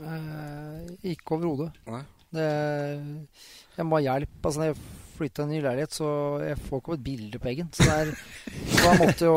Eh, 0.00 0.90
ikke 1.14 1.38
overhodet. 1.38 1.70
Nei. 1.88 2.02
Jeg 2.30 3.86
må 3.86 3.98
ha 3.98 4.02
hjelp. 4.04 4.34
Altså, 4.42 4.60
når 4.60 4.70
jeg 4.70 4.78
flytta 5.20 5.46
i 5.46 5.50
ny 5.52 5.60
leilighet, 5.64 5.94
så 5.94 6.08
jeg 6.42 6.58
får 6.64 6.80
ikke 6.82 6.92
opp 6.92 6.98
et 6.98 7.04
bilde 7.06 7.40
på 7.40 7.48
veggen. 7.50 7.70
Så 7.76 7.86
der, 7.86 8.10
er, 8.10 8.66
da 8.80 8.96
måtte 9.00 9.28
jo 9.28 9.36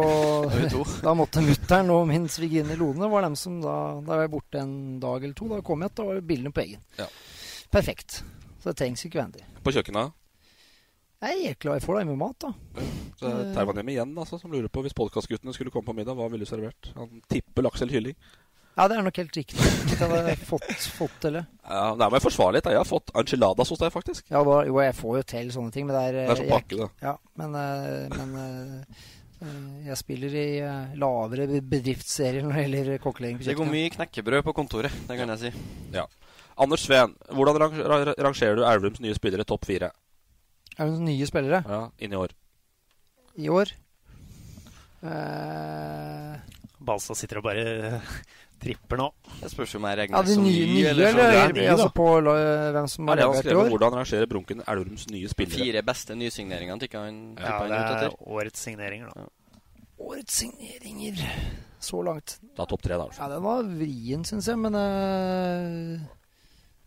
Da 1.08 1.14
måtte 1.18 1.44
mutter'n 1.46 1.94
og 1.94 2.08
min 2.10 2.28
svigerinne 2.32 2.80
Lone 2.80 3.12
var 3.12 3.28
dem 3.28 3.38
som 3.40 3.60
da 3.64 3.78
Da 4.02 4.16
var 4.16 4.26
jeg 4.26 4.34
borte 4.34 4.64
en 4.64 4.76
dag 5.04 5.22
eller 5.22 5.38
to. 5.38 5.52
Da 5.52 5.62
kom 5.66 5.86
jeg 5.86 5.96
da 5.98 6.10
var 6.10 6.26
bildene 6.34 6.56
på 6.56 6.64
veggen. 6.64 6.84
Ja. 7.00 7.08
Perfekt. 7.74 8.22
Så 8.60 8.72
det 8.72 8.78
trengs 8.80 9.04
ikke 9.06 9.20
vendig. 9.20 9.44
På 9.64 9.74
kjøkkenet. 9.76 10.16
Jeg 11.24 11.48
er 11.48 11.60
glad 11.60 11.78
jeg 11.80 11.86
får 11.86 12.02
deg 12.02 12.08
med 12.10 12.20
mat, 12.20 12.36
da. 12.44 12.50
Så 13.16 13.24
det 13.24 13.32
er 13.32 13.52
Tervanhjemme 13.56 13.94
igjen, 13.94 14.10
altså, 14.20 14.36
som 14.42 14.52
lurer 14.52 14.68
på 14.68 14.82
hvis 14.84 14.96
podkastguttene 14.98 15.54
skulle 15.56 15.72
komme 15.72 15.88
på 15.88 15.96
middag, 15.96 16.18
hva 16.20 16.28
ville 16.32 16.44
du 16.44 16.50
servert? 16.50 16.90
Han 16.98 17.22
tipper 17.32 17.64
laks 17.64 17.84
eller 17.84 17.96
kylling. 17.96 18.18
Ja, 18.74 18.88
det 18.90 18.96
er 18.98 19.06
nok 19.06 19.18
helt 19.22 19.36
riktig. 19.38 19.58
Det 19.90 19.98
hadde 20.00 20.22
jeg 20.32 20.38
fått, 20.50 20.86
fått 20.98 21.26
eller. 21.30 21.44
Ja, 21.62 21.92
Det 21.94 22.06
er 22.08 22.14
meg 22.16 22.24
forsvarlighet. 22.24 22.70
Jeg 22.74 22.80
har 22.82 22.88
fått 22.90 23.12
enchiladas 23.22 23.70
hos 23.70 23.82
deg, 23.84 23.92
faktisk. 23.94 24.24
Ja, 24.34 24.42
da, 24.48 24.56
jo, 24.66 24.80
jeg 24.82 24.96
får 24.98 25.18
jo 25.20 25.26
til 25.30 25.52
sånne 25.54 25.74
ting, 25.76 25.86
men 25.86 25.94
det 25.94 26.04
er 26.08 26.16
Det 26.18 26.24
er 26.24 26.40
som 26.40 26.48
jeg- 26.48 26.56
pakke, 26.56 26.80
da. 26.80 26.88
Ja, 27.06 27.14
men, 27.38 27.54
eh, 27.60 28.18
men 28.18 28.34
eh, 28.42 29.04
eh, 29.46 29.88
jeg 29.92 29.98
spiller 30.02 30.34
i 30.42 30.48
eh, 30.66 30.96
lavere 30.98 31.62
bedriftsserier 31.62 32.42
når 32.48 32.54
det 32.58 32.66
gjelder 32.66 33.04
kokkeleging 33.04 33.44
Det 33.46 33.58
går 33.62 33.70
mye 33.70 33.94
knekkebrød 33.94 34.44
på 34.50 34.56
kontoret, 34.58 34.92
det 35.08 35.20
kan 35.22 35.30
jeg 35.36 35.40
si. 35.40 35.54
Ja. 35.94 36.08
Anders 36.58 36.86
Sveen, 36.88 37.14
hvordan 37.30 37.62
rangerer 37.62 38.56
du 38.58 38.64
Elverums 38.66 39.00
nye 39.02 39.14
spillere 39.18 39.46
topp 39.46 39.66
fire 39.66 39.92
Er 40.78 40.90
det 40.90 41.00
nye 41.02 41.26
spillere 41.30 41.64
ja, 41.66 41.90
inn 42.00 42.14
i 42.14 42.18
år? 42.18 42.34
i 43.38 43.50
år? 43.50 43.72
Uh... 45.04 46.38
Balstad 46.84 47.18
sitter 47.18 47.40
og 47.40 47.46
bare 47.48 48.02
tripper 48.64 49.00
nå. 49.02 49.08
Det 49.42 49.52
spørs 49.52 49.76
om 49.80 49.86
jeg 49.90 50.00
regner 50.00 50.24
de 50.28 50.34
som 50.38 50.44
ny, 50.48 50.54
nye 50.72 50.88
eller 50.90 51.08
eller, 51.12 51.34
som 51.52 51.58
nye, 51.58 51.68
altså 51.74 51.90
på 52.00 52.08
hvem 52.24 52.88
som 52.94 53.06
Ja, 53.06 53.12
har 53.12 53.20
det 53.22 53.28
han 53.28 53.36
levert 53.36 53.52
i 53.52 53.58
år? 53.60 53.70
Hvordan 53.76 53.98
rangerer 54.00 54.30
Brunken 54.32 54.64
Elverums 54.68 55.06
nye 55.12 55.30
spillere? 55.32 55.60
Fire 55.60 55.84
beste 55.92 56.16
nysigneringene 56.20 56.80
tikka 56.86 57.04
han 57.06 57.22
Ja, 57.38 57.58
han 57.60 57.72
ut 57.72 57.78
er 57.78 57.96
etter. 57.98 58.18
årets 58.40 58.66
signeringer, 58.70 59.12
da. 59.14 59.28
Årets 60.04 60.34
signeringer 60.44 61.22
så 61.84 62.02
langt. 62.04 62.38
Da 62.58 62.66
topp 62.66 62.82
tre, 62.84 62.96
da. 62.98 63.06
altså. 63.10 63.22
Ja, 63.22 63.30
den 63.36 63.44
var 63.44 63.64
vrien, 63.68 64.24
syns 64.28 64.48
jeg, 64.48 64.58
men 64.60 64.76
eh, 64.80 66.00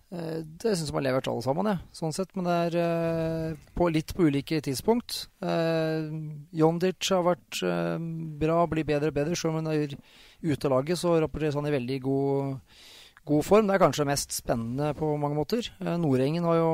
Det 0.06 0.70
syns 0.70 0.86
jeg 0.86 0.94
har 0.94 1.02
levert 1.02 1.26
alle 1.26 1.42
sammen, 1.42 1.66
ja. 1.66 1.78
Sånn 1.94 2.14
sett. 2.14 2.30
Men 2.38 2.46
det 2.46 2.56
er 2.68 2.76
eh, 2.78 3.56
på 3.74 3.88
litt 3.90 4.14
på 4.14 4.28
ulike 4.28 4.60
tidspunkt. 4.62 5.24
Uh, 5.42 6.06
Jondic 6.54 7.10
har 7.10 7.24
vært 7.26 7.58
eh, 7.66 7.96
bra, 8.38 8.60
blir 8.70 8.86
bedre 8.86 9.10
og 9.10 9.18
bedre. 9.18 9.34
Selv 9.34 9.56
om 9.56 9.64
han 9.64 9.72
er 9.74 9.96
ute 10.46 10.68
av 10.68 10.76
laget, 10.76 11.00
så 11.02 11.16
rapporteres 11.18 11.58
han 11.58 11.66
i 11.66 11.74
veldig 11.74 11.98
god, 12.06 12.78
god 13.26 13.46
form. 13.48 13.66
Det 13.66 13.74
er 13.76 13.82
kanskje 13.82 14.08
mest 14.08 14.38
spennende 14.38 14.94
på 14.98 15.10
mange 15.18 15.38
måter. 15.40 15.72
Nordengen 15.98 16.46
har 16.46 16.60
jo 16.60 16.72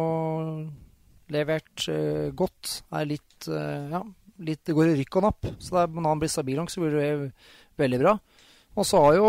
levert 1.33 1.89
eh, 1.91 2.31
godt. 2.37 2.83
Er 2.93 3.09
litt 3.09 3.49
eh, 3.49 3.89
Ja, 3.93 4.03
litt, 4.43 4.65
det 4.67 4.77
går 4.77 4.93
i 4.93 4.97
rykk 5.01 5.21
og 5.21 5.27
napp. 5.29 5.51
Så 5.63 5.81
er, 5.81 5.91
når 5.93 6.15
han 6.15 6.23
blir 6.23 6.33
stabil 6.33 6.61
nok, 6.61 6.73
så 6.73 6.83
blir 6.83 6.99
det 6.99 7.11
veldig 7.81 8.01
bra. 8.03 8.17
Og 8.73 8.89
så 8.89 9.01
har 9.05 9.19
jo 9.19 9.29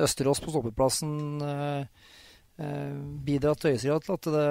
Østerås 0.00 0.40
på 0.40 0.52
stoppeplassen 0.52 1.14
eh, 1.44 1.80
eh, 1.82 2.01
bidratt 2.56 3.62
til 3.62 3.72
høyesida 3.72 3.96
til 4.04 4.12
at 4.14 4.26
det, 4.34 4.48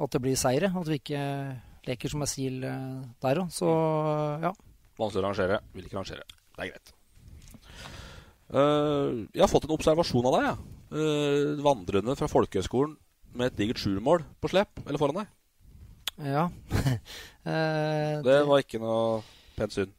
at 0.00 0.14
det 0.14 0.20
blir 0.24 0.38
seire. 0.40 0.70
At 0.72 0.88
vi 0.88 0.98
ikke 0.98 1.24
leker 1.88 2.12
som 2.12 2.24
ei 2.24 2.30
sil 2.30 2.64
eh, 2.66 3.02
der 3.22 3.42
òg. 3.42 3.52
Så 3.54 3.68
ja. 4.42 4.52
Vanskelig 5.00 5.22
å 5.22 5.26
rangere. 5.28 5.60
Vil 5.74 5.86
ikke 5.86 6.00
rangere. 6.00 6.26
Det 6.56 6.64
er 6.66 6.72
greit. 6.72 6.94
Uh, 8.50 9.28
jeg 9.30 9.44
har 9.44 9.50
fått 9.50 9.68
en 9.68 9.76
observasjon 9.76 10.26
av 10.28 10.36
deg. 10.36 10.48
Ja. 10.48 10.54
Uh, 10.90 11.60
vandrende 11.62 12.16
fra 12.18 12.26
folkehøgskolen 12.30 12.96
med 13.38 13.52
et 13.52 13.60
digert 13.60 13.78
sjuermål 13.78 14.24
på 14.42 14.50
slep, 14.50 14.82
eller 14.82 14.98
foran 14.98 15.20
deg. 15.20 15.28
ja. 16.32 16.48
uh, 17.46 18.16
Det 18.26 18.40
var 18.48 18.64
ikke 18.64 18.82
noe 18.82 19.20
pent 19.54 19.76
syn. 19.76 19.94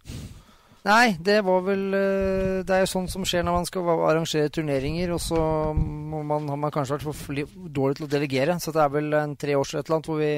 Nei, 0.82 1.14
det 1.22 1.44
var 1.46 1.60
vel 1.62 1.94
eh, 1.94 2.62
Det 2.66 2.74
er 2.74 2.80
jo 2.82 2.90
sånn 2.90 3.10
som 3.12 3.26
skjer 3.28 3.44
når 3.46 3.58
man 3.60 3.68
skal 3.70 3.90
arrangere 3.94 4.50
turneringer, 4.50 5.12
og 5.14 5.22
så 5.22 5.42
man, 5.78 6.48
har 6.50 6.58
man 6.58 6.74
kanskje 6.74 6.98
vært 6.98 7.20
for 7.20 7.68
dårlig 7.70 8.00
til 8.00 8.08
å 8.08 8.12
delegere. 8.16 8.58
Så 8.58 8.74
det 8.74 8.82
er 8.82 8.96
vel 8.96 9.14
en 9.20 9.36
tre 9.38 9.58
år 9.60 9.68
siden 9.68 9.84
eller 9.84 10.00
annet 10.00 10.10
hvor 10.10 10.22
vi, 10.22 10.34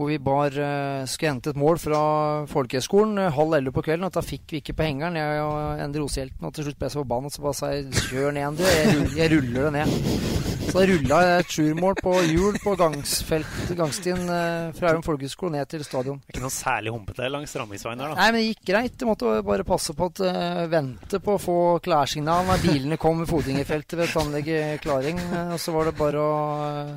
hvor 0.00 0.08
vi 0.08 0.16
bar 0.16 0.54
uh, 0.56 1.04
skulle 1.04 1.34
hente 1.34 1.52
et 1.52 1.60
mål 1.60 1.76
fra 1.82 2.00
folkehøgskolen 2.48 3.20
eh, 3.20 3.34
halv 3.36 3.58
elleve 3.58 3.76
på 3.76 3.84
kvelden. 3.84 4.08
Og 4.08 4.14
da 4.16 4.24
fikk 4.24 4.54
vi 4.54 4.62
ikke 4.62 4.78
på 4.78 4.86
hengeren. 4.88 5.18
Jeg 5.20 5.42
og 5.44 5.84
Endre 5.84 6.06
Osehjelten. 6.06 6.46
og 6.48 6.54
til 6.56 6.64
slutt 6.64 6.80
ble 6.80 6.88
jeg 6.88 6.96
så 6.96 7.02
forbannet, 7.02 7.36
så 7.36 7.44
bare 7.44 7.58
sa 7.58 7.72
jeg 7.74 7.90
'kjør 7.92 8.32
ned, 8.32 8.46
Endre'. 8.48 8.70
Jeg, 8.80 9.10
jeg 9.18 9.32
ruller 9.36 9.68
det 9.68 9.72
ned. 9.76 10.40
Så 10.70 10.78
da 10.78 10.84
rulla 10.86 11.16
jeg 11.26 11.42
et 11.42 11.52
sjuermål 11.56 11.96
på 11.98 12.12
hjul 12.30 12.56
på 12.62 12.72
gangsfelt, 12.78 13.72
gangstien 13.74 14.20
eh, 14.30 14.68
fra 14.76 14.92
Aurum 14.92 15.02
folkehøgskole 15.02 15.56
ned 15.56 15.66
til 15.72 15.82
stadion. 15.82 16.20
Det 16.22 16.30
er 16.30 16.36
ikke 16.36 16.44
noe 16.44 16.54
særlig 16.54 16.92
humpete 16.94 17.30
langs 17.32 17.56
Ramviksveien 17.58 17.98
der, 17.98 18.12
da. 18.12 18.18
Nei, 18.20 18.28
men 18.30 18.38
det 18.38 18.52
gikk 18.52 18.62
greit. 18.70 18.94
Det 19.00 19.08
måtte 19.08 19.34
bare 19.48 19.66
passe 19.66 19.96
på 19.98 20.10
at 20.12 20.22
uh, 20.22 20.62
vente 20.70 21.18
på 21.24 21.34
å 21.34 21.42
få 21.42 21.58
klarsignal 21.82 22.46
når 22.46 22.62
bilene 22.62 23.00
kom 23.02 23.24
i 23.24 23.28
fotgjengerfeltet 23.28 23.98
ved 23.98 24.14
tannlege 24.14 24.62
Klaring. 24.84 25.18
eh, 25.18 25.54
og 25.56 25.58
så 25.58 25.74
var 25.74 25.90
det 25.90 25.98
bare 25.98 26.22
å, 26.22 26.40
eh, 26.70 26.94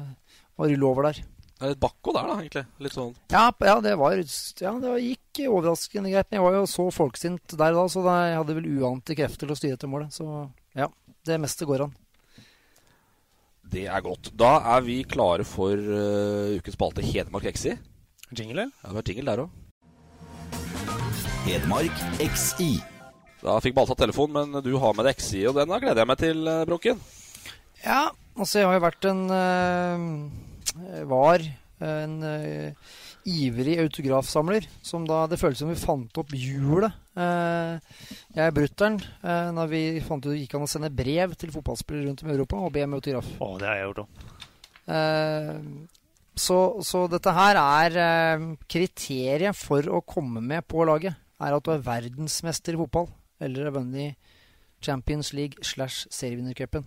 å 0.53 0.69
rulle 0.69 0.91
over 0.91 1.09
der. 1.09 1.23
Det 1.63 1.69
er 1.69 1.77
litt 1.77 1.79
bakko 1.79 2.11
der, 2.11 2.25
da, 2.27 2.33
egentlig. 2.41 2.61
Litt 2.83 2.95
sånn 2.97 3.11
Ja, 3.31 3.45
ja, 3.63 3.75
det 3.79 3.93
var 3.95 4.17
Ja, 4.19 4.71
det 4.83 4.95
gikk 4.99 5.39
overraskende 5.47 6.09
greit. 6.11 6.27
Men 6.27 6.41
jeg 6.41 6.43
var 6.43 6.57
jo 6.57 6.65
så 6.67 6.87
folksint 6.91 7.55
der 7.55 7.71
da, 7.77 7.85
så 7.87 8.03
jeg 8.03 8.35
hadde 8.35 8.55
vel 8.57 8.67
uante 8.81 9.15
krefter 9.15 9.47
til 9.47 9.55
å 9.55 9.57
styre 9.61 9.77
etter 9.77 9.87
målet. 9.87 10.11
Så 10.11 10.27
ja, 10.75 10.89
det 11.23 11.39
meste 11.39 11.63
går 11.69 11.85
an. 11.85 11.95
Det 13.71 13.85
er 13.87 14.03
godt. 14.03 14.33
Da 14.35 14.57
er 14.75 14.83
vi 14.83 14.99
klare 15.07 15.47
for 15.47 15.71
uh, 15.79 16.51
ukens 16.59 16.75
spalte 16.75 17.07
Hedmark 17.07 17.47
XI. 17.55 17.79
Jingle? 18.35 18.67
Ja, 18.67 18.91
det 18.91 18.99
var 18.99 19.07
jingle 19.13 19.31
der 19.31 19.47
òg. 19.47 19.49
Hedmark 21.47 22.05
XI. 22.19 22.73
Da 23.39 23.59
fikk 23.63 23.79
Balta 23.79 23.95
telefon, 24.03 24.35
men 24.35 24.59
du 24.67 24.73
har 24.83 24.99
med 24.99 25.07
deg 25.07 25.15
XI, 25.15 25.47
og 25.47 25.63
den 25.63 25.71
da 25.71 25.79
gleder 25.79 26.03
jeg 26.03 26.11
meg 26.11 26.25
til, 26.27 26.55
Brokken. 26.67 27.03
Ja, 27.87 28.09
altså 28.35 28.65
jeg 28.65 28.67
har 28.67 28.81
jo 28.81 28.89
vært 28.91 29.13
en 29.15 29.29
eh, 29.31 30.09
Var 31.09 31.45
en 31.83 32.19
uh, 32.23 32.91
ivrig 33.27 33.77
autografsamler. 33.81 34.67
Som 34.85 35.07
da 35.07 35.25
Det 35.27 35.39
føles 35.41 35.59
som 35.61 35.71
vi 35.71 35.79
fant 35.79 36.19
opp 36.19 36.33
hjulet, 36.37 36.93
uh, 37.17 37.79
jeg 38.33 38.45
er 38.45 38.55
brutter'n, 38.55 38.99
uh, 39.23 39.49
når 39.55 39.71
vi 39.71 39.81
fant 40.05 40.23
ut 40.23 40.31
det 40.31 40.43
gikk 40.43 40.57
an 40.57 40.67
å 40.67 40.69
sende 40.69 40.93
brev 40.93 41.35
til 41.39 41.53
fotballspillere 41.55 42.09
rundt 42.09 42.23
om 42.23 42.31
i 42.31 42.37
Europa 42.37 42.61
og 42.61 42.71
be 42.75 42.85
om 42.85 42.95
autograf. 42.99 43.33
Å, 43.39 43.49
det 43.61 43.69
har 43.69 43.79
jeg 43.79 43.89
gjort 43.89 44.05
òg. 44.05 44.29
så, 46.43 46.59
så 46.83 47.03
dette 47.07 47.33
her 47.37 47.59
er 47.61 48.47
kriteriet 48.67 49.55
for 49.55 49.87
å 49.87 50.03
komme 50.05 50.43
med 50.43 50.65
på 50.67 50.85
laget. 50.87 51.19
Er 51.43 51.55
at 51.55 51.65
du 51.65 51.73
er 51.73 51.83
verdensmester 51.83 52.75
i 52.75 52.79
fotball 52.79 53.09
eller 53.43 53.67
har 53.67 53.75
vunnet 53.75 54.31
Champions 54.83 55.33
League 55.35 55.63
slash 55.63 56.05
serievinnercupen. 56.11 56.85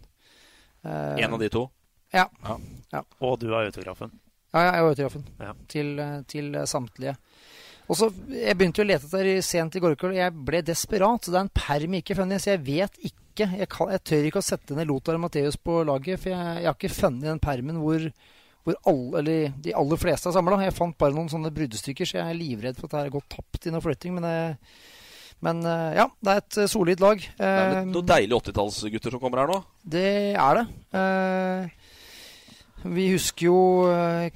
Uh, 0.84 1.16
en 1.18 1.34
av 1.34 1.40
de 1.40 1.48
to? 1.52 1.66
Ja. 2.14 2.28
ja. 2.46 2.56
ja. 2.92 3.02
Og 3.20 3.38
du 3.42 3.50
har 3.52 3.66
autografen? 3.66 4.12
Ja, 4.52 4.62
jeg 4.62 4.72
har 4.72 4.88
autografen. 4.88 5.26
Ja. 5.42 5.52
Til, 5.68 5.92
til, 6.30 6.54
samtlige. 6.68 7.16
Og 7.86 7.98
så, 7.98 8.08
Jeg 8.32 8.56
begynte 8.58 8.82
jo 8.82 8.86
å 8.86 8.88
lete 8.88 9.06
etter 9.06 9.42
sent 9.46 9.76
i 9.78 9.82
går 9.82 9.94
kveld, 9.98 10.16
og 10.16 10.22
jeg 10.22 10.46
ble 10.48 10.62
desperat. 10.66 11.26
Så 11.26 11.34
Det 11.34 11.38
er 11.40 11.46
en 11.46 11.54
perm 11.54 11.98
ikke 12.00 12.16
funnet, 12.18 12.42
så 12.42 12.54
jeg 12.54 12.64
vet 12.66 12.98
ikke. 13.10 13.50
Jeg, 13.52 13.68
kan, 13.68 13.92
jeg 13.92 14.02
tør 14.08 14.26
ikke 14.30 14.40
å 14.40 14.46
sette 14.46 14.78
ned 14.78 14.88
Lothar 14.88 15.20
Matheus 15.20 15.58
på 15.60 15.82
laget, 15.84 16.22
for 16.22 16.32
jeg, 16.32 16.56
jeg 16.62 16.70
har 16.70 16.78
ikke 16.78 16.96
funnet 16.96 17.28
den 17.28 17.42
permen 17.42 17.82
hvor, 17.82 18.06
hvor 18.64 18.78
alle, 18.88 19.20
eller 19.20 19.56
de 19.62 19.74
aller 19.76 20.00
fleste 20.00 20.30
er 20.30 20.36
samla. 20.38 20.62
Jeg 20.64 20.76
fant 20.78 20.96
bare 20.98 21.14
noen 21.14 21.28
sånne 21.30 21.52
bruddstykker, 21.54 22.08
så 22.08 22.22
jeg 22.22 22.30
er 22.32 22.38
livredd 22.38 22.80
for 22.80 22.88
at 22.88 22.96
det 22.96 23.02
har 23.04 23.16
gått 23.18 23.28
tapt 23.36 23.68
i 23.68 23.74
noe 23.74 23.84
flytting. 23.84 24.16
Men 24.16 24.30
jeg, 24.30 24.56
men 25.44 25.60
ja, 25.68 26.08
det 26.24 26.32
er 26.32 26.40
et 26.40 26.60
solid 26.72 27.02
lag. 27.04 27.20
Det 27.20 27.52
er 27.52 27.82
noen 27.84 28.08
deilige 28.08 28.40
80-tallsgutter 28.40 29.14
som 29.14 29.22
kommer 29.22 29.44
her 29.44 29.52
nå? 29.52 29.60
Det 29.84 30.08
er 30.32 30.62
det. 30.62 30.66
Vi 32.94 33.06
husker 33.12 33.48
jo 33.48 33.58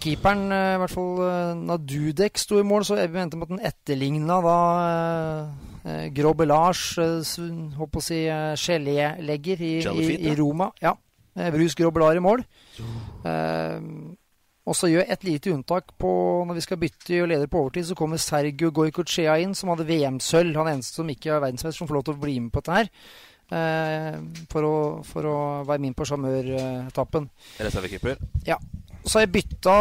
keeperen, 0.00 0.46
i 0.50 0.78
hvert 0.82 0.92
fall 0.92 1.56
når 1.60 1.82
Dudek 1.86 2.40
sto 2.40 2.58
i 2.60 2.66
mål, 2.66 2.86
så 2.86 2.98
vi 2.98 3.08
mente 3.14 3.38
at 3.40 3.52
den 3.52 3.62
etterligna 3.70 4.40
da 4.44 4.56
Grobelage, 6.14 7.00
Lars, 7.00 7.36
på 7.78 8.00
å 8.00 8.04
si 8.04 8.22
gelélegger 8.28 9.62
i, 9.64 9.74
i, 9.80 10.08
i, 10.18 10.34
Roma. 10.36 10.70
Ja. 10.82 10.96
Brus 11.54 11.76
Grobelar 11.78 12.18
i 12.18 12.24
mål. 12.24 12.44
Og 14.70 14.76
så 14.76 14.90
gjør 14.90 15.08
et 15.08 15.24
lite 15.26 15.50
unntak 15.54 15.94
på 15.98 16.10
når 16.46 16.58
vi 16.58 16.62
skal 16.62 16.78
bytte 16.78 17.22
og 17.24 17.30
leder 17.32 17.48
på 17.50 17.64
overtid, 17.64 17.88
så 17.88 17.96
kommer 17.98 18.20
Sergio 18.20 18.70
Goicochea 18.74 19.38
inn, 19.42 19.54
som 19.56 19.72
hadde 19.72 19.88
VM-sølv. 19.88 20.54
Han 20.60 20.70
eneste 20.76 21.00
som 21.00 21.10
ikke 21.10 21.32
er 21.32 21.42
verdensmester, 21.42 21.80
som 21.80 21.88
får 21.88 21.98
lov 21.98 22.06
til 22.06 22.18
å 22.18 22.22
bli 22.22 22.36
med 22.44 22.52
på 22.54 22.62
dette 22.62 22.76
her. 22.76 22.90
Eh, 23.50 24.18
for, 24.50 24.66
å, 24.66 24.74
for, 25.06 25.26
å, 25.26 25.38
være 25.66 25.82
min 25.82 25.96
på 25.96 26.06
sjarmøretappen. 26.06 27.26
Reservekeeper? 27.58 28.20
Ja. 28.46 28.60
Så 29.00 29.16
har 29.16 29.24
jeg 29.24 29.32
bytta 29.38 29.76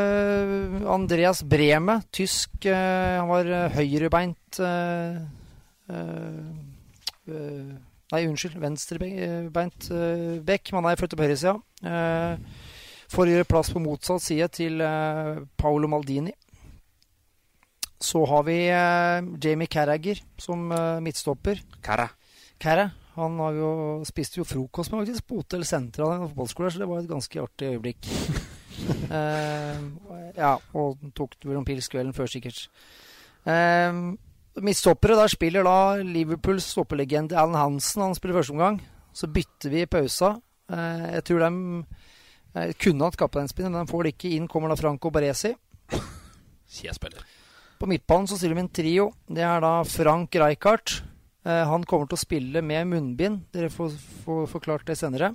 eh, 0.00 0.76
Andreas 0.90 1.44
Breme, 1.46 2.00
tysk. 2.14 2.56
Eh, 2.66 3.16
han 3.20 3.30
var 3.30 3.50
høyrebeint 3.76 4.60
Nei, 8.14 8.20
unnskyld. 8.28 8.56
Venstrebeint 8.60 9.88
bekk. 10.46 10.70
Men 10.72 10.82
han 10.82 10.90
er 10.92 11.00
flyttet 11.00 11.18
på 11.18 11.24
høyresida. 11.24 11.54
Uh, 11.84 12.72
for 13.10 13.26
å 13.26 13.32
gjøre 13.32 13.48
plass 13.48 13.70
på 13.72 13.82
motsatt 13.82 14.22
side 14.24 14.48
til 14.54 14.82
uh, 14.84 15.44
Paolo 15.60 15.88
Maldini. 15.90 16.32
Så 18.04 18.24
har 18.28 18.44
vi 18.48 18.58
uh, 18.68 19.24
Jamie 19.40 19.70
Carragher 19.70 20.20
som 20.40 20.68
uh, 20.72 21.00
midtstopper. 21.04 21.62
Carra. 21.84 22.10
Carra. 22.60 22.90
Han 23.14 23.38
har 23.38 23.54
jo, 23.54 23.70
spiste 24.08 24.40
jo 24.40 24.46
frokost 24.48 24.90
med 24.90 25.04
faktisk 25.04 25.28
på 25.28 25.38
Hotell 25.38 25.64
Sentral 25.68 26.16
en 26.16 26.24
fotballskolen, 26.28 26.72
så 26.74 26.82
det 26.82 26.88
var 26.90 27.02
et 27.02 27.10
ganske 27.10 27.42
artig 27.42 27.68
øyeblikk. 27.70 28.08
ja, 30.42 30.54
og 30.74 31.04
tok 31.14 31.36
vel 31.44 31.60
en 31.60 31.66
pils 31.68 31.90
kvelden 31.92 32.14
før, 32.16 32.30
sikkert. 32.32 32.64
midtstoppere, 34.58 35.20
der 35.20 35.30
spiller 35.30 35.66
da 35.66 35.76
Liverpools 36.02 36.66
stoppelegende 36.74 37.38
Alan 37.38 37.60
Hansen. 37.60 38.02
Han 38.02 38.18
spiller 38.18 38.40
første 38.40 38.56
omgang. 38.56 38.82
Så 39.14 39.30
bytter 39.30 39.70
vi 39.70 39.84
i 39.84 39.86
pausa. 39.86 40.34
jeg 40.68 41.24
tror 41.24 41.46
de 41.46 41.86
kunne 42.82 43.06
hatt 43.06 43.18
kapteinspinner, 43.18 43.70
men 43.70 43.86
de 43.86 43.92
får 43.92 44.02
det 44.02 44.16
ikke 44.16 44.34
inn. 44.34 44.50
Kommer 44.50 44.74
da 44.74 44.80
Franco 44.80 45.10
Baresi. 45.14 45.54
På 47.78 47.86
midtbanen 47.90 48.26
så 48.26 48.38
stiller 48.38 48.58
vi 48.58 48.66
en 48.66 48.74
trio. 48.74 49.10
Det 49.30 49.42
er 49.46 49.62
da 49.62 49.76
Frank 49.86 50.34
Rijkaard. 50.34 51.13
Eh, 51.44 51.64
han 51.68 51.84
kommer 51.84 52.08
til 52.08 52.18
å 52.18 52.24
spille 52.24 52.62
med 52.64 52.88
munnbind. 52.90 53.44
Dere 53.52 53.72
får, 53.72 53.96
får 54.24 54.46
forklart 54.52 54.86
det 54.88 54.96
senere. 55.00 55.34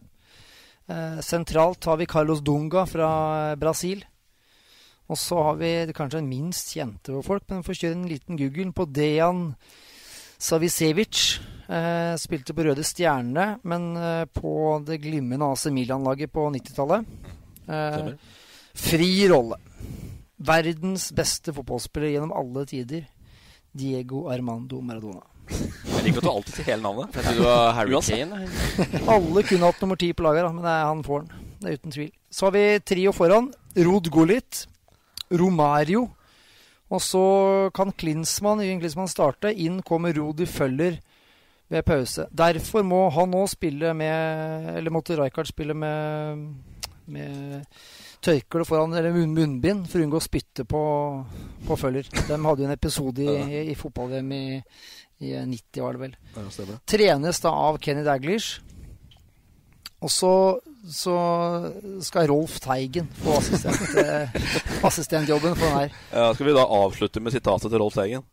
Eh, 0.90 1.20
sentralt 1.26 1.86
har 1.86 2.00
vi 2.02 2.10
Carlos 2.10 2.42
Dunga 2.42 2.86
fra 2.90 3.12
Brasil. 3.62 4.02
Og 5.10 5.18
så 5.18 5.42
har 5.42 5.56
vi 5.58 5.70
kanskje 5.96 6.20
den 6.20 6.30
minst 6.30 6.74
kjente 6.76 7.22
folk, 7.26 7.48
men 7.50 7.62
vi 7.62 7.70
får 7.70 7.80
kjøre 7.82 7.98
en 7.98 8.10
liten 8.10 8.38
google 8.38 8.74
på 8.78 8.86
Dejan 8.94 9.48
Savicevic. 10.38 11.40
Eh, 11.70 12.14
spilte 12.18 12.54
på 12.58 12.66
Røde 12.66 12.86
Stjerne, 12.86 13.60
men 13.70 13.90
eh, 13.98 14.26
på 14.26 14.52
det 14.86 15.02
glimrende 15.04 15.50
AC 15.50 15.68
Milan-laget 15.74 16.34
på 16.34 16.46
90-tallet. 16.54 17.10
Eh, 17.70 18.12
fri 18.74 19.12
rolle. 19.30 19.60
Verdens 20.40 21.10
beste 21.14 21.54
fotballspiller 21.54 22.16
gjennom 22.16 22.34
alle 22.34 22.66
tider. 22.70 23.10
Diego 23.70 24.28
Armando 24.34 24.82
Maradona. 24.82 25.26
Jeg 25.50 26.06
liker 26.06 26.22
at 26.22 26.26
du 26.26 26.32
alltid 26.32 26.54
sier 26.56 26.68
hele 26.70 26.84
navnet. 26.84 27.16
Jeg 27.16 27.26
trodde 27.26 27.42
du 27.42 27.48
var 27.48 27.74
Harry 27.76 28.00
Kane. 28.06 28.44
Alle 29.16 29.44
kunne 29.50 29.72
hatt 29.72 29.82
nummer 29.84 30.00
ti 30.00 30.12
på 30.14 30.26
laget, 30.26 30.48
men 30.54 30.64
det 30.64 30.72
er 30.76 30.88
han 30.88 31.04
får 31.06 31.26
den. 31.26 31.50
Det 31.60 31.68
er 31.68 31.80
uten 31.82 31.96
tvil. 31.96 32.12
Så 32.32 32.48
har 32.48 32.56
vi 32.56 32.64
trio 32.94 33.14
foran. 33.16 33.52
Rod 33.76 34.10
Gullit. 34.14 34.64
Romario. 35.32 36.08
Og 36.90 37.02
så 37.02 37.24
kan 37.76 37.92
Klinsmann, 37.92 38.64
Klinsmann 38.82 39.12
starte. 39.12 39.54
Inn 39.54 39.82
kommer 39.86 40.14
Rodi 40.16 40.48
Føller 40.50 40.98
ved 41.70 41.86
pause. 41.86 42.26
Derfor 42.34 42.84
må 42.84 43.04
han 43.14 43.30
nå 43.30 43.46
spille 43.48 43.94
med 43.94 44.76
Eller 44.78 44.94
måtte 44.94 45.18
Rijkaard 45.20 45.52
spille 45.52 45.76
med, 45.78 46.48
med 47.06 47.68
tørkle 48.26 48.66
foran 48.66 48.96
eller 48.98 49.14
munnbind 49.16 49.86
for 49.88 50.00
å 50.02 50.04
unngå 50.08 50.20
å 50.20 50.24
spytte 50.24 50.66
på, 50.68 50.82
på 51.68 51.78
følger. 51.80 52.10
De 52.28 52.36
hadde 52.36 52.66
jo 52.66 52.68
en 52.68 52.74
episode 52.76 53.24
i, 53.24 53.36
i, 53.46 53.62
i 53.72 53.78
fotball-VM 53.80 54.34
i, 54.36 54.44
i, 55.20 55.36
90, 55.36 55.84
var 55.84 55.98
det 55.98 56.02
vel. 56.06 56.18
Ja, 56.36 56.80
Trenes 56.88 57.44
da 57.44 57.52
av 57.52 57.80
Kenny 57.84 58.06
Daglish. 58.08 58.62
Og 60.00 60.12
så, 60.14 60.34
så 60.88 61.16
skal 62.06 62.30
Rolf 62.32 62.60
Teigen 62.64 63.10
få 63.20 63.36
assistent, 63.42 63.98
eh, 64.00 64.36
assistentjobben 64.88 65.58
for 65.60 65.66
den 65.68 65.76
her. 65.76 65.98
Ja, 66.14 66.30
skal 66.34 66.48
vi 66.48 66.56
da 66.56 66.64
avslutte 66.64 67.24
med 67.24 67.36
sitatet 67.36 67.68
til 67.68 67.84
Rolf 67.84 67.98
Teigen? 68.00 68.24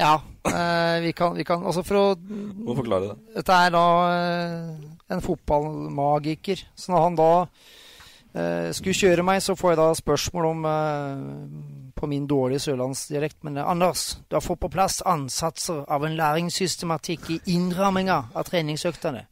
Ja, 0.00 0.14
eh, 0.48 1.00
vi, 1.04 1.12
kan, 1.16 1.36
vi, 1.36 1.44
kan, 1.44 1.62
Altså 1.64 1.80
for 1.84 1.96
å 1.96 2.04
Må 2.20 2.76
forklare 2.76 3.12
det. 3.12 3.36
Dette 3.38 3.60
er 3.64 3.72
da 3.72 3.84
eh, 4.12 4.88
en 5.12 5.24
fotballmagiker. 5.24 6.64
Så 6.76 6.92
når 6.92 7.04
han 7.04 7.20
da 7.20 7.30
eh, 7.42 8.72
skulle 8.76 8.96
kjøre 8.96 9.24
meg, 9.24 9.40
så 9.44 9.56
får 9.56 9.72
jeg 9.72 9.80
da 9.80 9.90
spørsmål 10.00 10.50
om 10.54 10.68
eh, 10.72 11.85
På 11.96 12.06
min 12.06 12.26
dårlige 12.28 12.66
sørlandsdialekt. 12.66 13.38
Men 13.46 13.56
eh, 13.56 13.68
Anders, 13.68 14.18
du 14.28 14.36
har 14.36 14.44
fått 14.44 14.60
på 14.60 14.72
plass 14.72 15.00
ansatser 15.02 15.84
av 15.88 16.04
en 16.04 16.16
læringssystematikk 16.18 17.30
i 17.30 17.40
innramminga 17.56 18.18
av 18.34 18.50
treningsøktene. 18.50 19.24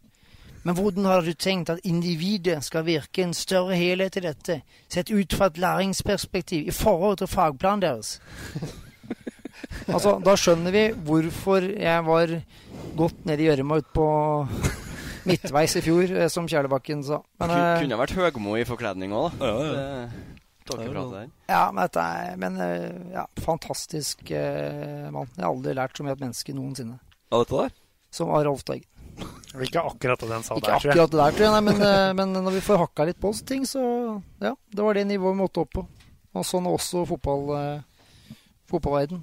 Men 0.64 0.78
hvordan 0.78 1.04
har 1.04 1.20
du 1.20 1.34
tenkt 1.36 1.68
at 1.68 1.84
individet 1.84 2.62
skal 2.64 2.86
virke 2.86 3.20
en 3.22 3.34
større 3.36 3.76
helhet 3.76 4.16
i 4.16 4.24
dette, 4.24 4.62
sett 4.88 5.12
ut 5.12 5.36
fra 5.36 5.50
et 5.50 5.60
læringsperspektiv 5.60 6.70
i 6.70 6.72
forhold 6.72 7.20
til 7.20 7.28
fagplanen 7.28 7.84
deres? 7.84 8.16
Altså, 9.88 10.16
da 10.24 10.34
skjønner 10.38 10.74
vi 10.74 10.82
hvorfor 11.06 11.64
jeg 11.64 12.04
var 12.06 12.32
godt 12.96 13.24
nede 13.28 13.44
i 13.44 13.46
gjørma 13.48 13.78
utpå 13.82 14.06
midtveis 15.28 15.76
i 15.78 15.82
fjor, 15.84 16.04
eh, 16.10 16.28
som 16.32 16.48
Kjærlebakken 16.48 17.04
sa. 17.04 17.20
Men, 17.40 17.48
Kun, 17.48 17.58
uh, 17.58 17.80
kunne 17.82 18.00
vært 18.00 18.16
Høgmo 18.18 18.56
i 18.60 18.66
forkledning 18.68 19.14
òg, 19.16 19.36
da. 19.40 19.50
Ja, 19.50 19.64
ja. 19.64 19.74
Det, 19.74 20.33
ja, 20.72 21.62
men 21.72 21.80
dette 21.82 22.00
er 22.00 22.38
Men 22.40 22.56
ja, 23.12 23.26
fantastisk 23.44 24.30
eh, 24.30 25.10
mann. 25.12 25.28
Jeg 25.34 25.44
har 25.44 25.50
aldri 25.50 25.74
lært 25.76 25.96
så 25.96 26.06
mye 26.06 26.14
av 26.14 26.18
et 26.18 26.24
menneske 26.24 26.56
noensinne. 26.56 26.96
Av 27.30 27.44
dette 27.44 27.60
der? 27.60 27.76
Som 28.14 28.32
av 28.32 28.46
Rolf 28.46 28.64
Teigen. 28.64 28.88
Ikke 29.62 29.84
akkurat 29.84 30.18
det 30.24 30.30
den 30.30 30.42
sa 30.42 30.56
Ikke 30.58 30.72
der, 30.72 30.80
tror 30.80 30.90
jeg. 30.90 30.94
akkurat 30.94 31.12
det 31.12 31.20
der, 31.20 31.36
tror 31.36 31.46
jeg. 31.46 31.52
Nei, 31.54 31.64
men, 31.68 31.84
uh, 31.84 32.10
men, 32.18 32.32
når 32.46 32.56
vi 32.56 32.64
får 32.66 32.80
hakka 32.80 33.06
litt 33.10 33.20
på 33.22 33.30
oss 33.34 33.44
ting, 33.46 33.68
så 33.68 33.84
Ja, 34.42 34.54
det 34.54 34.86
var 34.86 34.98
det 34.98 35.06
nivået 35.10 35.36
vi 35.36 35.42
måtte 35.44 35.62
opp 35.62 35.76
på. 35.76 35.86
Og 36.34 36.46
sånn 36.48 36.66
også 36.66 37.04
fotball, 37.06 37.84
fotballverden. 38.66 39.20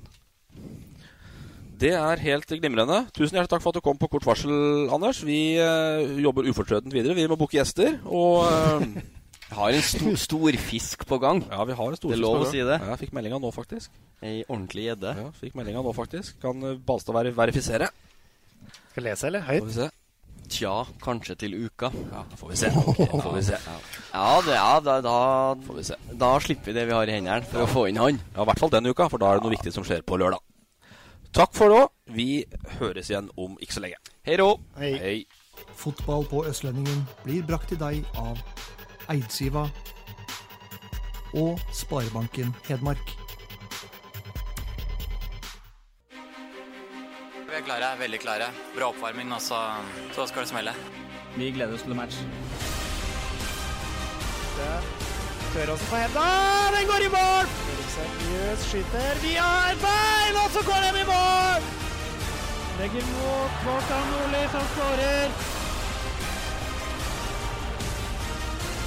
Det 1.82 1.96
er 1.98 2.22
helt 2.22 2.52
glimrende. 2.62 3.00
Tusen 3.10 3.40
hjertelig 3.40 3.56
takk 3.56 3.64
for 3.64 3.74
at 3.74 3.80
du 3.80 3.86
kom 3.86 3.98
på 3.98 4.10
kort 4.12 4.26
varsel, 4.28 4.52
Anders. 4.94 5.24
Vi 5.26 5.58
eh, 5.58 6.20
jobber 6.22 6.46
ufortrødent 6.46 6.94
videre. 6.94 7.16
Vi 7.18 7.26
må 7.26 7.38
booke 7.40 7.58
gjester. 7.58 7.96
Og 8.06 8.46
uh, 8.46 8.86
har 9.56 9.78
en 9.78 9.84
stor, 9.86 10.14
stor, 10.20 10.58
fisk 10.70 11.06
på 11.08 11.18
gang. 11.22 11.42
Ja, 11.52 11.64
vi 11.68 11.76
har 11.78 11.92
en 11.92 12.00
stor 12.00 12.14
det 12.14 12.18
er 12.18 12.24
lov 12.24 12.44
å 12.46 12.50
si 12.52 12.62
det. 12.62 12.78
Ja, 12.78 12.92
jeg 12.94 13.02
fikk 13.06 13.16
meldinga 13.18 13.40
nå, 13.42 13.52
faktisk. 13.56 13.92
Ei 14.22 14.42
ordentlig 14.48 14.90
gjedde. 14.90 15.16
Ja, 15.18 15.32
fikk 15.40 15.58
meldinga 15.60 15.84
nå, 15.86 15.94
faktisk. 15.98 16.38
Kan 16.44 16.64
Balstad 16.88 17.18
ver 17.18 17.32
verifisere? 17.36 17.90
Skal 18.92 19.08
lese, 19.08 19.28
eller? 19.32 19.44
Høyt? 19.48 19.98
Tja, 20.52 20.74
kanskje 21.00 21.38
til 21.40 21.54
uka. 21.64 21.92
Ja, 22.12 22.24
får 22.36 22.52
vi 22.52 22.60
se. 22.60 22.72
Okay, 22.92 23.08
får 23.08 23.36
vi 23.38 23.44
se. 23.52 23.60
Ja, 24.12 24.42
det, 24.44 24.56
ja 24.58 24.80
da, 24.84 24.98
da, 25.04 25.18
får 25.64 25.78
vi 25.78 25.84
se. 25.88 25.96
da 26.20 26.32
slipper 26.44 26.72
vi 26.72 26.76
det 26.76 26.88
vi 26.90 26.96
har 26.98 27.08
i 27.08 27.14
hendene, 27.16 27.48
for 27.48 27.64
å 27.64 27.70
få 27.72 27.86
inn 27.88 28.00
han. 28.02 28.20
Ja, 28.34 28.44
I 28.44 28.50
hvert 28.50 28.60
fall 28.60 28.74
den 28.74 28.92
uka, 28.92 29.08
for 29.12 29.24
da 29.24 29.30
er 29.32 29.40
det 29.40 29.48
noe 29.48 29.56
viktig 29.56 29.72
som 29.72 29.88
skjer 29.88 30.04
på 30.04 30.20
lørdag. 30.20 30.44
Takk 31.32 31.54
for 31.56 31.72
nå. 31.72 31.86
Vi 32.12 32.44
høres 32.82 33.08
igjen 33.08 33.30
om 33.40 33.56
ikke 33.64 33.78
så 33.78 33.86
lenge. 33.86 34.02
Hei 34.28 34.36
rå. 34.42 34.50
Hei. 34.82 34.92
Hei. 35.00 35.16
Fotball 35.80 36.28
på 36.28 36.44
Østlendingen 36.50 37.06
blir 37.24 37.46
brakt 37.48 37.72
til 37.72 37.80
deg 37.80 38.04
av 38.20 38.42
Eidsiva 39.12 39.66
og 41.34 41.60
Sparebanken 41.76 42.56
Hedmark. 42.68 43.14
Vi 47.52 47.58
er 47.58 47.66
klare, 47.68 47.92
veldig 48.00 48.20
klare. 48.24 48.48
Bra 48.76 48.90
oppvarming, 48.92 49.34
og 49.36 49.42
så, 49.44 49.60
så 50.16 50.28
skal 50.28 50.46
det 50.46 50.52
smelle. 50.54 50.74
Vi 51.36 51.52
gleder 51.52 51.76
oss 51.76 51.84
til 51.88 51.96
match. 51.96 52.24
Tør 55.52 55.72
også 55.74 55.86
på 55.90 55.96
Hedda 56.00 56.26
Den 56.76 56.88
går 56.88 57.06
i 57.08 57.10
mål! 57.12 57.48
Seriøst 57.52 57.96
Seriøs 57.96 58.68
skyter 58.70 59.22
via 59.24 59.48
et 59.72 59.82
bein, 59.84 60.38
og 60.44 60.52
så 60.56 60.64
går 60.68 60.86
den 60.88 61.02
i 61.02 61.08
mål! 61.12 61.66
Legger 62.80 63.10
mot 63.16 63.58
Kvartan 63.64 64.08
Nordli, 64.14 64.46
som 64.54 64.70
skårer. 64.76 65.61